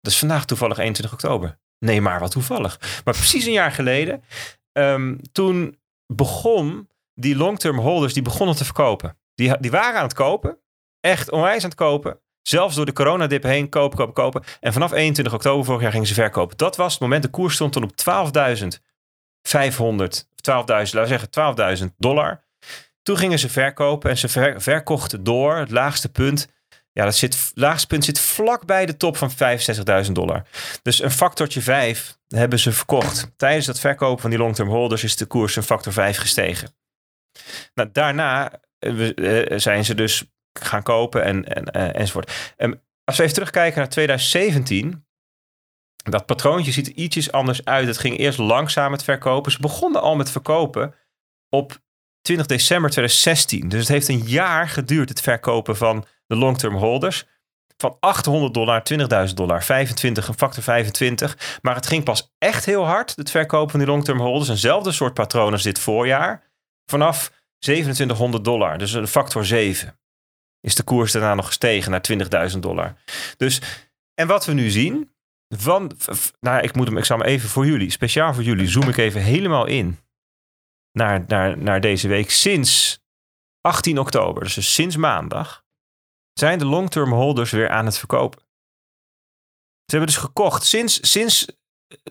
dat 0.00 0.12
is 0.12 0.18
vandaag 0.18 0.44
toevallig 0.44 0.78
21 0.78 1.14
oktober. 1.14 1.58
Nee, 1.78 2.00
maar 2.00 2.20
wat 2.20 2.30
toevallig. 2.30 3.00
Maar 3.04 3.14
precies 3.14 3.46
een 3.46 3.52
jaar 3.52 3.72
geleden, 3.72 4.22
ehm, 4.72 5.16
toen 5.32 5.78
begon 6.06 6.88
die 7.14 7.36
long-term 7.36 7.78
holders, 7.78 8.12
die 8.12 8.22
begonnen 8.22 8.56
te 8.56 8.64
verkopen. 8.64 9.18
Die, 9.34 9.60
die 9.60 9.70
waren 9.70 9.96
aan 9.98 10.06
het 10.06 10.14
kopen, 10.14 10.58
echt 11.00 11.30
onwijs 11.30 11.62
aan 11.62 11.68
het 11.70 11.78
kopen. 11.78 12.18
Zelfs 12.42 12.76
door 12.76 12.86
de 12.86 12.92
coronadip 12.92 13.42
heen 13.42 13.68
kopen, 13.68 13.98
kopen, 13.98 14.14
kopen. 14.14 14.42
En 14.60 14.72
vanaf 14.72 14.92
21 14.92 15.34
oktober 15.34 15.64
vorig 15.64 15.80
jaar 15.82 15.90
gingen 15.90 16.06
ze 16.06 16.14
verkopen. 16.14 16.56
Dat 16.56 16.76
was 16.76 16.92
het 16.92 17.02
moment, 17.02 17.22
de 17.22 17.28
koers 17.28 17.54
stond 17.54 17.72
toen 17.72 17.82
op 17.82 17.96
12.500, 19.48 20.24
12.000, 20.50 20.64
laten 20.66 21.00
we 21.00 21.06
zeggen 21.06 21.28
12.000 21.78 21.94
dollar. 21.96 22.44
Toen 23.02 23.16
gingen 23.16 23.38
ze 23.38 23.48
verkopen 23.48 24.10
en 24.10 24.18
ze 24.18 24.28
ver- 24.28 24.62
verkochten 24.62 25.24
door. 25.24 25.56
Het 25.56 25.70
laagste 25.70 26.08
punt, 26.08 26.48
ja, 26.92 27.04
dat 27.04 27.14
zit, 27.14 27.50
laagste 27.54 27.86
punt 27.86 28.04
zit 28.04 28.20
vlak 28.20 28.66
bij 28.66 28.86
de 28.86 28.96
top 28.96 29.16
van 29.16 29.30
65.000 30.06 30.12
dollar. 30.12 30.46
Dus 30.82 31.02
een 31.02 31.10
factortje 31.10 31.60
5 31.62 32.16
hebben 32.28 32.58
ze 32.58 32.72
verkocht. 32.72 33.30
Tijdens 33.36 33.66
dat 33.66 33.80
verkopen 33.80 34.20
van 34.20 34.30
die 34.30 34.38
long-term 34.38 34.68
holders 34.68 35.04
is 35.04 35.16
de 35.16 35.26
koers 35.26 35.56
een 35.56 35.62
factor 35.62 35.92
5 35.92 36.16
gestegen. 36.16 36.74
Nou, 37.74 37.88
daarna 37.92 38.60
eh, 38.78 39.50
eh, 39.50 39.58
zijn 39.58 39.84
ze 39.84 39.94
dus 39.94 40.24
gaan 40.52 40.82
kopen 40.82 41.24
en, 41.24 41.44
en, 41.44 41.64
eh, 41.64 42.00
enzovoort. 42.00 42.54
En 42.56 42.82
als 43.04 43.16
we 43.16 43.22
even 43.22 43.34
terugkijken 43.34 43.78
naar 43.78 43.88
2017, 43.88 45.03
dat 46.12 46.26
patroontje 46.26 46.72
ziet 46.72 46.86
er 46.86 46.94
ietsjes 46.94 47.32
anders 47.32 47.64
uit. 47.64 47.86
Het 47.86 47.98
ging 47.98 48.18
eerst 48.18 48.38
langzaam 48.38 48.90
met 48.90 49.04
verkopen. 49.04 49.52
Ze 49.52 49.60
begonnen 49.60 50.02
al 50.02 50.16
met 50.16 50.30
verkopen 50.30 50.94
op 51.48 51.82
20 52.22 52.46
december 52.46 52.90
2016. 52.90 53.68
Dus 53.68 53.80
het 53.80 53.88
heeft 53.88 54.08
een 54.08 54.22
jaar 54.26 54.68
geduurd, 54.68 55.08
het 55.08 55.20
verkopen 55.20 55.76
van 55.76 56.04
de 56.26 56.36
long-term 56.36 56.74
holders. 56.74 57.26
Van 57.76 57.96
800 58.00 58.54
dollar, 58.54 58.82
20.000 59.28 59.34
dollar, 59.34 59.62
25, 59.62 60.28
een 60.28 60.34
factor 60.34 60.62
25. 60.62 61.58
Maar 61.62 61.74
het 61.74 61.86
ging 61.86 62.04
pas 62.04 62.32
echt 62.38 62.64
heel 62.64 62.84
hard, 62.86 63.16
het 63.16 63.30
verkopen 63.30 63.70
van 63.70 63.78
die 63.78 63.88
long-term 63.88 64.20
holders. 64.20 64.48
Eenzelfde 64.48 64.92
soort 64.92 65.14
patroon 65.14 65.52
als 65.52 65.62
dit 65.62 65.78
voorjaar. 65.78 66.42
Vanaf 66.90 67.32
2700 67.58 68.44
dollar, 68.44 68.78
dus 68.78 68.92
een 68.92 69.06
factor 69.06 69.44
7. 69.44 69.98
Is 70.60 70.74
de 70.74 70.82
koers 70.82 71.12
daarna 71.12 71.34
nog 71.34 71.46
gestegen 71.46 71.90
naar 71.90 72.50
20.000 72.52 72.58
dollar. 72.58 72.94
Dus, 73.36 73.60
en 74.14 74.26
wat 74.26 74.44
we 74.44 74.52
nu 74.52 74.70
zien, 74.70 75.13
van, 75.48 75.92
nou, 76.40 76.62
ik, 76.62 76.74
moet 76.74 76.86
hem, 76.86 76.96
ik 76.96 77.04
zal 77.04 77.18
hem 77.18 77.26
even 77.26 77.48
voor 77.48 77.66
jullie, 77.66 77.90
speciaal 77.90 78.34
voor 78.34 78.42
jullie, 78.42 78.68
zoom 78.68 78.88
ik 78.88 78.96
even 78.96 79.22
helemaal 79.22 79.66
in 79.66 79.98
naar, 80.92 81.24
naar, 81.26 81.58
naar 81.58 81.80
deze 81.80 82.08
week. 82.08 82.30
Sinds 82.30 83.02
18 83.60 83.98
oktober, 83.98 84.42
dus 84.42 84.74
sinds 84.74 84.96
maandag, 84.96 85.64
zijn 86.32 86.58
de 86.58 86.66
long-term 86.66 87.12
holders 87.12 87.50
weer 87.50 87.70
aan 87.70 87.84
het 87.84 87.98
verkopen. 87.98 88.40
Ze 89.84 89.96
hebben 89.96 90.14
dus 90.14 90.24
gekocht. 90.24 90.64
Sinds, 90.64 91.10
sinds 91.10 91.46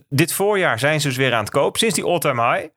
dit 0.10 0.34
voorjaar 0.34 0.80
zijn 0.80 1.02
ze 1.02 1.08
dus 1.08 1.18
weer 1.18 1.34
aan 1.34 1.44
het 1.44 1.54
kopen. 1.54 1.80
Sinds 1.80 1.96
die 1.96 2.06
all-time 2.06 2.54
high 2.54 2.74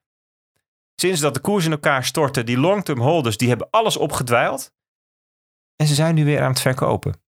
sinds 1.00 1.20
dat 1.20 1.34
de 1.34 1.40
koers 1.40 1.64
in 1.64 1.70
elkaar 1.70 2.04
stortte, 2.04 2.44
die 2.44 2.58
long-term 2.58 3.00
holders, 3.00 3.36
die 3.36 3.48
hebben 3.48 3.70
alles 3.70 3.96
opgedwijld. 3.96 4.74
En 5.76 5.86
ze 5.86 5.94
zijn 5.94 6.14
nu 6.14 6.24
weer 6.24 6.42
aan 6.42 6.50
het 6.50 6.60
verkopen. 6.60 7.24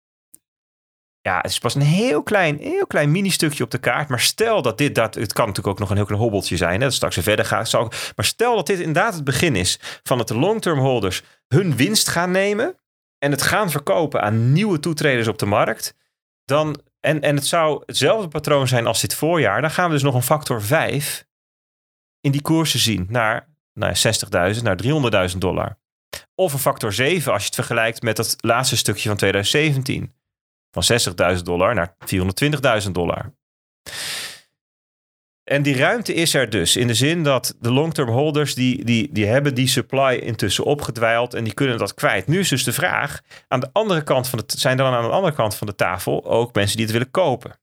Ja, 1.29 1.37
het 1.37 1.51
is 1.51 1.59
pas 1.59 1.75
een 1.75 1.81
heel 1.81 2.23
klein, 2.23 2.59
heel 2.59 2.87
klein 2.87 3.11
mini-stukje 3.11 3.65
op 3.65 3.71
de 3.71 3.79
kaart. 3.79 4.09
Maar 4.09 4.21
stel 4.21 4.63
dat 4.63 4.79
dit, 4.79 4.95
dat, 4.95 5.15
het 5.15 5.33
kan 5.33 5.47
natuurlijk 5.47 5.75
ook 5.75 5.79
nog 5.79 5.91
een 5.91 5.97
heel 5.97 6.05
klein 6.05 6.21
hobbeltje 6.21 6.57
zijn. 6.57 6.73
Hè, 6.73 6.79
dat 6.79 6.93
straks 6.95 7.19
verder 7.19 7.45
gaat. 7.45 7.73
Maar 8.17 8.25
stel 8.25 8.57
dat 8.57 8.67
dit 8.67 8.79
inderdaad 8.79 9.15
het 9.15 9.25
begin 9.25 9.57
is 9.57 9.81
van 10.03 10.19
dat 10.19 10.29
de 10.29 10.39
long-term 10.39 10.79
holders 10.79 11.23
hun 11.49 11.77
winst 11.77 12.09
gaan 12.09 12.31
nemen. 12.31 12.79
En 13.19 13.31
het 13.31 13.43
gaan 13.43 13.71
verkopen 13.71 14.23
aan 14.23 14.53
nieuwe 14.53 14.81
toetreders 14.81 15.29
op 15.29 15.39
de 15.39 15.47
markt. 15.47 15.95
Dan, 16.45 16.81
en, 17.01 17.21
en 17.21 17.35
het 17.35 17.47
zou 17.47 17.83
hetzelfde 17.87 18.29
patroon 18.29 18.69
zijn 18.69 18.87
als 18.87 19.01
dit 19.01 19.15
voorjaar. 19.15 19.61
Dan 19.61 19.71
gaan 19.71 19.87
we 19.87 19.93
dus 19.93 20.03
nog 20.03 20.15
een 20.15 20.23
factor 20.23 20.63
5 20.63 21.27
in 22.21 22.31
die 22.31 22.43
koersen 22.43 22.81
zien. 22.81 23.07
Naar, 23.09 23.49
naar 23.73 24.01
60.000, 24.57 24.63
naar 24.63 24.79
300.000 25.31 25.39
dollar. 25.39 25.79
Of 26.35 26.53
een 26.53 26.59
factor 26.59 26.93
7 26.93 27.33
als 27.33 27.41
je 27.41 27.47
het 27.47 27.55
vergelijkt 27.55 28.03
met 28.03 28.17
het 28.17 28.37
laatste 28.41 28.77
stukje 28.77 29.09
van 29.09 29.19
2017 29.19 30.17
van 30.83 31.01
60.000 31.37 31.43
dollar 31.43 31.75
naar 31.75 31.95
420.000 32.85 32.91
dollar. 32.93 33.33
En 35.45 35.63
die 35.63 35.77
ruimte 35.77 36.15
is 36.15 36.35
er 36.35 36.51
dus. 36.51 36.77
In 36.77 36.87
de 36.87 36.95
zin 36.95 37.23
dat 37.23 37.57
de 37.61 37.73
long-term 37.73 38.09
holders, 38.09 38.55
die, 38.55 38.85
die, 38.85 39.09
die 39.13 39.27
hebben 39.27 39.55
die 39.55 39.69
supply 39.69 40.15
intussen 40.15 40.65
opgedwijld 40.65 41.35
en 41.35 41.45
die 41.45 41.55
kunnen 41.55 41.79
dat 41.79 41.95
kwijt. 41.95 42.27
Nu 42.27 42.39
is 42.39 42.49
dus 42.49 42.65
de 42.65 42.73
vraag, 42.73 43.21
aan 43.49 43.61
de 43.61 43.71
andere 43.73 44.03
kant 44.03 44.29
van 44.29 44.39
de, 44.39 44.45
zijn 44.47 44.79
er 44.79 44.85
dan 44.85 44.95
aan 44.95 45.03
de 45.03 45.11
andere 45.11 45.35
kant 45.35 45.55
van 45.55 45.67
de 45.67 45.75
tafel 45.75 46.25
ook 46.25 46.55
mensen 46.55 46.77
die 46.77 46.85
het 46.85 46.95
willen 46.95 47.11
kopen? 47.11 47.59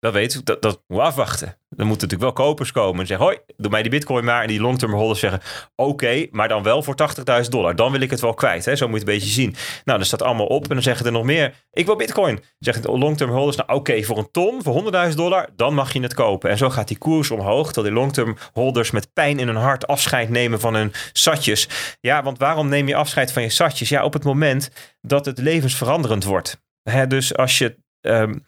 Dat 0.00 0.12
weet 0.12 0.34
ik, 0.34 0.44
dat, 0.44 0.62
dat 0.62 0.82
moet 0.86 1.00
afwachten. 1.00 1.58
Dan 1.68 1.86
moeten 1.86 2.08
natuurlijk 2.08 2.36
wel 2.36 2.46
kopers 2.46 2.72
komen 2.72 3.00
en 3.00 3.06
zeggen: 3.06 3.26
Hoi, 3.26 3.38
doe 3.56 3.70
mij 3.70 3.82
die 3.82 3.90
bitcoin 3.90 4.24
maar. 4.24 4.42
En 4.42 4.48
die 4.48 4.60
long-term 4.60 4.92
holders 4.92 5.20
zeggen: 5.20 5.40
Oké, 5.76 6.26
maar 6.30 6.48
dan 6.48 6.62
wel 6.62 6.82
voor 6.82 6.94
80.000 7.42 7.48
dollar. 7.48 7.76
Dan 7.76 7.92
wil 7.92 8.00
ik 8.00 8.10
het 8.10 8.20
wel 8.20 8.34
kwijt. 8.34 8.64
Hè? 8.64 8.76
Zo 8.76 8.88
moet 8.88 9.00
je 9.00 9.00
het 9.00 9.08
een 9.08 9.18
beetje 9.18 9.34
zien. 9.34 9.54
Nou, 9.84 9.98
dan 9.98 10.06
staat 10.06 10.22
allemaal 10.22 10.46
op 10.46 10.62
en 10.62 10.68
dan 10.68 10.82
zeggen 10.82 11.06
er 11.06 11.12
nog 11.12 11.24
meer: 11.24 11.54
Ik 11.70 11.86
wil 11.86 11.96
bitcoin. 11.96 12.40
Zeggen 12.58 12.82
de 12.82 12.98
long-term 12.98 13.30
holders: 13.30 13.56
Nou, 13.56 13.72
oké, 13.72 14.02
voor 14.02 14.18
een 14.18 14.30
ton, 14.30 14.62
voor 14.62 14.92
100.000 15.08 15.14
dollar, 15.14 15.48
dan 15.56 15.74
mag 15.74 15.92
je 15.92 16.00
het 16.00 16.14
kopen. 16.14 16.50
En 16.50 16.56
zo 16.56 16.70
gaat 16.70 16.88
die 16.88 16.98
koers 16.98 17.30
omhoog. 17.30 17.72
Tot 17.72 17.84
die 17.84 17.92
long-term 17.92 18.36
holders 18.52 18.90
met 18.90 19.12
pijn 19.12 19.38
in 19.38 19.46
hun 19.46 19.56
hart 19.56 19.86
afscheid 19.86 20.28
nemen 20.28 20.60
van 20.60 20.74
hun 20.74 20.92
satjes. 21.12 21.68
Ja, 22.00 22.22
want 22.22 22.38
waarom 22.38 22.68
neem 22.68 22.88
je 22.88 22.94
afscheid 22.94 23.32
van 23.32 23.42
je 23.42 23.50
satjes? 23.50 23.88
Ja, 23.88 24.04
op 24.04 24.12
het 24.12 24.24
moment 24.24 24.70
dat 25.00 25.24
het 25.24 25.38
levensveranderend 25.38 26.24
wordt. 26.24 26.62
Hè, 26.82 27.06
dus 27.06 27.36
als 27.36 27.58
je. 27.58 27.76
Um, 28.00 28.46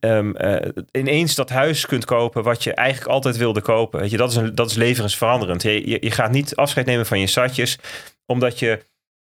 um, 0.00 0.34
uh, 0.38 0.56
ineens 0.90 1.34
dat 1.34 1.50
huis 1.50 1.86
kunt 1.86 2.04
kopen 2.04 2.42
wat 2.42 2.64
je 2.64 2.74
eigenlijk 2.74 3.10
altijd 3.10 3.36
wilde 3.36 3.60
kopen. 3.60 4.00
Weet 4.00 4.10
je, 4.10 4.16
dat 4.16 4.30
is, 4.30 4.36
een, 4.36 4.54
dat 4.54 4.70
is 4.70 4.76
levensveranderend. 4.76 5.62
Je, 5.62 5.88
je, 5.88 5.98
je 6.00 6.10
gaat 6.10 6.30
niet 6.30 6.56
afscheid 6.56 6.86
nemen 6.86 7.06
van 7.06 7.20
je 7.20 7.26
satjes, 7.26 7.78
omdat 8.26 8.58
je 8.58 8.84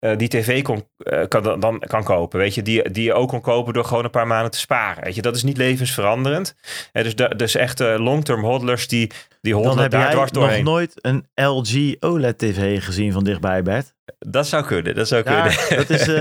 uh, 0.00 0.16
die 0.16 0.28
tv 0.28 0.62
kon, 0.62 0.88
uh, 0.98 1.22
kan, 1.28 1.60
dan 1.60 1.78
kan 1.78 2.04
kopen. 2.04 2.38
Weet 2.38 2.54
je, 2.54 2.62
die, 2.62 2.90
die 2.90 3.04
je 3.04 3.14
ook 3.14 3.28
kon 3.28 3.40
kopen 3.40 3.72
door 3.72 3.84
gewoon 3.84 4.04
een 4.04 4.10
paar 4.10 4.26
maanden 4.26 4.50
te 4.50 4.58
sparen. 4.58 5.04
Weet 5.04 5.14
je, 5.14 5.22
dat 5.22 5.36
is 5.36 5.42
niet 5.42 5.56
levensveranderend. 5.56 6.54
Dus, 6.92 7.16
de, 7.16 7.36
dus 7.36 7.54
echt 7.54 7.78
long-term 7.78 8.44
hodlers 8.44 8.88
die, 8.88 9.10
die 9.40 9.54
hodelen 9.54 9.90
daar 9.90 10.10
dwars 10.10 10.30
doorheen. 10.30 10.64
nog 10.64 10.74
nooit 10.74 10.94
een 10.94 11.26
LG 11.34 11.94
OLED 12.00 12.38
tv 12.38 12.84
gezien 12.84 13.12
van 13.12 13.24
dichtbij, 13.24 13.62
Bert? 13.62 13.95
Dat 14.18 14.46
zou 14.46 14.64
kunnen, 14.64 14.94
dat 14.94 15.08
zou 15.08 15.22
ja, 15.24 15.42
kunnen. 15.42 15.86
Dat 15.86 15.90
is 15.90 16.08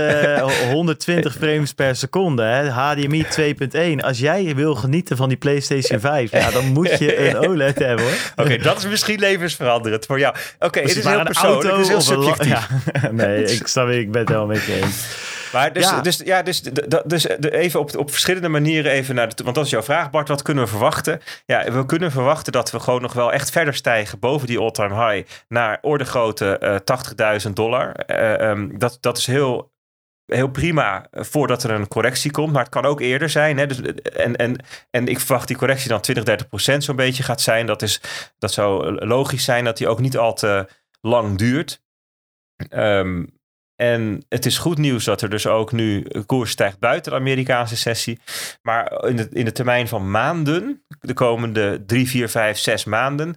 uh, 0.68 0.70
120 0.70 1.34
frames 1.34 1.72
per 1.72 1.96
seconde, 1.96 2.42
hè? 2.42 2.70
HDMI 2.70 3.26
2.1. 3.98 4.04
Als 4.04 4.18
jij 4.18 4.54
wil 4.54 4.74
genieten 4.74 5.16
van 5.16 5.28
die 5.28 5.38
PlayStation 5.38 6.00
5, 6.00 6.30
ja, 6.30 6.50
dan 6.50 6.64
moet 6.64 6.98
je 6.98 7.18
een 7.28 7.36
OLED 7.36 7.78
hebben, 7.78 8.04
hoor. 8.04 8.14
Oké, 8.32 8.42
okay, 8.42 8.58
dat 8.58 8.78
is 8.78 8.86
misschien 8.86 9.18
levensveranderend 9.18 10.06
voor 10.06 10.18
jou. 10.18 10.34
Oké, 10.34 10.66
okay, 10.66 10.82
het 10.82 10.96
is 10.96 11.04
heel 11.04 11.22
persoonlijk, 11.22 11.70
het 11.70 11.80
is 11.80 11.88
heel 11.88 12.00
subjectief. 12.00 12.44
Ja, 13.02 13.10
nee, 13.10 13.44
ik, 13.44 13.66
snap, 13.66 13.88
ik 13.88 14.10
ben 14.12 14.20
het 14.20 14.30
wel 14.30 14.46
met 14.46 14.64
je 14.64 14.80
eens. 14.80 15.06
Maar 15.56 15.72
dus, 15.72 15.90
ja. 15.90 16.00
dus, 16.00 16.16
ja, 16.24 16.42
dus, 16.42 16.62
dus 17.04 17.28
even 17.40 17.80
op, 17.80 17.96
op 17.96 18.10
verschillende 18.10 18.48
manieren 18.48 18.92
even 18.92 19.14
naar 19.14 19.34
de... 19.34 19.42
Want 19.42 19.56
dat 19.56 19.64
is 19.64 19.70
jouw 19.70 19.82
vraag, 19.82 20.10
Bart. 20.10 20.28
Wat 20.28 20.42
kunnen 20.42 20.64
we 20.64 20.70
verwachten? 20.70 21.20
Ja, 21.46 21.72
we 21.72 21.86
kunnen 21.86 22.10
verwachten 22.10 22.52
dat 22.52 22.70
we 22.70 22.80
gewoon 22.80 23.02
nog 23.02 23.12
wel 23.12 23.32
echt 23.32 23.50
verder 23.50 23.74
stijgen 23.74 24.18
boven 24.18 24.46
die 24.46 24.58
all-time 24.58 25.06
high 25.06 25.30
naar 25.48 25.78
orde 25.82 26.04
grote 26.04 26.80
uh, 26.86 27.40
80.000 27.46 27.52
dollar. 27.52 27.94
Uh, 28.06 28.48
um, 28.48 28.78
dat, 28.78 28.98
dat 29.00 29.18
is 29.18 29.26
heel, 29.26 29.72
heel 30.26 30.48
prima 30.48 31.06
voordat 31.12 31.62
er 31.62 31.70
een 31.70 31.88
correctie 31.88 32.30
komt. 32.30 32.52
Maar 32.52 32.62
het 32.62 32.72
kan 32.72 32.84
ook 32.84 33.00
eerder 33.00 33.30
zijn. 33.30 33.58
Hè? 33.58 33.66
Dus, 33.66 33.80
en, 34.02 34.36
en, 34.36 34.56
en 34.90 35.06
ik 35.06 35.20
verwacht 35.20 35.48
die 35.48 35.56
correctie 35.56 35.88
dan 35.88 36.00
20, 36.00 36.24
30 36.24 36.48
procent 36.48 36.84
zo'n 36.84 36.96
beetje 36.96 37.22
gaat 37.22 37.40
zijn. 37.40 37.66
Dat, 37.66 37.82
is, 37.82 38.00
dat 38.38 38.52
zou 38.52 38.94
logisch 39.06 39.44
zijn 39.44 39.64
dat 39.64 39.76
die 39.76 39.88
ook 39.88 40.00
niet 40.00 40.16
al 40.16 40.34
te 40.34 40.68
lang 41.00 41.38
duurt. 41.38 41.84
Um, 42.70 43.35
en 43.76 44.24
het 44.28 44.46
is 44.46 44.58
goed 44.58 44.78
nieuws 44.78 45.04
dat 45.04 45.22
er 45.22 45.30
dus 45.30 45.46
ook 45.46 45.72
nu 45.72 46.06
koers 46.26 46.50
stijgt 46.50 46.78
buiten 46.78 47.12
de 47.12 47.18
Amerikaanse 47.18 47.76
sessie. 47.76 48.20
Maar 48.62 49.04
in 49.04 49.16
de, 49.16 49.28
in 49.32 49.44
de 49.44 49.52
termijn 49.52 49.88
van 49.88 50.10
maanden, 50.10 50.84
de 51.00 51.14
komende 51.14 51.84
drie, 51.86 52.08
vier, 52.08 52.28
vijf, 52.28 52.58
zes 52.58 52.84
maanden, 52.84 53.36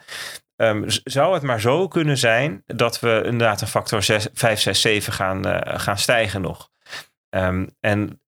um, 0.55 0.83
zou 0.87 1.33
het 1.33 1.43
maar 1.43 1.61
zo 1.61 1.87
kunnen 1.87 2.17
zijn 2.17 2.63
dat 2.65 2.99
we 2.99 3.21
inderdaad 3.25 3.61
een 3.61 3.67
factor 3.67 4.03
6, 4.03 4.27
5, 4.33 4.59
6, 4.59 4.81
7 4.81 5.13
gaan, 5.13 5.47
uh, 5.47 5.59
gaan 5.63 5.97
stijgen 5.97 6.41
nog. 6.41 6.69
Um, 7.29 7.75
en 7.79 8.21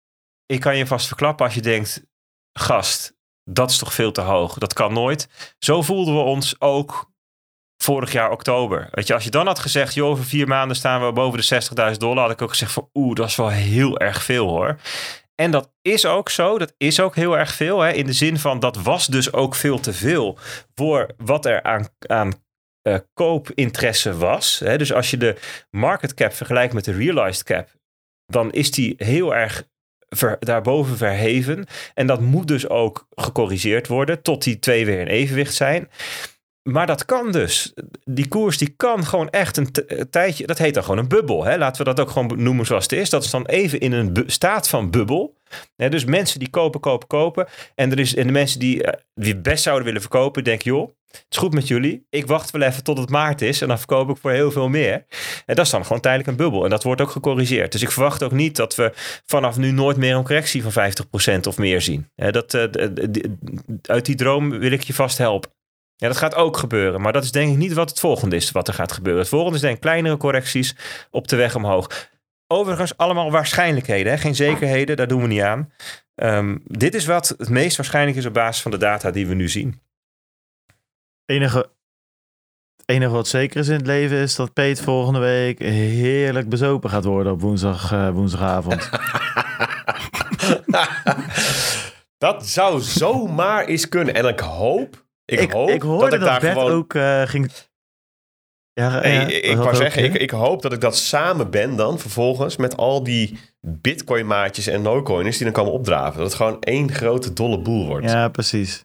ik 0.46 0.60
kan 0.60 0.76
je 0.76 0.86
vast 0.86 1.06
verklappen 1.06 1.44
als 1.44 1.54
je 1.54 1.60
denkt, 1.60 2.06
gast, 2.52 3.16
dat 3.44 3.70
is 3.70 3.78
toch 3.78 3.94
veel 3.94 4.12
te 4.12 4.20
hoog. 4.20 4.58
Dat 4.58 4.72
kan 4.72 4.92
nooit. 4.92 5.54
Zo 5.58 5.82
voelden 5.82 6.14
we 6.14 6.20
ons 6.20 6.60
ook 6.60 7.10
vorig 7.78 8.12
jaar 8.12 8.30
oktober. 8.30 8.88
Weet 8.90 9.06
je, 9.06 9.14
als 9.14 9.24
je 9.24 9.30
dan 9.30 9.46
had 9.46 9.58
gezegd, 9.58 9.94
joh, 9.94 10.10
over 10.10 10.24
vier 10.24 10.48
maanden 10.48 10.76
staan 10.76 11.06
we 11.06 11.12
boven 11.12 11.38
de 11.38 11.90
60.000 11.92 11.96
dollar, 11.96 12.22
had 12.22 12.32
ik 12.32 12.42
ook 12.42 12.48
gezegd 12.48 12.72
van, 12.72 12.88
oeh, 12.94 13.14
dat 13.14 13.28
is 13.28 13.36
wel 13.36 13.48
heel 13.48 13.98
erg 13.98 14.22
veel 14.22 14.48
hoor. 14.48 14.76
En 15.34 15.50
dat 15.50 15.72
is 15.82 16.06
ook 16.06 16.28
zo, 16.28 16.58
dat 16.58 16.74
is 16.76 17.00
ook 17.00 17.14
heel 17.14 17.38
erg 17.38 17.52
veel. 17.52 17.80
Hè, 17.80 17.92
in 17.92 18.06
de 18.06 18.12
zin 18.12 18.38
van, 18.38 18.58
dat 18.58 18.76
was 18.76 19.06
dus 19.06 19.32
ook 19.32 19.54
veel 19.54 19.80
te 19.80 19.92
veel 19.92 20.38
voor 20.74 21.10
wat 21.16 21.46
er 21.46 21.62
aan, 21.62 21.88
aan 22.06 22.32
uh, 22.82 22.98
koopinteresse 23.14 24.16
was. 24.16 24.58
Hè. 24.58 24.78
Dus 24.78 24.92
als 24.92 25.10
je 25.10 25.16
de 25.16 25.36
market 25.70 26.14
cap 26.14 26.32
vergelijkt 26.32 26.74
met 26.74 26.84
de 26.84 26.92
realized 26.92 27.42
cap, 27.42 27.68
dan 28.26 28.52
is 28.52 28.70
die 28.70 28.94
heel 28.96 29.34
erg 29.34 29.68
daarboven 30.38 30.96
verheven. 30.96 31.66
En 31.94 32.06
dat 32.06 32.20
moet 32.20 32.48
dus 32.48 32.68
ook 32.68 33.06
gecorrigeerd 33.10 33.86
worden 33.86 34.22
tot 34.22 34.42
die 34.42 34.58
twee 34.58 34.86
weer 34.86 35.00
in 35.00 35.06
evenwicht 35.06 35.54
zijn. 35.54 35.88
Maar 36.72 36.86
dat 36.86 37.04
kan 37.04 37.32
dus. 37.32 37.72
Die 38.04 38.28
koers 38.28 38.58
die 38.58 38.74
kan 38.76 39.06
gewoon 39.06 39.30
echt 39.30 39.56
een 39.56 39.70
tijdje. 40.10 40.46
Dat 40.46 40.58
heet 40.58 40.74
dan 40.74 40.82
gewoon 40.82 40.98
een 40.98 41.08
bubbel. 41.08 41.44
Hè? 41.44 41.58
Laten 41.58 41.84
we 41.84 41.94
dat 41.94 42.00
ook 42.00 42.10
gewoon 42.10 42.42
noemen 42.42 42.66
zoals 42.66 42.82
het 42.82 42.92
is. 42.92 43.10
Dat 43.10 43.24
is 43.24 43.30
dan 43.30 43.46
even 43.46 43.80
in 43.80 43.92
een 43.92 44.22
staat 44.26 44.68
van 44.68 44.90
bubbel. 44.90 45.34
dus 45.76 46.04
mensen 46.04 46.38
die 46.38 46.50
kopen, 46.50 46.80
kopen, 46.80 47.08
kopen. 47.08 47.46
En, 47.74 47.90
er 47.90 47.98
is, 47.98 48.14
en 48.14 48.26
de 48.26 48.32
mensen 48.32 48.60
die, 48.60 48.82
uh, 48.82 48.92
die 49.14 49.36
best 49.36 49.62
zouden 49.62 49.84
willen 49.84 50.00
verkopen, 50.00 50.44
denken: 50.44 50.70
joh, 50.70 50.88
het 51.06 51.24
is 51.28 51.36
goed 51.36 51.54
met 51.54 51.68
jullie. 51.68 52.06
Ik 52.10 52.26
wacht 52.26 52.50
wel 52.50 52.62
even 52.62 52.82
tot 52.82 52.98
het 52.98 53.10
maart 53.10 53.42
is. 53.42 53.60
En 53.60 53.68
dan 53.68 53.78
verkoop 53.78 54.10
ik 54.10 54.16
voor 54.16 54.30
heel 54.30 54.50
veel 54.50 54.68
meer. 54.68 55.04
En 55.46 55.54
dat 55.54 55.64
is 55.64 55.70
dan 55.70 55.82
gewoon 55.82 56.00
tijdelijk 56.00 56.30
een 56.30 56.36
bubbel. 56.36 56.64
En 56.64 56.70
dat 56.70 56.82
wordt 56.82 57.00
ook 57.00 57.10
gecorrigeerd. 57.10 57.72
Dus 57.72 57.82
ik 57.82 57.90
verwacht 57.90 58.22
ook 58.22 58.32
niet 58.32 58.56
dat 58.56 58.74
we 58.74 58.92
vanaf 59.24 59.56
nu 59.56 59.70
nooit 59.70 59.96
meer 59.96 60.14
een 60.14 60.24
correctie 60.24 60.62
van 60.62 60.92
50% 61.36 61.40
of 61.46 61.58
meer 61.58 61.80
zien. 61.80 62.10
dat, 62.14 62.54
uh, 62.54 62.62
uit 63.82 64.06
die 64.06 64.14
droom 64.14 64.58
wil 64.58 64.72
ik 64.72 64.82
je 64.82 64.94
vast 64.94 65.18
helpen. 65.18 65.56
Ja, 66.00 66.08
dat 66.08 66.16
gaat 66.16 66.34
ook 66.34 66.56
gebeuren. 66.56 67.00
Maar 67.00 67.12
dat 67.12 67.24
is 67.24 67.32
denk 67.32 67.50
ik 67.50 67.56
niet 67.56 67.72
wat 67.72 67.90
het 67.90 68.00
volgende 68.00 68.36
is 68.36 68.50
wat 68.50 68.68
er 68.68 68.74
gaat 68.74 68.92
gebeuren. 68.92 69.20
Het 69.20 69.30
volgende 69.30 69.54
is 69.54 69.60
denk 69.60 69.74
ik 69.74 69.80
kleinere 69.80 70.16
correcties 70.16 70.76
op 71.10 71.28
de 71.28 71.36
weg 71.36 71.54
omhoog. 71.54 72.10
Overigens 72.46 72.96
allemaal 72.96 73.30
waarschijnlijkheden, 73.30 74.12
hè? 74.12 74.18
geen 74.18 74.34
zekerheden, 74.34 74.96
daar 74.96 75.08
doen 75.08 75.20
we 75.20 75.26
niet 75.26 75.42
aan. 75.42 75.72
Um, 76.14 76.62
dit 76.64 76.94
is 76.94 77.06
wat 77.06 77.34
het 77.38 77.48
meest 77.48 77.76
waarschijnlijk 77.76 78.16
is 78.16 78.26
op 78.26 78.34
basis 78.34 78.62
van 78.62 78.70
de 78.70 78.76
data 78.76 79.10
die 79.10 79.26
we 79.26 79.34
nu 79.34 79.48
zien. 79.48 79.80
Enige, 81.24 81.58
het 82.76 82.86
enige 82.86 83.12
wat 83.12 83.28
zeker 83.28 83.60
is 83.60 83.68
in 83.68 83.76
het 83.76 83.86
leven 83.86 84.16
is 84.16 84.34
dat 84.34 84.52
Peet 84.52 84.80
volgende 84.80 85.18
week 85.18 85.58
heerlijk 85.58 86.48
bezopen 86.48 86.90
gaat 86.90 87.04
worden 87.04 87.32
op 87.32 87.40
woensdag, 87.40 87.92
uh, 87.92 88.10
woensdagavond. 88.10 88.88
dat 92.18 92.46
zou 92.46 92.80
zomaar 92.80 93.64
eens 93.64 93.88
kunnen. 93.88 94.14
En 94.14 94.26
ik 94.26 94.40
hoop 94.40 95.06
ik, 95.36 95.52
hoop 95.52 95.68
ik 95.68 95.82
hoorde 95.82 96.18
dat 96.18 96.34
ik 96.34 96.40
daar 96.40 96.52
gewoon... 96.52 96.72
ook 96.72 96.94
uh, 96.94 97.22
ging... 97.22 97.52
Ja, 98.72 99.02
ik 99.02 99.56
wou 99.56 99.74
zeggen, 99.74 100.04
ik, 100.04 100.14
ik 100.14 100.30
hoop 100.30 100.62
dat 100.62 100.72
ik 100.72 100.80
dat 100.80 100.96
samen 100.96 101.50
ben 101.50 101.76
dan 101.76 101.98
vervolgens 101.98 102.56
met 102.56 102.76
al 102.76 103.02
die 103.02 103.38
bitcoin 103.60 104.26
maatjes 104.26 104.66
en 104.66 104.82
no-coiners 104.82 105.36
die 105.36 105.44
dan 105.44 105.54
komen 105.54 105.72
opdraven. 105.72 106.18
Dat 106.18 106.26
het 106.26 106.34
gewoon 106.34 106.60
één 106.60 106.92
grote 106.92 107.32
dolle 107.32 107.58
boel 107.58 107.86
wordt. 107.86 108.10
Ja, 108.10 108.28
precies. 108.28 108.84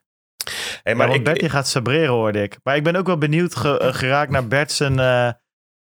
Hey, 0.84 0.96
maar 0.96 1.08
ja, 1.08 1.14
ik, 1.14 1.24
Bert 1.24 1.50
gaat 1.52 1.68
sabreren 1.68 2.14
hoorde 2.14 2.42
ik. 2.42 2.58
Maar 2.64 2.76
ik 2.76 2.84
ben 2.84 2.96
ook 2.96 3.08
wel 3.08 3.18
benieuwd 3.18 3.56
ge, 3.56 3.80
uh, 3.82 3.94
geraakt 3.94 4.32
naar 4.32 4.48
Bert 4.48 4.72
zijn, 4.72 4.94
uh, 4.94 5.32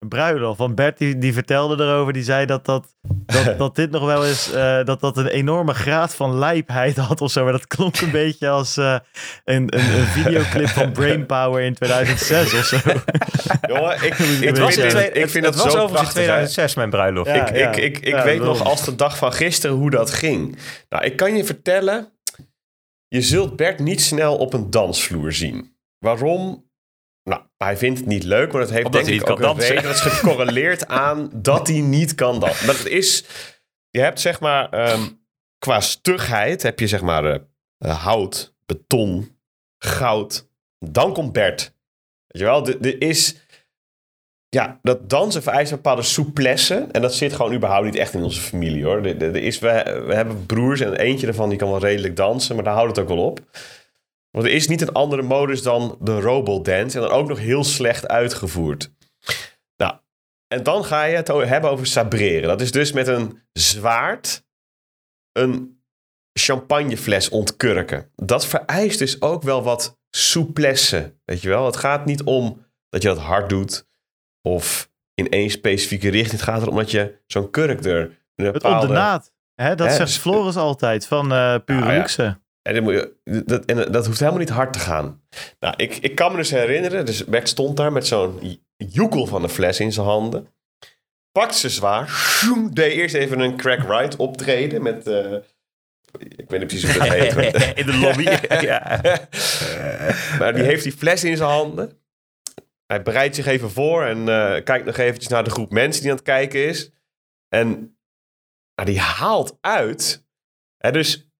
een 0.01 0.07
bruiloft. 0.07 0.57
Want 0.57 0.75
Bert 0.75 0.97
die, 0.97 1.17
die 1.17 1.33
vertelde 1.33 1.83
erover, 1.83 2.13
die 2.13 2.23
zei 2.23 2.45
dat, 2.45 2.65
dat, 2.65 2.95
dat, 3.25 3.57
dat 3.57 3.75
dit 3.75 3.91
nog 3.91 4.05
wel 4.05 4.25
eens, 4.25 4.51
eh, 4.51 4.83
dat 4.83 4.99
dat 4.99 5.17
een 5.17 5.27
enorme 5.27 5.73
graad 5.73 6.15
van 6.15 6.37
lijpheid 6.37 6.97
had 6.97 7.21
of 7.21 7.31
zo. 7.31 7.43
Maar 7.43 7.51
dat 7.51 7.67
klonk 7.67 7.99
een 7.99 8.11
beetje 8.11 8.49
als 8.49 8.77
uh, 8.77 8.97
een, 9.45 9.77
een, 9.77 9.99
een, 9.99 10.05
videoclip 10.05 10.67
van 10.67 10.91
Brainpower 10.99 11.63
in 11.63 11.73
2006 11.73 12.53
of 12.53 12.65
zo. 12.65 12.77
Jongen, 13.73 13.95
ik, 13.95 14.17
ik, 14.17 14.43
het 14.43 14.57
was, 14.57 14.73
vind, 14.73 14.93
ik 14.93 15.29
vind 15.29 15.33
het 15.33 15.43
dat 15.43 15.55
was 15.55 15.65
overigens 15.65 15.91
prachtig, 15.91 16.11
2006 16.11 16.73
mijn 16.73 16.89
bruiloft. 16.89 17.29
Ja, 17.29 17.47
ik, 17.47 17.55
ja. 17.55 17.69
ik, 17.71 17.77
ik, 17.77 17.99
ik 17.99 18.07
Ja, 18.07 18.23
weet 18.23 18.41
nog 18.41 18.63
als 18.63 18.85
de 18.85 18.95
dag 18.95 19.17
van 19.17 19.33
gisteren 19.33 19.75
hoe 19.75 19.89
dat 19.89 20.11
ging. 20.11 20.57
Nou, 20.89 21.03
ik 21.03 21.15
kan 21.15 21.35
je 21.35 21.45
vertellen, 21.45 22.11
je 23.07 23.21
zult 23.21 23.55
Bert 23.55 23.79
niet 23.79 24.01
snel 24.01 24.37
op 24.37 24.53
een 24.53 24.69
dansvloer 24.69 25.33
zien. 25.33 25.75
Waarom? 25.97 26.69
Nou, 27.31 27.43
hij 27.57 27.77
vindt 27.77 27.99
het 27.99 28.07
niet 28.07 28.23
leuk, 28.23 28.51
maar 28.51 28.61
dat 28.61 28.69
heeft 28.69 28.85
Omdat 28.85 29.05
denk 29.05 29.13
ik 29.13 29.21
niet 29.21 29.29
ook 29.29 29.39
kan 29.39 29.49
een 29.49 29.55
dansen. 29.55 29.75
reden. 29.75 29.83
Dat 29.83 29.95
is 29.95 30.01
gecorreleerd 30.01 30.87
aan 31.07 31.29
dat 31.33 31.67
hij 31.67 31.79
niet 31.79 32.15
kan 32.15 32.39
dansen. 32.39 32.65
Maar 32.65 32.75
het 32.75 32.87
is, 32.87 33.25
je 33.89 33.99
hebt 33.99 34.19
zeg 34.19 34.39
maar, 34.39 34.69
ehm, 34.69 35.01
qua 35.59 35.79
stugheid 35.79 36.63
heb 36.63 36.79
je 36.79 36.87
zeg 36.87 37.01
maar 37.01 37.25
eh, 37.25 37.39
eh, 37.77 38.03
hout, 38.03 38.53
beton, 38.65 39.37
goud. 39.77 40.49
Dan 40.79 41.13
komt 41.13 41.31
Bert. 41.31 41.73
Weet 42.27 42.41
je 42.41 42.43
wel, 42.43 42.67
er 42.67 43.01
is... 43.01 43.35
Ja, 44.49 44.79
dat 44.81 45.09
dansen 45.09 45.43
vereist 45.43 45.71
een 45.71 45.75
bepaalde 45.77 46.01
souplesse. 46.01 46.87
En 46.91 47.01
dat 47.01 47.13
zit 47.13 47.33
gewoon 47.33 47.53
überhaupt 47.53 47.85
niet 47.85 47.95
echt 47.95 48.13
in 48.13 48.23
onze 48.23 48.41
familie 48.41 48.83
hoor. 48.83 49.05
Er, 49.05 49.21
er 49.21 49.35
is, 49.35 49.59
we, 49.59 50.03
we 50.07 50.13
hebben 50.13 50.45
broers 50.45 50.79
en 50.79 50.95
eentje 50.95 51.25
daarvan 51.25 51.49
die 51.49 51.57
kan 51.57 51.69
wel 51.69 51.79
redelijk 51.79 52.15
dansen, 52.15 52.55
maar 52.55 52.63
daar 52.63 52.73
houdt 52.73 52.95
het 52.95 52.99
ook 52.99 53.15
wel 53.15 53.25
op. 53.25 53.39
Want 54.31 54.45
er 54.45 54.51
is 54.51 54.67
niet 54.67 54.81
een 54.81 54.91
andere 54.91 55.21
modus 55.21 55.61
dan 55.61 55.97
de 55.99 56.19
robodance. 56.19 56.97
En 56.97 57.03
dan 57.03 57.11
ook 57.11 57.27
nog 57.27 57.39
heel 57.39 57.63
slecht 57.63 58.07
uitgevoerd. 58.07 58.91
Nou, 59.75 59.95
en 60.47 60.63
dan 60.63 60.85
ga 60.85 61.03
je 61.03 61.15
het 61.15 61.27
hebben 61.27 61.69
over 61.69 61.87
sabreren. 61.87 62.47
Dat 62.47 62.61
is 62.61 62.71
dus 62.71 62.91
met 62.91 63.07
een 63.07 63.39
zwaard 63.53 64.45
een 65.31 65.81
champagnefles 66.39 67.29
ontkurken. 67.29 68.11
Dat 68.15 68.45
vereist 68.45 68.99
dus 68.99 69.21
ook 69.21 69.43
wel 69.43 69.63
wat 69.63 69.99
souplesse. 70.09 71.15
Weet 71.25 71.41
je 71.41 71.49
wel? 71.49 71.65
Het 71.65 71.77
gaat 71.77 72.05
niet 72.05 72.23
om 72.23 72.65
dat 72.89 73.01
je 73.01 73.07
dat 73.07 73.17
hard 73.17 73.49
doet 73.49 73.87
of 74.41 74.91
in 75.13 75.29
één 75.29 75.49
specifieke 75.49 76.09
richting. 76.09 76.39
Het 76.39 76.49
gaat 76.49 76.61
erom 76.61 76.75
dat 76.75 76.91
je 76.91 77.19
zo'n 77.27 77.49
kurk 77.49 77.85
er 77.85 78.01
een 78.35 78.45
Het 78.45 78.55
op 78.55 78.61
bepaalde... 78.61 78.87
de 78.87 78.93
naad. 78.93 79.33
Hè, 79.55 79.75
dat 79.75 79.87
Hè, 79.87 79.95
zegt 79.95 80.17
Floris 80.17 80.55
altijd 80.55 81.07
van 81.07 81.31
eh 81.31 81.55
Pure 81.65 81.79
Nou 81.79 81.93
ja. 82.15 82.40
En, 82.61 82.73
dan 82.73 82.83
moet 82.83 82.93
je, 82.93 83.43
dat, 83.45 83.65
en 83.65 83.91
dat 83.91 84.05
hoeft 84.05 84.19
helemaal 84.19 84.39
niet 84.39 84.49
hard 84.49 84.73
te 84.73 84.79
gaan. 84.79 85.21
Nou, 85.59 85.73
ik, 85.77 85.95
ik 85.95 86.15
kan 86.15 86.31
me 86.31 86.37
dus 86.37 86.51
herinneren, 86.51 87.05
dus 87.05 87.25
Bert 87.25 87.49
stond 87.49 87.77
daar 87.77 87.91
met 87.91 88.07
zo'n 88.07 88.61
joekel 88.77 89.27
van 89.27 89.41
de 89.41 89.49
fles 89.49 89.79
in 89.79 89.91
zijn 89.91 90.05
handen. 90.05 90.47
Pakt 91.31 91.55
ze 91.55 91.69
zwaar. 91.69 92.33
Deed 92.71 92.93
eerst 92.93 93.15
even 93.15 93.39
een 93.39 93.57
crack 93.57 93.79
right 93.79 94.15
optreden 94.15 94.81
met... 94.81 95.07
eh, 95.07 95.33
ik 96.19 96.49
weet 96.49 96.59
niet 96.59 96.67
precies 96.67 96.91
hoe 96.91 96.99
dat 96.99 97.13
heet. 97.13 97.77
In 97.77 97.85
de 97.85 97.97
lobby. 97.97 98.23
ja. 98.69 99.01
maar 100.39 100.53
die 100.53 100.63
heeft 100.63 100.83
die 100.83 100.91
fles 100.91 101.23
in 101.23 101.37
zijn 101.37 101.49
handen. 101.49 101.99
Hij 102.85 103.01
bereidt 103.01 103.35
zich 103.35 103.45
even 103.45 103.71
voor 103.71 104.03
en 104.05 104.17
eh, 104.17 104.63
kijkt 104.63 104.85
nog 104.85 104.97
eventjes 104.97 105.27
naar 105.27 105.43
de 105.43 105.49
groep 105.49 105.71
mensen 105.71 106.01
die 106.01 106.11
aan 106.11 106.17
het 106.17 106.25
kijken 106.25 106.67
is. 106.67 106.91
En 107.47 107.97
nou, 108.75 108.89
die 108.89 108.99
haalt 108.99 109.57
uit. 109.61 110.25
Dus 110.77 111.30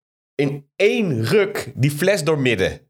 in 0.41 0.69
één 0.75 1.25
ruk 1.25 1.71
die 1.75 1.91
fles 1.91 2.23
doormidden. 2.23 2.79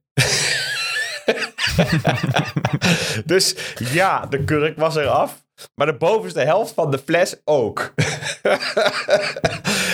dus 3.26 3.56
ja, 3.92 4.26
de 4.26 4.44
kurk 4.44 4.78
was 4.78 4.96
eraf. 4.96 5.46
Maar 5.76 5.88
de 5.88 5.98
bovenste 5.98 6.40
helft 6.40 6.74
van 6.74 6.92
de 6.92 6.98
fles 6.98 7.36
ook. 7.44 7.80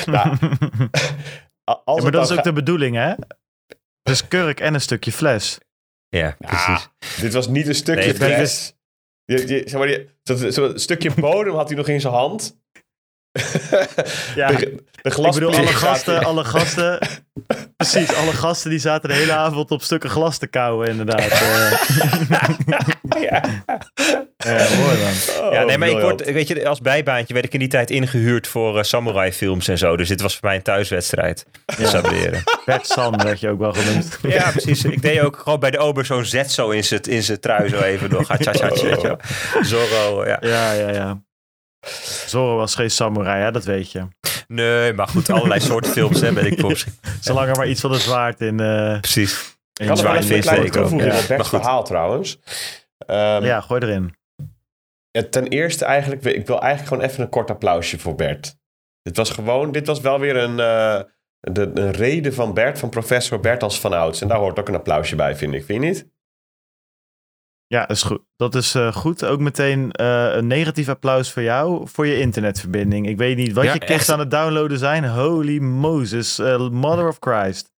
nou, 0.06 0.38
als 1.84 1.98
Ja, 1.98 2.02
maar 2.02 2.12
dat 2.12 2.22
is 2.22 2.28
dan 2.28 2.38
ook 2.38 2.44
de 2.44 2.54
bedoeling, 2.54 2.96
hè? 2.96 3.14
Dus 4.04 4.28
kurk 4.28 4.60
en 4.60 4.74
een 4.74 4.82
stukje 4.82 5.12
fles. 5.12 5.58
ja, 6.10 6.36
precies. 6.40 6.90
Dit 7.22 7.34
was 7.34 7.48
niet 7.48 7.68
een 7.68 7.76
stukje 7.76 8.04
Nee, 8.04 8.16
fles. 8.16 8.74
Je, 9.26 9.48
je, 9.48 9.62
zeg 9.66 9.80
maar, 9.80 9.88
die, 9.88 10.10
zo, 10.24 10.52
zo, 10.52 10.66
een 10.66 10.80
stukje 10.80 11.14
bodem 11.14 11.56
had 11.56 11.68
hij 11.68 11.78
nog 11.78 11.88
in 11.88 12.02
zijn 12.02 12.14
hand. 12.14 12.60
Ja, 14.36 14.48
de, 14.48 14.56
de 15.02 15.10
ik 15.10 15.34
bedoel, 15.34 15.56
alle 15.56 15.68
gasten, 15.68 16.24
alle 16.24 16.44
gasten... 16.56 17.00
Precies, 17.78 18.14
alle 18.14 18.32
gasten 18.32 18.70
die 18.70 18.80
zaten 18.80 19.10
de 19.10 19.16
hele 19.16 19.34
avond 19.34 19.72
op 19.72 19.82
stukken 19.82 20.10
glas 20.10 20.38
te 20.38 20.48
kauwen, 20.48 20.88
inderdaad. 20.88 21.20
Eh, 21.20 21.72
ja. 23.30 23.44
ja, 24.38 24.68
mooi 24.78 24.98
man. 24.98 25.52
Ja, 25.52 25.64
nee, 25.64 25.78
maar 25.78 25.90
ik 25.90 26.00
word, 26.02 26.32
weet 26.32 26.48
je, 26.48 26.68
als 26.68 26.82
bijbaantje 26.82 27.34
werd 27.34 27.46
ik 27.46 27.54
in 27.54 27.60
die 27.60 27.68
tijd 27.68 27.90
ingehuurd 27.90 28.48
voor 28.48 28.78
eh, 28.78 28.84
samurai 28.84 29.34
films 29.34 29.68
en 29.68 29.78
zo. 29.78 29.98
Dus 29.98 30.08
dit 30.08 30.22
was 30.22 30.38
voor 30.38 30.48
mij 30.48 30.56
een 30.56 30.62
thuiswedstrijd. 30.62 31.46
Sabreren. 31.82 32.44
Bert 32.66 32.88
San 32.88 33.24
werd 33.24 33.40
je 33.40 33.50
ook 33.50 33.60
wel 33.60 33.74
genoemd. 33.74 34.20
Ja, 34.38 34.52
precies. 34.52 34.84
Ik 34.84 35.02
deed 35.02 35.20
ook 35.20 35.38
gewoon 35.38 35.60
bij 35.60 35.72
de 35.72 35.78
ober 35.78 36.06
zo'n 36.06 36.26
zet 36.26 36.52
zo 36.52 36.70
in 36.70 36.84
zijn 36.84 37.02
in 37.02 37.40
trui 37.40 37.70
zo 37.70 37.80
even 37.80 38.10
door. 38.10 38.26
Wel. 38.28 39.18
Zorro, 39.62 40.26
ja. 40.26 40.38
Ja, 40.42 40.72
ja, 40.72 40.90
ja. 40.90 41.22
Zoro 42.26 42.56
was 42.56 42.76
geen 42.76 42.92
samurai, 42.92 43.44
hè? 43.44 43.52
dat 43.52 43.66
weet 43.66 43.92
je. 43.92 44.08
Nee, 44.48 44.94
maar 44.94 45.08
goed, 45.08 45.30
allerlei 45.30 45.60
soorten 45.70 45.92
films 45.92 46.22
hè, 46.22 46.34
ben 46.34 46.46
ik 46.46 46.60
voor. 46.60 46.84
Zolang 47.22 47.50
er 47.50 47.56
maar 47.56 47.68
iets 47.68 47.82
van 47.82 47.94
een 47.94 48.00
zwaard 48.00 48.42
in, 48.42 48.60
eh 48.60 49.00
Precies. 49.00 49.58
in 49.82 49.88
wel 49.88 50.16
even 50.16 50.36
een 50.36 50.42
kleine 50.42 50.70
toevoeging 50.70 51.14
ja. 51.14 51.20
op 51.36 51.40
goed. 51.40 51.48
verhaal 51.48 51.84
trouwens. 51.84 52.40
Ehm, 52.98 53.44
Ja, 53.44 53.62
gooi 53.62 53.82
erin. 53.82 54.16
ja, 55.12 55.24
ten 55.30 55.48
eerste 55.48 55.86
eigenlijk, 55.86 56.24
ik 56.24 56.48
wil 56.48 56.62
eigenlijk 56.62 56.88
gewoon 56.94 57.10
even 57.10 57.24
een 57.24 57.30
kort 57.30 57.50
applausje 57.50 58.00
voor 58.00 58.16
Bert. 58.16 58.56
Dit 59.02 59.18
was 59.18 59.30
gewoon, 59.30 59.72
dit 59.72 59.88
was 59.88 60.00
wel 60.00 60.20
weer 60.20 60.36
een, 60.38 60.60
eh, 60.60 61.02
de, 61.40 61.72
een 61.74 61.92
reden 61.92 62.34
van 62.34 62.54
Bert, 62.54 62.80
van 62.80 62.90
professor 62.90 63.40
Bert 63.40 63.64
als 63.64 63.80
van 63.80 63.94
ouds. 63.94 64.22
En 64.22 64.28
daar 64.28 64.38
hoort 64.38 64.60
ook 64.60 64.68
een 64.68 64.76
applausje 64.76 65.16
bij, 65.16 65.36
vind 65.36 65.54
ik. 65.54 65.66
Vind 65.66 65.84
je 65.84 65.90
niet? 65.90 66.08
Ja, 67.68 67.80
dat 67.86 67.96
is 67.96 68.04
goed. 68.04 68.22
Dat 68.36 68.56
is 68.56 68.76
eh, 68.76 68.94
goed. 68.94 69.26
Ook 69.26 69.40
meteen 69.40 69.92
eh, 69.92 70.28
een 70.36 70.48
negatief 70.48 70.90
applaus 70.90 71.32
voor 71.32 71.42
jou 71.44 71.88
voor 71.88 72.08
je 72.08 72.20
internetverbinding. 72.20 73.08
Ik 73.08 73.18
weet 73.18 73.38
niet 73.38 73.54
wat 73.54 73.64
Ja, 73.64 73.74
je 73.74 73.80
echt. 73.80 74.10
aan 74.10 74.20
het 74.20 74.32
downloaden 74.32 74.78
zijn. 74.78 75.08
Holy 75.10 75.58
Moses, 75.60 76.40
eh, 76.40 76.70
mother 76.70 77.08
of 77.08 77.18
Christ. 77.20 77.76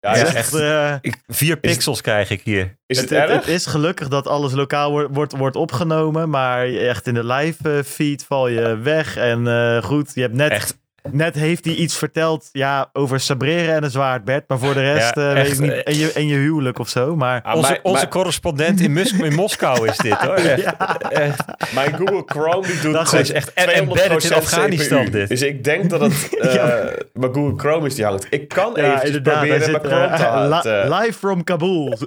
Ja, 0.00 0.14
is, 0.14 0.34
echt. 0.34 0.54
eh, 0.54 0.94
Ik, 1.00 1.16
vier 1.26 1.56
pixels 1.58 2.00
krijg 2.00 2.30
ik 2.30 2.40
hier. 2.42 2.78
is 2.86 3.00
het, 3.00 3.10
het, 3.10 3.18
het- 3.18 3.28
erg? 3.30 3.38
het 3.44 3.54
is 3.54 3.66
gelukkig 3.66 4.08
dat 4.08 4.26
alles 4.26 4.52
lokaal 4.52 4.90
wordt, 4.90 5.14
wordt, 5.14 5.36
wordt 5.36 5.56
opgenomen. 5.56 6.30
Maar 6.30 6.66
echt 6.66 7.06
in 7.06 7.14
de 7.14 7.24
live 7.24 7.84
feed 7.84 8.24
val 8.24 8.48
je 8.48 8.76
weg. 8.76 9.16
En 9.16 9.46
eh, 9.46 9.82
goed, 9.82 10.10
je 10.14 10.20
hebt 10.20 10.34
net, 10.34 10.50
Echt. 10.50 10.78
Net 11.12 11.34
heeft 11.34 11.64
hij 11.64 11.74
iets 11.74 11.96
verteld 11.96 12.48
ja, 12.52 12.90
over 12.92 13.20
sabreren 13.20 13.74
en 13.74 13.84
een 13.84 13.90
zwaard, 13.90 14.24
Bert. 14.24 14.44
Maar 14.48 14.58
voor 14.58 14.74
de 14.74 14.80
rest 14.92 15.14
Ja, 15.14 15.28
eh, 15.28 15.32
weet 15.42 15.52
ik 15.52 15.58
niet. 15.58 15.70
eh, 15.72 15.80
En 15.84 15.96
je, 15.98 16.12
en 16.12 16.26
je 16.26 16.36
huwelijk 16.36 16.78
of 16.78 16.88
zo. 16.88 17.16
Maar 17.16 17.42
Ah, 17.42 17.56
Onze, 17.56 17.78
onze 17.82 18.08
correspondent 18.08 18.80
in, 18.80 19.06
Moskou 19.34 19.88
is 19.88 19.96
dit 19.96 20.12
hoor. 20.14 20.34
Echt, 20.48 20.60
Ja. 20.62 20.98
echt. 21.10 21.44
Mijn 21.74 21.94
Google 21.96 22.22
Chrome 22.26 22.66
die 22.66 22.80
doet 22.80 22.92
Dat 22.92 23.10
Dat 23.10 23.20
is 23.20 23.32
echt 23.32 23.52
embedded 23.54 24.22
in 24.24 24.30
200% 24.30 24.32
Afghanistan 24.36 25.00
CPU. 25.04 25.10
dit. 25.10 25.28
Dus 25.28 25.42
ik 25.42 25.64
denk 25.64 25.90
dat 25.90 26.00
het 26.00 26.28
eh 26.40 26.54
Ja. 26.54 26.90
mijn 27.12 27.34
Google 27.34 27.54
Chrome 27.56 27.86
is 27.86 27.94
die 27.94 28.04
hangt. 28.04 28.26
Ik 28.30 28.48
kan 28.48 28.72
ja, 28.74 28.82
eventjes 28.82 29.04
inderdaad. 29.06 29.34
Hij 29.38 29.48
proberen 29.48 29.72
zit 29.72 29.82
mijn 29.82 29.94
Chrome 29.94 30.16
te 30.16 30.22
halen. 30.72 31.00
live 31.02 31.18
from 31.18 31.44
Kabul. 31.44 31.98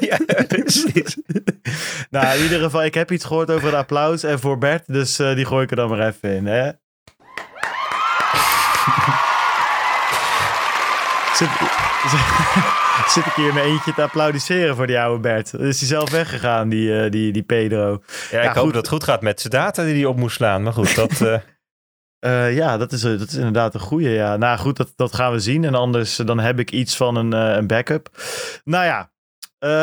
Ja, 0.00 0.16
precies. 0.48 1.16
nou, 2.10 2.36
in 2.36 2.42
ieder 2.42 2.60
geval, 2.60 2.84
ik 2.84 2.94
heb 2.94 3.10
iets 3.10 3.24
gehoord 3.24 3.50
over 3.50 3.66
het 3.66 3.74
applaus. 3.76 4.22
En 4.22 4.38
voor 4.40 4.58
Bert, 4.58 4.82
dus 4.86 5.16
die 5.16 5.44
gooi 5.44 5.64
ik 5.64 5.70
er 5.70 5.76
dan 5.76 5.88
maar 5.88 6.06
even 6.06 6.30
in. 6.34 6.46
Hè? 6.46 6.70
Zit, 11.36 11.48
zit 13.14 13.26
ik 13.26 13.32
hier 13.32 13.48
in 13.48 13.54
mijn 13.54 13.66
eentje 13.66 13.94
te 13.94 14.02
applaudisseren 14.02 14.76
voor 14.76 14.86
die 14.86 15.00
oude 15.00 15.20
Bert. 15.20 15.50
Dan 15.50 15.60
is 15.66 15.78
hij 15.78 15.88
zelf 15.88 16.10
weggegaan, 16.10 16.68
die, 16.68 17.02
eh, 17.02 17.10
die, 17.10 17.32
die 17.32 17.42
Pedro. 17.42 18.02
Ja, 18.30 18.40
ik 18.40 18.46
hoop 18.46 18.64
goed. 18.64 18.72
dat 18.72 18.82
het 18.82 18.88
goed 18.88 19.04
gaat 19.04 19.22
met 19.22 19.40
zijn 19.40 19.52
data 19.52 19.84
die 19.84 19.94
hij 19.94 20.04
op 20.04 20.16
moest 20.16 20.36
slaan. 20.36 20.62
Maar 20.62 20.72
goed, 20.72 20.94
dat... 20.94 21.20
eh, 21.20 21.34
Eh, 22.26 22.54
ja, 22.54 22.76
dat 22.76 22.92
is, 22.92 23.00
dat 23.00 23.20
is 23.20 23.34
inderdaad 23.34 23.74
een 23.74 23.80
goeie. 23.80 24.08
Ja. 24.10 24.36
Nou 24.36 24.58
goed, 24.58 24.76
dat, 24.76 24.92
dat 24.96 25.14
gaan 25.14 25.32
we 25.32 25.38
zien. 25.40 25.64
En 25.64 25.74
anders 25.74 26.16
dan 26.16 26.38
heb 26.38 26.58
ik 26.58 26.70
iets 26.70 26.96
van 26.96 27.16
een, 27.16 27.32
eh, 27.32 27.56
een 27.56 27.66
backup. 27.66 28.08
Nou 28.64 28.84
ja. 28.84 29.10
Eh, 29.58 29.82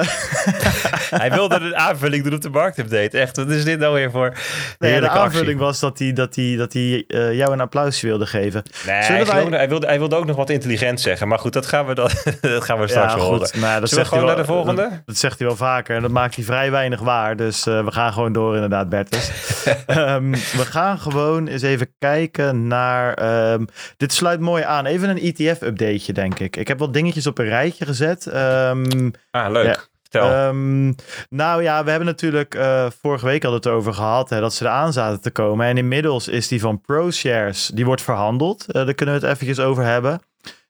hij 1.22 1.32
wilde 1.32 1.56
een 1.56 1.76
aanvulling 1.76 2.24
doen 2.24 2.34
op 2.34 2.42
de 2.42 2.50
marktupdate. 2.50 3.20
Echt, 3.20 3.38
wat 3.38 3.50
is 3.50 3.64
dit 3.64 3.80
nou 3.80 3.94
weer 3.94 4.12
voor 4.12 4.34
nee, 4.80 5.00
de 5.00 5.10
aanvulling 5.10 5.48
actie? 5.48 5.58
was 5.66 5.80
dat 5.80 6.00
hij, 6.00 6.14
dat 6.14 6.36
hij, 6.36 6.56
dat 6.56 6.74
hij 6.74 7.04
eh, 7.08 7.34
jou 7.34 7.52
een 7.54 7.62
applausje 7.62 8.08
wilde 8.08 8.26
geven. 8.26 8.64
Nee, 8.86 8.96
hij, 8.96 9.26
wij- 9.26 9.36
wilde, 9.42 9.56
hij, 9.58 9.70
wilde, 9.70 9.86
hij 9.86 9.98
wilde 10.00 10.16
ook 10.16 10.26
nog 10.26 10.36
wat 10.36 10.50
intelligent 10.50 11.02
zeggen. 11.02 11.28
Maar 11.28 11.40
goed, 11.40 11.54
dat 11.54 11.66
gaan 11.66 11.86
we, 11.86 11.94
dan, 11.96 12.10
dat 12.42 12.64
gaan 12.64 12.80
we 12.80 12.88
straks 12.88 13.14
ja, 13.14 13.20
horen. 13.20 13.40
goed. 13.40 13.54
Nou, 13.62 13.62
dat 13.62 13.62
Zullen 13.62 13.82
we 13.82 13.88
zegt 13.88 13.96
hij 14.10 14.20
gewoon 14.20 14.26
naar 14.26 14.36
de 14.36 14.46
wel- 14.46 14.56
volgende? 14.56 14.82
Dat, 14.82 15.02
dat 15.06 15.18
zegt 15.18 15.38
hij 15.40 15.48
wel 15.48 15.56
vaker 15.58 15.96
en 15.96 16.02
dat 16.02 16.12
maakt 16.12 16.36
hij 16.36 16.44
vrij 16.44 16.72
weinig 16.72 17.00
waar. 17.00 17.36
Dus 17.36 17.66
eh, 17.66 17.86
we 17.86 17.92
gaan 17.92 18.14
gewoon 18.14 18.34
door 18.34 18.54
inderdaad, 18.56 18.90
Bertus. 18.90 19.32
Ehm, 19.86 20.32
we 20.32 20.66
gaan 20.66 21.00
gewoon 21.00 21.48
eens 21.48 21.62
even 21.62 21.94
kijken 22.00 22.68
naar... 22.68 23.14
ehm, 23.14 23.66
dit 23.98 24.14
sluit 24.14 24.40
mooi 24.40 24.64
aan. 24.64 24.86
Even 24.86 25.10
een 25.10 25.20
ETF-updateje, 25.36 26.14
denk 26.14 26.40
ik. 26.40 26.56
Ik 26.58 26.68
heb 26.68 26.80
wat 26.80 26.94
dingetjes 26.94 27.28
op 27.28 27.38
een 27.38 27.46
rijtje 27.46 27.86
gezet. 27.86 28.28
Ehm, 28.28 29.10
Ah, 29.36 29.52
leuk. 29.52 29.66
Ja. 29.66 29.78
Vertel. 30.02 30.32
Ehm, 30.32 30.94
nou 31.30 31.64
ja, 31.64 31.84
we 31.84 31.90
hebben 31.90 32.08
natuurlijk 32.08 32.56
uh, 32.56 32.86
vorige 33.02 33.26
week 33.26 33.46
al 33.46 33.54
het 33.54 33.68
over 33.68 33.94
gehad 33.94 34.30
hè, 34.30 34.40
dat 34.40 34.54
ze 34.54 34.66
eraan 34.66 34.94
zaten 34.94 35.22
te 35.22 35.32
komen. 35.32 35.68
En 35.68 35.78
inmiddels 35.78 36.28
is 36.28 36.48
die 36.48 36.60
van 36.62 36.82
ProShares, 36.82 37.68
die 37.74 37.86
wordt 37.86 38.02
verhandeld. 38.02 38.66
Uh, 38.68 38.74
daar 38.86 38.94
kunnen 38.94 39.16
we 39.20 39.26
het 39.26 39.36
eventjes 39.36 39.60
over 39.66 39.84
hebben. 39.84 40.22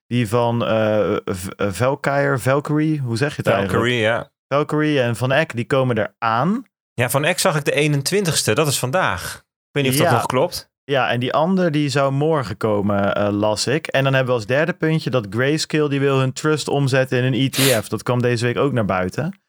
Die 0.08 0.28
van 0.28 0.64
uh, 0.72 1.16
Valkyrie, 1.58 2.38
Valkyrie, 2.38 3.00
hoe 3.00 3.18
zeg 3.18 3.30
je 3.36 3.42
het 3.44 3.48
Valkyrie, 3.54 4.06
eigenlijk? 4.06 4.30
ja. 4.48 4.56
Valkyrie 4.58 5.02
en 5.02 5.16
Van 5.16 5.32
Eck, 5.32 5.56
die 5.56 5.66
komen 5.66 5.98
eraan. 5.98 6.64
Ja, 6.94 7.10
Van 7.10 7.26
Eck 7.26 7.40
zag 7.40 7.56
ik 7.56 7.66
de 7.66 8.02
21ste, 8.02 8.54
dat 8.54 8.68
is 8.68 8.80
vandaag. 8.80 9.36
Ik 9.36 9.44
weet 9.72 9.84
niet 9.84 9.94
of 9.94 9.98
Ja. 10.00 10.04
dat 10.04 10.14
nog 10.14 10.26
klopt. 10.26 10.72
Ja, 10.86 11.10
en 11.10 11.20
die 11.20 11.34
ander 11.34 11.72
die 11.72 11.90
zou 11.90 12.12
morgen 12.12 12.58
komen, 12.58 13.16
eh, 13.16 13.30
las 13.32 13.68
ik. 13.68 13.88
En 13.88 14.04
dan 14.04 14.14
hebben 14.14 14.34
we 14.34 14.40
als 14.40 14.48
derde 14.48 14.74
puntje 14.74 15.10
dat 15.10 15.28
Grayscale 15.30 15.90
die 15.90 16.00
wil 16.00 16.20
hun 16.20 16.34
trust 16.34 16.68
omzetten 16.68 17.18
in 17.18 17.34
een 17.34 17.40
ETF. 17.40 17.88
Dat 17.88 18.04
kwam 18.04 18.22
deze 18.22 18.46
week 18.46 18.58
ook 18.58 18.72
naar 18.72 18.86
buiten. 18.86 19.42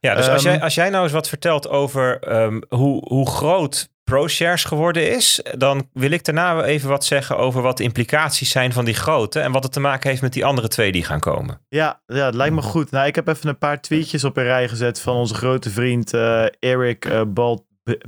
Ja, 0.00 0.14
dus 0.14 0.28
als, 0.28 0.44
Ehm, 0.44 0.52
jij, 0.52 0.62
als 0.62 0.74
jij 0.74 0.90
nou 0.90 1.02
eens 1.02 1.12
wat 1.12 1.28
vertelt 1.28 1.68
over 1.68 2.18
ehm, 2.20 2.60
hoe, 2.68 3.08
hoe 3.08 3.30
groot 3.30 3.90
ProShares 4.04 4.64
geworden 4.64 5.10
is, 5.10 5.42
dan 5.58 5.88
wil 5.92 6.10
ik 6.10 6.24
daarna 6.24 6.64
even 6.64 6.88
wat 6.88 7.04
zeggen 7.04 7.36
over 7.38 7.62
wat 7.62 7.76
de 7.76 7.82
implicaties 7.82 8.50
zijn 8.50 8.72
van 8.72 8.84
die 8.84 8.94
grote 8.94 9.40
en 9.40 9.52
wat 9.52 9.62
het 9.62 9.72
te 9.72 9.80
maken 9.80 10.10
heeft 10.10 10.22
met 10.22 10.32
die 10.32 10.44
andere 10.44 10.68
twee 10.68 10.92
die 10.92 11.04
gaan 11.04 11.20
komen. 11.20 11.60
Ja, 11.68 12.02
ja, 12.06 12.24
het 12.24 12.34
lijkt 12.34 12.54
me 12.54 12.62
goed. 12.62 12.90
Nou, 12.90 13.06
ik 13.06 13.14
heb 13.14 13.28
even 13.28 13.48
een 13.48 13.58
paar 13.58 13.80
tweetjes 13.80 14.24
op 14.24 14.36
een 14.36 14.44
rij 14.44 14.68
gezet 14.68 15.00
van 15.00 15.16
onze 15.16 15.34
grote 15.34 15.70
vriend 15.70 16.14
eh, 16.14 16.44
Eric 16.58 17.24
Bal 17.26 17.66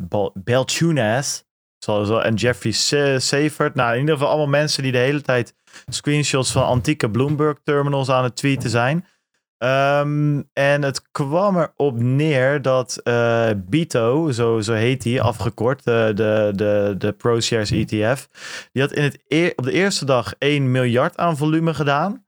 Bal 0.09 0.33
Balchunas. 0.45 1.45
En 1.87 2.35
Jeffrey 2.35 2.73
Se- 2.73 3.17
Seifert. 3.19 3.75
Nou, 3.75 3.93
in 3.95 4.01
ieder 4.01 4.15
geval 4.15 4.29
allemaal 4.31 4.49
mensen 4.49 4.83
die 4.83 4.93
de 4.93 4.99
hele 4.99 5.21
tijd 5.21 5.55
screenshots 5.89 6.53
van 6.53 6.65
antieke 6.65 7.11
Bloomberg 7.11 7.59
terminals 7.65 8.09
aan 8.11 8.25
het 8.25 8.37
tweeten 8.37 8.71
zijn. 8.71 9.07
Ehm, 9.59 10.43
en 10.53 10.83
het 10.83 11.11
kwam 11.13 11.59
erop 11.59 11.99
neer 11.99 12.63
dat 12.63 13.01
eh 13.03 13.51
Bito, 13.57 14.31
zo, 14.31 14.61
zo 14.61 14.73
heet 14.73 15.05
hij, 15.05 15.21
afgekort, 15.21 15.85
de, 15.85 16.13
de, 16.15 16.53
de, 16.55 16.95
de 16.99 17.13
ProShares 17.13 17.71
ETF, 17.71 18.29
die 18.73 18.83
had 18.83 18.93
in 18.93 19.03
het 19.03 19.19
op 19.57 19.65
de 19.65 19.73
eerste 19.73 20.05
dag 20.05 20.35
1 20.39 20.71
miljard 20.71 21.17
aan 21.17 21.37
volume 21.37 21.75
gedaan. 21.75 22.25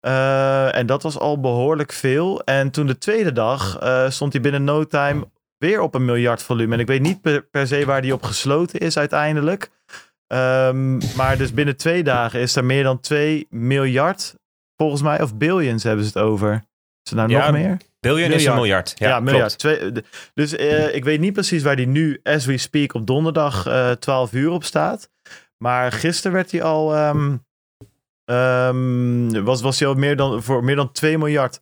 Eh, 0.00 0.74
en 0.76 0.86
dat 0.86 1.02
was 1.02 1.18
al 1.18 1.40
behoorlijk 1.40 1.92
veel. 1.92 2.44
En 2.44 2.70
toen 2.70 2.86
de 2.86 2.98
tweede 2.98 3.32
dag 3.32 3.78
eh, 3.78 4.10
stond 4.10 4.32
hij 4.32 4.42
binnen 4.42 4.64
no 4.64 4.84
time 4.84 5.28
weer 5.58 5.80
op 5.80 5.94
een 5.94 6.04
miljard 6.04 6.42
volume. 6.42 6.74
En 6.74 6.80
ik 6.80 6.86
weet 6.86 7.00
niet 7.00 7.20
per, 7.20 7.42
per 7.42 7.66
se 7.66 7.84
waar 7.84 8.02
die 8.02 8.12
op 8.12 8.22
gesloten 8.22 8.80
is 8.80 8.98
uiteindelijk. 8.98 9.70
Ehm, 10.26 10.96
maar 11.16 11.36
dus 11.38 11.52
binnen 11.52 11.76
twee 11.76 12.02
dagen 12.02 12.40
is 12.40 12.56
er 12.56 12.64
meer 12.64 12.82
dan 12.82 13.00
2 13.00 13.46
miljard, 13.50 14.34
volgens 14.76 15.02
mij, 15.02 15.22
of 15.22 15.34
billions 15.36 15.82
hebben 15.82 16.04
ze 16.04 16.18
het 16.18 16.26
over. 16.26 16.52
Is 17.02 17.10
het 17.10 17.14
nou 17.18 17.30
Ja, 17.30 17.50
nog 17.50 17.60
meer? 17.60 17.76
Biljoen 18.00 18.30
is 18.32 18.44
een 18.44 18.54
Miljard. 18.54 18.94
miljard. 18.94 18.94
Ja, 18.98 19.20
miljard. 19.20 19.58
Twee, 19.58 19.92
dus 20.34 20.56
eh, 20.56 20.94
ik 20.94 21.04
weet 21.04 21.20
niet 21.20 21.32
precies 21.32 21.62
waar 21.62 21.76
die 21.76 21.86
nu, 21.86 22.20
as 22.22 22.44
we 22.44 22.58
speak, 22.58 22.94
op 22.94 23.06
donderdag 23.06 23.66
eh 23.66 23.90
12 23.90 24.32
uur 24.32 24.50
op 24.50 24.64
staat. 24.64 25.10
Maar 25.58 25.92
gisteren 25.92 26.32
werd 26.32 26.50
hij 26.50 26.62
al, 26.62 26.94
ehm, 26.94 27.36
ehm, 28.24 29.42
was, 29.44 29.60
was 29.60 29.78
hij 29.78 29.88
al 29.88 29.94
meer 29.94 30.16
dan, 30.16 30.42
voor 30.42 30.64
meer 30.64 30.76
dan 30.76 30.92
2 30.92 31.18
miljard 31.18 31.60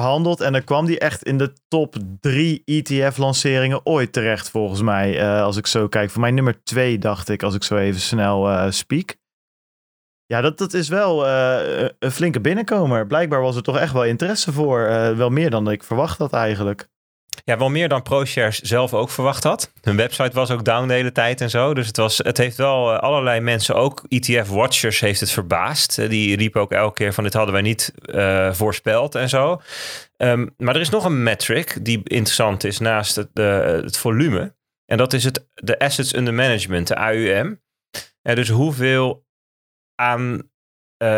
verhandeld. 0.00 0.40
En 0.40 0.52
dan 0.52 0.64
kwam 0.64 0.86
die 0.86 0.98
echt 0.98 1.22
in 1.22 1.38
de 1.38 1.52
top 1.68 1.96
3 2.20 2.62
ETF-lanceringen 2.64 3.86
ooit 3.86 4.12
terecht, 4.12 4.50
volgens 4.50 4.82
mij. 4.82 5.18
eh, 5.18 5.42
als 5.42 5.56
ik 5.56 5.66
zo 5.66 5.88
kijk. 5.88 6.10
Voor 6.10 6.20
mij 6.20 6.30
nummer 6.30 6.64
2, 6.64 6.98
dacht 6.98 7.28
ik, 7.28 7.42
als 7.42 7.54
ik 7.54 7.62
zo 7.62 7.76
even 7.76 8.00
snel 8.00 8.50
eh 8.50 8.70
speak. 8.70 9.16
Ja, 10.26 10.40
dat, 10.40 10.58
dat 10.58 10.72
is 10.72 10.88
wel 10.88 11.26
eh, 11.26 11.88
een 11.98 12.10
flinke 12.10 12.40
binnenkomer. 12.40 13.06
Blijkbaar 13.06 13.40
was 13.40 13.56
er 13.56 13.62
toch 13.62 13.78
echt 13.78 13.92
wel 13.92 14.04
interesse 14.04 14.52
voor. 14.52 14.78
wel 15.16 15.30
meer 15.30 15.50
dan 15.50 15.70
ik 15.70 15.82
verwacht 15.82 16.18
had 16.18 16.32
eigenlijk. 16.32 16.88
Ja, 17.44 17.58
wel 17.58 17.68
meer 17.68 17.88
dan 17.88 18.02
ProShares 18.02 18.60
zelf 18.60 18.94
ook 18.94 19.10
verwacht 19.10 19.44
had. 19.44 19.72
Hun 19.80 19.96
website 19.96 20.30
was 20.32 20.50
ook 20.50 20.64
down 20.64 20.88
de 20.88 20.94
hele 20.94 21.12
tijd 21.12 21.40
en 21.40 21.50
zo. 21.50 21.74
Dus 21.74 21.86
het, 21.86 21.96
was, 21.96 22.18
het 22.18 22.38
heeft 22.38 22.56
wel 22.56 22.92
eh, 22.92 22.98
allerlei 22.98 23.40
mensen, 23.40 23.74
ook 23.74 24.04
ETF-watchers, 24.08 25.00
heeft 25.00 25.20
het 25.20 25.30
verbaasd. 25.30 25.98
Eh, 25.98 26.08
die 26.08 26.36
riepen 26.36 26.60
ook 26.60 26.72
elke 26.72 26.94
keer 26.94 27.12
van 27.12 27.24
dit 27.24 27.32
hadden 27.32 27.52
wij 27.52 27.62
niet 27.62 27.94
eh, 28.04 28.52
voorspeld 28.52 29.14
en 29.14 29.28
zo. 29.28 29.60
Ehm, 30.16 30.46
maar 30.56 30.74
er 30.74 30.80
is 30.80 30.90
nog 30.90 31.04
een 31.04 31.22
metric 31.22 31.84
die 31.84 32.00
interessant 32.04 32.64
is 32.64 32.78
naast 32.78 33.16
het, 33.16 33.30
het 33.84 33.96
volume. 33.96 34.54
En 34.86 34.96
dat 34.96 35.12
is 35.12 35.24
het, 35.24 35.48
de 35.54 35.78
Assets 35.78 36.14
Under 36.14 36.34
Management, 36.34 36.86
de 36.86 36.96
AUM. 36.96 37.62
En 38.22 38.34
dus 38.34 38.48
hoeveel 38.48 39.26
aan 39.94 40.50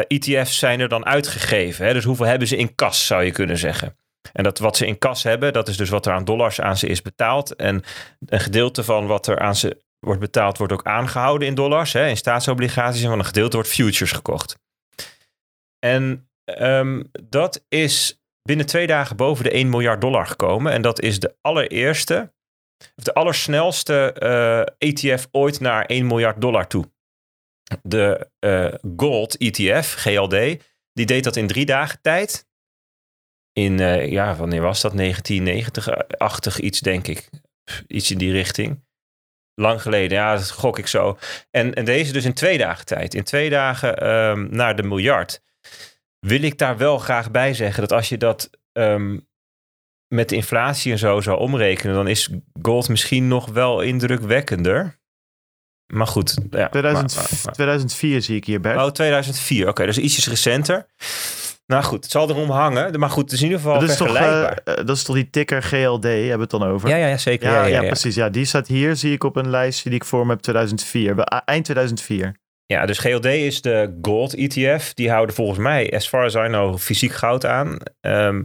ETF's 0.09 0.59
zijn 0.59 0.81
er 0.81 0.89
dan 0.89 1.07
uitgegeven? 1.07 1.87
Hè? 1.87 1.93
Dus 1.93 2.05
hoeveel 2.05 2.27
hebben 2.27 2.49
ze 2.49 2.57
in 2.57 2.75
kas, 2.75 3.07
zou 3.07 3.25
je 3.25 3.31
kunnen 3.31 3.59
zeggen. 3.59 3.97
En 4.33 4.45
dat 4.45 4.59
wat 4.59 4.77
ze 4.77 4.87
in 4.87 4.99
kas 4.99 5.23
hebben, 5.23 5.53
dat 5.53 5.69
is 5.69 5.77
dus 5.77 5.89
wat 5.89 6.07
er 6.07 6.13
aan 6.13 6.25
dollars 6.25 6.61
aan 6.61 6.77
ze 6.77 6.87
is 6.87 7.03
betaald. 7.03 7.57
En 7.57 7.83
een 8.27 8.41
gedeelte 8.41 8.85
van 8.85 9.07
wat 9.07 9.27
er 9.27 9.39
aan 9.39 9.57
ze 9.57 9.85
wordt 9.99 10.21
betaald, 10.21 10.59
wordt 10.59 10.73
ook 10.73 10.85
aangehouden 10.85 11.49
in 11.49 11.55
dollars, 11.55 11.93
hè, 11.93 12.09
in 12.09 12.17
staatsobligaties. 12.17 13.03
En 13.03 13.09
van 13.09 13.19
een 13.19 13.25
gedeelte 13.25 13.57
wordt 13.57 13.71
futures 13.71 14.13
gekocht. 14.13 14.59
En 15.79 16.31
ehm, 16.45 17.03
dat 17.29 17.65
is 17.69 18.21
binnen 18.43 18.67
twee 18.67 18.87
dagen 18.87 19.17
boven 19.17 19.45
de 19.45 19.51
1 19.51 19.69
miljard 19.69 20.01
dollar 20.01 20.27
gekomen. 20.27 20.73
En 20.73 20.83
dat 20.83 21.01
is 21.01 21.21
de 21.21 21.37
allereerste, 21.41 22.33
of 22.97 23.05
de 23.05 23.15
allersnelste 23.15 24.13
eh, 24.13 24.89
ETF 24.89 25.29
ooit 25.31 25.61
naar 25.61 25.85
1 25.85 26.07
miljard 26.07 26.41
dollar 26.41 26.67
toe. 26.67 26.91
De 27.83 28.31
eh, 28.39 28.75
Gold 28.97 29.37
ETF, 29.37 29.95
GLD, 29.95 30.65
die 30.93 31.07
deed 31.07 31.25
dat 31.25 31.37
in 31.37 31.47
drie 31.47 31.67
dagen 31.67 31.99
tijd. 32.03 32.47
In, 33.59 33.81
eh, 33.81 34.11
ja, 34.11 34.35
wanneer 34.37 34.63
was 34.63 34.81
dat? 34.81 34.93
1990-achtig 34.95 36.61
iets, 36.61 36.81
denk 36.81 37.07
ik. 37.07 37.29
Pff, 37.65 37.83
Iets 37.87 38.11
in 38.11 38.19
die 38.19 38.33
richting. 38.33 38.85
Lang 39.55 39.83
geleden, 39.83 40.19
ja, 40.19 40.35
dat 40.37 40.51
gok 40.51 40.79
ik 40.79 40.87
zo. 40.87 41.19
En, 41.51 41.75
en 41.75 41.85
deze 41.85 42.13
dus 42.13 42.25
in 42.25 42.35
twee 42.35 42.59
dagen 42.59 42.85
tijd. 42.87 43.15
In 43.15 43.23
twee 43.25 43.51
dagen 43.51 43.97
ehm, 43.97 44.47
naar 44.51 44.77
de 44.77 44.83
miljard. 44.83 45.43
Wil 46.19 46.43
ik 46.43 46.59
daar 46.59 46.77
wel 46.77 46.99
graag 46.99 47.31
bij 47.31 47.55
zeggen 47.55 47.81
dat 47.81 47.93
als 47.93 48.09
je 48.09 48.19
dat 48.19 48.51
ehm, 48.73 49.19
met 50.15 50.29
de 50.29 50.37
inflatie 50.37 50.93
en 50.93 50.99
zo 50.99 51.21
zou 51.21 51.39
omrekenen, 51.39 51.95
dan 51.95 52.09
is 52.09 52.31
gold 52.63 52.89
misschien 52.89 53.29
nog 53.29 53.47
wel 53.47 53.81
indrukwekkender. 53.81 54.99
Maar 55.93 56.07
goed. 56.07 56.37
Ja, 56.51 56.69
2000, 56.69 57.15
maar- 57.15 57.25
maar- 57.25 57.41
maar- 57.45 57.55
2004 57.55 58.23
zie 58.23 58.37
ik 58.37 58.45
hier, 58.45 58.61
Bert. 58.61 58.77
Oh, 58.81 58.91
2004. 58.91 59.69
Oké, 59.69 59.87
dus 59.87 59.99
ietsjes 59.99 60.29
recenter. 60.29 60.87
Nou 61.67 61.83
goed, 61.85 62.03
het 62.03 62.13
zal 62.13 62.29
erom 62.31 62.51
hangen. 62.51 62.99
Maar 62.99 63.11
goed, 63.11 63.23
het 63.25 63.33
is 63.33 63.39
in 63.39 63.45
ieder 63.45 63.61
geval 63.61 63.81
dat, 63.81 63.89
is 63.91 63.97
toch, 63.97 64.09
vergelijkbaar. 64.09 64.61
eh, 64.65 64.79
eh, 64.79 64.87
dat 64.87 64.97
is 64.97 65.03
toch 65.03 65.15
die 65.17 65.31
ticker 65.31 65.63
GLD, 65.63 66.03
hebben 66.03 66.33
we 66.35 66.41
het 66.41 66.51
dan 66.51 66.63
over? 66.63 66.89
ja, 66.89 66.97
ja, 66.97 67.07
ja, 67.07 67.17
zeker. 67.17 67.47
Ja, 67.49 67.55
Ja, 67.55 67.61
ja, 67.63 67.67
ja, 67.75 67.81
ja. 67.81 67.87
precies. 67.87 68.15
Ja, 68.15 68.29
die 68.31 68.45
staat 68.45 68.67
hier, 68.67 68.97
zie 68.97 69.13
ik 69.13 69.25
op 69.25 69.37
een 69.37 69.51
lijstje 69.51 69.91
die 69.91 69.99
ik 69.99 70.05
voor 70.05 70.27
me 70.27 70.33
heb 70.33 70.41
2004. 70.41 71.15
Be- 71.15 71.25
ah, 71.25 71.41
Eind 71.45 71.65
2004. 71.65 72.35
Ja, 72.67 72.87
dus 72.87 72.99
GLD 72.99 73.25
is 73.25 73.61
de 73.61 73.99
gold 74.03 74.35
ETF. 74.35 74.95
Die 74.95 75.11
houden 75.11 75.35
volgens 75.35 75.59
mij, 75.59 75.93
as 75.97 76.09
far 76.09 76.25
as 76.25 76.35
I 76.35 76.47
know, 76.47 76.79
fysiek 76.79 77.13
goud 77.13 77.47
aan. 77.47 77.77
Ehm, 78.01 78.43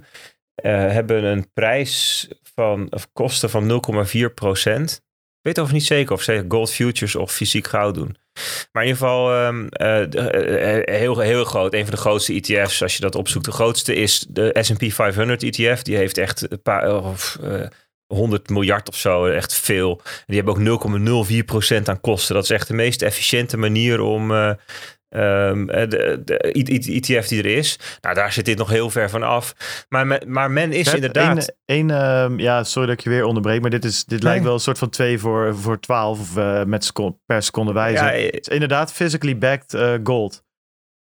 eh, 0.55 0.71
hebben 0.71 1.23
een 1.23 1.51
prijs 1.53 2.27
van, 2.55 2.87
of 2.89 3.07
kosten 3.13 3.49
van 3.49 3.65
0,4 3.65 4.33
procent. 4.33 4.91
Ik 5.37 5.47
weet 5.47 5.59
over 5.59 5.73
niet 5.73 5.85
zeker 5.85 6.13
of 6.13 6.21
ze 6.21 6.45
gold 6.47 6.71
futures 6.71 7.15
of 7.15 7.31
fysiek 7.31 7.67
goud 7.67 7.95
doen. 7.95 8.17
Maar 8.71 8.83
in 8.83 8.89
ieder 8.89 9.01
geval 9.07 9.33
ehm, 9.33 9.65
eh, 9.67 10.09
de- 10.09 10.19
eh, 10.29 10.95
heel, 10.99 11.19
heel 11.19 11.43
groot. 11.43 11.73
Een 11.73 11.85
van 11.85 11.95
de 11.95 12.01
grootste 12.01 12.33
ETF's, 12.33 12.81
als 12.81 12.95
je 12.95 13.01
dat 13.01 13.15
opzoekt. 13.15 13.45
De 13.45 13.51
grootste 13.51 13.95
is 13.95 14.25
de 14.29 14.57
S&P 14.61 14.91
500 14.91 15.43
ETF. 15.43 15.81
Die 15.81 15.95
heeft 15.95 16.17
echt 16.17 16.51
een 16.51 16.61
paar, 16.61 17.03
of, 17.03 17.37
eh, 17.43 17.61
100 18.07 18.49
miljard 18.49 18.89
of 18.89 18.95
zo. 18.95 19.25
Echt 19.25 19.53
veel. 19.53 20.01
Die 20.25 20.35
hebben 20.35 20.53
ook 20.53 20.59
0,04% 20.59 21.89
aan 21.89 22.01
kosten. 22.01 22.35
Dat 22.35 22.43
is 22.43 22.49
echt 22.49 22.67
de 22.67 22.73
meest 22.73 23.01
efficiënte 23.01 23.57
manier 23.57 23.99
om... 24.01 24.31
eh, 24.31 24.51
ehm, 25.15 25.69
eh, 25.69 25.89
de, 25.89 26.21
de 26.25 26.53
I- 26.57 26.75
I- 26.75 26.95
ETF 26.99 27.27
die 27.27 27.39
er 27.43 27.57
is. 27.57 27.79
Nou, 28.01 28.15
daar 28.15 28.31
zit 28.31 28.45
dit 28.45 28.57
nog 28.57 28.69
heel 28.69 28.89
ver 28.89 29.09
van 29.09 29.23
af. 29.23 29.53
Maar, 29.89 30.07
men- 30.07 30.23
maar 30.27 30.51
men 30.51 30.71
is 30.71 30.93
inderdaad... 30.93 31.55
één, 31.65 31.91
ehm, 31.91 32.39
ja, 32.39 32.63
sorry 32.63 32.87
dat 32.87 32.97
ik 32.97 33.03
je 33.03 33.09
weer 33.09 33.23
onderbreek, 33.25 33.61
maar 33.61 33.69
dit, 33.69 33.85
is, 33.85 34.05
dit 34.05 34.23
lijkt 34.23 34.43
wel 34.43 34.53
een 34.53 34.59
soort 34.59 34.77
van 34.77 34.89
2 34.89 35.19
voor, 35.19 35.55
voor 35.55 35.79
12 35.79 36.19
of, 36.19 36.37
eh, 36.37 36.63
met 36.63 36.91
per 37.25 37.43
seconde 37.43 37.73
wijze. 37.73 38.03
Ja, 38.03 38.11
eh, 38.11 38.25
Het 38.25 38.47
is 38.47 38.53
inderdaad 38.53 38.93
physically 38.93 39.37
backed 39.37 39.73
eh, 39.73 39.93
gold. 40.03 40.43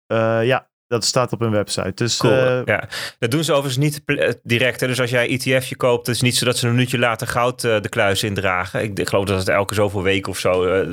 Eh, 0.05 0.39
ja, 0.45 0.69
dat 0.93 1.05
staat 1.05 1.31
op 1.31 1.39
hun 1.39 1.51
website. 1.51 1.91
Dus 1.95 2.17
Cool. 2.17 2.33
eh, 2.33 2.61
ja. 2.65 2.87
Dat 3.19 3.31
doen 3.31 3.43
ze 3.43 3.51
overigens 3.51 3.83
niet 3.83 4.01
eh, 4.05 4.29
direct. 4.43 4.79
Hè. 4.79 4.87
Dus 4.87 4.99
als 4.99 5.09
jij 5.09 5.29
ETFje 5.29 5.75
koopt, 5.75 6.07
het 6.07 6.15
is 6.15 6.21
niet 6.21 6.37
zo 6.37 6.45
dat 6.45 6.57
ze 6.57 6.65
een 6.67 6.73
minuutje 6.73 6.99
later 6.99 7.27
goud 7.27 7.63
eh, 7.63 7.81
de 7.81 7.89
kluis 7.89 8.23
indragen. 8.23 8.83
Ik, 8.83 8.99
ik 8.99 9.09
geloof 9.09 9.25
dat 9.25 9.39
het 9.39 9.49
elke 9.49 9.73
zoveel 9.73 10.03
weken 10.03 10.31
of 10.31 10.39
zo 10.39 10.85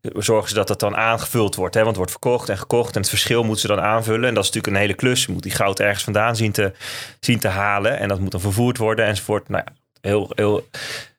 zorgen 0.00 0.48
ze 0.48 0.54
dat 0.54 0.68
dat 0.68 0.80
dan 0.80 0.96
aangevuld 0.96 1.54
wordt. 1.54 1.74
Hè. 1.74 1.80
Want 1.80 1.96
het 1.96 2.04
wordt 2.06 2.20
verkocht 2.20 2.48
en 2.48 2.58
gekocht 2.58 2.94
en 2.94 3.00
het 3.00 3.10
verschil 3.10 3.42
moeten 3.42 3.60
ze 3.60 3.66
dan 3.66 3.80
aanvullen. 3.80 4.28
En 4.28 4.34
dat 4.34 4.44
is 4.44 4.50
natuurlijk 4.50 4.74
een 4.74 4.82
hele 4.82 4.94
klus. 4.94 5.24
Je 5.24 5.32
moet 5.32 5.42
die 5.42 5.52
goud 5.52 5.80
ergens 5.80 6.04
vandaan 6.04 6.36
zien 6.36 6.52
te, 6.52 6.72
zien 7.20 7.38
te 7.38 7.48
halen. 7.48 7.98
En 7.98 8.08
dat 8.08 8.20
moet 8.20 8.30
dan 8.30 8.40
vervoerd 8.40 8.76
worden 8.76 9.04
enzovoort. 9.06 9.48
Nou 9.48 9.64
ja, 9.66 9.72
heel, 10.00 10.32
heel 10.34 10.66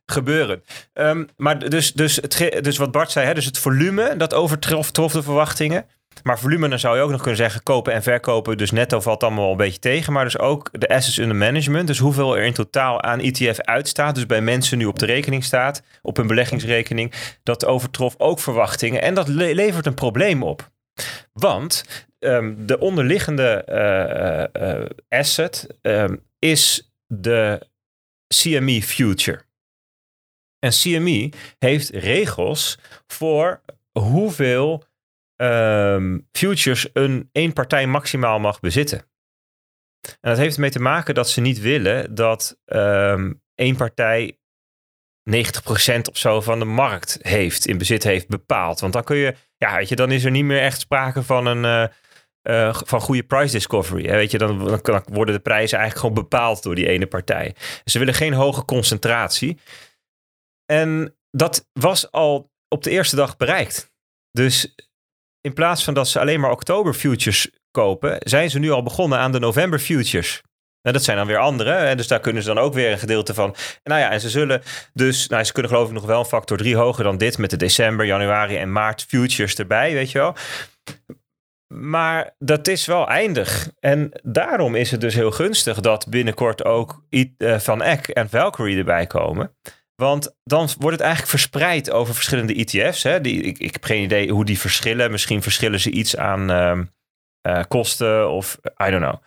gebeuren. 0.06 0.64
Ehm, 0.94 1.24
maar 1.38 1.70
dus, 1.70 1.94
dus, 1.94 2.16
het, 2.16 2.60
dus 2.62 2.78
wat 2.78 2.92
Bart 2.92 3.12
zei, 3.12 3.26
hè, 3.26 3.34
dus 3.34 3.46
het 3.46 3.58
volume 3.58 4.18
dat 4.18 4.34
overtrof 4.34 4.92
trof 4.92 5.12
de 5.12 5.24
verwachtingen. 5.24 5.86
Maar 6.24 6.40
volume, 6.40 6.70
dan 6.70 6.80
zou 6.80 6.98
je 6.98 7.02
ook 7.02 7.10
nog 7.10 7.20
kunnen 7.20 7.38
zeggen 7.38 7.64
kopen 7.64 7.94
en 7.94 8.04
verkopen. 8.04 8.58
Dus 8.58 8.72
netto 8.72 9.00
valt 9.00 9.24
allemaal 9.24 9.42
wel 9.42 9.52
een 9.52 9.58
beetje 9.58 9.80
tegen. 9.80 10.14
Maar 10.14 10.24
dus 10.24 10.40
ook 10.40 10.70
de 10.72 10.88
assets 10.90 11.18
under 11.18 11.36
management. 11.36 11.88
Dus 11.88 11.98
hoeveel 11.98 12.38
er 12.38 12.44
in 12.44 12.54
totaal 12.54 13.02
aan 13.02 13.20
ETF 13.20 13.60
uitstaat. 13.60 14.16
Dus 14.16 14.26
bij 14.26 14.42
mensen 14.42 14.78
nu 14.78 14.86
op 14.86 15.00
de 15.00 15.06
rekening 15.06 15.44
staat. 15.44 15.84
Op 16.02 16.18
hun 16.18 16.28
beleggingsrekening. 16.28 17.14
Dat 17.44 17.66
overtrof 17.66 18.16
ook 18.18 18.40
verwachtingen. 18.40 19.02
En 19.02 19.14
dat 19.14 19.28
levert 19.28 19.86
een 19.86 19.94
probleem 19.94 20.44
op. 20.44 20.72
Want 21.34 21.86
ehm, 22.20 22.54
de 22.58 22.80
onderliggende 22.80 23.66
uh, 24.56 24.68
uh, 24.68 24.86
asset 25.10 25.68
um, 25.82 26.24
is 26.40 26.94
de 27.08 27.68
CME 28.28 28.82
Future. 28.82 29.42
En 30.60 30.72
CME 30.72 31.32
heeft 31.60 31.90
regels 31.90 32.80
voor 33.08 33.62
hoeveel 34.00 34.84
um, 35.36 36.28
futures 36.32 36.90
een 36.94 37.30
één 37.32 37.54
partij 37.54 37.88
maximaal 37.88 38.40
mag 38.40 38.60
bezitten. 38.60 39.00
En 40.02 40.30
dat 40.30 40.38
heeft 40.38 40.56
ermee 40.56 40.70
te 40.70 40.80
maken 40.80 41.16
dat 41.16 41.30
ze 41.30 41.42
niet 41.42 41.60
willen 41.60 42.16
dat 42.16 42.60
um, 42.66 43.42
één 43.56 43.76
partij 43.76 44.38
90% 45.30 45.34
of 46.10 46.18
zo 46.18 46.42
van 46.42 46.60
de 46.60 46.66
markt 46.66 47.18
heeft, 47.22 47.68
in 47.68 47.78
bezit 47.78 48.04
heeft 48.04 48.28
bepaald. 48.28 48.80
Want 48.80 48.94
dan 48.94 49.04
kun 49.04 49.18
je, 49.18 49.36
ja, 49.58 49.76
weet 49.76 49.90
je, 49.90 49.96
dan 49.96 50.12
is 50.12 50.24
er 50.24 50.32
niet 50.32 50.46
meer 50.46 50.62
echt 50.62 50.80
sprake 50.80 51.24
van 51.24 51.46
een. 51.46 51.64
Uh, 51.64 51.86
uh, 52.50 52.76
van 52.86 53.02
goede 53.02 53.24
price 53.24 53.52
discovery. 53.52 54.10
Weet 54.10 54.32
je, 54.32 54.38
dan, 54.38 54.80
dan, 54.82 55.04
worden 55.06 55.36
de 55.36 55.42
prijzen 55.42 55.78
eigenlijk 55.78 56.08
gewoon 56.08 56.30
bepaald 56.30 56.64
door 56.64 56.76
die 56.76 56.88
ene 56.88 57.08
partij. 57.08 57.56
Ze 57.86 58.00
willen 58.00 58.14
geen 58.14 58.34
hoge 58.34 58.66
concentratie. 58.66 59.58
En 60.66 61.18
dat 61.32 61.70
was 61.74 62.12
al 62.12 62.52
op 62.68 62.84
de 62.84 62.90
eerste 62.90 63.16
dag 63.16 63.38
bereikt. 63.38 63.94
Dus 64.32 64.76
in 65.44 65.54
plaats 65.54 65.84
van 65.84 65.94
dat 65.94 66.08
ze 66.08 66.20
alleen 66.20 66.40
maar 66.40 66.52
oktober 66.52 66.94
futures 66.94 67.50
kopen, 67.72 68.18
zijn 68.20 68.50
ze 68.50 68.60
nu 68.60 68.72
al 68.72 68.84
begonnen 68.84 69.20
aan 69.20 69.32
de 69.32 69.40
november 69.40 69.80
futures. 69.80 70.42
Dat 70.82 71.04
zijn 71.04 71.18
dan 71.18 71.28
weer 71.28 71.38
andere. 71.38 71.72
En 71.72 71.98
dus 71.98 72.08
daar 72.08 72.20
kunnen 72.20 72.44
ze 72.44 72.54
dan 72.54 72.64
ook 72.64 72.74
weer 72.74 72.92
een 72.92 73.00
gedeelte 73.00 73.34
van. 73.34 73.56
Nou 73.84 74.00
ja, 74.00 74.12
en 74.12 74.20
ze 74.20 74.30
zullen 74.30 74.62
dus, 74.94 75.28
nou, 75.28 75.44
ze 75.44 75.52
kunnen 75.52 75.72
geloof 75.72 75.88
ik 75.88 75.94
nog 75.94 76.06
wel 76.06 76.20
een 76.20 76.26
factor 76.26 76.58
3 76.58 76.76
hoger 76.76 77.04
dan 77.04 77.18
dit 77.18 77.38
met 77.38 77.50
de 77.50 77.58
december, 77.58 78.06
januari 78.06 78.58
en 78.58 78.72
maart 78.72 79.06
futures 79.08 79.56
erbij, 79.56 79.94
weet 79.94 80.12
je 80.12 80.18
wel. 80.18 80.36
Maar 81.74 82.36
dat 82.40 82.68
is 82.68 82.86
wel 82.86 83.08
eindig. 83.08 83.70
En 83.80 84.12
daarom 84.24 84.76
is 84.76 84.92
het 84.92 85.02
dus 85.02 85.16
heel 85.16 85.32
gunstig 85.32 85.80
dat 85.80 86.10
binnenkort 86.10 86.66
ook 86.66 87.04
eh, 87.10 87.60
Van 87.60 87.82
Eck 87.82 88.08
en 88.08 88.30
Valkyrie 88.30 88.78
erbij 88.78 89.08
komen. 89.08 89.56
Want 90.04 90.36
dan 90.44 90.70
wordt 90.78 90.98
het 90.98 91.06
eigenlijk 91.06 91.32
verspreid 91.32 91.92
over 91.92 92.14
verschillende 92.14 92.54
ETF's. 92.54 93.04
Hè? 93.04 93.22
Die, 93.22 93.42
ik, 93.42 93.58
ik 93.58 93.74
heb 93.74 93.84
geen 93.84 94.04
idee 94.04 94.32
hoe 94.32 94.46
die 94.46 94.60
verschillen. 94.60 95.12
Misschien 95.12 95.42
verschillen 95.42 95.80
ze 95.80 95.92
iets 95.92 96.18
aan 96.18 96.52
uh, 96.52 96.80
uh, 97.48 97.64
kosten 97.68 98.30
of 98.30 98.60
I 98.88 98.90
don't 98.90 99.04
know. 99.04 99.22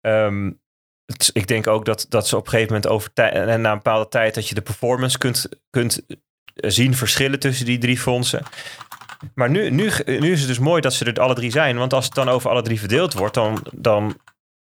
Um, 0.00 0.60
ik 1.32 1.46
denk 1.46 1.66
ook 1.66 1.84
dat, 1.84 2.06
dat 2.08 2.28
ze 2.28 2.36
op 2.36 2.44
een 2.44 2.50
gegeven 2.50 2.72
moment 2.72 2.92
over 2.92 3.12
tijd 3.12 3.34
en 3.34 3.60
na 3.60 3.70
een 3.70 3.76
bepaalde 3.76 4.08
tijd 4.08 4.34
dat 4.34 4.48
je 4.48 4.54
de 4.54 4.62
performance 4.62 5.18
kunt, 5.18 5.48
kunt 5.70 6.06
zien 6.54 6.94
verschillen 6.94 7.38
tussen 7.38 7.66
die 7.66 7.78
drie 7.78 7.98
fondsen. 7.98 8.42
Maar 9.34 9.50
nu, 9.50 9.70
nu, 9.70 9.90
nu 10.04 10.32
is 10.32 10.38
het 10.38 10.48
dus 10.48 10.58
mooi 10.58 10.80
dat 10.80 10.94
ze 10.94 11.04
er 11.04 11.20
alle 11.20 11.34
drie 11.34 11.50
zijn. 11.50 11.76
Want 11.76 11.92
als 11.92 12.04
het 12.04 12.14
dan 12.14 12.28
over 12.28 12.50
alle 12.50 12.62
drie 12.62 12.78
verdeeld 12.78 13.12
wordt, 13.12 13.34
dan, 13.34 13.66
dan 13.72 14.16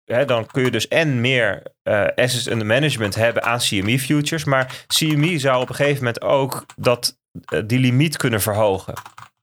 Dan 0.05 0.45
kun 0.45 0.63
je 0.63 0.71
dus 0.71 0.87
en 0.87 1.21
meer 1.21 1.61
uh, 1.83 2.05
assets 2.15 2.47
under 2.47 2.65
management 2.65 3.15
hebben 3.15 3.43
aan 3.43 3.59
CME 3.59 3.99
futures. 3.99 4.43
Maar 4.43 4.85
CME 4.87 5.39
zou 5.39 5.61
op 5.61 5.69
een 5.69 5.75
gegeven 5.75 5.97
moment 5.97 6.21
ook 6.21 6.65
dat, 6.75 7.19
uh, 7.53 7.61
die 7.65 7.79
limiet 7.79 8.17
kunnen 8.17 8.41
verhogen. 8.41 8.93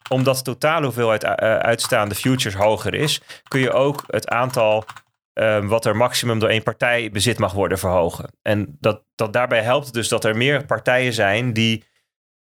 Omdat 0.08 0.36
de 0.36 0.42
totale 0.42 0.84
hoeveelheid 0.84 1.24
uh, 1.24 1.30
uitstaande 1.56 2.14
futures 2.14 2.54
hoger 2.54 2.94
is, 2.94 3.20
kun 3.48 3.60
je 3.60 3.72
ook 3.72 4.04
het 4.06 4.28
aantal 4.28 4.84
ehm, 5.32 5.66
wat 5.66 5.84
er 5.84 5.96
maximum 5.96 6.38
door 6.38 6.48
één 6.48 6.62
partij 6.62 7.10
bezit 7.10 7.38
mag 7.38 7.52
worden 7.52 7.78
verhogen. 7.78 8.32
En 8.42 8.76
dat, 8.80 9.04
dat 9.14 9.32
daarbij 9.32 9.62
helpt 9.62 9.92
dus 9.92 10.08
dat 10.08 10.24
er 10.24 10.36
meer 10.36 10.64
partijen 10.66 11.12
zijn 11.12 11.52
die 11.52 11.84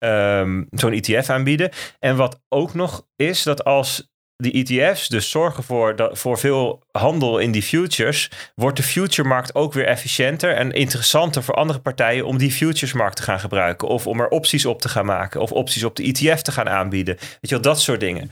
um, 0.03 0.67
zo'n 0.69 0.93
ETF 0.93 1.29
aanbieden. 1.29 1.71
En 1.99 2.15
wat 2.15 2.41
ook 2.49 2.73
nog 2.73 3.07
is, 3.15 3.43
dat 3.43 3.63
als 3.63 4.12
die 4.35 4.65
ETF's 4.65 5.07
dus 5.07 5.29
zorgen 5.29 5.63
voor, 5.63 5.95
dat, 5.95 6.19
voor 6.19 6.37
veel 6.37 6.83
handel 6.91 7.39
in 7.39 7.51
die 7.51 7.63
futures, 7.63 8.31
wordt 8.55 8.77
de 8.77 8.83
future-markt 8.83 9.55
ook 9.55 9.73
weer 9.73 9.85
efficiënter 9.85 10.55
en 10.55 10.71
interessanter 10.71 11.43
voor 11.43 11.55
andere 11.55 11.79
partijen 11.79 12.25
om 12.25 12.37
die 12.37 12.51
futures-markt 12.51 13.15
te 13.15 13.23
gaan 13.23 13.39
gebruiken. 13.39 13.87
Of 13.87 14.07
om 14.07 14.19
er 14.19 14.27
opties 14.27 14.65
op 14.65 14.81
te 14.81 14.89
gaan 14.89 15.05
maken, 15.05 15.41
of 15.41 15.51
opties 15.51 15.83
op 15.83 15.95
de 15.95 16.03
ETF 16.03 16.41
te 16.41 16.51
gaan 16.51 16.69
aanbieden. 16.69 17.15
Weet 17.15 17.37
je 17.41 17.49
wel, 17.49 17.61
dat 17.61 17.81
soort 17.81 17.99
dingen. 17.99 18.31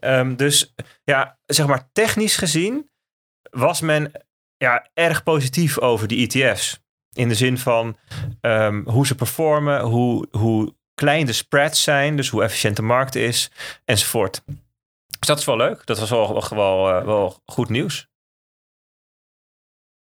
Um, 0.00 0.36
dus 0.44 0.74
ja, 1.04 1.38
zeg 1.46 1.66
maar 1.66 1.88
technisch 1.92 2.36
gezien 2.36 2.90
was 3.50 3.80
men 3.80 4.12
ja, 4.56 4.88
erg 4.94 5.22
positief 5.22 5.78
over 5.78 6.08
die 6.08 6.28
ETF's. 6.28 6.82
In 7.12 7.28
de 7.28 7.34
zin 7.34 7.58
van 7.58 7.96
um, 8.40 8.82
hoe 8.88 9.06
ze 9.06 9.14
performen, 9.14 9.80
hoe, 9.80 10.28
hoe 10.30 10.74
klein 10.94 11.26
de 11.26 11.32
spreads 11.32 11.82
zijn, 11.82 12.16
dus 12.16 12.28
hoe 12.28 12.42
efficiënt 12.42 12.76
de 12.76 12.82
markt 12.82 13.14
is, 13.14 13.50
enzovoort. 13.84 14.42
Dus 15.24 15.32
dat 15.34 15.42
is 15.42 15.48
wel 15.48 15.66
leuk. 15.66 15.86
Dat 15.86 15.98
was 15.98 16.10
wel, 16.10 16.32
wel, 16.54 16.84
wel, 16.84 17.04
wel 17.04 17.42
goed 17.44 17.68
nieuws. 17.68 18.08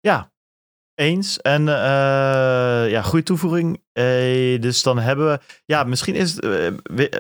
Ja, 0.01 0.33
eens. 0.95 1.41
En 1.41 1.63
uh, 1.63 2.91
ja, 2.91 3.03
goede 3.03 3.25
toevoeging. 3.25 3.83
Uh, 3.93 4.61
dus 4.61 4.83
dan 4.83 4.99
hebben 4.99 5.27
we. 5.27 5.41
Ja, 5.65 5.85
misschien 5.85 6.15
is 6.15 6.39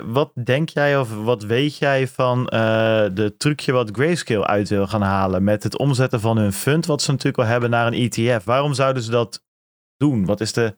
wat 0.04 0.32
denk 0.44 0.68
jij 0.68 0.98
of 0.98 1.16
wat 1.24 1.42
weet 1.42 1.76
jij 1.76 2.08
van 2.08 2.44
de 3.14 3.34
trucje 3.38 3.72
wat 3.72 3.90
Grayscale 3.92 4.46
uit 4.46 4.68
wil 4.68 4.86
gaan 4.86 5.02
halen 5.02 5.44
met 5.44 5.62
het 5.62 5.78
omzetten 5.78 6.20
van 6.20 6.36
hun 6.36 6.52
fund, 6.52 6.86
wat 6.86 7.02
ze 7.02 7.10
natuurlijk 7.10 7.38
al 7.38 7.50
hebben, 7.50 7.70
naar 7.70 7.86
een 7.86 8.10
ETF? 8.10 8.44
Waarom 8.44 8.74
zouden 8.74 9.02
ze 9.02 9.10
dat 9.10 9.44
doen? 9.96 10.24
Wat 10.24 10.40
is 10.40 10.52
de 10.52 10.76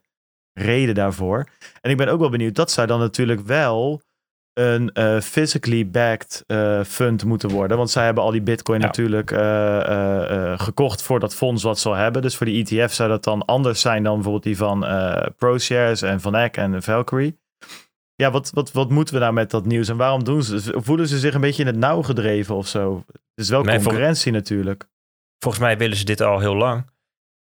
reden 0.53 0.95
daarvoor? 0.95 1.49
En 1.81 1.91
ik 1.91 1.97
ben 1.97 2.09
ook 2.09 2.21
wel 2.21 2.31
benieuwd. 2.31 2.55
Dat 2.55 2.71
zou 2.71 2.87
dan 2.87 2.99
natuurlijk 2.99 3.41
wel 3.41 4.03
een 4.55 4.91
uh, 4.95 5.21
physically 5.21 5.91
backed 5.91 6.45
uh, 6.47 6.85
fund 6.85 7.25
moeten 7.25 7.51
worden. 7.51 7.77
Want 7.77 7.91
zij 7.91 8.05
hebben 8.05 8.25
al 8.25 8.31
die 8.31 8.43
bitcoin 8.43 8.81
natuurlijk 8.81 9.31
uh, 9.31 10.59
gekocht 10.59 11.03
voor 11.03 11.21
dat 11.21 11.35
fonds 11.35 11.63
wat 11.63 11.79
ze 11.79 11.89
al 11.89 11.95
hebben. 11.95 12.23
Dus 12.23 12.37
voor 12.37 12.47
die 12.47 12.65
ETF 12.65 12.93
zou 12.93 13.09
dat 13.09 13.25
dan 13.25 13.45
anders 13.45 13.81
zijn 13.81 14.03
dan 14.03 14.15
bijvoorbeeld 14.15 14.45
die 14.45 14.57
van 14.57 14.87
ProShares 15.37 16.03
en 16.03 16.21
Van 16.21 16.35
Eck 16.35 16.57
en 16.57 16.83
Valkyrie. 16.83 17.39
Ja, 18.17 18.31
wat, 18.31 18.51
wat, 18.51 18.73
wat 18.73 18.91
moeten 18.91 19.15
we 19.15 19.21
nou 19.21 19.33
met 19.33 19.51
dat 19.51 19.67
nieuws 19.67 19.89
en 19.89 19.97
waarom 19.97 20.25
doen 20.25 20.43
ze 20.43 20.75
Voelen 20.77 21.09
ze 21.09 21.19
zich 21.19 21.35
een 21.35 21.41
beetje 21.41 21.63
in 21.63 21.69
het 21.69 21.77
nauw 21.77 22.03
gedreven 22.03 22.55
of 22.55 22.69
zo? 22.69 23.05
Het 23.07 23.45
is 23.45 23.49
wel 23.49 23.65
concurrentie 23.65 24.33
natuurlijk. 24.33 24.89
Volgens 25.39 25.65
mij 25.65 25.79
willen 25.79 25.97
ze 25.97 26.05
dit 26.05 26.21
al 26.21 26.39
heel 26.39 26.57
lang. 26.57 26.93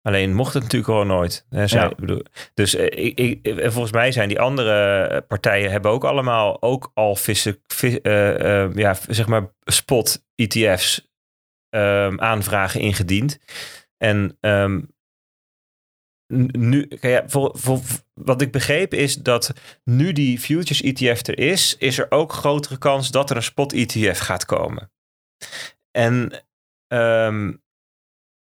Alleen 0.01 0.33
mocht 0.33 0.53
het 0.53 0.63
natuurlijk 0.63 0.91
gewoon 0.91 1.07
nooit. 1.07 1.45
Zij, 1.65 1.93
bedoel, 1.97 2.21
dus 2.53 2.75
eh, 2.75 3.05
ik, 3.05 3.19
ik, 3.19 3.45
eh, 3.45 3.69
volgens 3.69 3.91
mij 3.91 4.11
zijn 4.11 4.27
die 4.27 4.39
andere 4.39 5.21
partijen 5.21 5.71
hebben 5.71 5.91
ook 5.91 6.03
allemaal 6.03 6.61
ook 6.61 6.91
al 6.93 7.15
vissen, 7.15 7.63
vis, 7.67 7.99
uh, 8.03 8.73
ja, 8.73 8.95
zeg 9.07 9.27
maar 9.27 9.53
spot 9.63 10.25
ETF's 10.35 11.09
um, 11.69 12.19
aanvragen 12.19 12.81
ingediend. 12.81 13.39
En 13.97 14.37
um, 14.39 14.89
nu, 16.51 16.91
ja, 17.01 17.23
voor, 17.27 17.51
voor, 17.53 17.79
wat 18.13 18.41
ik 18.41 18.51
begreep 18.51 18.93
is 18.93 19.15
dat 19.15 19.53
nu 19.83 20.11
die 20.11 20.39
futures 20.39 20.81
ETF 20.81 21.27
er 21.27 21.39
is, 21.39 21.77
is 21.77 21.97
er 21.97 22.11
ook 22.11 22.33
grotere 22.33 22.77
kans 22.77 23.11
dat 23.11 23.29
er 23.29 23.35
een 23.35 23.43
spot 23.43 23.73
ETF 23.73 24.19
gaat 24.19 24.45
komen. 24.45 24.91
En 25.91 26.45
um, 26.87 27.63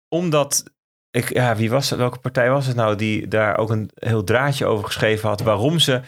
omdat 0.09 0.79
ik, 1.11 1.33
ja, 1.33 1.57
wie 1.57 1.71
was 1.71 1.91
het? 1.91 1.99
Welke 1.99 2.19
partij 2.19 2.51
was 2.51 2.67
het 2.67 2.77
nou 2.77 2.97
die 2.97 3.29
daar 3.29 3.59
ook 3.59 3.71
een 3.71 3.91
heel 3.95 4.25
draadje 4.25 4.67
over 4.67 4.85
geschreven 4.85 5.29
had? 5.29 5.41
Waarom 5.41 5.79
ze 5.79 6.01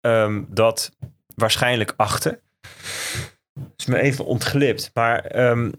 um, 0.00 0.46
dat 0.48 0.96
waarschijnlijk 1.34 1.94
achten. 1.96 2.40
is 3.76 3.86
me 3.86 4.00
even 4.00 4.24
ontglipt. 4.24 4.90
Maar 4.94 5.48
um, 5.50 5.72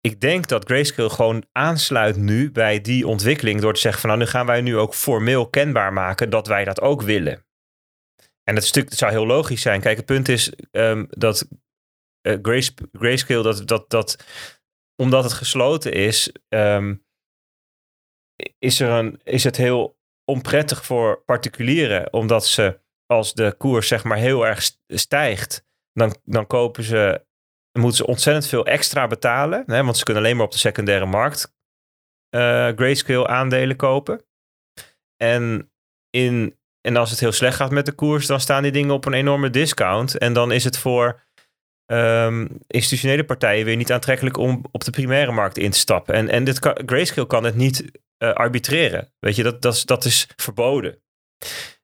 ik 0.00 0.20
denk 0.20 0.48
dat 0.48 0.64
Grayscale 0.64 1.10
gewoon 1.10 1.44
aansluit 1.52 2.16
nu 2.16 2.50
bij 2.50 2.80
die 2.80 3.06
ontwikkeling 3.06 3.60
door 3.60 3.74
te 3.74 3.80
zeggen 3.80 4.00
van 4.00 4.10
nou, 4.10 4.22
nu 4.22 4.28
gaan 4.28 4.46
wij 4.46 4.60
nu 4.60 4.76
ook 4.76 4.94
formeel 4.94 5.48
kenbaar 5.48 5.92
maken 5.92 6.30
dat 6.30 6.46
wij 6.46 6.64
dat 6.64 6.80
ook 6.80 7.02
willen. 7.02 7.44
En 8.44 8.54
dat 8.54 8.64
stuk 8.64 8.94
zou 8.94 9.10
heel 9.10 9.26
logisch 9.26 9.62
zijn. 9.62 9.80
Kijk, 9.80 9.96
het 9.96 10.06
punt 10.06 10.28
is 10.28 10.52
um, 10.70 11.06
dat 11.10 11.48
Grace, 12.22 12.72
Grayscale, 12.92 13.42
dat, 13.42 13.68
dat, 13.68 13.90
dat 13.90 14.24
omdat 14.96 15.24
het 15.24 15.32
gesloten 15.32 15.92
is, 15.92 16.32
is, 18.58 18.80
er 18.80 18.90
een, 18.90 19.20
is 19.24 19.44
het 19.44 19.56
heel 19.56 19.98
onprettig 20.24 20.84
voor 20.84 21.22
particulieren, 21.24 22.12
omdat 22.12 22.46
ze 22.46 22.80
als 23.06 23.34
de 23.34 23.54
koers 23.58 23.88
zeg 23.88 24.04
maar 24.04 24.18
heel 24.18 24.46
erg 24.46 24.70
stijgt, 24.86 25.64
dan, 25.92 26.14
dan 26.24 26.46
kopen 26.46 26.82
ze, 26.82 27.24
moeten 27.72 27.96
ze 27.96 28.06
ontzettend 28.06 28.46
veel 28.46 28.66
extra 28.66 29.06
betalen, 29.06 29.62
hè, 29.66 29.84
want 29.84 29.96
ze 29.96 30.04
kunnen 30.04 30.22
alleen 30.22 30.36
maar 30.36 30.46
op 30.46 30.52
de 30.52 30.58
secundaire 30.58 31.06
markt 31.06 31.52
uh, 32.30 32.68
grayscale 32.68 33.26
aandelen 33.26 33.76
kopen. 33.76 34.24
En, 35.16 35.70
in, 36.10 36.56
en 36.80 36.96
als 36.96 37.10
het 37.10 37.20
heel 37.20 37.32
slecht 37.32 37.56
gaat 37.56 37.70
met 37.70 37.86
de 37.86 37.92
koers, 37.92 38.26
dan 38.26 38.40
staan 38.40 38.62
die 38.62 38.72
dingen 38.72 38.94
op 38.94 39.04
een 39.04 39.12
enorme 39.12 39.50
discount. 39.50 40.18
En 40.18 40.32
dan 40.32 40.52
is 40.52 40.64
het 40.64 40.78
voor 40.78 41.20
ehm, 41.86 42.46
institutionele 42.66 43.24
partijen 43.24 43.64
weer 43.64 43.76
niet 43.76 43.92
aantrekkelijk 43.92 44.36
om 44.36 44.64
op 44.70 44.84
de 44.84 44.90
primaire 44.90 45.32
markt 45.32 45.58
in 45.58 45.70
te 45.70 45.78
stappen. 45.78 46.14
En, 46.14 46.28
en 46.28 46.44
dit 46.44 46.58
Grayscale 46.86 47.26
kan 47.26 47.44
het 47.44 47.54
niet 47.54 47.90
uh, 48.22 48.32
arbitreren. 48.32 49.12
Weet 49.18 49.36
je, 49.36 49.42
dat, 49.42 49.62
dat, 49.62 49.74
is, 49.74 49.84
dat 49.84 50.04
is 50.04 50.28
verboden. 50.36 50.98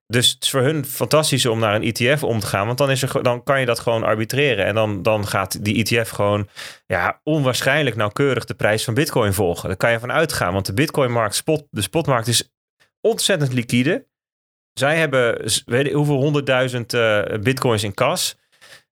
Dus 0.06 0.30
het 0.30 0.42
is 0.42 0.50
voor 0.50 0.60
hun 0.60 0.84
fantastisch 0.84 1.46
om 1.46 1.58
naar 1.58 1.74
een 1.74 1.92
ETF 1.92 2.24
om 2.24 2.40
te 2.40 2.46
gaan. 2.46 2.66
Want 2.66 2.78
dan, 2.78 2.90
is 2.90 3.02
er, 3.02 3.22
dan 3.22 3.42
kan 3.42 3.60
je 3.60 3.66
dat 3.66 3.78
gewoon 3.78 4.02
arbitreren. 4.02 4.64
En 4.64 4.74
dan, 4.74 5.02
dan 5.02 5.26
gaat 5.26 5.64
die 5.64 5.84
ETF 5.84 6.10
gewoon 6.10 6.48
ja, 6.86 7.20
onwaarschijnlijk 7.22 7.96
nauwkeurig 7.96 8.44
de 8.44 8.54
prijs 8.54 8.84
van 8.84 8.94
Bitcoin 8.94 9.32
volgen. 9.32 9.68
Daar 9.68 9.76
kan 9.76 9.90
je 9.90 9.98
van 9.98 10.12
uitgaan. 10.12 10.52
Want 10.52 10.66
de 10.66 10.72
Bitcoin-markt, 10.72 11.34
spot, 11.34 11.66
de 11.70 11.82
spotmarkt 11.82 12.26
is 12.26 12.50
ontzettend 13.00 13.52
liquide. 13.52 14.06
Zij 14.72 14.96
hebben 14.96 15.42
weet 15.64 15.86
je, 15.86 15.92
hoeveel 15.92 16.16
honderdduizend 16.16 16.94
uh, 16.94 17.22
bitcoins 17.40 17.82
in 17.82 17.94
kas. 17.94 18.36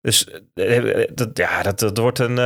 Dus 0.01 0.28
uh, 0.55 1.05
dat, 1.14 1.30
ja, 1.38 1.62
dat, 1.62 1.78
dat 1.78 1.98
wordt 1.98 2.18
een. 2.18 2.36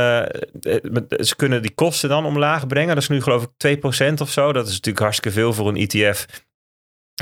Ze 1.25 1.33
kunnen 1.35 1.61
die 1.61 1.73
kosten 1.73 2.09
dan 2.09 2.25
omlaag 2.25 2.67
brengen. 2.67 2.93
Dat 2.93 3.03
is 3.03 3.09
nu 3.09 3.21
geloof 3.21 3.47
ik 3.57 3.77
2% 3.77 4.13
of 4.21 4.29
zo. 4.29 4.53
Dat 4.53 4.67
is 4.67 4.71
natuurlijk 4.71 4.99
hartstikke 4.99 5.37
veel 5.39 5.53
voor 5.53 5.67
een 5.67 5.87
ETF 5.87 6.25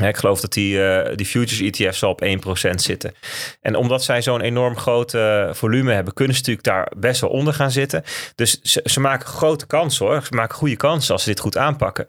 ik 0.05 0.17
geloof 0.17 0.41
dat 0.41 0.53
die, 0.53 0.77
uh, 0.77 1.15
die 1.15 1.25
futures 1.25 1.61
ETF 1.61 1.95
zal 1.95 2.11
op 2.11 2.21
1% 2.21 2.81
zitten. 2.81 3.13
En 3.61 3.75
omdat 3.75 4.03
zij 4.03 4.21
zo'n 4.21 4.41
enorm 4.41 4.77
groot 4.77 5.11
volume 5.51 5.93
hebben, 5.93 6.13
kunnen 6.13 6.35
ze 6.35 6.39
natuurlijk 6.39 6.67
daar 6.67 6.91
best 6.97 7.21
wel 7.21 7.29
onder 7.29 7.53
gaan 7.53 7.71
zitten. 7.71 8.03
Dus 8.35 8.61
ze, 8.61 8.99
maken 8.99 9.27
grote 9.27 9.67
kansen 9.67 10.05
hoor. 10.05 10.23
Ze 10.23 10.35
maken 10.35 10.55
goede 10.55 10.75
kansen 10.75 11.13
als 11.13 11.23
ze 11.23 11.29
dit 11.29 11.39
goed 11.39 11.57
aanpakken. 11.57 12.07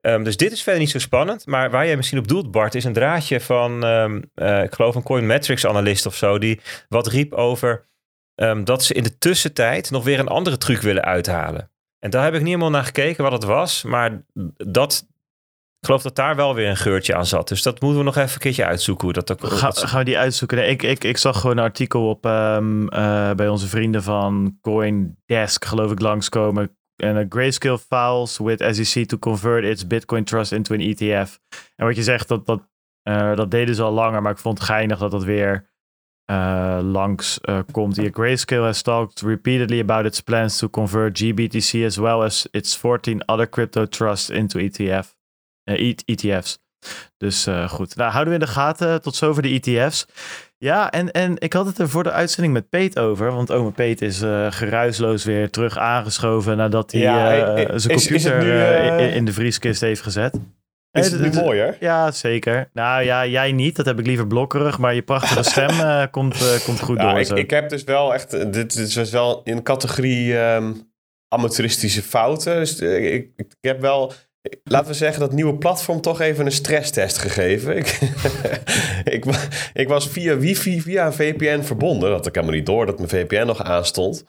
Um, 0.00 0.24
dus 0.24 0.36
dit 0.36 0.52
is 0.52 0.62
verder 0.62 0.80
niet 0.80 0.90
zo 0.90 0.98
spannend. 0.98 1.46
Maar 1.46 1.70
waar 1.70 1.86
jij 1.86 1.96
misschien 1.96 2.18
op 2.18 2.28
doelt, 2.28 2.50
Bart, 2.50 2.74
is 2.74 2.84
een 2.84 2.92
draadje 2.92 3.40
van, 3.40 3.84
um, 3.84 4.30
uh, 4.34 4.62
ik 4.62 4.74
geloof 4.74 4.94
een 4.94 5.02
Coinmetrics 5.02 5.66
analist 5.66 6.06
of 6.06 6.16
zo, 6.16 6.38
die 6.38 6.60
wat 6.88 7.06
riep 7.06 7.32
over 7.32 7.88
um, 8.34 8.64
dat 8.64 8.84
ze 8.84 8.94
in 8.94 9.02
de 9.02 9.18
tussentijd 9.18 9.90
nog 9.90 10.04
weer 10.04 10.18
een 10.18 10.28
andere 10.28 10.58
truc 10.58 10.80
willen 10.80 11.04
uithalen. 11.04 11.70
En 11.98 12.10
daar 12.10 12.24
heb 12.24 12.32
ik 12.32 12.38
niet 12.38 12.48
helemaal 12.48 12.70
naar 12.70 12.84
gekeken 12.84 13.22
wat 13.22 13.32
het 13.32 13.44
was. 13.44 13.82
Maar 13.82 14.24
dat, 14.56 15.06
ik 15.80 15.86
geloof 15.86 16.02
dat 16.02 16.16
daar 16.16 16.36
wel 16.36 16.54
weer 16.54 16.68
een 16.68 16.76
geurtje 16.76 17.14
aan 17.14 17.26
zat. 17.26 17.48
Dus 17.48 17.62
dat 17.62 17.80
moeten 17.80 17.98
we 17.98 18.04
nog 18.04 18.16
even 18.16 18.32
een 18.32 18.38
keertje 18.38 18.64
uitzoeken. 18.64 19.04
Hoe 19.04 19.12
dat 19.12 19.32
ook, 19.32 19.50
Ga, 19.50 19.70
gaan 19.70 19.98
we 19.98 20.04
die 20.04 20.18
uitzoeken? 20.18 20.56
Nee, 20.56 20.70
ik, 20.70 20.82
ik, 20.82 21.04
ik 21.04 21.16
zag 21.16 21.40
gewoon 21.40 21.56
een 21.56 21.64
artikel 21.64 22.08
op 22.08 22.24
um, 22.24 22.82
uh, 22.82 23.30
bij 23.32 23.48
onze 23.48 23.68
vrienden 23.68 24.02
van 24.02 24.58
CoinDesk, 24.60 25.64
geloof 25.64 25.92
ik, 25.92 26.00
langskomen. 26.00 26.76
En 26.96 27.16
a 27.16 27.24
grayscale 27.28 27.78
files 27.78 28.38
with 28.38 28.64
SEC 28.70 29.06
to 29.06 29.18
convert 29.18 29.64
its 29.64 29.86
Bitcoin 29.86 30.24
trust 30.24 30.52
into 30.52 30.74
an 30.74 30.80
ETF. 30.80 31.38
En 31.76 31.86
wat 31.86 31.96
je 31.96 32.02
zegt, 32.02 32.28
dat, 32.28 32.46
dat, 32.46 32.60
uh, 33.08 33.36
dat 33.36 33.50
deden 33.50 33.74
ze 33.74 33.82
al 33.82 33.92
langer, 33.92 34.22
maar 34.22 34.32
ik 34.32 34.38
vond 34.38 34.58
het 34.58 34.66
geinig 34.66 34.98
dat 34.98 35.10
dat 35.10 35.24
weer 35.24 35.70
uh, 36.30 36.78
langs 36.82 37.40
komt. 37.70 37.96
Hier, 37.96 38.10
Grayscale 38.12 38.64
has 38.64 38.82
talked 38.82 39.20
repeatedly 39.20 39.80
about 39.80 40.04
its 40.04 40.20
plans 40.20 40.58
to 40.58 40.68
convert 40.68 41.18
GBTC 41.18 41.84
as 41.84 41.96
well 41.96 42.22
as 42.22 42.48
its 42.50 42.76
14 42.76 43.22
other 43.26 43.48
crypto 43.48 43.86
trusts 43.86 44.30
into 44.30 44.58
ETF. 44.58 45.18
ETF's. 46.04 46.58
Dus 47.16 47.46
uh, 47.46 47.68
goed, 47.68 47.96
nou 47.96 48.10
houden 48.10 48.34
we 48.34 48.40
in 48.40 48.46
de 48.46 48.52
gaten. 48.52 49.02
Tot 49.02 49.14
zover 49.14 49.42
de 49.42 49.60
ETF's. 49.62 50.06
Ja, 50.58 50.90
en, 50.90 51.10
en 51.10 51.34
ik 51.38 51.52
had 51.52 51.66
het 51.66 51.78
er 51.78 51.88
voor 51.88 52.02
de 52.02 52.10
uitzending 52.10 52.54
met 52.54 52.68
Peet 52.68 52.98
over. 52.98 53.32
Want 53.32 53.50
ome 53.50 53.70
Peet 53.70 54.02
is 54.02 54.22
uh, 54.22 54.46
geruisloos 54.50 55.24
weer 55.24 55.50
terug 55.50 55.78
aangeschoven 55.78 56.56
nadat 56.56 56.92
hij 56.92 57.00
ja, 57.00 57.78
zijn 57.78 57.98
computer 57.98 58.42
nu, 58.42 59.02
in, 59.02 59.12
in, 59.12 59.24
de 59.24 59.32
vrieskist 59.32 59.80
heeft 59.80 60.02
gezet. 60.02 60.38
Is 60.92 61.12
het 61.12 61.20
nu 61.20 61.32
mooier? 61.32 61.76
Ja, 61.80 62.10
zeker. 62.10 62.70
Nou 62.72 63.02
ja, 63.02 63.26
jij 63.26 63.52
niet. 63.52 63.76
Dat 63.76 63.86
heb 63.86 63.98
ik 63.98 64.06
liever 64.06 64.26
blokkerig. 64.26 64.78
Maar 64.78 64.94
je 64.94 65.02
prachtige 65.02 65.42
stem 65.50 65.70
uh, 65.70 66.04
komt, 66.10 66.34
uh, 66.34 66.64
komt 66.64 66.80
goed 66.80 66.96
ja, 66.96 67.10
door. 67.10 67.20
Ik, 67.20 67.28
ik, 67.28 67.50
heb 67.50 67.68
dus 67.68 67.84
wel 67.84 68.14
echt... 68.14 68.52
Dit 68.52 68.76
is 68.76 69.10
wel 69.10 69.40
in 69.44 69.62
categorie 69.62 70.38
um, 70.38 70.92
amateuristische 71.28 72.02
fouten. 72.02 72.56
Dus 72.56 72.80
uh, 72.80 73.14
ik, 73.14 73.30
ik 73.36 73.54
heb 73.60 73.80
wel 73.80 74.12
laten 74.64 74.88
we 74.88 74.94
zeggen, 74.94 75.20
dat 75.20 75.32
nieuwe 75.32 75.58
platform 75.58 76.00
toch 76.00 76.20
even 76.20 76.46
een 76.46 76.52
stresstest 76.52 77.18
gegeven. 77.18 77.76
Ik, 77.76 77.98
ik, 79.14 79.24
ik, 79.72 79.88
was 79.88 80.08
via 80.08 80.36
wifi, 80.36 80.80
via 80.80 81.06
een 81.06 81.12
VPN 81.12 81.62
verbonden. 81.62 82.08
Dat 82.08 82.18
had 82.18 82.26
ik 82.26 82.34
helemaal 82.34 82.56
niet 82.56 82.66
door 82.66 82.86
dat 82.86 82.96
mijn 82.96 83.08
VPN 83.08 83.46
nog 83.46 83.62
aanstond. 83.62 84.24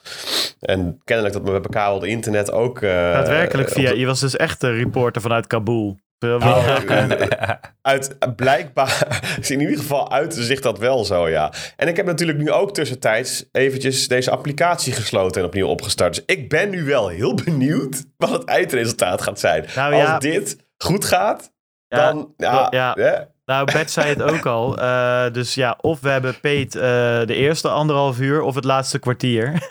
En 0.59 1.01
kennelijk 1.03 1.35
dat 1.35 1.43
mijn 1.43 1.61
bekabelde 1.61 2.07
internet 2.07 2.51
ook... 2.51 2.81
Uh, 2.81 2.91
Daadwerkelijk 2.91 3.69
via... 3.69 3.91
Je 3.91 4.05
was 4.05 4.19
dus 4.19 4.35
echt 4.35 4.63
een 4.63 4.75
reporter 4.75 5.21
vanuit 5.21 5.47
Kabul. 5.47 5.99
Oh, 6.23 6.75
uit, 7.81 8.17
blijkbaar, 8.35 9.23
in 9.47 9.59
ieder 9.59 9.77
geval 9.77 10.11
uitte 10.11 10.43
zich 10.43 10.61
dat 10.61 10.79
wel 10.79 11.05
zo, 11.05 11.29
ja. 11.29 11.51
En 11.75 11.87
ik 11.87 11.95
heb 11.95 12.05
natuurlijk 12.05 12.37
nu 12.37 12.51
ook 12.51 12.73
tussentijds 12.73 13.45
eventjes 13.51 14.07
deze 14.07 14.31
applicatie 14.31 14.93
gesloten 14.93 15.41
en 15.41 15.47
opnieuw 15.47 15.67
opgestart. 15.67 16.15
Dus 16.15 16.23
ik 16.25 16.49
ben 16.49 16.69
nu 16.69 16.83
wel 16.83 17.07
heel 17.07 17.35
benieuwd 17.35 18.05
wat 18.17 18.29
het 18.29 18.43
eindresultaat 18.43 19.21
gaat 19.21 19.39
zijn. 19.39 19.65
Nou, 19.75 19.93
Als 19.93 20.03
ja. 20.03 20.17
dit 20.19 20.57
goed 20.77 21.05
gaat, 21.05 21.51
ja, 21.87 22.11
dan... 22.11 22.33
Ja. 22.37 23.29
Nou, 23.45 23.71
Bert 23.71 23.91
zei 23.91 24.09
het 24.09 24.21
ook 24.21 24.45
al. 24.45 24.79
Uh, 24.79 25.29
dus 25.37 25.53
ja, 25.53 25.77
of 25.81 25.99
we 25.99 26.09
hebben 26.09 26.39
Peet 26.39 26.75
uh, 26.75 26.81
de 26.81 27.35
eerste 27.35 27.69
anderhalf 27.69 28.19
uur 28.19 28.41
of 28.41 28.55
het 28.55 28.63
laatste 28.63 28.99
kwartier. 28.99 29.67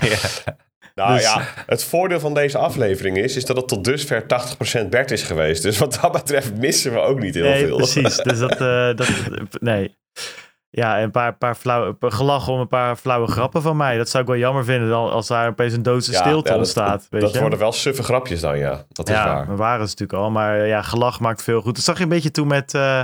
ja. 0.00 0.56
Nou 1.00 1.14
dus... 1.14 1.22
ja, 1.22 1.42
het 1.66 1.84
voordeel 1.84 2.20
van 2.20 2.34
deze 2.34 2.58
aflevering 2.58 3.16
is, 3.16 3.36
is 3.36 3.44
dat 3.44 3.56
het 3.56 3.68
tot 3.68 3.84
dusver 3.84 4.22
80% 4.84 4.88
Bert 4.88 5.10
is 5.10 5.22
geweest. 5.22 5.62
Dus 5.62 5.78
wat 5.78 5.98
dat 6.02 6.12
betreft 6.12 6.56
missen 6.56 6.92
we 6.92 6.98
ook 6.98 7.20
niet 7.20 7.34
heel 7.34 7.44
nee, 7.44 7.66
veel. 7.66 7.76
precies. 7.76 8.16
Dus 8.30 8.38
dat, 8.38 8.60
uh, 8.60 8.94
dat 8.94 9.08
nee. 9.60 9.98
Ja, 10.70 11.02
een 11.02 11.10
paar, 11.10 11.36
paar 11.36 11.54
flauwe, 11.54 11.96
gelachen 11.98 12.52
om 12.52 12.60
een 12.60 12.68
paar 12.68 12.96
flauwe 12.96 13.26
grappen 13.26 13.62
van 13.62 13.76
mij. 13.76 13.96
Dat 13.96 14.08
zou 14.08 14.22
ik 14.22 14.28
wel 14.28 14.38
jammer 14.38 14.64
vinden 14.64 14.94
als 14.94 15.26
daar 15.26 15.48
opeens 15.48 15.72
een 15.72 15.82
doodse 15.82 16.12
ja, 16.12 16.18
stilte 16.18 16.50
ja, 16.50 16.56
ontstaat. 16.56 17.06
Dat, 17.10 17.20
dat 17.20 17.38
worden 17.38 17.58
wel 17.58 17.72
suffe 17.72 18.02
grapjes 18.02 18.40
dan, 18.40 18.58
ja. 18.58 18.84
Dat 18.88 19.08
is 19.08 19.14
ja, 19.14 19.24
waar. 19.24 19.48
we 19.48 19.56
waren 19.56 19.88
ze 19.88 19.94
natuurlijk 19.98 20.18
al. 20.18 20.30
Maar 20.30 20.66
ja, 20.66 20.82
gelach 20.82 21.20
maakt 21.20 21.42
veel 21.42 21.60
goed. 21.60 21.74
Dat 21.74 21.84
zag 21.84 21.96
je 21.96 22.02
een 22.02 22.08
beetje 22.08 22.30
toen 22.30 22.46
met... 22.46 22.74
Uh, 22.74 23.00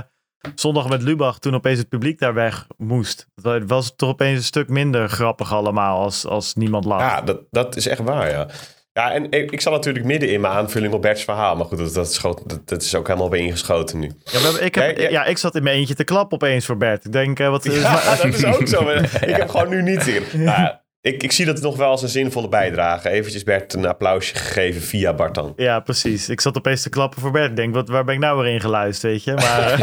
zondag 0.55 0.89
met 0.89 1.01
Lubach, 1.01 1.39
toen 1.39 1.55
opeens 1.55 1.79
het 1.79 1.89
publiek 1.89 2.19
daar 2.19 2.33
weg 2.33 2.67
moest. 2.77 3.27
Dat 3.35 3.63
was 3.67 3.93
toch 3.95 4.09
opeens 4.09 4.37
een 4.37 4.43
stuk 4.43 4.69
minder 4.69 5.09
grappig 5.09 5.53
allemaal 5.53 5.99
als, 5.99 6.25
als 6.25 6.53
niemand 6.53 6.85
lacht. 6.85 7.01
Ja, 7.01 7.21
dat, 7.21 7.41
dat 7.51 7.75
is 7.75 7.87
echt 7.87 8.01
waar, 8.01 8.29
ja. 8.29 8.47
Ja, 8.93 9.11
en 9.11 9.31
ik, 9.31 9.51
ik 9.51 9.61
zat 9.61 9.73
natuurlijk 9.73 10.05
midden 10.05 10.29
in 10.29 10.41
mijn 10.41 10.53
aanvulling 10.53 10.93
op 10.93 11.01
Bert's 11.01 11.23
verhaal. 11.23 11.55
Maar 11.55 11.65
goed, 11.65 11.77
dat, 11.77 11.93
dat, 11.93 12.13
schoot, 12.13 12.49
dat, 12.49 12.67
dat 12.67 12.81
is 12.81 12.95
ook 12.95 13.07
helemaal 13.07 13.29
bij 13.29 13.39
ingeschoten 13.39 13.99
nu. 13.99 14.11
Ja, 14.23 14.39
maar 14.39 14.61
ik, 14.61 14.75
heb, 14.75 14.97
ja, 14.97 15.09
ja. 15.09 15.25
ik 15.25 15.37
zat 15.37 15.55
in 15.55 15.63
mijn 15.63 15.75
eentje 15.75 15.95
te 15.95 16.03
klap 16.03 16.33
opeens 16.33 16.65
voor 16.65 16.77
Bert. 16.77 17.05
Ik 17.05 17.11
denk, 17.11 17.39
uh, 17.39 17.49
wat 17.49 17.65
is... 17.65 17.81
Ja, 17.81 18.15
dat 18.15 18.25
is 18.25 18.45
ook 18.45 18.67
zo. 18.67 18.89
ik 19.31 19.35
heb 19.35 19.49
gewoon 19.49 19.69
nu 19.69 19.81
niet... 19.81 20.33
Nou, 20.33 20.75
ik, 21.01 21.23
ik 21.23 21.31
zie 21.31 21.45
dat 21.45 21.61
nog 21.61 21.77
wel 21.77 21.89
als 21.89 22.01
een 22.01 22.09
zinvolle 22.09 22.49
bijdrage. 22.49 23.09
Eventjes 23.09 23.43
Bert 23.43 23.73
een 23.73 23.85
applausje 23.85 24.35
gegeven 24.35 24.81
via 24.81 25.13
Bart 25.13 25.35
dan. 25.35 25.53
Ja, 25.55 25.79
precies. 25.79 26.29
Ik 26.29 26.41
zat 26.41 26.57
opeens 26.57 26.81
te 26.81 26.89
klappen 26.89 27.21
voor 27.21 27.31
Bert. 27.31 27.49
Ik 27.49 27.55
denk, 27.55 27.73
wat, 27.73 27.89
waar 27.89 28.03
ben 28.03 28.13
ik 28.13 28.21
nou 28.21 28.43
weer 28.43 28.53
in 28.53 28.61
geluisterd, 28.61 29.11
weet 29.11 29.23
je? 29.23 29.33
Maar, 29.33 29.79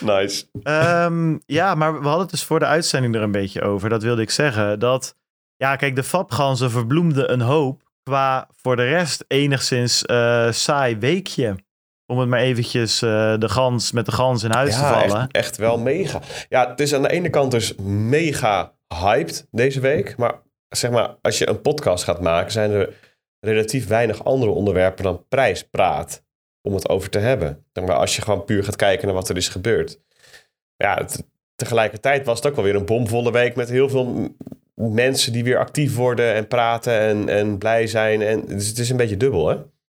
nice. 0.14 0.44
Um, 0.62 1.40
ja, 1.46 1.74
maar 1.74 1.92
we 1.92 2.04
hadden 2.04 2.22
het 2.22 2.30
dus 2.30 2.44
voor 2.44 2.58
de 2.58 2.66
uitzending 2.66 3.14
er 3.14 3.22
een 3.22 3.30
beetje 3.30 3.62
over. 3.62 3.88
Dat 3.88 4.02
wilde 4.02 4.22
ik 4.22 4.30
zeggen. 4.30 4.78
Dat, 4.78 5.16
ja, 5.56 5.76
kijk, 5.76 5.96
de 5.96 6.04
fabganzen 6.04 6.70
verbloemden 6.70 7.32
een 7.32 7.40
hoop 7.40 7.82
qua 8.02 8.48
voor 8.62 8.76
de 8.76 8.88
rest 8.88 9.24
enigszins 9.28 10.04
uh, 10.06 10.50
saai 10.50 10.96
weekje. 10.98 11.56
Om 12.06 12.18
het 12.18 12.28
maar 12.28 12.40
eventjes 12.40 13.02
uh, 13.02 13.38
de 13.38 13.48
gans 13.48 13.92
met 13.92 14.06
de 14.06 14.12
gans 14.12 14.42
in 14.42 14.50
huis 14.50 14.74
ja, 14.74 14.92
te 14.92 14.98
vallen. 14.98 15.20
Echt, 15.20 15.30
echt 15.30 15.56
wel 15.56 15.78
mega. 15.78 16.20
Ja, 16.48 16.70
het 16.70 16.80
is 16.80 16.94
aan 16.94 17.02
de 17.02 17.10
ene 17.10 17.30
kant 17.30 17.50
dus 17.50 17.74
mega 17.84 18.72
hyped 18.94 19.46
deze 19.50 19.80
week. 19.80 20.16
Maar 20.16 20.34
zeg 20.68 20.90
maar, 20.90 21.16
als 21.22 21.38
je 21.38 21.48
een 21.48 21.60
podcast 21.60 22.04
gaat 22.04 22.20
maken, 22.20 22.52
zijn 22.52 22.70
er 22.70 22.94
relatief 23.40 23.86
weinig 23.86 24.24
andere 24.24 24.50
onderwerpen 24.50 25.04
dan 25.04 25.24
prijspraat 25.28 26.24
om 26.62 26.74
het 26.74 26.88
over 26.88 27.10
te 27.10 27.18
hebben. 27.18 27.64
Maar 27.72 27.96
als 27.96 28.16
je 28.16 28.22
gewoon 28.22 28.44
puur 28.44 28.64
gaat 28.64 28.76
kijken 28.76 29.06
naar 29.06 29.14
wat 29.14 29.28
er 29.28 29.36
is 29.36 29.48
gebeurd. 29.48 30.00
Ja, 30.76 30.94
het, 30.94 31.24
tegelijkertijd 31.56 32.26
was 32.26 32.36
het 32.36 32.46
ook 32.46 32.54
wel 32.54 32.64
weer 32.64 32.74
een 32.74 32.84
bomvolle 32.84 33.32
week 33.32 33.56
met 33.56 33.68
heel 33.68 33.88
veel 33.88 34.34
mensen 34.74 35.32
die 35.32 35.44
weer 35.44 35.58
actief 35.58 35.94
worden 35.94 36.34
en 36.34 36.48
praten 36.48 36.98
en, 36.98 37.28
en 37.28 37.58
blij 37.58 37.86
zijn. 37.86 38.22
En, 38.22 38.46
dus 38.46 38.68
het 38.68 38.78
is 38.78 38.90
een 38.90 38.96
beetje 38.96 39.16
dubbel, 39.16 39.48
hè? 39.48 39.56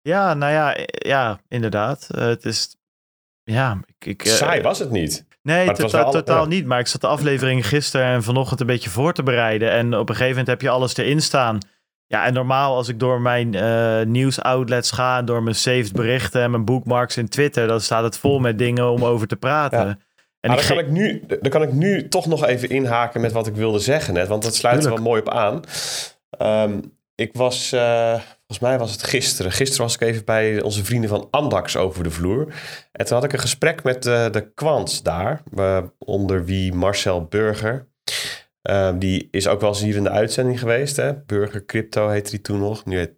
Ja, 0.08 0.34
nou 0.34 0.52
ja, 0.52 0.76
ja 0.86 1.40
inderdaad. 1.48 2.08
Uh, 2.14 2.20
het 2.20 2.44
is. 2.44 2.76
Ja, 3.44 3.80
ik. 3.86 4.06
ik 4.06 4.26
uh, 4.26 4.32
Saai 4.32 4.62
was 4.62 4.78
het 4.78 4.90
niet. 4.90 5.26
Nee, 5.42 5.72
totaal, 5.72 6.10
totaal 6.10 6.46
niet. 6.46 6.66
Maar 6.66 6.80
ik 6.80 6.86
zat 6.86 7.00
de 7.00 7.06
aflevering 7.06 7.66
gisteren 7.66 8.06
en 8.06 8.22
vanochtend 8.22 8.60
een 8.60 8.66
beetje 8.66 8.90
voor 8.90 9.12
te 9.12 9.22
bereiden. 9.22 9.70
En 9.70 9.94
op 9.94 10.08
een 10.08 10.14
gegeven 10.14 10.28
moment 10.28 10.46
heb 10.46 10.60
je 10.60 10.68
alles 10.68 10.96
erin 10.96 11.20
staan. 11.20 11.58
Ja, 12.06 12.24
en 12.24 12.32
normaal 12.32 12.76
als 12.76 12.88
ik 12.88 12.98
door 12.98 13.20
mijn 13.20 13.52
uh, 13.52 14.02
nieuwsoutlets 14.02 14.90
ga, 14.90 15.22
door 15.22 15.42
mijn 15.42 15.54
saved 15.54 15.92
berichten 15.92 16.42
en 16.42 16.50
mijn 16.50 16.64
bookmarks 16.64 17.16
in 17.16 17.28
Twitter, 17.28 17.66
dan 17.66 17.80
staat 17.80 18.02
het 18.02 18.18
vol 18.18 18.38
met 18.38 18.58
dingen 18.58 18.90
om 18.90 19.04
over 19.04 19.26
te 19.26 19.36
praten. 19.36 19.86
Ja. 19.86 19.98
En 20.40 20.50
maar 20.50 20.56
dan, 20.56 20.66
kan 20.66 20.78
ik 20.78 20.90
nu, 20.90 21.24
dan 21.26 21.50
kan 21.50 21.62
ik 21.62 21.72
nu 21.72 22.08
toch 22.08 22.26
nog 22.26 22.46
even 22.46 22.68
inhaken 22.68 23.20
met 23.20 23.32
wat 23.32 23.46
ik 23.46 23.54
wilde 23.54 23.78
zeggen 23.78 24.14
net, 24.14 24.28
want 24.28 24.42
dat 24.42 24.54
sluit 24.54 24.84
er 24.84 24.90
wel 24.90 25.02
mooi 25.02 25.20
op 25.20 25.30
aan. 25.30 25.62
Um, 26.62 26.96
ik 27.14 27.30
was, 27.32 27.72
uh, 27.72 28.20
volgens 28.48 28.68
mij 28.68 28.78
was 28.78 28.92
het 28.92 29.02
gisteren. 29.02 29.52
Gisteren 29.52 29.84
was 29.84 29.94
ik 29.94 30.00
even 30.00 30.24
bij 30.24 30.62
onze 30.62 30.84
vrienden 30.84 31.10
van 31.10 31.28
Andax 31.30 31.76
over 31.76 32.02
de 32.02 32.10
vloer. 32.10 32.54
En 32.92 33.06
toen 33.06 33.16
had 33.16 33.24
ik 33.24 33.32
een 33.32 33.38
gesprek 33.38 33.82
met 33.82 34.02
de, 34.02 34.28
de 34.32 34.52
kwants 34.54 35.02
daar, 35.02 35.42
uh, 35.54 35.82
onder 35.98 36.44
wie 36.44 36.72
Marcel 36.72 37.24
Burger. 37.24 37.86
Uh, 38.70 38.92
die 38.98 39.28
is 39.30 39.48
ook 39.48 39.60
wel 39.60 39.68
eens 39.68 39.80
hier 39.80 39.96
in 39.96 40.02
de 40.02 40.10
uitzending 40.10 40.58
geweest. 40.58 40.96
Hè? 40.96 41.14
Burger 41.14 41.64
Crypto 41.64 42.08
heette 42.08 42.30
die 42.30 42.40
toen 42.40 42.58
nog. 42.58 42.84
Nu 42.84 42.96
heet, 42.96 43.14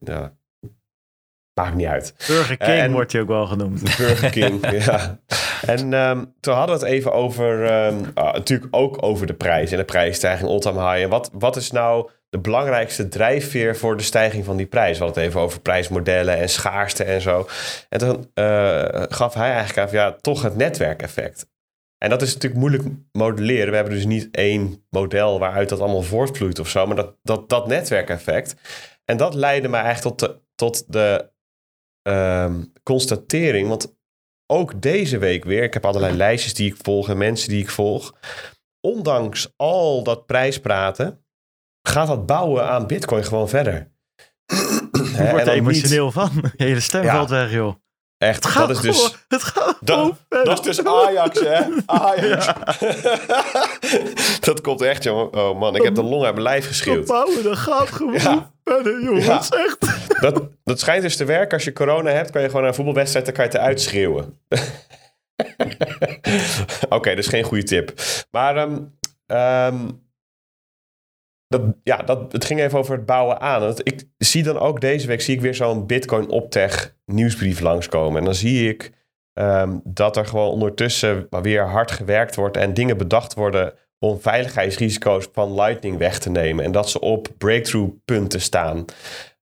maakt 1.54 1.74
niet 1.74 1.86
uit. 1.86 2.14
Burger 2.26 2.56
King 2.56 2.78
en, 2.78 2.92
wordt 2.92 3.12
je 3.12 3.20
ook 3.20 3.28
wel 3.28 3.46
genoemd. 3.46 3.82
Burger 3.96 4.30
King, 4.30 4.70
ja. 4.84 5.20
En 5.66 5.92
um, 5.92 6.34
toen 6.40 6.54
hadden 6.54 6.78
we 6.78 6.84
het 6.84 6.92
even 6.92 7.12
over, 7.12 7.84
um, 7.86 7.98
uh, 7.98 8.32
natuurlijk 8.32 8.76
ook 8.76 9.02
over 9.02 9.26
de 9.26 9.34
prijs 9.34 9.70
en 9.70 9.78
de 9.78 9.84
prijsstijging 9.84 10.48
all-time 10.48 10.90
high. 10.90 11.02
En 11.02 11.08
wat, 11.08 11.30
wat 11.32 11.56
is 11.56 11.70
nou 11.70 12.10
de 12.30 12.38
belangrijkste 12.38 13.08
drijfveer 13.08 13.76
voor 13.76 13.96
de 13.96 14.02
stijging 14.02 14.44
van 14.44 14.56
die 14.56 14.66
prijs? 14.66 14.98
We 14.98 15.04
hadden 15.04 15.22
het 15.22 15.32
even 15.32 15.44
over 15.44 15.60
prijsmodellen 15.60 16.36
en 16.36 16.48
schaarste 16.48 17.04
en 17.04 17.20
zo. 17.20 17.48
En 17.88 17.98
toen 17.98 18.30
uh, 18.34 19.02
gaf 19.08 19.34
hij 19.34 19.52
eigenlijk 19.52 19.78
aan, 19.78 19.94
ja, 19.94 20.12
toch 20.12 20.42
het 20.42 20.56
netwerkeffect. 20.56 21.48
En 21.98 22.10
dat 22.10 22.22
is 22.22 22.34
natuurlijk 22.34 22.60
moeilijk 22.60 22.84
modelleren. 23.12 23.70
We 23.70 23.76
hebben 23.76 23.94
dus 23.94 24.04
niet 24.04 24.28
één 24.30 24.86
model 24.90 25.38
waaruit 25.38 25.68
dat 25.68 25.80
allemaal 25.80 26.02
voortvloeit 26.02 26.58
of 26.58 26.68
zo, 26.68 26.86
maar 26.86 26.96
dat, 26.96 27.16
dat, 27.22 27.48
dat 27.48 27.66
netwerkeffect. 27.66 28.54
En 29.04 29.16
dat 29.16 29.34
leidde 29.34 29.68
mij 29.68 29.82
eigenlijk 29.82 30.16
tot 30.16 30.28
de, 30.28 30.40
tot 30.54 30.92
de 30.92 31.30
um, 32.02 32.72
constatering, 32.82 33.68
want 33.68 33.98
ook 34.46 34.82
deze 34.82 35.18
week 35.18 35.44
weer, 35.44 35.62
ik 35.62 35.74
heb 35.74 35.84
allerlei 35.84 36.16
lijstjes 36.16 36.54
die 36.54 36.70
ik 36.70 36.76
volg 36.82 37.08
en 37.08 37.18
mensen 37.18 37.48
die 37.48 37.62
ik 37.62 37.70
volg. 37.70 38.14
Ondanks 38.80 39.52
al 39.56 40.02
dat 40.02 40.26
prijspraten, 40.26 41.24
gaat 41.82 42.06
dat 42.06 42.26
bouwen 42.26 42.68
aan 42.68 42.86
Bitcoin 42.86 43.24
gewoon 43.24 43.48
verder. 43.48 43.90
Je 44.46 45.28
wordt 45.30 45.46
er 45.46 45.52
emotioneel 45.52 46.04
niet... 46.04 46.14
van. 46.14 46.30
Je 46.56 46.64
hele 46.64 46.80
stem 46.80 47.02
ja. 47.02 47.14
valt 47.14 47.30
weg, 47.30 47.52
joh. 47.52 47.74
Echt, 48.18 48.44
het 48.44 48.52
gaat 48.52 48.68
dat 48.68 48.76
is 48.76 48.82
dus. 48.82 48.96
Gewoon, 48.96 49.12
het 49.28 49.42
gaat 49.42 49.76
dat, 49.80 50.16
dat 50.28 50.66
is 50.66 50.76
dus 50.76 50.84
Ajax, 51.04 51.40
hè? 51.40 51.62
Ajax. 51.86 52.46
Ja. 52.46 52.54
dat 54.46 54.60
komt 54.60 54.80
echt, 54.80 55.04
jongen. 55.04 55.34
Oh 55.34 55.58
man, 55.58 55.76
ik 55.76 55.82
heb 55.82 55.94
de 55.94 56.02
long 56.02 56.24
uit 56.24 56.32
mijn 56.32 56.46
lijf 56.46 56.66
geschreeuwd. 56.66 57.06
Bouwen, 57.06 57.42
dat 57.42 57.56
gaat 57.56 57.88
gewoon 57.88 58.12
ja. 58.12 58.52
verder, 58.64 59.02
jongens. 59.02 59.26
Ja. 59.26 59.40
echt. 59.50 59.78
Dat, 60.20 60.42
dat 60.64 60.80
schijnt 60.80 61.02
dus 61.02 61.16
te 61.16 61.24
werken. 61.24 61.52
Als 61.52 61.64
je 61.64 61.72
corona 61.72 62.10
hebt, 62.10 62.30
kan 62.30 62.40
je 62.40 62.46
gewoon 62.46 62.62
naar 62.62 62.70
een 62.70 62.76
voetbalwedstrijd 62.76 63.24
dan 63.26 63.34
kan 63.34 63.44
je 63.44 63.50
het 63.50 63.60
uitschreeuwen. 63.60 64.40
Oké, 66.84 66.94
okay, 66.94 67.14
dat 67.14 67.24
is 67.24 67.30
geen 67.30 67.44
goede 67.44 67.64
tip. 67.64 67.92
Maar 68.30 68.56
um, 68.56 68.98
um, 69.26 70.09
ja, 71.82 71.96
dat, 71.96 72.32
het 72.32 72.44
ging 72.44 72.60
even 72.60 72.78
over 72.78 72.96
het 72.96 73.06
bouwen 73.06 73.40
aan. 73.40 73.74
Ik 73.82 74.04
zie 74.18 74.42
dan 74.42 74.58
ook 74.58 74.80
deze 74.80 75.06
week 75.06 75.20
zie 75.20 75.34
ik 75.34 75.40
weer 75.40 75.54
zo'n 75.54 75.86
Bitcoin 75.86 76.28
Optech 76.28 76.96
nieuwsbrief 77.06 77.60
langskomen. 77.60 78.18
En 78.18 78.24
dan 78.24 78.34
zie 78.34 78.68
ik 78.68 78.90
um, 79.34 79.80
dat 79.84 80.16
er 80.16 80.26
gewoon 80.26 80.50
ondertussen 80.50 81.26
weer 81.42 81.68
hard 81.68 81.90
gewerkt 81.90 82.34
wordt 82.34 82.56
en 82.56 82.74
dingen 82.74 82.96
bedacht 82.96 83.34
worden 83.34 83.74
om 83.98 84.20
veiligheidsrisico's 84.20 85.28
van 85.32 85.54
Lightning 85.54 85.98
weg 85.98 86.18
te 86.18 86.30
nemen. 86.30 86.64
En 86.64 86.72
dat 86.72 86.90
ze 86.90 87.00
op 87.00 87.28
breakthrough 87.38 87.92
punten 88.04 88.40
staan. 88.40 88.84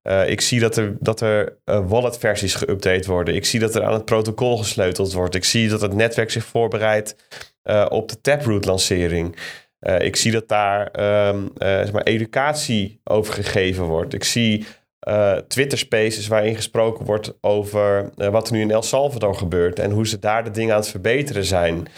Uh, 0.03 0.29
ik 0.29 0.41
zie 0.41 0.61
dat 0.61 0.77
er, 0.77 0.97
dat 1.01 1.21
er 1.21 1.59
uh, 1.65 1.89
wallet-versies 1.89 2.55
geüpdate 2.55 3.07
worden. 3.07 3.35
Ik 3.35 3.45
zie 3.45 3.61
dat 3.61 3.75
er 3.75 3.85
aan 3.85 3.93
het 3.93 4.05
protocol 4.05 4.57
gesleuteld 4.57 5.13
wordt. 5.13 5.35
Ik 5.35 5.45
zie 5.45 5.69
dat 5.69 5.81
het 5.81 5.95
netwerk 5.95 6.31
zich 6.31 6.45
voorbereidt 6.45 7.17
uh, 7.65 7.87
op 7.89 8.09
de 8.09 8.21
Taproot-lancering. 8.21 9.37
Uh, 9.81 10.01
ik 10.01 10.17
zie 10.17 10.33
dat 10.33 10.49
daar 10.49 11.01
um, 11.29 11.51
zeg 11.59 11.93
maar 11.93 12.03
educatie 12.03 13.01
over 13.05 13.35
gegeven 13.35 13.85
wordt. 13.85 14.15
Ik 14.15 14.25
zie 14.25 14.67
uh, 15.09 15.33
Twitter 15.33 15.79
Spaces 15.79 16.27
waarin 16.27 16.57
gesproken 16.57 17.05
wordt 17.05 17.39
over 17.41 18.11
wat 18.15 18.47
er 18.47 18.53
nu 18.53 18.61
in 18.61 18.71
El 18.71 18.83
Salvador 18.83 19.35
gebeurt 19.35 19.79
en 19.79 19.91
hoe 19.91 20.07
ze 20.07 20.19
daar 20.19 20.45
de 20.45 20.51
dingen 20.51 20.75
aan 20.75 20.81
het 20.81 20.91
verbeteren 20.91 21.45
zijn. 21.45 21.89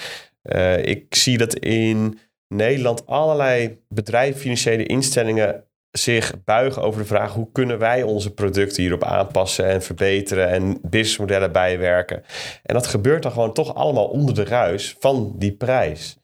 ik 0.84 1.14
zie 1.14 1.38
dat 1.38 1.54
in 1.54 2.18
Nederland 2.48 3.06
allerlei 3.06 3.80
bedrijven, 3.88 4.40
financiële 4.40 4.86
instellingen 4.86 5.64
zich 5.90 6.44
buigen 6.44 6.82
over 6.82 7.00
de 7.00 7.06
vraag 7.06 7.32
hoe 7.32 7.52
kunnen 7.52 7.78
wij 7.78 8.02
onze 8.02 8.34
producten 8.34 8.82
hierop 8.82 9.04
aanpassen 9.04 9.64
en 9.64 9.82
verbeteren 9.82 10.48
en 10.48 10.78
businessmodellen 10.82 11.52
bijwerken. 11.52 12.22
En 12.62 12.74
dat 12.74 12.86
gebeurt 12.86 13.22
dan 13.22 13.32
gewoon 13.32 13.52
toch 13.52 13.74
allemaal 13.74 14.08
onder 14.08 14.34
de 14.34 14.44
ruis 14.44 14.96
van 14.98 15.34
die 15.36 15.52
prijs. 15.52 16.18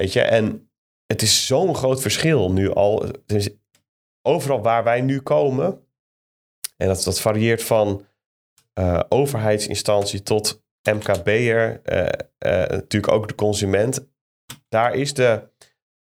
Weet 0.00 0.12
je, 0.12 0.20
en 0.20 0.70
het 1.06 1.22
is 1.22 1.46
zo'n 1.46 1.74
groot 1.74 2.00
verschil 2.00 2.52
nu 2.52 2.72
al. 2.72 3.10
Overal 4.22 4.62
waar 4.62 4.84
wij 4.84 5.00
nu 5.00 5.20
komen, 5.20 5.86
en 6.76 6.86
dat, 6.88 7.02
dat 7.02 7.20
varieert 7.20 7.62
van 7.62 8.06
uh, 8.78 9.00
overheidsinstantie 9.08 10.22
tot 10.22 10.64
MKB'er, 10.82 11.80
uh, 11.84 12.02
uh, 12.02 12.68
natuurlijk 12.68 13.12
ook 13.12 13.28
de 13.28 13.34
consument. 13.34 14.08
Daar 14.68 14.94
is 14.94 15.14
de 15.14 15.48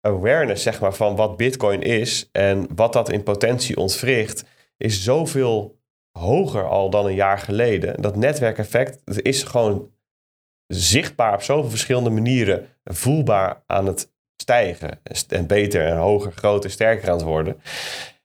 awareness 0.02 0.64
zeg 0.64 0.82
maar, 0.82 0.94
van 0.94 1.16
wat 1.16 1.38
Bitcoin 1.38 1.82
is 1.82 2.30
en 2.32 2.76
wat 2.76 2.94
dat 2.94 3.10
in 3.10 3.24
potentie 3.24 3.78
ontwricht, 3.78 4.46
is 4.78 5.04
zoveel 5.04 5.80
hoger 6.20 6.68
al 6.68 6.90
dan 6.90 7.06
een 7.06 7.16
jaar 7.16 7.40
geleden. 7.40 8.02
Dat 8.02 8.16
netwerkeffect 8.16 9.22
is 9.22 9.44
gewoon 9.44 9.94
zichtbaar 10.68 11.34
op 11.34 11.42
zoveel 11.42 11.70
verschillende 11.70 12.10
manieren 12.10 12.68
voelbaar 12.84 13.64
aan 13.68 13.86
het 13.86 14.14
stijgen. 14.42 15.00
En 15.28 15.48
beter 15.48 15.86
en 15.86 15.98
hoger, 15.98 16.32
groter, 16.32 16.70
sterker 16.70 17.10
aan 17.10 17.18
het 17.18 17.26
worden. 17.26 17.62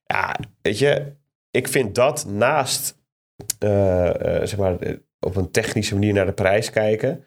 Ja, 0.05 0.37
weet 0.63 0.79
je, 0.79 1.13
ik 1.51 1.69
vind 1.69 1.95
dat 1.95 2.27
naast, 2.27 2.99
uh, 3.65 4.05
uh, 4.05 4.13
zeg 4.23 4.57
maar, 4.57 4.77
op 5.21 5.37
een 5.37 5.51
technische 5.51 5.95
manier 5.95 6.13
naar 6.13 6.27
de 6.27 6.33
prijs 6.33 6.71
kijken. 6.71 7.25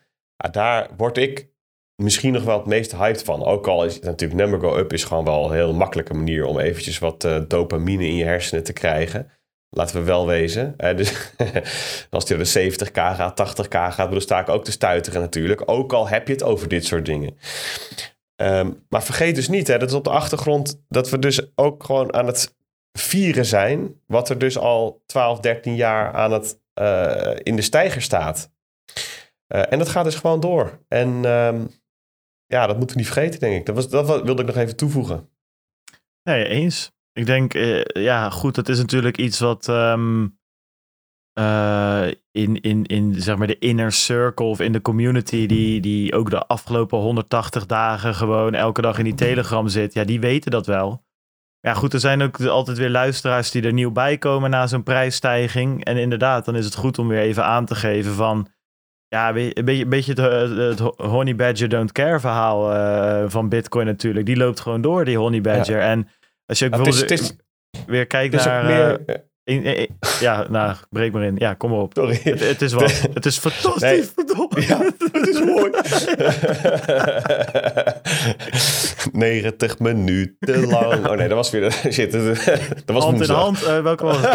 Daar 0.52 0.90
word 0.98 1.18
ik 1.18 1.52
misschien 1.96 2.34
nog 2.34 2.44
wel 2.44 2.58
het 2.58 2.68
meest 2.68 2.96
hyped 2.96 3.24
van. 3.24 3.44
Ook 3.44 3.68
al 3.68 3.86
is 3.86 3.94
het 3.94 4.04
natuurlijk 4.04 4.40
number 4.40 4.60
go 4.60 4.78
up 4.78 4.94
is 4.94 5.04
gewoon 5.04 5.26
wel 5.26 5.46
een 5.46 5.56
heel 5.56 5.74
makkelijke 5.74 6.14
manier 6.14 6.46
om 6.46 6.60
eventjes 6.60 7.00
wat 7.00 7.28
dopamine 7.48 8.06
in 8.06 8.16
je 8.16 8.24
hersenen 8.24 8.64
te 8.64 8.74
krijgen. 8.74 9.32
Laten 9.74 9.96
we 9.96 10.04
wel 10.04 10.28
wezen. 10.28 10.76
dus 10.78 11.14
als 12.10 12.26
die 12.26 12.38
er 12.38 12.44
de 12.44 12.72
70k 12.72 12.92
gaat, 12.94 13.58
80k 13.58 13.68
gaat, 13.70 14.12
dan 14.12 14.22
sta 14.22 14.40
ik 14.40 14.50
ook 14.50 14.64
te 14.64 14.72
stuiteren 14.72 15.22
natuurlijk. 15.22 15.62
Ook 15.66 15.94
al 15.94 16.08
heb 16.08 16.28
je 16.28 16.34
het 16.34 16.44
over 16.44 16.68
dit 16.68 16.86
soort 16.86 17.06
dingen. 17.06 17.38
Um, 18.36 18.86
maar 18.90 19.04
vergeet 19.04 19.36
dus 19.36 19.48
niet 19.48 19.68
hè, 19.68 19.78
dat 19.78 19.94
op 19.94 20.04
de 20.04 20.10
achtergrond 20.10 20.84
dat 20.90 21.10
we 21.10 21.20
dus 21.20 21.42
ook 21.56 21.84
gewoon 21.84 22.14
aan 22.14 22.28
het 22.28 22.56
vieren 22.92 23.46
zijn. 23.46 24.02
Wat 24.08 24.30
er 24.30 24.38
dus 24.38 24.58
al 24.58 25.04
12, 25.06 25.40
13 25.40 25.76
jaar 25.76 26.14
aan 26.14 26.32
het, 26.32 26.60
uh, 26.82 27.36
in 27.44 27.56
de 27.56 27.62
stijger 27.62 28.02
staat. 28.02 28.52
Uh, 29.48 29.72
en 29.72 29.78
dat 29.78 29.90
gaat 29.90 30.04
dus 30.04 30.16
gewoon 30.16 30.40
door. 30.40 30.80
En 30.88 31.26
um, 31.26 31.70
ja, 32.46 32.68
dat 32.68 32.78
moeten 32.78 32.96
we 32.96 33.02
niet 33.02 33.12
vergeten, 33.12 33.40
denk 33.40 33.56
ik. 33.56 33.66
Dat, 33.66 33.76
was, 33.76 33.90
dat 33.90 34.24
wilde 34.24 34.42
ik 34.42 34.48
nog 34.48 34.58
even 34.58 34.76
toevoegen. 34.76 35.30
Nee, 36.24 36.48
eens. 36.48 36.93
Ik 37.14 37.26
denk, 37.26 37.54
uh, 37.54 37.84
ja, 37.84 38.30
goed, 38.30 38.56
dat 38.56 38.70
is 38.70 38.78
natuurlijk 38.78 39.18
iets 39.18 39.40
wat 39.40 39.68
um, 39.68 40.38
uh, 41.40 42.08
in, 42.32 42.62
in, 42.62 42.86
in 42.86 43.14
zeg 43.22 43.38
maar 43.38 43.48
de 43.48 43.60
inner 43.60 43.92
circle 43.92 44.46
of 44.46 44.60
in 44.60 44.72
de 44.72 44.82
community 44.82 45.46
die, 45.46 45.82
die 45.82 46.16
ook 46.16 46.30
de 46.30 46.46
afgelopen 46.48 46.98
180 46.98 47.66
dagen 47.66 48.16
gewoon 48.16 48.54
elke 48.54 48.82
dag 48.82 48.98
in 48.98 49.04
die 49.04 49.16
telegram 49.16 49.68
zit, 49.68 49.94
ja, 49.94 50.04
die 50.04 50.20
weten 50.20 50.52
dat 50.52 50.66
wel. 50.66 51.06
Ja, 51.60 51.74
goed, 51.74 51.94
er 51.94 52.00
zijn 52.00 52.22
ook 52.22 52.42
altijd 52.42 52.78
weer 52.78 52.90
luisteraars 52.90 53.52
die 53.52 53.62
er 53.62 53.74
nieuw 53.74 53.92
bij 53.92 54.18
komen 54.18 54.50
na 54.50 54.68
zo'n 54.68 54.84
prijsstijging. 54.84 55.84
En 55.84 55.98
inderdaad, 55.98 56.46
dan 56.46 56.56
is 56.56 56.66
het 56.66 56.76
goed 56.76 57.00
om 57.00 57.08
weer 57.08 57.20
even 57.20 57.46
aan 57.46 57.66
te 57.66 57.76
geven 57.76 58.14
van, 58.14 58.48
ja, 59.08 59.28
een 59.28 59.34
beetje, 59.66 59.84
een 59.84 59.90
beetje 59.90 60.22
het, 60.22 60.58
het 60.58 60.80
Honey 60.98 61.36
Badger 61.36 61.70
Don't 61.70 61.92
Care 61.92 62.20
verhaal 62.20 62.74
uh, 62.74 63.30
van 63.30 63.50
Bitcoin 63.50 63.86
natuurlijk. 63.86 64.26
Die 64.26 64.38
loopt 64.38 64.60
gewoon 64.60 64.82
door, 64.82 65.06
die 65.06 65.18
Honey 65.18 65.42
Badger. 65.42 65.78
Ja. 65.78 65.90
En 65.90 66.08
als 66.54 66.62
je 66.62 66.70
bijvoorbeeld 66.70 67.02
het 67.02 67.12
is, 67.12 67.28
het 67.28 67.36
is, 67.72 67.86
weer 67.86 68.08
kijkt 68.08 68.36
naar... 68.46 68.66
Meer, 68.66 69.00
uh, 69.06 69.16
in, 69.44 69.64
in, 69.64 70.00
ja, 70.20 70.48
nou, 70.50 70.76
breek 70.90 71.12
maar 71.12 71.24
in. 71.24 71.36
Ja, 71.38 71.54
kom 71.54 71.70
maar 71.70 71.80
op. 71.80 71.94
Sorry. 71.96 72.20
Het, 72.24 72.40
het 72.40 72.62
is 72.62 72.74
wat. 72.74 72.92
Het 73.14 73.26
is 73.26 73.38
fantastisch. 73.38 73.82
Nee. 73.82 74.04
Verdomme. 74.04 74.62
Ja, 74.68 74.82
het 75.12 75.28
is 75.28 75.40
mooi. 75.40 75.72
90 79.32 79.80
minuten 79.80 80.66
lang. 80.66 81.08
Oh 81.08 81.16
nee, 81.16 81.28
dat 81.28 81.38
was 81.38 81.50
weer... 81.50 81.72
Shit, 81.94 82.12
dat 82.12 82.38
was 82.86 83.04
Hand 83.04 83.22
in 83.22 83.30
hand. 83.30 83.62
Uh, 83.64 83.82
welke 83.82 84.04
was 84.04 84.18
het? 84.22 84.34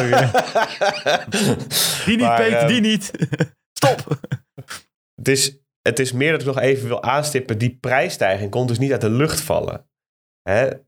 die 2.05 2.17
niet, 2.17 2.27
maar, 2.27 2.63
um, 2.63 2.69
die 2.69 2.81
niet. 2.81 3.11
Stop. 3.73 4.19
Het 5.15 5.29
is, 5.29 5.59
het 5.83 5.99
is 5.99 6.13
meer 6.13 6.31
dat 6.31 6.41
ik 6.41 6.47
nog 6.47 6.59
even 6.59 6.89
wil 6.89 7.03
aanstippen. 7.03 7.59
Die 7.59 7.79
prijsstijging 7.81 8.51
komt 8.51 8.69
dus 8.69 8.79
niet 8.79 8.93
uit 8.93 9.01
de 9.01 9.11
lucht 9.11 9.41
vallen. 9.41 9.87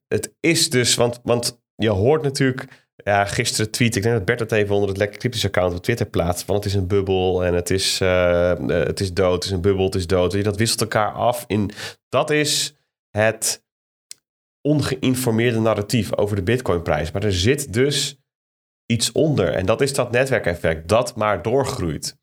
Het 0.09 0.35
is 0.41 0.71
dus... 0.71 0.95
Want, 0.95 1.21
want 1.23 1.63
je 1.75 1.89
hoort 1.89 2.23
natuurlijk 2.23 2.89
ja, 3.05 3.25
gisteren 3.25 3.71
tweet 3.71 3.97
ik 3.97 4.03
denk 4.03 4.15
dat 4.15 4.25
Bert 4.25 4.41
het 4.41 4.53
even 4.53 4.75
onder 4.75 4.89
het 4.89 4.99
Lekker 4.99 5.19
Cryptisch 5.19 5.45
account 5.45 5.75
op 5.75 5.83
Twitter 5.83 6.07
plaatst. 6.07 6.45
Van 6.45 6.55
het 6.55 6.65
is 6.65 6.75
een 6.75 6.87
bubbel 6.87 7.45
en 7.45 7.55
het 7.55 7.71
is, 7.71 8.01
uh, 8.01 8.53
het 8.67 9.01
is 9.01 9.13
dood, 9.13 9.35
het 9.35 9.45
is 9.45 9.51
een 9.51 9.61
bubbel, 9.61 9.85
het 9.85 9.95
is 9.95 10.07
dood. 10.07 10.45
Dat 10.45 10.57
wisselt 10.57 10.81
elkaar 10.81 11.13
af. 11.13 11.45
In, 11.47 11.71
dat 12.09 12.31
is 12.31 12.75
het 13.11 13.65
ongeïnformeerde 14.61 15.61
narratief 15.61 16.17
over 16.17 16.37
de 16.37 16.43
Bitcoinprijs. 16.43 17.11
Maar 17.11 17.25
er 17.25 17.33
zit 17.33 17.73
dus 17.73 18.21
iets 18.87 19.13
onder. 19.13 19.53
En 19.55 19.67
dat 19.67 19.81
is 19.81 19.93
dat 19.93 20.11
netwerkeffect, 20.11 20.89
dat 20.89 21.17
maar 21.17 21.43
doorgroeit. 21.43 22.19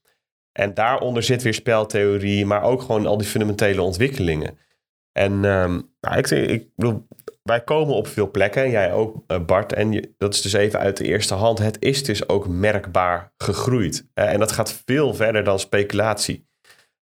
En 0.52 0.74
daaronder 0.74 1.24
zit 1.24 1.42
weer 1.42 1.54
speltheorie, 1.54 2.46
maar 2.46 2.64
ook 2.64 2.82
gewoon 2.82 3.06
al 3.06 3.18
die 3.18 3.28
fundamentele 3.28 3.82
ontwikkelingen. 3.82 4.58
En 5.12 5.32
um, 5.32 5.94
nou, 6.02 6.18
ik, 6.18 6.30
ik 6.30 6.68
bedoel, 6.76 7.08
wij 7.48 7.62
komen 7.62 7.96
op 7.96 8.08
veel 8.08 8.32
plekken, 8.32 8.70
jij 8.70 8.94
ook 8.94 9.24
eh, 9.28 9.40
Bart, 9.46 9.74
en 9.74 9.92
je, 9.92 10.14
dat 10.18 10.34
is 10.34 10.42
dus 10.42 10.54
even 10.54 10.80
uit 10.80 10.98
de 10.98 11.04
eerste 11.04 11.34
hand. 11.34 11.60
Het 11.60 11.78
is 11.80 12.04
dus 12.04 12.30
ook 12.30 12.48
merkbaar 12.48 13.34
gegroeid. 13.38 14.08
Uh, 14.14 14.34
en 14.34 14.40
dat 14.40 14.52
gaat 14.52 14.82
veel 14.86 15.14
verder 15.14 15.44
dan 15.44 15.60
speculatie. 15.60 16.46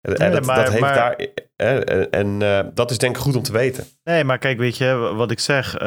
En 0.01 0.13
nee, 0.17 0.29
dat, 0.29 0.45
maar, 0.45 0.55
dat 0.55 0.69
heeft 0.69 0.81
maar, 0.81 0.95
daar. 0.95 1.27
En, 1.55 2.11
en 2.11 2.41
uh, 2.41 2.59
dat 2.73 2.91
is 2.91 2.97
denk 2.97 3.15
ik 3.15 3.21
goed 3.21 3.35
om 3.35 3.43
te 3.43 3.51
weten. 3.51 3.85
Nee, 4.03 4.23
maar 4.23 4.37
kijk, 4.37 4.57
weet 4.57 4.77
je 4.77 5.11
wat 5.15 5.31
ik 5.31 5.39
zeg? 5.39 5.75
Uh, 5.75 5.81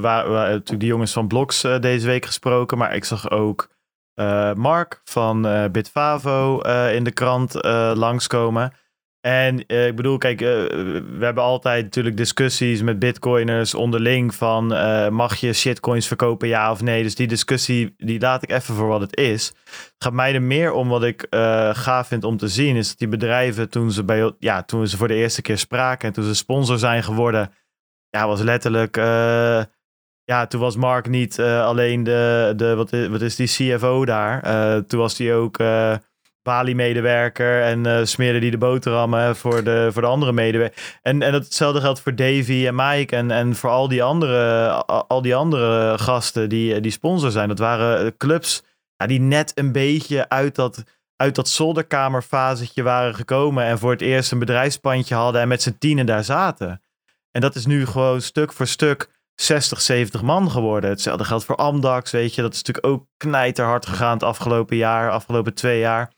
waar, 0.00 0.28
waar, 0.28 0.48
natuurlijk 0.48 0.80
die 0.80 0.88
jongens 0.88 1.12
van 1.12 1.28
Bloks 1.28 1.64
uh, 1.64 1.80
deze 1.80 2.06
week 2.06 2.26
gesproken, 2.26 2.78
maar 2.78 2.94
ik 2.94 3.04
zag 3.04 3.30
ook 3.30 3.74
Mark 4.54 5.00
van 5.04 5.68
Bitfavo 5.72 6.60
in 6.88 7.04
de 7.04 7.10
krant 7.10 7.54
langskomen. 7.94 8.72
En 9.26 9.64
uh, 9.66 9.86
ik 9.86 9.96
bedoel, 9.96 10.18
kijk, 10.18 10.40
uh, 10.40 10.48
we 10.48 11.18
hebben 11.20 11.42
altijd 11.42 11.84
natuurlijk 11.84 12.16
discussies 12.16 12.82
met 12.82 12.98
bitcoiners 12.98 13.74
onderling 13.74 14.34
van 14.34 14.72
uh, 14.72 15.08
mag 15.08 15.36
je 15.36 15.52
shitcoins 15.52 16.06
verkopen, 16.06 16.48
ja 16.48 16.70
of 16.70 16.82
nee. 16.82 17.02
Dus 17.02 17.14
die 17.14 17.26
discussie, 17.26 17.94
die 17.96 18.20
laat 18.20 18.42
ik 18.42 18.50
even 18.50 18.74
voor 18.74 18.86
wat 18.86 19.00
het 19.00 19.16
is. 19.16 19.46
Het 19.46 19.94
gaat 19.98 20.12
mij 20.12 20.34
er 20.34 20.42
meer 20.42 20.72
om 20.72 20.88
wat 20.88 21.02
ik 21.02 21.26
gaaf 21.72 22.08
vind 22.08 22.24
om 22.24 22.36
te 22.36 22.48
zien, 22.48 22.76
is 22.76 22.88
dat 22.88 22.98
die 22.98 23.08
bedrijven 23.08 23.70
toen 23.70 23.92
ze, 23.92 24.04
bij, 24.04 24.32
ja, 24.38 24.62
toen 24.62 24.88
ze 24.88 24.96
voor 24.96 25.08
de 25.08 25.14
eerste 25.14 25.42
keer 25.42 25.58
spraken 25.58 26.08
en 26.08 26.14
toen 26.14 26.24
ze 26.24 26.34
sponsor 26.34 26.78
zijn 26.78 27.02
geworden, 27.02 27.52
ja, 28.08 28.26
was 28.26 28.40
letterlijk, 28.40 28.96
ja, 30.24 30.46
toen 30.48 30.60
was 30.60 30.76
Mark 30.76 31.08
niet 31.08 31.40
alleen 31.40 32.04
de, 32.04 32.52
de 32.56 32.74
wat, 32.74 32.92
is, 32.92 33.08
wat 33.08 33.20
is 33.20 33.36
die 33.36 33.46
CFO 33.46 34.04
daar, 34.04 34.42
toen 34.86 35.00
was 35.00 35.16
die 35.16 35.32
ook 35.32 35.58
Bali-medewerker 36.46 37.62
en 37.62 37.86
uh, 37.86 37.98
smeerde 38.02 38.38
die 38.38 38.50
de 38.50 38.58
boterhammen 38.58 39.36
voor 39.36 39.64
de, 39.64 39.88
voor 39.92 40.02
de 40.02 40.08
andere 40.08 40.32
medewerkers. 40.32 40.98
En, 41.02 41.22
en 41.22 41.32
hetzelfde 41.32 41.80
geldt 41.80 42.00
voor 42.00 42.14
Davy 42.14 42.66
en 42.66 42.74
Mike 42.74 43.16
en, 43.16 43.30
en 43.30 43.54
voor 43.54 43.70
al 43.70 43.88
die 43.88 44.02
andere, 44.02 44.68
al 44.86 45.22
die 45.22 45.34
andere 45.34 45.98
gasten 45.98 46.48
die, 46.48 46.80
die 46.80 46.90
sponsor 46.90 47.30
zijn. 47.30 47.48
Dat 47.48 47.58
waren 47.58 48.16
clubs 48.16 48.62
ja, 48.96 49.06
die 49.06 49.20
net 49.20 49.52
een 49.54 49.72
beetje 49.72 50.28
uit 50.28 50.54
dat, 50.54 50.82
uit 51.16 51.34
dat 51.34 51.48
zolderkamerfazetje 51.48 52.82
waren 52.82 53.14
gekomen 53.14 53.64
en 53.64 53.78
voor 53.78 53.90
het 53.90 54.00
eerst 54.00 54.32
een 54.32 54.38
bedrijfspandje 54.38 55.14
hadden 55.14 55.40
en 55.40 55.48
met 55.48 55.62
z'n 55.62 55.76
tienen 55.78 56.06
daar 56.06 56.24
zaten. 56.24 56.82
En 57.30 57.40
dat 57.40 57.54
is 57.54 57.66
nu 57.66 57.86
gewoon 57.86 58.20
stuk 58.20 58.52
voor 58.52 58.66
stuk 58.66 59.08
60, 59.34 59.80
70 59.80 60.22
man 60.22 60.50
geworden. 60.50 60.90
Hetzelfde 60.90 61.24
geldt 61.24 61.44
voor 61.44 61.56
Amdax, 61.56 62.10
weet 62.10 62.34
je. 62.34 62.42
Dat 62.42 62.52
is 62.52 62.62
natuurlijk 62.62 62.86
ook 62.94 63.06
knijterhard 63.16 63.86
gegaan 63.86 64.12
het 64.12 64.22
afgelopen 64.22 64.76
jaar, 64.76 65.10
afgelopen 65.10 65.54
twee 65.54 65.78
jaar. 65.78 66.12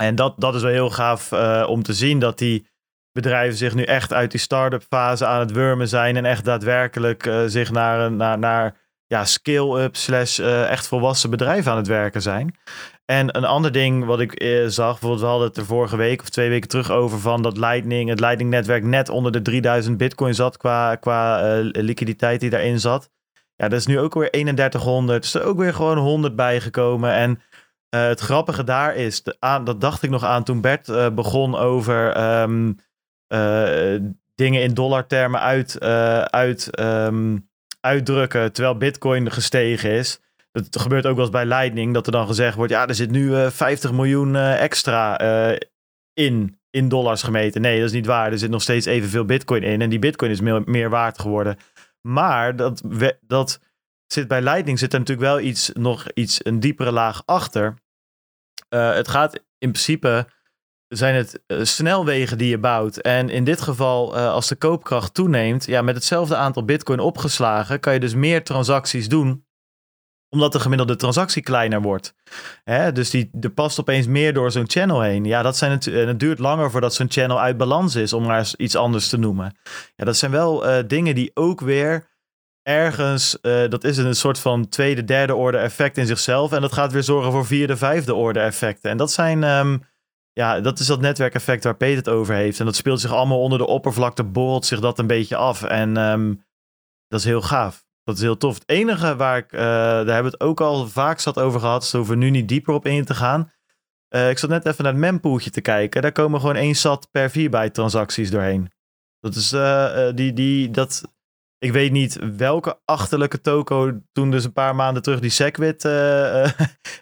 En 0.00 0.14
dat, 0.14 0.34
dat 0.36 0.54
is 0.54 0.62
wel 0.62 0.70
heel 0.70 0.90
gaaf 0.90 1.32
uh, 1.32 1.66
om 1.68 1.82
te 1.82 1.92
zien 1.92 2.18
dat 2.18 2.38
die 2.38 2.66
bedrijven 3.12 3.56
zich 3.56 3.74
nu 3.74 3.82
echt 3.82 4.12
uit 4.12 4.30
die 4.30 4.40
start-up 4.40 4.82
fase 4.88 5.26
aan 5.26 5.40
het 5.40 5.52
wurmen 5.52 5.88
zijn 5.88 6.16
en 6.16 6.24
echt 6.24 6.44
daadwerkelijk 6.44 7.26
uh, 7.26 7.42
zich 7.46 7.70
naar, 7.70 8.12
naar, 8.12 8.38
naar 8.38 8.76
ja, 9.06 9.24
scale-up 9.24 9.96
slash 9.96 10.38
uh, 10.38 10.70
echt 10.70 10.86
volwassen 10.86 11.30
bedrijven 11.30 11.70
aan 11.70 11.76
het 11.76 11.86
werken 11.86 12.22
zijn. 12.22 12.54
En 13.04 13.36
een 13.36 13.44
ander 13.44 13.72
ding 13.72 14.04
wat 14.04 14.20
ik 14.20 14.42
zag, 14.66 14.90
bijvoorbeeld 14.90 15.20
we 15.20 15.26
hadden 15.26 15.48
het 15.48 15.56
er 15.56 15.64
vorige 15.64 15.96
week 15.96 16.20
of 16.20 16.28
twee 16.28 16.48
weken 16.48 16.68
terug 16.68 16.90
over 16.90 17.18
van 17.18 17.42
dat 17.42 17.56
Lightning, 17.56 18.08
het 18.08 18.20
Lightning-netwerk 18.20 18.84
net 18.84 19.08
onder 19.08 19.32
de 19.32 19.42
3000 19.42 19.96
bitcoin 19.96 20.34
zat 20.34 20.56
qua, 20.56 20.94
qua 20.94 21.40
liquiditeit 21.62 22.40
die 22.40 22.50
daarin 22.50 22.80
zat. 22.80 23.10
Ja, 23.60 23.68
dat 23.68 23.78
is 23.78 23.86
nu 23.86 23.98
ook 23.98 24.14
weer 24.14 24.30
3100. 24.30 25.22
Dus 25.22 25.34
er 25.34 25.42
ook 25.42 25.58
weer 25.58 25.74
gewoon 25.74 25.98
100 25.98 26.36
bijgekomen. 26.36 27.12
En 27.12 27.42
uh, 27.90 28.06
het 28.06 28.20
grappige 28.20 28.64
daar 28.64 28.94
is, 28.94 29.22
dat 29.64 29.80
dacht 29.80 30.02
ik 30.02 30.10
nog 30.10 30.24
aan 30.24 30.44
toen 30.44 30.60
Bert 30.60 30.88
uh, 30.88 31.10
begon 31.10 31.56
over 31.56 32.22
um, 32.42 32.76
uh, 33.28 34.00
dingen 34.34 34.62
in 34.62 34.74
dollartermen 34.74 35.40
uit, 35.40 35.80
uit, 36.30 36.80
um, 36.80 37.48
uitdrukken 37.80 38.52
terwijl 38.52 38.76
Bitcoin 38.76 39.30
gestegen 39.30 39.90
is. 39.90 40.20
Dat 40.52 40.80
gebeurt 40.80 41.06
ook 41.06 41.14
wel 41.14 41.24
eens 41.24 41.34
bij 41.34 41.46
Lightning, 41.46 41.94
dat 41.94 42.06
er 42.06 42.12
dan 42.12 42.26
gezegd 42.26 42.56
wordt: 42.56 42.72
ja, 42.72 42.88
er 42.88 42.94
zit 42.94 43.10
nu 43.10 43.50
50 43.50 43.92
miljoen 43.92 44.36
extra 44.36 45.18
in, 46.12 46.58
in 46.70 46.88
dollars 46.88 47.22
gemeten. 47.22 47.60
Nee, 47.60 47.78
dat 47.78 47.88
is 47.88 47.94
niet 47.94 48.06
waar. 48.06 48.32
Er 48.32 48.38
zit 48.38 48.50
nog 48.50 48.62
steeds 48.62 48.86
evenveel 48.86 49.24
Bitcoin 49.24 49.62
in 49.62 49.80
en 49.80 49.90
die 49.90 49.98
Bitcoin 49.98 50.30
is 50.30 50.40
meer, 50.40 50.62
meer 50.64 50.90
waard 50.90 51.20
geworden. 51.20 51.56
Maar 52.00 52.56
dat, 52.56 52.82
dat 53.26 53.60
zit 54.12 54.28
bij 54.28 54.42
Lightning 54.42 54.78
zit 54.78 54.92
er 54.92 54.98
natuurlijk 54.98 55.28
wel 55.28 55.40
iets, 55.40 55.70
nog 55.72 56.10
iets, 56.14 56.44
een 56.44 56.60
diepere 56.60 56.92
laag 56.92 57.22
achter. 57.24 57.74
Uh, 58.74 58.94
het 58.94 59.08
gaat 59.08 59.34
in 59.58 59.72
principe, 59.72 60.26
zijn 60.88 61.14
het 61.14 61.42
uh, 61.46 61.64
snelwegen 61.64 62.38
die 62.38 62.48
je 62.48 62.58
bouwt. 62.58 62.96
En 62.96 63.28
in 63.28 63.44
dit 63.44 63.60
geval, 63.60 64.16
uh, 64.16 64.32
als 64.32 64.48
de 64.48 64.56
koopkracht 64.56 65.14
toeneemt, 65.14 65.64
ja, 65.64 65.82
met 65.82 65.94
hetzelfde 65.94 66.36
aantal 66.36 66.64
bitcoin 66.64 67.00
opgeslagen, 67.00 67.80
kan 67.80 67.92
je 67.92 68.00
dus 68.00 68.14
meer 68.14 68.44
transacties 68.44 69.08
doen 69.08 69.48
omdat 70.32 70.52
de 70.52 70.60
gemiddelde 70.60 70.96
transactie 70.96 71.42
kleiner 71.42 71.82
wordt. 71.82 72.14
Dus 72.92 73.10
die, 73.10 73.30
er 73.40 73.50
past 73.50 73.80
opeens 73.80 74.06
meer 74.06 74.34
door 74.34 74.50
zo'n 74.50 74.70
channel 74.70 75.00
heen. 75.00 75.24
Ja, 75.24 75.42
dat 75.42 75.56
zijn 75.56 75.70
het, 75.70 75.86
en 75.86 76.08
het 76.08 76.20
duurt 76.20 76.38
langer 76.38 76.70
voordat 76.70 76.94
zo'n 76.94 77.10
channel 77.10 77.40
uit 77.40 77.56
balans 77.56 77.94
is, 77.94 78.12
om 78.12 78.26
maar 78.26 78.50
iets 78.56 78.76
anders 78.76 79.08
te 79.08 79.16
noemen. 79.16 79.56
Ja, 79.96 80.04
dat 80.04 80.16
zijn 80.16 80.30
wel 80.30 80.86
dingen 80.86 81.14
die 81.14 81.30
ook 81.34 81.60
weer 81.60 82.09
ergens, 82.62 83.38
uh, 83.42 83.68
dat 83.68 83.84
is 83.84 83.96
een 83.96 84.14
soort 84.14 84.38
van 84.38 84.68
tweede, 84.68 85.04
derde 85.04 85.34
orde 85.34 85.58
effect 85.58 85.96
in 85.96 86.06
zichzelf. 86.06 86.52
En 86.52 86.60
dat 86.60 86.72
gaat 86.72 86.92
weer 86.92 87.02
zorgen 87.02 87.32
voor 87.32 87.46
vierde, 87.46 87.76
vijfde 87.76 88.14
orde 88.14 88.40
effecten. 88.40 88.90
En 88.90 88.96
dat 88.96 89.12
zijn, 89.12 89.42
um, 89.42 89.82
ja, 90.32 90.60
dat 90.60 90.78
is 90.78 90.86
dat 90.86 91.00
netwerkeffect 91.00 91.64
waar 91.64 91.76
Peter 91.76 91.96
het 91.96 92.08
over 92.08 92.34
heeft. 92.34 92.58
En 92.58 92.64
dat 92.64 92.76
speelt 92.76 93.00
zich 93.00 93.12
allemaal 93.12 93.40
onder 93.40 93.58
de 93.58 93.66
oppervlakte, 93.66 94.24
borrelt 94.24 94.66
zich 94.66 94.80
dat 94.80 94.98
een 94.98 95.06
beetje 95.06 95.36
af. 95.36 95.62
En 95.62 95.96
um, 95.96 96.44
dat 97.08 97.18
is 97.18 97.24
heel 97.24 97.42
gaaf. 97.42 97.84
Dat 98.04 98.16
is 98.16 98.22
heel 98.22 98.36
tof. 98.36 98.54
Het 98.54 98.68
enige 98.68 99.16
waar 99.16 99.36
ik, 99.36 99.52
uh, 99.52 99.60
daar 99.60 99.96
hebben 99.96 100.22
we 100.22 100.36
het 100.38 100.40
ook 100.40 100.60
al 100.60 100.88
vaak 100.88 101.18
zat 101.18 101.38
over 101.38 101.60
gehad, 101.60 101.80
dus 101.80 101.92
hoeven 101.92 102.18
we 102.18 102.24
nu 102.24 102.30
niet 102.30 102.48
dieper 102.48 102.74
op 102.74 102.86
in 102.86 103.04
te 103.04 103.14
gaan. 103.14 103.52
Uh, 104.14 104.30
ik 104.30 104.38
zat 104.38 104.50
net 104.50 104.66
even 104.66 104.84
naar 104.84 104.92
het 104.92 105.00
mempoeltje 105.00 105.50
te 105.50 105.60
kijken. 105.60 106.02
Daar 106.02 106.12
komen 106.12 106.40
gewoon 106.40 106.56
één 106.56 106.74
sat 106.74 107.08
per 107.10 107.30
4 107.30 107.50
byte 107.50 107.72
transacties 107.72 108.30
doorheen. 108.30 108.70
Dat 109.20 109.34
is, 109.34 109.48
die, 110.14 110.32
die, 110.32 110.70
dat, 110.70 111.02
ik 111.60 111.72
weet 111.72 111.92
niet 111.92 112.18
welke 112.36 112.78
achterlijke 112.84 113.40
toko 113.40 114.00
toen 114.12 114.30
dus 114.30 114.44
een 114.44 114.52
paar 114.52 114.74
maanden 114.74 115.02
terug 115.02 115.20
die 115.20 115.30
Segwit 115.30 115.84
uh, 115.84 116.46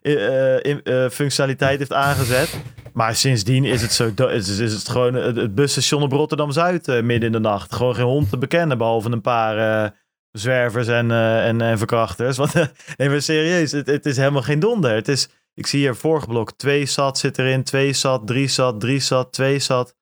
uh, 0.03 1.09
functionaliteit 1.09 1.79
heeft 1.79 1.93
aangezet. 1.93 2.61
Maar 2.93 3.15
sindsdien 3.15 3.65
is 3.65 3.83
het, 3.83 3.93
zo, 3.93 4.27
is, 4.27 4.59
is 4.59 4.73
het 4.73 4.89
gewoon 4.89 5.15
het, 5.15 5.55
busstation 5.55 6.03
op 6.03 6.13
Rotterdam-Zuid 6.13 6.87
midden 6.87 7.23
in 7.23 7.33
de 7.33 7.39
nacht. 7.39 7.75
Gewoon 7.75 7.95
geen 7.95 8.05
hond 8.05 8.31
te 8.31 8.39
bekennen, 8.39 8.79
behalve 8.79 9.11
een 9.11 9.21
paar 9.21 9.95
zwervers 10.31 10.89
en, 10.89 11.11
en, 11.11 11.61
en 11.61 11.79
verkrachters. 11.79 12.37
Want, 12.37 12.55
nee, 12.97 13.09
maar 13.09 13.23
serieus, 13.23 13.73
het, 13.73 13.87
het 13.87 14.07
is 14.07 14.17
helemaal 14.17 14.43
geen 14.43 14.61
donder. 14.61 14.95
Het 14.95 15.09
is, 15.09 15.29
ik 15.55 15.67
zie 15.67 15.81
hier 15.81 15.97
vorig 15.97 16.27
blok 16.27 16.53
2 16.53 16.87
zat 16.87 17.19
zit 17.19 17.39
erin, 17.39 17.63
2 17.63 17.93
zat, 17.93 18.27
3 18.27 18.49
zat, 18.49 18.81
3 18.81 19.01
zat, 19.01 19.33
2 19.33 19.59
zat. 19.59 19.97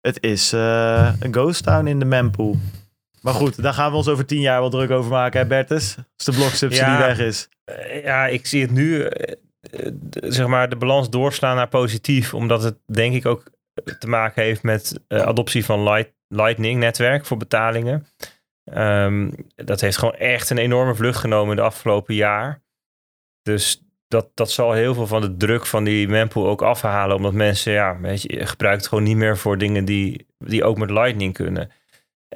Het 0.00 0.22
is 0.22 0.52
een 0.52 1.32
ghost 1.32 1.64
town 1.64 1.86
in 1.86 1.98
de 1.98 2.04
mempool. 2.04 2.58
Maar 3.22 3.34
goed, 3.34 3.62
daar 3.62 3.74
gaan 3.74 3.90
we 3.90 3.96
ons 3.96 4.08
over 4.08 4.26
tien 4.26 4.40
jaar 4.40 4.60
wel 4.60 4.70
druk 4.70 4.90
over 4.90 5.10
maken, 5.10 5.40
hè 5.40 5.46
Bertus? 5.46 5.96
Als 6.16 6.26
de 6.26 6.32
bloksubsidie 6.32 6.92
ja, 6.92 7.06
weg 7.06 7.18
is. 7.18 7.48
Eh, 7.64 8.04
ja, 8.04 8.26
ik 8.26 8.46
zie 8.46 8.62
het 8.62 8.70
nu, 8.70 9.02
eh, 9.02 9.36
zeg 10.12 10.46
maar, 10.46 10.68
de 10.68 10.76
balans 10.76 11.10
doorslaan 11.10 11.56
naar 11.56 11.68
positief. 11.68 12.34
Omdat 12.34 12.62
het 12.62 12.78
denk 12.86 13.14
ik 13.14 13.26
ook 13.26 13.50
te 13.98 14.08
maken 14.08 14.42
heeft 14.42 14.62
met 14.62 15.00
uh, 15.08 15.20
adoptie 15.20 15.64
van 15.64 15.82
Light, 15.82 16.12
Lightning-netwerk 16.28 17.26
voor 17.26 17.36
betalingen. 17.36 18.06
Um, 18.74 19.34
dat 19.54 19.80
heeft 19.80 19.96
gewoon 19.96 20.14
echt 20.14 20.50
een 20.50 20.58
enorme 20.58 20.94
vlucht 20.94 21.18
genomen 21.18 21.50
in 21.50 21.56
de 21.56 21.62
afgelopen 21.62 22.14
jaar. 22.14 22.62
Dus 23.42 23.82
dat, 24.08 24.30
dat 24.34 24.50
zal 24.50 24.72
heel 24.72 24.94
veel 24.94 25.06
van 25.06 25.20
de 25.20 25.36
druk 25.36 25.66
van 25.66 25.84
die 25.84 26.08
mempool 26.08 26.48
ook 26.48 26.62
afhalen. 26.62 27.16
Omdat 27.16 27.32
mensen, 27.32 27.72
ja, 27.72 28.00
weet 28.00 28.22
je, 28.22 28.46
gebruikt 28.46 28.80
het 28.80 28.88
gewoon 28.88 29.04
niet 29.04 29.16
meer 29.16 29.38
voor 29.38 29.58
dingen 29.58 29.84
die, 29.84 30.26
die 30.38 30.64
ook 30.64 30.78
met 30.78 30.90
Lightning 30.90 31.32
kunnen. 31.32 31.70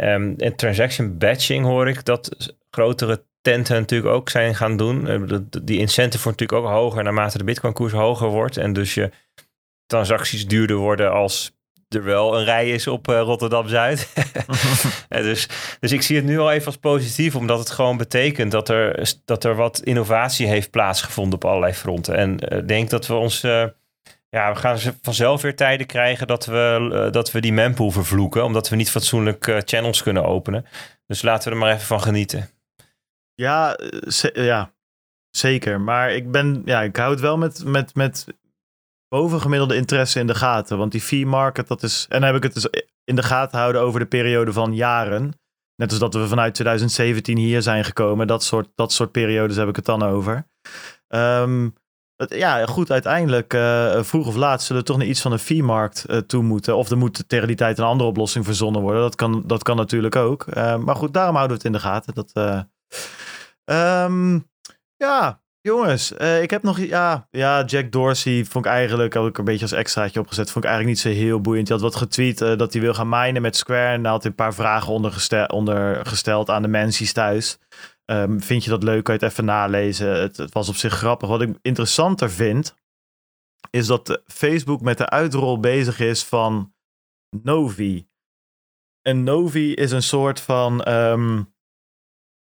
Um, 0.00 0.34
en 0.38 0.56
transaction 0.56 1.18
batching 1.18 1.64
hoor 1.64 1.88
ik 1.88 2.04
dat 2.04 2.54
grotere 2.70 3.22
tenten 3.40 3.76
natuurlijk 3.76 4.14
ook 4.14 4.30
zijn 4.30 4.54
gaan 4.54 4.76
doen. 4.76 5.08
Eh, 5.08 5.38
die 5.62 5.78
incentive 5.78 6.22
wordt 6.22 6.40
natuurlijk 6.40 6.68
ook 6.68 6.74
hoger 6.74 7.02
naarmate 7.02 7.38
de 7.38 7.44
bitcoin 7.44 7.72
koers 7.72 7.92
hoger 7.92 8.28
wordt. 8.28 8.56
En 8.56 8.72
dus 8.72 8.94
je 8.94 9.10
transacties 9.86 10.46
duurder 10.46 10.76
worden 10.76 11.12
als 11.12 11.54
er 11.88 12.04
wel 12.04 12.38
een 12.38 12.44
rij 12.44 12.70
is 12.70 12.86
op 12.86 13.08
uh, 13.08 13.20
Rotterdam-Zuid. 13.20 14.12
dus, 15.08 15.48
dus 15.80 15.92
ik 15.92 16.02
zie 16.02 16.16
het 16.16 16.24
nu 16.24 16.38
al 16.38 16.52
even 16.52 16.66
als 16.66 16.76
positief, 16.76 17.36
omdat 17.36 17.58
het 17.58 17.70
gewoon 17.70 17.96
betekent 17.96 18.50
dat 18.50 18.68
er, 18.68 19.12
dat 19.24 19.44
er 19.44 19.54
wat 19.54 19.80
innovatie 19.80 20.46
heeft 20.46 20.70
plaatsgevonden 20.70 21.34
op 21.34 21.44
allerlei 21.44 21.72
fronten. 21.72 22.16
En 22.16 22.38
ik 22.38 22.68
denk 22.68 22.90
dat 22.90 23.06
we 23.06 23.14
ons... 23.14 23.44
Ja, 24.36 24.52
we 24.52 24.58
gaan 24.58 24.78
vanzelf 25.02 25.42
weer 25.42 25.56
tijden 25.56 25.86
krijgen 25.86 26.26
dat 26.26 26.46
we, 26.46 26.88
uh, 26.92 27.12
dat 27.12 27.32
we 27.32 27.40
die 27.40 27.52
mempool 27.52 27.90
vervloeken. 27.90 28.44
Omdat 28.44 28.68
we 28.68 28.76
niet 28.76 28.90
fatsoenlijk 28.90 29.46
uh, 29.46 29.58
channels 29.64 30.02
kunnen 30.02 30.24
openen. 30.24 30.66
Dus 31.06 31.22
laten 31.22 31.48
we 31.48 31.54
er 31.54 31.60
maar 31.60 31.72
even 31.72 31.86
van 31.86 32.00
genieten. 32.00 32.48
Ja, 33.34 33.74
eh, 33.74 34.44
ja. 34.44 34.72
zeker. 35.30 35.80
Maar 35.80 36.12
ik 36.12 36.30
ben, 36.30 36.62
ja, 36.64 36.82
ik 36.82 36.96
hou 36.96 37.10
het 37.10 37.20
wel 37.20 37.38
met, 37.38 37.64
met, 37.64 37.94
met 37.94 38.26
bovengemiddelde 39.08 39.76
interesse 39.76 40.20
in 40.20 40.26
de 40.26 40.34
gaten. 40.34 40.78
Want 40.78 40.92
die 40.92 41.00
fee 41.00 41.26
market, 41.26 41.68
dat 41.68 41.82
is, 41.82 42.06
en 42.08 42.20
dan 42.20 42.28
heb 42.28 42.36
ik 42.36 42.42
het 42.42 42.54
dus 42.54 42.68
in 43.04 43.16
de 43.16 43.22
gaten 43.22 43.58
houden 43.58 43.80
over 43.80 44.00
de 44.00 44.06
periode 44.06 44.52
van 44.52 44.74
jaren. 44.74 45.40
Net 45.76 45.90
als 45.90 45.98
dat 45.98 46.14
we 46.14 46.28
vanuit 46.28 46.54
2017 46.54 47.36
hier 47.36 47.62
zijn 47.62 47.84
gekomen. 47.84 48.26
Dat 48.26 48.44
soort, 48.44 48.68
dat 48.74 48.92
soort 48.92 49.12
periodes 49.12 49.56
heb 49.56 49.68
ik 49.68 49.76
het 49.76 49.84
dan 49.84 50.02
over. 50.02 50.46
Ehm, 51.08 51.68
ja, 52.16 52.66
goed, 52.66 52.90
uiteindelijk, 52.90 53.54
eh, 53.54 54.02
vroeg 54.02 54.26
of 54.26 54.36
laat, 54.36 54.62
zullen 54.62 54.82
we 54.82 54.88
toch 54.88 54.96
naar 54.96 55.06
iets 55.06 55.20
van 55.20 55.32
een 55.32 55.38
fee-markt 55.38 56.04
eh, 56.04 56.18
toe 56.18 56.42
moeten. 56.42 56.76
Of 56.76 56.90
er 56.90 56.96
moet 56.96 57.24
tegen 57.28 57.46
die 57.46 57.56
tijd 57.56 57.78
een 57.78 57.84
andere 57.84 58.08
oplossing 58.08 58.44
verzonnen 58.44 58.82
worden. 58.82 59.00
Dat 59.00 59.14
kan, 59.14 59.42
dat 59.46 59.62
kan 59.62 59.76
natuurlijk 59.76 60.16
ook. 60.16 60.46
Eh, 60.46 60.76
maar 60.76 60.96
goed, 60.96 61.14
daarom 61.14 61.34
houden 61.34 61.56
we 61.56 61.62
het 61.62 61.74
in 61.74 61.80
de 61.80 61.88
gaten. 61.88 62.14
Dat, 62.14 62.30
eh, 62.32 62.60
ehm, 63.64 64.38
ja, 64.96 65.40
jongens, 65.60 66.12
ik 66.12 66.50
heb 66.50 66.62
nog, 66.62 66.80
ja, 66.80 67.28
ja, 67.30 67.64
Jack 67.64 67.92
Dorsey 67.92 68.44
vond 68.44 68.64
ik 68.64 68.70
eigenlijk, 68.70 69.14
had 69.14 69.26
ik 69.26 69.38
een 69.38 69.44
beetje 69.44 69.62
als 69.62 69.72
extraatje 69.72 70.20
opgezet, 70.20 70.50
vond 70.50 70.64
ik 70.64 70.70
eigenlijk 70.70 71.04
niet 71.04 71.14
zo 71.14 71.20
heel 71.20 71.40
boeiend. 71.40 71.68
Hij 71.68 71.76
had 71.76 71.86
wat 71.86 71.96
getweet 71.96 72.38
dat 72.38 72.72
hij 72.72 72.82
wil 72.82 72.94
gaan 72.94 73.08
minen 73.08 73.42
met 73.42 73.56
Square. 73.56 73.92
En 73.92 74.02
daar 74.02 74.12
had 74.12 74.22
hij 74.22 74.30
een 74.30 74.36
paar 74.36 74.54
vragen 74.54 74.92
ondergestel, 74.92 75.46
ondergesteld 75.46 76.50
aan 76.50 76.62
de 76.62 76.68
mensen 76.68 77.12
thuis. 77.12 77.58
Ehm, 78.06 78.38
vind 78.38 78.64
je 78.64 78.70
dat 78.70 78.82
leuk? 78.82 79.04
Kan 79.04 79.14
je 79.14 79.20
het 79.20 79.30
even 79.32 79.44
nalezen? 79.44 80.20
Het, 80.20 80.52
was 80.52 80.68
op 80.68 80.74
zich 80.74 80.92
grappig. 80.92 81.28
Wat 81.28 81.42
ik 81.42 81.58
interessanter 81.62 82.30
vind, 82.30 82.74
is 83.70 83.86
dat 83.86 84.10
eh, 84.10 84.16
Facebook 84.26 84.80
met 84.80 84.98
de 84.98 85.08
uitrol 85.08 85.60
bezig 85.60 86.00
is 86.00 86.24
van 86.24 86.74
Novi. 87.42 88.08
En 89.02 89.22
Novi 89.22 89.72
is 89.72 89.92
een 89.92 90.02
soort 90.02 90.40
van 90.40 90.82
ehm, 90.82 91.42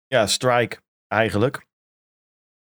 ja, 0.07 0.27
strike 0.27 0.81
eigenlijk. 1.07 1.69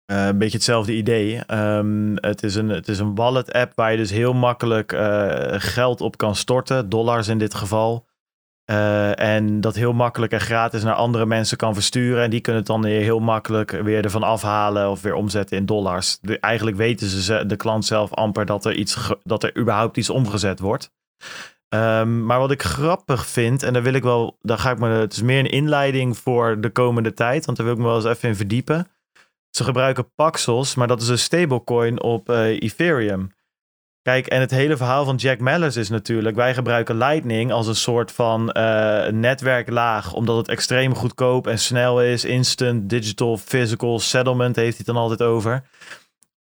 Eh, 0.06 0.26
een 0.26 0.38
beetje 0.38 0.58
hetzelfde 0.58 0.95
idee. 0.95 1.38
Ehm, 1.45 2.16
het, 2.16 2.44
is 2.44 2.56
een, 2.56 2.70
het 2.70 2.88
is 2.88 2.99
een 2.99 3.16
wallet 3.16 3.52
app 3.52 3.76
waar 3.76 3.91
je 3.91 3.98
dus 3.98 4.12
heel 4.12 4.34
makkelijk 4.34 4.91
eh, 4.91 5.53
geld 5.58 6.02
op 6.02 6.18
kan 6.18 6.36
storten. 6.36 6.90
Dollars 6.90 7.28
in 7.28 7.38
dit 7.38 7.53
geval. 7.53 8.10
Eh, 8.72 9.19
en 9.19 9.61
dat 9.61 9.76
heel 9.76 9.93
makkelijk 9.93 10.31
en 10.31 10.41
gratis 10.41 10.84
naar 10.84 10.93
andere 10.93 11.26
mensen 11.26 11.57
kan 11.57 11.73
versturen. 11.73 12.23
En 12.23 12.30
die 12.30 12.41
kunnen 12.41 12.61
het 12.61 12.72
dan 12.72 12.85
heel 12.85 13.19
makkelijk 13.19 13.72
weer 13.72 14.03
ervan 14.03 14.23
afhalen 14.23 14.89
of 14.89 15.02
weer 15.02 15.14
omzetten 15.14 15.57
in 15.57 15.65
dollars. 15.65 16.19
Eigenlijk 16.39 16.77
weten 16.77 17.07
ze, 17.07 17.45
de 17.45 17.56
klant 17.56 17.85
zelf 17.85 18.14
amper 18.14 18.45
dat 18.45 18.65
er, 18.65 18.73
iets, 18.73 19.14
dat 19.23 19.43
er 19.43 19.57
überhaupt 19.57 19.98
iets 19.98 20.10
omgezet 20.10 20.60
wordt. 20.60 20.91
Ehm, 21.69 22.26
maar 22.26 22.39
wat 22.39 22.52
ik 22.52 22.61
grappig 22.61 23.27
vind, 23.27 23.64
en 23.64 23.73
daar 23.73 23.84
wil 23.84 23.93
ik 23.93 24.03
wel, 24.03 24.38
daar 24.41 24.57
ga 24.57 24.72
ik 24.72 24.80
me, 24.80 24.88
het 24.88 25.14
is 25.14 25.22
meer 25.22 25.39
een 25.39 25.52
inleiding 25.52 26.18
voor 26.18 26.61
de 26.61 26.69
komende 26.69 27.14
tijd, 27.14 27.45
want 27.45 27.57
daar 27.57 27.65
wil 27.65 27.76
ik 27.76 27.81
me 27.81 27.88
wel 27.88 27.95
eens 27.95 28.06
even 28.06 28.30
in 28.30 28.35
verdiepen. 28.35 28.88
Ze 29.49 29.64
gebruiken 29.64 30.14
Paxos, 30.15 30.76
maar 30.76 30.88
dat 30.88 31.02
is 31.02 31.07
een 31.07 31.19
stablecoin 31.19 32.02
op 32.02 32.30
eh, 32.30 32.45
Ethereum. 32.45 33.31
Kijk, 34.02 34.28
en 34.28 34.40
het 34.40 34.52
hele 34.52 34.78
verhaal 34.78 35.06
van 35.06 35.15
Jack 35.15 35.40
Mallers 35.40 35.76
is 35.76 35.90
natuurlijk, 35.90 36.36
wij 36.36 36.53
gebruiken 36.53 36.98
Lightning 36.98 37.52
als 37.52 37.68
een 37.68 37.76
soort 37.76 38.11
van 38.11 38.52
eh, 38.52 39.07
netwerklaag, 39.11 40.14
omdat 40.14 40.38
het 40.38 40.48
extreem 40.48 40.95
goedkoop 40.95 41.48
en 41.48 41.60
snel 41.60 42.02
is, 42.02 42.26
instant, 42.26 42.90
digital, 42.90 43.38
physical, 43.38 43.99
settlement 43.99 44.56
heeft 44.56 44.76
hij 44.76 44.86
dan 44.86 44.95
altijd 44.95 45.22
over. 45.22 45.64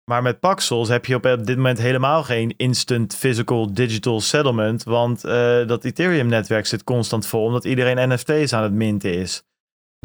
Maar 0.04 0.22
met 0.22 0.40
Paxos 0.40 0.88
heb 0.88 1.06
je 1.06 1.14
op 1.14 1.22
dit 1.22 1.56
moment 1.56 1.78
helemaal 1.78 2.22
geen 2.22 2.54
instant 2.56 3.16
physical 3.16 3.72
digital 3.72 4.20
settlement. 4.20 4.82
Want 4.82 5.24
eh, 5.24 5.66
dat 5.66 5.84
Ethereum-netwerk 5.84 6.66
zit 6.66 6.84
constant 6.84 7.26
vol, 7.26 7.44
omdat 7.44 7.64
iedereen 7.64 8.12
NFT's 8.12 8.52
aan 8.52 8.62
het 8.62 8.72
minten 8.72 9.14
is. 9.14 9.42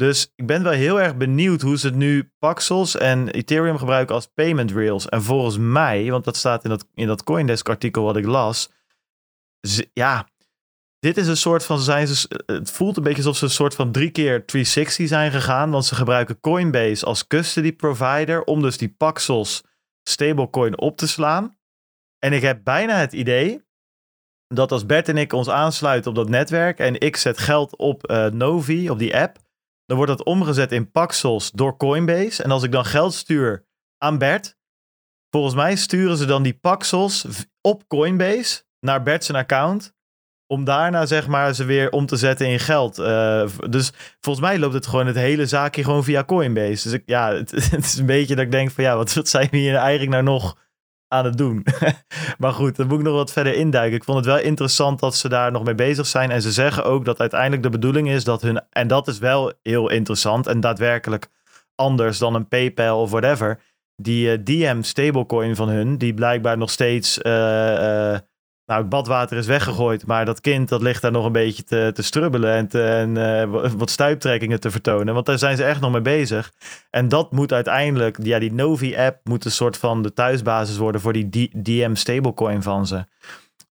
Dus 0.00 0.32
ik 0.36 0.46
ben 0.46 0.62
wel 0.62 0.72
heel 0.72 1.00
erg 1.00 1.16
benieuwd 1.16 1.60
hoe 1.60 1.78
ze 1.78 1.86
het 1.86 1.96
nu 1.96 2.32
Paxos 2.38 2.96
en 2.96 3.28
Ethereum 3.28 3.78
gebruiken 3.78 4.14
als 4.14 4.26
payment 4.26 4.72
rails. 4.72 5.08
En 5.08 5.22
volgens 5.22 5.58
mij, 5.58 6.10
want 6.10 6.24
dat 6.24 6.36
staat 6.36 6.64
in 6.64 6.70
dat, 6.70 6.86
in 6.94 7.06
dat 7.06 7.24
Coindesk-artikel 7.24 8.02
wat 8.02 8.16
ik 8.16 8.24
las. 8.24 8.70
ja, 9.92 10.28
dit 10.98 11.16
is 11.16 11.26
een 11.26 11.36
soort 11.36 11.64
van, 11.64 11.80
zijn 11.80 12.08
ze, 12.08 12.42
het 12.46 12.70
voelt 12.70 12.96
een 12.96 13.02
beetje 13.02 13.18
alsof 13.18 13.36
ze 13.36 13.44
een 13.44 13.50
soort 13.50 13.74
van 13.74 13.92
drie 13.92 14.10
keer 14.10 14.46
360 14.46 15.08
zijn 15.08 15.30
gegaan. 15.30 15.70
Want 15.70 15.84
ze 15.84 15.94
gebruiken 15.94 16.40
Coinbase 16.40 17.04
als 17.04 17.26
custody 17.26 17.72
provider 17.72 18.44
om 18.44 18.62
dus 18.62 18.78
die 18.78 18.94
Paxos 18.96 19.64
stablecoin 20.02 20.78
op 20.78 20.96
te 20.96 21.08
slaan. 21.08 21.56
En 22.18 22.32
ik 22.32 22.42
heb 22.42 22.64
bijna 22.64 22.96
het 22.96 23.12
idee 23.12 23.64
dat 24.46 24.72
als 24.72 24.86
Bert 24.86 25.08
en 25.08 25.16
ik 25.16 25.32
ons 25.32 25.48
aansluiten 25.48 26.10
op 26.10 26.16
dat 26.16 26.28
netwerk 26.28 26.78
en 26.78 27.00
ik 27.00 27.16
zet 27.16 27.38
geld 27.38 27.76
op 27.76 28.06
eh, 28.06 28.26
Novi, 28.26 28.90
op 28.90 28.98
die 28.98 29.16
app, 29.16 29.48
dan 29.90 29.98
wordt 29.98 30.16
dat 30.16 30.26
omgezet 30.26 30.72
in 30.72 30.90
Paxos 30.90 31.50
door 31.50 31.76
Coinbase. 31.76 32.42
En 32.42 32.50
als 32.50 32.62
ik 32.62 32.72
dan 32.72 32.84
geld 32.84 33.14
stuur 33.14 33.66
aan 33.98 34.18
Bert, 34.18 34.56
volgens 35.30 35.54
mij 35.54 35.76
sturen 35.76 36.16
ze 36.16 36.24
dan 36.24 36.42
die 36.42 36.58
Paxos 36.58 37.24
v- 37.28 37.42
op 37.60 37.88
Coinbase 37.88 38.62
naar 38.80 39.02
Bert 39.02 39.24
zijn 39.24 39.38
account. 39.38 39.94
Om 40.46 40.64
daarna 40.64 41.06
zeg 41.06 41.26
maar 41.26 41.54
ze 41.54 41.64
weer 41.64 41.90
om 41.90 42.06
te 42.06 42.16
zetten 42.16 42.46
in 42.46 42.58
geld. 42.58 42.98
Eh, 42.98 43.48
dus 43.68 43.92
volgens 44.20 44.46
mij 44.46 44.58
loopt 44.58 44.74
het 44.74 44.86
gewoon 44.86 45.06
het 45.06 45.16
hele 45.16 45.46
zaakje 45.46 45.84
gewoon 45.84 46.04
via 46.04 46.24
Coinbase. 46.24 46.82
Dus 46.82 46.92
ik, 46.92 47.02
ja, 47.06 47.32
het, 47.34 47.50
het 47.70 47.84
is 47.84 47.96
een 47.96 48.06
beetje 48.06 48.34
dat 48.34 48.44
ik 48.44 48.50
denk 48.52 48.70
van 48.70 48.84
ja, 48.84 48.96
wat, 48.96 49.12
wat 49.14 49.28
zijn 49.28 49.48
we 49.50 49.56
hier 49.56 49.74
eigenlijk 49.74 50.10
nou 50.10 50.22
nog 50.22 50.56
aan 51.12 51.24
het 51.24 51.38
doen? 51.38 51.66
maar 52.38 52.52
goed, 52.52 52.76
dan 52.76 52.86
moet 52.86 52.98
ik 52.98 53.04
nog 53.04 53.14
wat 53.14 53.32
verder 53.32 53.54
induiken. 53.54 53.96
Ik 53.96 54.04
vond 54.04 54.16
het 54.16 54.26
wel 54.26 54.38
interessant 54.38 55.00
dat 55.00 55.16
ze 55.16 55.28
daar 55.28 55.52
nog 55.52 55.64
mee 55.64 55.74
bezig 55.74 56.06
zijn. 56.06 56.30
En 56.30 56.42
ze 56.42 56.52
zeggen 56.52 56.84
ook 56.84 57.04
dat 57.04 57.20
uiteindelijk 57.20 57.62
de 57.62 57.70
bedoeling 57.70 58.10
is 58.10 58.24
dat 58.24 58.42
hun... 58.42 58.62
En 58.70 58.88
dat 58.88 59.08
is 59.08 59.18
wel 59.18 59.52
heel 59.62 59.90
interessant 59.90 60.46
en 60.46 60.60
daadwerkelijk 60.60 61.28
anders 61.74 62.18
dan 62.18 62.34
een 62.34 62.48
PayPal 62.48 63.00
of 63.00 63.10
whatever. 63.10 63.60
Die 63.96 64.32
eh, 64.32 64.38
DM 64.44 64.82
stablecoin 64.82 65.56
van 65.56 65.68
hun, 65.68 65.98
die 65.98 66.14
blijkbaar 66.14 66.58
nog 66.58 66.70
steeds... 66.70 67.20
eh, 67.20 68.12
eh, 68.14 68.20
nou, 68.70 68.82
het 68.82 68.90
badwater 68.90 69.36
is 69.36 69.46
weggegooid, 69.46 70.06
maar 70.06 70.24
dat 70.24 70.40
kind 70.40 70.68
dat 70.68 70.82
ligt 70.82 71.02
daar 71.02 71.12
nog 71.12 71.24
een 71.24 71.32
beetje 71.32 71.64
te, 71.64 71.90
te 71.94 72.02
strubbelen 72.02 72.54
en, 72.54 72.68
te, 72.68 72.82
en 72.82 73.16
eh, 73.16 73.70
wat 73.76 73.90
stuiptrekkingen 73.90 74.60
te 74.60 74.70
vertonen. 74.70 75.14
Want 75.14 75.26
daar 75.26 75.38
zijn 75.38 75.56
ze 75.56 75.64
echt 75.64 75.80
nog 75.80 75.92
mee 75.92 76.00
bezig. 76.00 76.52
En 76.90 77.08
dat 77.08 77.32
moet 77.32 77.52
uiteindelijk, 77.52 78.16
ja, 78.22 78.38
die 78.38 78.52
Novi-app 78.52 79.20
moet 79.24 79.44
een 79.44 79.50
soort 79.50 79.76
van 79.76 80.02
de 80.02 80.12
thuisbasis 80.12 80.76
worden 80.76 81.00
voor 81.00 81.12
die 81.12 81.50
DM 81.62 81.94
stablecoin 81.94 82.62
van 82.62 82.86
ze. 82.86 83.04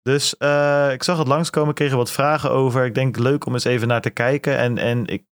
Dus 0.01 0.37
eh, 0.37 0.91
ik 0.91 1.03
zag 1.03 1.17
het 1.17 1.27
langskomen, 1.27 1.73
kregen 1.73 1.97
wat 1.97 2.11
vragen 2.11 2.51
over. 2.51 2.85
Ik 2.85 2.95
denk 2.95 3.17
leuk 3.17 3.45
om 3.45 3.53
eens 3.53 3.63
even 3.63 3.87
naar 3.87 4.01
te 4.01 4.09
kijken. 4.09 4.57
En, 4.57 4.77
en 4.77 5.05
ik 5.05 5.23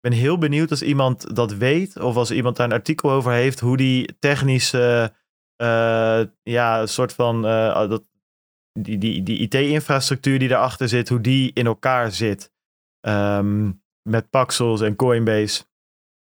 ben 0.00 0.12
heel 0.12 0.38
benieuwd 0.38 0.70
als 0.70 0.82
iemand 0.82 1.36
dat 1.36 1.52
weet, 1.52 2.00
of 2.00 2.16
als 2.16 2.30
iemand 2.30 2.56
daar 2.56 2.66
een 2.66 2.72
artikel 2.72 3.10
over 3.10 3.32
heeft, 3.32 3.60
hoe 3.60 3.76
die 3.76 4.16
technische, 4.18 5.12
eh, 5.56 6.20
ja, 6.42 6.80
een 6.80 6.88
soort 6.88 7.12
van, 7.12 7.42
dat, 7.42 8.10
die, 8.72 8.98
die, 8.98 9.22
die 9.22 9.38
IT-infrastructuur 9.38 10.38
die 10.38 10.48
daarachter 10.48 10.88
zit, 10.88 11.08
hoe 11.08 11.20
die 11.20 11.50
in 11.54 11.66
elkaar 11.66 12.12
zit. 12.12 12.52
Ehm, 13.00 13.70
met 14.08 14.30
Paxos 14.30 14.80
en 14.80 14.96
Coinbase 14.96 15.64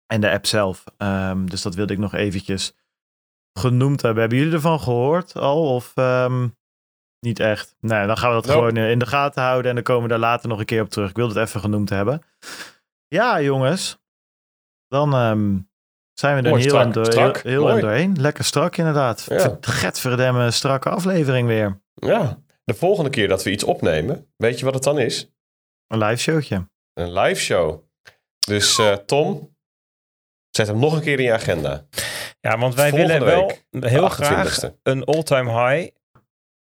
en 0.06 0.20
de 0.20 0.30
app 0.30 0.46
zelf. 0.46 0.84
Ehm, 0.96 1.46
dus 1.46 1.62
dat 1.62 1.74
wilde 1.74 1.92
ik 1.92 1.98
nog 1.98 2.14
eventjes 2.14 2.74
genoemd 3.58 4.02
hebben. 4.02 4.20
Hebben 4.20 4.38
jullie 4.38 4.54
ervan 4.54 4.80
gehoord 4.80 5.36
al? 5.36 5.74
Of 5.74 5.92
ehm, 5.94 6.48
niet 7.20 7.40
echt? 7.40 7.76
Nee, 7.80 8.06
dan 8.06 8.16
gaan 8.16 8.28
we 8.28 8.34
dat 8.34 8.46
Nope. 8.46 8.58
gewoon 8.58 8.76
eh, 8.76 8.90
in 8.90 8.98
de 8.98 9.06
gaten 9.06 9.42
houden 9.42 9.68
en 9.68 9.74
dan 9.74 9.84
komen 9.84 10.02
we 10.02 10.08
daar 10.08 10.18
later 10.18 10.48
nog 10.48 10.58
een 10.58 10.64
keer 10.64 10.82
op 10.82 10.88
terug. 10.90 11.10
Ik 11.10 11.16
wilde 11.16 11.38
het 11.38 11.48
even 11.48 11.60
genoemd 11.60 11.88
hebben. 11.90 12.22
Ja, 13.08 13.40
jongens. 13.40 13.98
Dan 14.88 15.10
zijn 16.12 16.36
we 16.36 16.42
er 16.42 16.48
Mooi, 16.48 16.62
heel, 16.62 16.70
strak, 16.70 16.92
door, 16.92 17.04
heel, 17.42 17.66
strak. 17.66 17.80
doorheen. 17.80 18.20
Lekker 18.20 18.44
strak 18.44 18.76
inderdaad. 18.76 19.26
Ja. 19.28 19.56
Getverdemme 19.60 20.50
strakke 20.50 20.88
aflevering 20.88 21.48
weer. 21.48 21.80
Ja, 22.00 22.38
de 22.64 22.74
volgende 22.74 23.10
keer 23.10 23.28
dat 23.28 23.42
we 23.42 23.50
iets 23.50 23.64
opnemen, 23.64 24.32
weet 24.36 24.58
je 24.58 24.64
wat 24.64 24.74
het 24.74 24.82
dan 24.82 24.98
is? 24.98 25.30
Een 25.86 25.98
live 25.98 26.20
showtje. 26.22 26.68
Een 26.94 27.12
live 27.12 27.40
show. 27.40 27.82
Dus 28.46 28.78
eh, 28.78 28.92
Tom, 28.92 29.56
zet 30.50 30.66
hem 30.66 30.78
nog 30.78 30.92
een 30.94 31.00
keer 31.02 31.18
in 31.18 31.24
je 31.24 31.32
agenda. 31.32 31.86
Ja, 32.40 32.58
want 32.58 32.74
wij 32.74 32.90
Volgende 32.90 33.12
willen 33.24 33.26
wel 33.26 33.52
heel 33.90 34.08
graag 34.08 34.58
28e. 34.64 34.72
een 34.82 35.04
all-time 35.04 35.50
high 35.68 35.94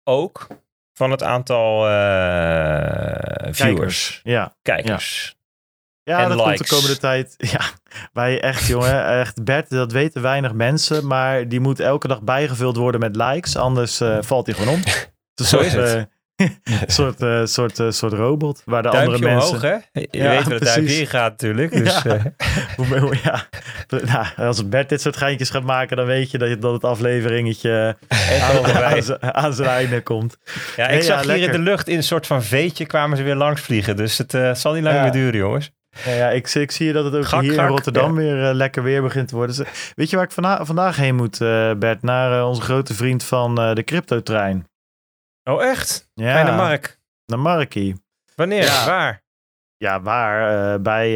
ook 0.05 0.47
van 0.93 1.11
het 1.11 1.23
aantal 1.23 1.89
eh, 1.89 3.53
viewers, 3.53 4.21
Ja. 4.23 4.57
kijkers. 4.63 5.37
Ja, 6.05 6.23
En 6.23 6.29
dat 6.29 6.43
komt 6.43 6.59
de 6.59 6.67
komende 6.67 6.99
tijd. 6.99 7.35
Ja, 7.53 7.61
wij 8.13 8.41
echt, 8.41 8.67
jongen. 8.67 9.07
Echt, 9.07 9.45
Bert, 9.45 9.71
dat 9.71 9.93
weten 9.93 10.23
weinig 10.23 10.53
mensen. 10.53 11.07
Maar 11.07 11.49
die 11.49 11.61
moet 11.61 11.81
elke 11.81 12.09
dag 12.09 12.23
bijgevuld 12.23 12.77
worden 12.77 13.01
met 13.01 13.17
likes. 13.17 13.57
Anders 13.57 14.01
eh, 14.01 14.19
valt 14.23 14.47
hij 14.47 14.55
gewoon 14.55 14.75
om. 14.75 14.83
Zo 15.45 15.59
een 15.59 15.71
soort, 15.71 15.89
het. 15.91 16.09
eh, 16.65 16.75
soort, 16.87 17.23
eh, 17.23 17.41
soort, 17.45 17.79
eh, 17.79 17.91
soort 17.91 18.13
robot. 18.13 18.63
Waar 18.65 18.83
de 18.83 18.91
Duimpje 18.91 19.15
andere 19.15 19.35
mensen... 19.35 19.49
omhoog, 19.57 19.63
hè? 19.63 20.01
Je 20.01 20.09
Ja, 20.11 20.29
weet 20.29 20.43
waar 20.45 20.53
het 20.55 20.65
duimpje 20.65 20.95
in 20.95 21.07
gaat 21.07 21.31
natuurlijk. 21.31 21.73
Dus, 21.73 22.03
Ja. 23.23 23.47
Nou, 23.89 24.27
als 24.37 24.69
Bert 24.69 24.89
dit 24.89 25.01
soort 25.01 25.17
geintjes 25.17 25.51
gaat 25.51 25.63
maken, 25.63 25.97
dan 25.97 26.07
weet 26.07 26.31
je 26.31 26.39
dat, 26.39 26.49
je, 26.49 26.59
dat 26.59 26.73
het 26.73 26.85
afleveringetje 26.85 27.97
aan, 28.43 29.35
aan, 29.35 29.55
zijn- 29.55 29.69
einde 29.69 30.01
komt. 30.01 30.37
ja, 30.77 30.85
ik 30.85 30.91
Nee, 30.91 31.03
zag 31.03 31.23
hier 31.23 31.37
in 31.37 31.51
de 31.53 31.59
lucht 31.59 31.89
in 31.89 31.97
een 31.97 32.03
soort 32.03 32.27
van 32.27 32.43
veetje 32.43 32.87
kwamen 32.87 33.17
ze 33.17 33.23
weer 33.23 33.35
langs 33.35 33.61
vliegen. 33.61 33.97
Dus 33.97 34.19
het 34.19 34.59
zal 34.59 34.73
niet 34.73 34.83
lang 34.83 35.01
meer 35.01 35.13
duren, 35.13 35.39
jongens. 35.39 35.71
Ja, 36.05 36.13
ja 36.13 36.31
ik, 36.31 36.49
ik 36.55 36.71
zie 36.71 36.93
dat 36.93 37.05
het 37.05 37.15
ook 37.15 37.25
Gak, 37.27 37.41
hier 37.43 37.53
in 37.53 37.67
Rotterdam 37.67 38.15
weer 38.15 38.53
lekker 38.55 38.83
weer 38.83 39.03
begint 39.03 39.29
te 39.29 39.35
worden. 39.35 39.57
Dus, 39.57 39.67
weet 39.95 40.11
je 40.11 40.17
waar 40.17 40.25
ik 40.25 40.31
vana- 40.33 40.65
vandaag 40.65 40.97
heen 40.97 41.15
moet, 41.15 41.39
Bert? 41.79 42.03
Naar 42.03 42.47
onze 42.47 42.63
grote 42.63 42.95
vriend 42.95 43.25
van 43.25 43.55
de 43.55 43.83
cryptotrein. 43.85 44.67
Oh, 45.45 45.63
echt? 45.65 46.11
Ja, 46.15 46.33
Ga 46.33 46.39
je 46.39 46.45
naar 46.45 46.55
Mark? 46.57 46.99
naar 47.27 47.39
Markie. 47.39 48.05
Wanneer? 48.37 48.63
Ja. 48.65 48.87
Waar? 48.87 49.22
Ja, 49.83 50.01
waar? 50.03 50.73
Eh, 50.75 50.81
bij, 50.81 51.09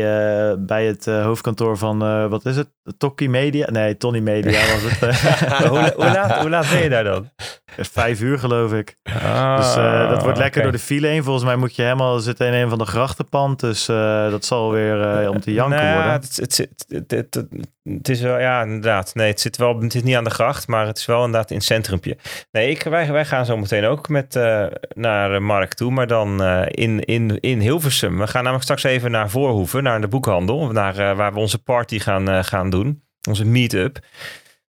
eh, 0.50 0.56
bij 0.58 0.86
het 0.86 1.06
eh, 1.06 1.22
hoofdkantoor 1.24 1.78
van, 1.78 2.28
wat 2.28 2.44
is 2.46 2.56
het? 2.56 2.68
Tokkie 2.98 3.28
Media? 3.28 3.70
Nee, 3.70 3.96
Tony 3.96 4.18
Media 4.18 4.60
was 4.72 4.82
het. 4.82 5.18
hoe, 5.68 5.92
hoe, 5.96 6.04
laat, 6.04 6.38
hoe 6.40 6.50
laat 6.50 6.70
ben 6.70 6.82
je 6.82 6.88
daar 6.88 7.04
dan? 7.04 7.30
Vijf 7.76 8.20
uur 8.20 8.38
geloof 8.38 8.72
ik. 8.72 8.96
Ah, 9.02 9.56
Dus 9.56 9.76
eh, 9.76 10.08
dat 10.08 10.22
wordt 10.22 10.38
lekker 10.38 10.62
door 10.62 10.72
de 10.72 10.78
file 10.78 11.06
heen. 11.06 11.22
Volgens 11.24 11.44
mij 11.44 11.56
moet 11.56 11.76
je 11.76 11.82
helemaal 11.82 12.18
zitten 12.18 12.46
in 12.46 12.52
een 12.52 12.68
van 12.68 12.78
de 12.78 12.84
grachtenpand. 12.86 13.60
Dus 13.60 13.86
dat 14.30 14.44
zal 14.44 14.70
weer 14.72 15.28
om 15.30 15.40
te 15.40 15.52
janken 15.52 15.78
Nou, 15.78 15.94
worden. 15.94 16.12
Het, 16.12 16.36
het, 16.36 16.56
het, 16.88 17.10
het, 17.10 17.34
het- 17.34 18.08
is 18.08 18.20
wel, 18.20 18.38
ja, 18.38 18.62
inderdaad. 18.62 19.14
Nee, 19.14 19.30
het 19.30 19.40
zit 19.40 19.56
wel, 19.56 19.80
het 19.80 19.94
is 19.94 20.02
niet 20.02 20.16
aan 20.16 20.24
de 20.24 20.30
gracht, 20.30 20.68
maar 20.68 20.86
het 20.86 20.98
is 20.98 21.06
wel 21.06 21.24
inderdaad 21.24 21.50
in 21.50 21.56
het 21.56 21.64
centrumpje. 21.64 22.16
Nee, 22.50 22.70
ik, 22.70 22.82
wij, 22.82 23.12
wij 23.12 23.24
gaan 23.24 23.46
zo 23.46 23.56
meteen 23.56 23.84
ook 23.84 24.08
met, 24.08 24.34
naar 24.94 25.30
de 25.32 25.40
markt 25.40 25.76
toe, 25.76 25.90
maar 25.90 26.06
dan 26.06 26.44
in, 26.66 27.00
in, 27.04 27.40
in 27.40 27.60
Hilversum. 27.60 28.18
We 28.18 28.26
gaan 28.26 28.42
namelijk 28.42 28.55
straks 28.62 28.82
even 28.82 29.10
naar 29.10 29.30
Voorhoeven, 29.30 29.82
naar 29.82 30.00
de 30.00 30.08
boekhandel, 30.08 30.70
naar, 30.70 30.98
eh, 30.98 31.16
waar 31.16 31.32
we 31.32 31.38
onze 31.38 31.58
party 31.62 31.98
gaan, 31.98 32.28
eh, 32.28 32.44
gaan 32.44 32.70
doen. 32.70 33.02
Onze 33.28 33.44
meet-up. 33.44 33.98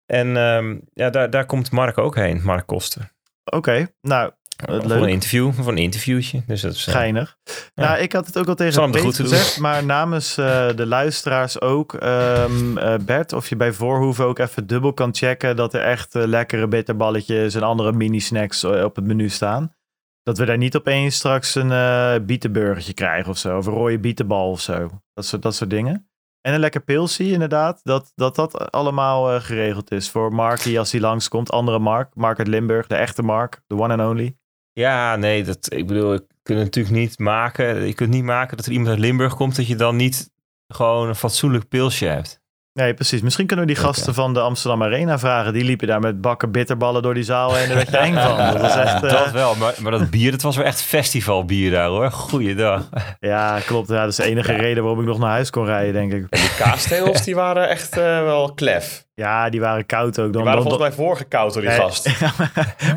En 0.07 0.37
ehm, 0.37 0.77
ja, 0.93 1.11
daar, 1.11 1.31
daar 1.31 1.47
komt 1.47 1.71
Mark 1.71 1.99
ook 1.99 2.15
heen, 2.15 2.41
Mark 2.43 2.67
Koster. 2.67 3.13
Oké, 3.45 3.89
nou, 4.01 4.31
Voor 4.69 4.91
een 4.91 5.09
interview, 5.09 5.53
voor 5.53 5.73
een 5.73 5.79
interviewtje. 5.79 6.43
Dus 6.47 6.61
dat 6.61 6.73
is, 6.73 6.87
eh, 6.87 6.95
Geinig. 6.95 7.37
Nou, 7.75 7.99
ik 7.99 8.13
had 8.13 8.27
het 8.27 8.39
ook 8.39 8.47
al 8.47 8.55
tegen 8.55 8.93
doen. 8.93 9.13
gezegd, 9.15 9.59
maar 9.59 9.85
namens 9.85 10.35
de 10.35 10.87
luisteraars 10.87 11.61
ook. 11.61 11.95
ehm, 11.95 12.79
eh, 12.79 12.95
Bert, 13.05 13.33
of 13.33 13.49
je 13.49 13.57
bij 13.57 13.73
Voorhoeven 13.73 14.25
ook 14.25 14.39
even 14.39 14.67
dubbel 14.67 14.93
kan 14.93 15.15
checken 15.15 15.57
dat 15.57 15.75
er 15.75 15.83
echt 15.83 16.15
lekkere 16.15 16.69
bitterballetjes 16.69 17.55
en 17.55 17.63
andere 17.63 17.93
mini-snacks 17.93 18.65
op 18.65 18.97
het 18.97 19.07
menu 19.07 19.29
staan. 19.29 19.75
Dat 20.23 20.39
we 20.39 20.45
daar 20.45 20.59
niet 20.59 20.77
opeens 20.77 21.17
straks 21.17 21.55
een 21.55 21.73
eh 21.73 22.15
bietenburgertje 22.23 22.95
krijgen 22.95 23.31
of 23.31 23.39
zo. 23.39 23.57
Of 23.57 23.67
een 23.67 23.73
rode 23.73 23.99
bietenbal 23.99 24.51
of 24.51 24.61
zo. 24.61 24.91
Dat 25.15 25.25
soort, 25.25 25.43
dat 25.43 25.55
soort 25.55 25.71
dingen. 25.71 26.11
En 26.41 26.55
een 26.55 26.61
lekker 26.61 26.83
pilsie 26.83 27.33
inderdaad. 27.33 27.81
Dat 27.83 28.13
dat, 28.15 28.35
dat 28.35 28.71
allemaal 28.71 29.33
eh, 29.33 29.41
geregeld 29.41 29.91
is 29.91 30.11
voor 30.11 30.35
Markie 30.35 30.79
als 30.79 30.93
hij 30.93 31.01
langskomt. 31.01 31.51
Andere 31.51 31.79
Mark. 31.79 32.15
Mark 32.15 32.39
uit 32.39 32.49
Limburg. 32.49 32.87
De 32.87 32.95
echte 32.95 33.23
Mark. 33.23 33.63
De 33.67 33.75
one 33.75 33.97
and 33.97 34.11
only. 34.11 34.37
Ja, 34.73 35.17
nee, 35.17 35.45
dat, 35.45 35.73
ik 35.73 35.87
bedoel, 35.87 36.15
ik 36.15 36.25
kunt 36.43 36.59
natuurlijk 36.59 36.95
niet 36.95 37.19
maken. 37.19 37.87
Je 37.87 37.95
kunt 37.95 38.11
niet 38.11 38.25
maken 38.25 38.57
dat 38.57 38.67
er 38.67 38.73
iemand 38.73 38.91
uit 38.91 38.99
Limburg 38.99 39.35
komt 39.35 39.57
dat 39.57 39.67
je 39.67 39.77
dan 39.77 39.97
niet 39.97 40.31
gewoon 40.67 41.09
een 41.09 41.15
fatsoenlijk 41.15 41.69
pilsje 41.69 42.07
hebt. 42.07 42.42
Nee, 42.75 42.95
precies. 42.95 43.21
Misschien 43.23 43.47
kunnen 43.47 43.67
we 43.67 43.73
die 43.73 43.83
gasten 43.83 44.15
van 44.15 44.35
de 44.35 44.41
Amsterdam 44.41 44.83
Arena 44.83 45.19
vragen. 45.19 45.53
Die 45.53 45.65
liepen 45.65 45.87
daar 45.87 46.01
met 46.01 46.21
bakken 46.21 46.51
bitterballen 46.51 47.03
door 47.03 47.15
die 47.15 47.23
zaal 47.23 47.55
heen. 47.55 47.67
Daar 47.67 47.77
werd 47.77 47.91
je 47.91 47.97
eng 47.97 48.15
van. 48.15 48.37
Dat 48.37 48.61
was 48.61 48.77
echt... 48.77 49.03
eh, 49.03 49.11
Dat 49.11 49.31
wel, 49.31 49.55
maar, 49.57 49.75
maar 49.81 49.93
dat 49.93 50.11
bier, 50.11 50.31
dat 50.31 50.43
was 50.43 50.57
wel 50.57 50.65
echt 50.65 50.83
festivalbier 50.83 51.71
daar 51.71 51.89
hoor. 51.89 52.11
Goeiedag. 52.11 52.89
Ja, 53.21 53.59
klopt. 53.67 53.89
Ja, 53.89 54.01
dat 54.01 54.09
is 54.09 54.17
de 54.17 54.25
enige 54.25 54.53
reden 54.53 54.83
waarom 54.83 55.01
ik 55.01 55.07
nog 55.07 55.19
naar 55.19 55.31
huis 55.31 55.51
kon 55.51 55.65
rijden, 55.65 55.93
denk 55.93 56.13
ik. 56.13 56.31
Die 56.31 56.55
kaastegels 56.59 57.23
die 57.25 57.35
waren 57.35 57.69
echt 57.69 57.97
eh, 57.97 58.03
wel 58.23 58.53
klef. 58.55 59.07
Ja, 59.15 59.51
die 59.51 59.61
waren 59.61 59.87
koud 59.87 60.19
ook. 60.19 60.25
Die 60.25 60.33
Dan, 60.33 60.45
waren 60.45 60.61
dan, 60.63 60.71
volgens 60.71 60.89
mij 60.97 61.05
voorgekoud 61.07 61.53
door 61.53 61.63
die 61.63 61.71
Nee. 61.71 61.81
gast. 61.81 62.21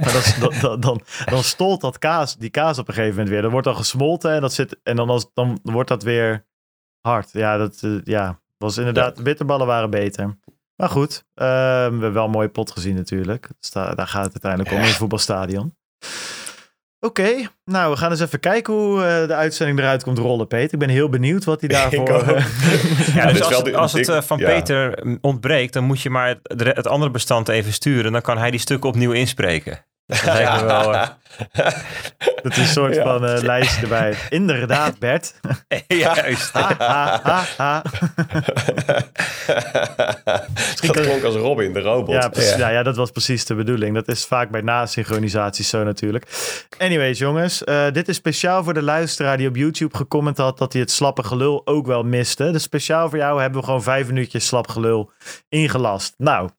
maar 0.02 0.14
dat, 0.14 0.36
dan, 0.40 0.54
dan, 0.62 0.80
dan, 0.80 1.02
dan 1.26 1.44
stolt 1.44 1.82
dat 1.82 2.00
kaas, 2.00 2.36
die 2.38 2.50
kaas 2.50 2.78
op 2.80 2.88
een 2.88 2.94
gegeven 2.94 3.14
moment 3.16 3.30
weer. 3.34 3.42
Dat 3.42 3.52
wordt 3.52 3.66
dan 3.68 3.76
gesmolten 3.76 4.32
en, 4.34 4.42
dat 4.42 4.54
zit, 4.54 4.80
en 4.84 4.96
dan, 4.96 5.10
als, 5.10 5.30
dan 5.34 5.60
wordt 5.64 5.90
dat 5.90 6.04
weer 6.04 6.46
hard. 7.02 7.30
Ja, 7.32 7.58
dat 7.58 7.80
eh, 7.82 7.92
ja, 8.04 8.40
was 8.58 8.78
inderdaad, 8.78 9.16
de 9.16 9.22
bitterballen 9.24 9.68
waren 9.68 9.90
beter. 9.90 10.38
Maar 10.76 10.90
goed, 10.90 11.24
eh, 11.34 11.46
we 11.46 11.52
hebben 11.92 12.14
wel 12.14 12.26
een 12.26 12.32
mooie 12.32 12.50
pot 12.50 12.72
gezien 12.72 12.96
natuurlijk. 12.96 13.50
Dus 13.60 13.72
daar, 13.72 13.96
daar 13.96 14.08
gaat 14.08 14.24
het 14.24 14.44
uiteindelijk 14.44 14.72
om 14.72 14.78
in 14.78 14.84
het 14.88 14.96
voetbalstadion. 14.96 15.76
Oké, 17.00 17.48
nou 17.66 17.92
we 17.92 17.98
gaan 17.98 18.12
eens 18.12 18.20
even 18.20 18.40
kijken 18.40 18.74
hoe 18.74 19.04
eh, 19.06 19.28
de 19.28 19.34
uitzending 19.34 19.80
eruit 19.80 20.04
komt 20.04 20.18
rollen, 20.18 20.48
Peter. 20.48 20.74
Ik 20.74 20.80
ben 20.80 20.90
heel 20.90 21.10
benieuwd 21.10 21.44
wat 21.44 21.60
hij 21.62 21.70
daarvoor... 21.78 22.08
Ja, 23.16 23.26
dus 23.26 23.40
is 23.40 23.42
als, 23.42 23.58
het- 23.58 23.74
als 23.76 23.94
eh, 23.94 24.22
van 24.22 24.38
ja. 24.38 24.46
Peter 24.48 25.00
mm, 25.06 25.18
ontbreekt, 25.22 25.74
dan 25.74 25.84
moet 25.84 26.02
je 26.02 26.10
maar 26.10 26.28
het, 26.28 26.64
het 26.64 26.88
andere 26.88 27.12
bestand 27.12 27.48
even 27.48 27.74
sturen. 27.74 28.12
Dan 28.12 28.22
kan 28.22 28.38
hij 28.38 28.52
die 28.52 28.60
stukken 28.60 28.90
opnieuw 28.90 29.12
inspreken. 29.12 29.86
Dat 30.06 30.24
lijkt 30.24 30.62
me 30.62 30.66
wel... 30.66 30.92
Dat 32.46 32.54
is 32.54 32.60
een 32.60 32.66
soort 32.66 32.98
van 32.98 33.26
eh, 33.26 33.42
lijstje 33.42 33.82
erbij. 33.82 34.16
Inderdaad, 34.30 35.00
Bert. 35.06 35.34
juist. 35.88 36.52
Ha, 36.52 36.76
ha, 36.78 37.20
ha, 37.24 37.44
ha. 37.58 37.82
dat 40.82 41.00
klonk 41.02 41.24
als 41.24 41.36
Robin, 41.36 41.74
de 41.74 41.80
robot. 41.80 42.14
Ja, 42.16 42.30
precies, 42.30 42.56
ja. 42.56 42.70
Ja, 42.70 42.84
dat 42.84 42.96
was 42.96 43.12
precies 43.12 43.46
de 43.46 43.56
bedoeling. 43.56 43.96
Dat 43.96 44.08
is 44.08 44.26
vaak 44.26 44.50
bij 44.50 44.62
nasynchronisaties 44.62 45.70
zo 45.70 45.84
natuurlijk. 45.84 46.26
Anyways, 46.78 47.18
jongens. 47.20 47.64
eh, 47.64 47.92
dit 47.92 48.08
is 48.08 48.16
speciaal 48.16 48.64
voor 48.64 48.74
de 48.74 48.82
luisteraar 48.84 49.38
die 49.38 49.48
op 49.48 49.56
YouTube 49.56 49.98
gecomment 49.98 50.38
had 50.38 50.58
dat 50.58 50.72
hij 50.74 50.82
het 50.82 50.92
slappe 50.92 51.24
gelul 51.24 51.62
ook 51.68 51.86
wel 51.86 52.04
miste. 52.04 52.52
Dus 52.52 52.64
speciaal 52.64 53.10
voor 53.10 53.18
jou 53.18 53.42
hebben 53.42 53.60
we 53.60 53.66
gewoon 53.66 53.84
vijf 53.84 54.08
minuutjes 54.08 54.46
slap 54.48 54.68
gelul 54.68 55.12
ingelast. 55.50 56.14
Nou, 56.18 56.50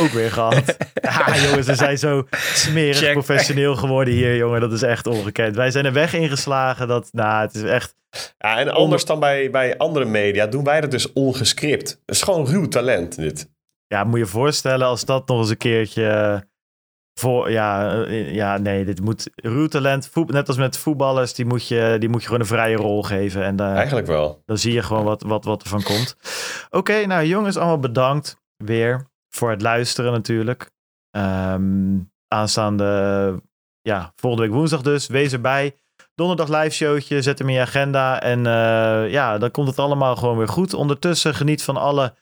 ook 0.00 0.08
weer 0.10 0.30
gehad. 0.30 0.76
Ja, 1.02 1.36
jongens, 1.46 1.66
we 1.66 1.74
zijn 1.74 1.98
zo 1.98 2.26
smerig 2.32 2.96
Check. 2.98 3.12
professioneel 3.12 3.76
geworden 3.76 4.14
hier, 4.14 4.36
jongen. 4.36 4.60
Dat 4.60 4.72
is 4.72 4.82
echt 4.82 5.06
ongekend. 5.06 5.56
Wij 5.56 5.70
zijn 5.70 5.84
een 5.84 5.92
weg 5.92 6.14
ingeslagen 6.14 6.88
dat, 6.88 7.08
nou, 7.12 7.40
het 7.42 7.54
is 7.54 7.62
echt... 7.62 7.94
Ja, 8.38 8.58
en 8.58 8.68
anders 8.68 9.04
dan 9.04 9.20
bij, 9.20 9.50
bij 9.50 9.76
andere 9.78 10.04
media 10.04 10.46
doen 10.46 10.64
wij 10.64 10.80
dat 10.80 10.90
dus 10.90 11.12
ongescript. 11.12 11.88
Het 12.06 12.14
is 12.16 12.22
gewoon 12.22 12.46
ruw 12.46 12.68
talent, 12.68 13.16
dit. 13.16 13.50
Ja, 13.86 14.04
moet 14.04 14.12
je 14.18 14.18
je 14.24 14.26
voorstellen 14.30 14.86
als 14.86 15.04
dat 15.04 15.28
nog 15.28 15.38
eens 15.38 15.50
een 15.50 15.56
keertje... 15.56 16.06
eh, 16.06 16.38
Voor, 17.20 17.50
ja, 17.50 18.02
eh, 18.04 18.34
ja, 18.34 18.58
nee, 18.58 18.84
dit 18.84 19.00
moet 19.00 19.30
ruw 19.34 19.66
talent. 19.66 20.08
Voet, 20.12 20.30
net 20.32 20.48
als 20.48 20.56
met 20.56 20.76
voetballers, 20.78 21.34
die 21.34 21.44
moet, 21.46 21.68
je, 21.68 21.96
die 21.98 22.08
moet 22.08 22.20
je 22.20 22.26
gewoon 22.26 22.40
een 22.40 22.46
vrije 22.46 22.76
rol 22.76 23.02
geven. 23.02 23.44
En 23.44 23.56
daar, 23.56 23.76
Eigenlijk 23.76 24.06
wel. 24.06 24.42
dan 24.46 24.58
zie 24.58 24.72
je 24.72 24.82
gewoon 24.82 25.04
wat, 25.04 25.22
wat, 25.22 25.44
wat 25.44 25.62
er 25.62 25.68
van 25.68 25.82
komt. 25.82 26.16
Oké, 26.70 27.06
nou 27.06 27.24
jongens, 27.24 27.56
allemaal 27.56 27.78
bedankt 27.78 28.36
weer 28.56 29.10
voor 29.36 29.50
het 29.50 29.62
luisteren 29.62 30.12
natuurlijk. 30.12 30.70
Ehm, 31.10 31.98
aanstaande, 32.28 33.42
ja, 33.80 34.12
volgende 34.16 34.46
week 34.46 34.56
woensdag 34.56 34.82
dus. 34.82 35.06
Wees 35.06 35.32
erbij. 35.32 35.76
Donderdag 36.14 36.48
live 36.48 36.70
showtje, 36.70 37.22
zet 37.22 37.38
hem 37.38 37.48
in 37.48 37.54
je 37.54 37.60
agenda. 37.60 38.20
En 38.20 38.46
eh, 38.46 39.10
ja, 39.10 39.38
dan 39.38 39.50
komt 39.50 39.68
het 39.68 39.78
allemaal 39.78 40.16
gewoon 40.16 40.36
weer 40.38 40.48
goed. 40.48 40.74
Ondertussen 40.74 41.34
geniet 41.34 41.62
van 41.62 41.76
alle 41.76 42.14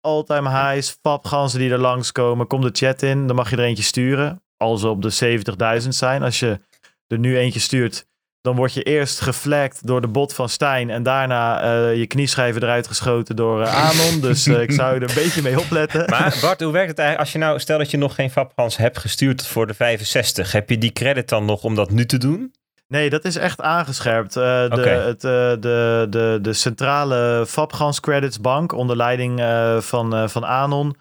all-time 0.00 0.48
highs, 0.48 0.98
fabganzen 1.02 1.58
die 1.58 1.70
er 1.70 1.78
langskomen. 1.78 2.46
Kom 2.46 2.60
de 2.60 2.70
chat 2.72 3.02
in, 3.02 3.26
dan 3.26 3.36
mag 3.36 3.50
je 3.50 3.56
er 3.56 3.64
eentje 3.64 3.82
sturen. 3.82 4.42
Als 4.56 4.80
ze 4.80 4.88
op 4.88 5.02
de 5.02 5.40
70.000 5.82 5.88
zijn. 5.88 6.22
Als 6.22 6.38
je 6.38 6.60
er 7.06 7.18
nu 7.18 7.38
eentje 7.38 7.60
stuurt, 7.60 8.06
dan 8.40 8.56
word 8.56 8.72
je 8.72 8.82
eerst 8.82 9.20
geflagd 9.20 9.86
door 9.86 10.00
de 10.00 10.08
bot 10.08 10.34
van 10.34 10.48
Stijn. 10.48 10.90
En 10.90 11.02
daarna 11.02 11.62
eh, 11.62 11.96
je 11.96 12.06
knieschijven 12.06 12.62
eruit 12.62 12.86
geschoten 12.86 13.36
door 13.36 13.62
eh, 13.62 13.90
Anon. 13.90 14.20
dus 14.20 14.46
eh, 14.46 14.60
ik 14.60 14.72
zou 14.72 14.94
er 14.94 15.02
een 15.02 15.14
beetje 15.14 15.42
mee 15.42 15.60
opletten. 15.60 16.04
Maar 16.10 16.38
Bart, 16.40 16.60
hoe 16.60 16.72
werkt 16.72 16.88
het 16.88 16.98
eigenlijk? 16.98 17.18
Als 17.18 17.32
je 17.32 17.38
nou, 17.38 17.58
stel 17.58 17.78
dat 17.78 17.90
je 17.90 17.96
nog 17.96 18.14
geen 18.14 18.30
Fabgans 18.30 18.76
hebt 18.76 18.98
gestuurd 18.98 19.46
voor 19.46 19.66
de 19.66 19.74
65. 19.74 20.52
Heb 20.52 20.70
je 20.70 20.78
die 20.78 20.92
credit 20.92 21.28
dan 21.28 21.44
nog 21.44 21.62
om 21.62 21.74
dat 21.74 21.90
nu 21.90 22.06
te 22.06 22.18
doen? 22.18 22.54
Nee, 22.88 23.10
dat 23.10 23.24
is 23.24 23.36
echt 23.36 23.60
aangescherpt. 23.60 24.32
De, 24.32 24.68
het, 25.06 25.20
de, 25.20 26.06
de, 26.10 26.38
de 26.42 26.52
centrale 26.52 27.44
Fabgans 27.48 28.00
Credits 28.00 28.40
Bank 28.40 28.72
onder 28.72 28.96
leiding 28.96 29.42
van, 29.78 30.30
van 30.30 30.46
Anon. 30.46 30.96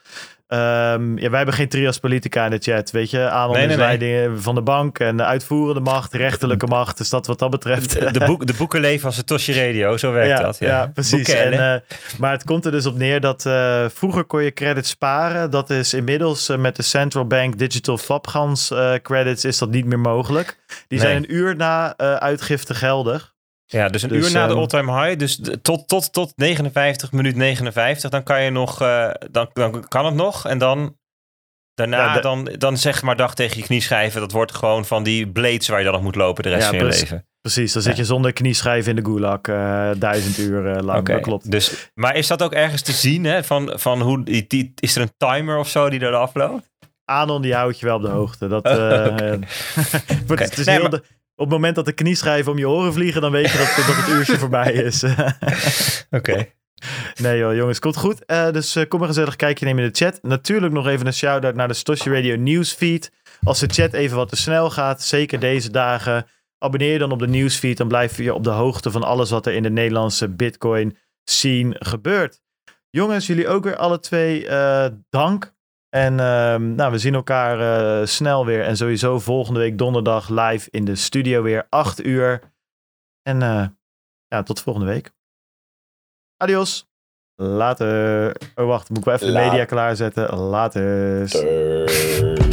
Ehm, 0.48 1.18
ja, 1.18 1.30
wij 1.30 1.38
hebben 1.38 1.56
geen 1.56 1.70
trias 1.70 2.00
politica 2.00 2.46
in 2.46 2.52
de 2.52 2.58
chat, 2.60 2.92
weet 2.92 3.10
je. 3.10 3.30
Anon 3.30 3.54
Nee, 3.54 3.78
leiding 3.78 4.44
van 4.44 4.56
de 4.56 4.62
bank 4.62 5.00
en 5.00 5.18
de 5.18 5.24
uitvoerende 5.24 5.80
macht, 5.80 6.14
rechterlijke 6.14 6.68
macht. 6.78 6.98
Dus 6.98 7.10
dat 7.10 7.28
wat 7.28 7.40
dat 7.40 7.50
betreft... 7.50 8.14
De, 8.14 8.26
boek, 8.26 8.48
de 8.48 8.54
boeken 8.54 8.80
leven 8.80 9.06
als 9.06 9.18
een 9.18 9.26
Toshi 9.26 9.54
Radio, 9.54 9.98
zo 9.98 10.12
werkt 10.12 10.38
ja, 10.38 10.42
dat. 10.42 10.58
Ja, 10.60 10.92
precies. 10.94 11.30
En, 11.30 11.52
eh, 11.52 11.82
maar 12.18 12.32
het 12.32 12.44
komt 12.44 12.66
er 12.66 12.72
dus 12.72 12.86
op 12.86 12.98
neer 12.98 13.22
dat 13.22 13.46
eh, 13.46 13.86
vroeger 13.94 14.24
kon 14.24 14.44
je 14.44 14.54
credits 14.54 14.90
sparen. 14.90 15.52
Dat 15.52 15.70
is 15.70 15.94
inmiddels 15.94 16.50
eh, 16.50 16.58
met 16.58 16.76
de 16.76 16.84
Central 16.84 17.26
Bank 17.28 17.58
Digital 17.58 17.98
Fabgans 17.98 18.72
eh, 18.72 18.94
credits 19.02 19.46
is 19.46 19.58
dat 19.58 19.70
niet 19.70 19.86
meer 19.86 20.00
mogelijk. 20.00 20.58
Die 20.88 21.00
zijn 21.00 21.16
een 21.16 21.34
uur 21.34 21.56
na 21.56 21.94
eh, 21.98 22.16
uitgifte 22.16 22.74
geldig. 22.74 23.36
Ja, 23.70 23.88
dus 23.90 24.02
een 24.02 24.10
Dus, 24.10 24.26
uur 24.28 24.34
na 24.34 24.46
de 24.46 24.52
ehm, 24.52 24.60
all-time 24.62 25.02
high. 25.04 25.20
Dus 25.20 25.42
tot, 25.62 25.88
tot, 25.88 26.14
tot 26.14 26.34
59, 26.36 27.12
minuut 27.12 27.36
59. 27.36 28.10
Dan 28.10 28.24
kan 28.24 28.44
je 28.44 28.50
nog, 28.50 28.82
eh, 28.82 29.10
dan, 29.32 29.50
dan 29.54 29.88
kan 29.88 30.06
het 30.06 30.14
nog. 30.16 30.46
En 30.46 30.58
dan, 30.58 30.98
daarna, 31.74 31.98
Ja, 32.06 32.14
de- 32.14 32.22
dan, 32.22 32.44
dan 32.58 32.78
zeg 32.78 33.02
maar 33.02 33.16
dag 33.16 33.36
tegen 33.36 33.58
je 33.58 33.64
knieschijven. 33.64 34.22
Dat 34.22 34.32
wordt 34.32 34.56
gewoon 34.56 34.86
van 34.86 35.04
die 35.04 35.28
blades 35.28 35.68
waar 35.68 35.78
je 35.78 35.84
dan 35.86 35.94
nog 35.94 36.04
moet 36.04 36.16
lopen 36.16 36.44
de 36.44 36.50
rest 36.50 36.62
Ja, 36.62 36.68
van 36.70 36.78
je 36.78 36.84
precies. 36.84 37.02
leven. 37.02 37.26
Precies, 37.42 37.74
dan 37.74 37.82
zit 37.82 37.98
je 37.98 38.06
zonder 38.06 38.34
knieschijf 38.34 38.88
in 38.88 38.96
de 38.96 39.04
gulag 39.06 39.40
eh, 39.42 39.90
duizend 39.98 40.38
uur 40.38 40.68
eh, 40.76 40.84
lang. 40.84 41.08
Dat 41.08 41.22
klopt. 41.22 41.52
Dus, 41.52 41.92
maar 41.94 42.16
is 42.16 42.28
dat 42.28 42.44
ook 42.44 42.54
ergens 42.54 42.82
te 42.82 42.92
zien? 42.92 43.24
Hè? 43.24 43.44
Van, 43.44 43.74
van 43.76 44.02
hoe, 44.02 44.24
die, 44.24 44.46
die- 44.48 44.72
is 44.76 44.96
er 44.96 45.02
een 45.02 45.14
timer 45.18 45.58
of 45.58 45.70
zo 45.70 45.90
die 45.90 46.00
er 46.00 46.16
afloopt? 46.16 46.70
Anon 47.06 47.42
die 47.42 47.54
houdt 47.56 47.80
je 47.80 47.86
wel 47.86 47.96
op 47.96 48.02
de 48.02 48.08
hoogte. 48.08 48.48
Dat, 48.48 48.66
Oké. 48.72 49.40
het 50.44 50.58
is 50.58 50.66
Nee, 50.66 50.76
heel 50.76 50.90
maar- 50.90 50.92
de- 51.00 51.04
op 51.38 51.46
het 51.46 51.54
moment 51.54 51.76
dat 51.76 51.86
de 51.86 51.92
knieschijven 51.92 52.52
om 52.52 52.58
je 52.58 52.70
oren 52.70 52.94
vliegen, 52.94 53.22
dan 53.22 53.32
weet 53.32 53.52
je 53.52 53.58
dat, 53.58 53.86
dat 53.86 53.96
het 53.96 54.08
uurtje 54.08 54.38
voorbij 54.38 54.74
is. 54.74 55.04
Oké. 56.10 56.48
Nee 57.22 57.38
joh, 57.38 57.56
jongens, 57.56 57.80
komt 57.80 57.98
goed. 57.98 58.26
Eh, 58.26 58.52
dus 58.52 58.76
eh, 58.76 58.88
kom 58.88 59.00
maar 59.00 59.08
gezellig 59.08 59.36
kijkje 59.36 59.66
nemen 59.66 59.84
in 59.84 59.90
de 59.90 60.06
chat. 60.06 60.20
Natuurlijk 60.22 60.74
nog 60.74 60.88
even 60.88 61.08
een 61.08 61.14
shout-out 61.14 61.56
naar 61.56 61.68
de 61.68 61.74
Stoshi 61.74 62.10
Radio 62.10 62.36
newsfeed. 62.36 63.12
Als 63.44 63.60
de 63.60 63.68
chat 63.68 63.94
even 63.94 64.18
wat 64.18 64.30
te 64.30 64.36
snel 64.36 64.70
gaat, 64.70 65.04
zeker 65.04 65.40
deze 65.40 65.72
dagen, 65.72 66.26
abonneer 66.58 66.92
je 66.92 67.00
dan 67.00 67.12
op 67.12 67.20
de 67.20 67.28
newsfeed. 67.28 67.78
Dan 67.78 67.88
blijf 67.88 68.18
je 68.18 68.34
op 68.34 68.44
de 68.44 68.50
hoogte 68.50 68.92
van 68.92 69.04
alles 69.04 69.30
wat 69.30 69.46
er 69.46 69.54
in 69.54 69.64
de 69.64 69.70
Nederlandse 69.70 70.30
Bitcoin 70.30 70.98
scene 71.24 71.76
gebeurt. 71.80 72.42
Jongens, 72.90 73.28
jullie 73.28 73.48
ook 73.48 73.64
weer 73.64 73.78
alle 73.78 74.00
twee 74.00 74.48
eh, 74.48 74.86
dank. 75.10 75.56
En 75.90 76.20
ehm, 76.20 76.76
nou, 76.76 76.92
we 76.92 76.98
zien 76.98 77.14
elkaar 77.14 77.60
eh, 78.02 78.06
snel 78.08 78.46
weer. 78.46 78.64
En 78.64 78.78
sowieso 78.78 79.20
volgende 79.20 79.60
week 79.60 79.78
donderdag 79.78 80.30
live 80.30 80.68
in 80.72 80.86
de 80.86 80.96
studio 80.96 81.42
weer. 81.42 81.66
8 81.70 82.06
uur. 82.06 82.42
En 83.22 83.42
eh, 83.42 83.68
ja, 84.28 84.44
tot 84.44 84.62
volgende 84.62 84.88
week. 84.88 85.12
Adios. 86.38 86.88
Later. 87.36 88.36
Oh, 88.56 88.66
wacht. 88.66 88.90
Moet 88.90 88.98
ik 88.98 89.04
wel 89.06 89.14
even 89.14 89.28
de 89.28 89.34
media 89.34 89.66
klaarzetten. 89.66 90.36
Later. 90.36 91.30
Ter- 91.30 92.47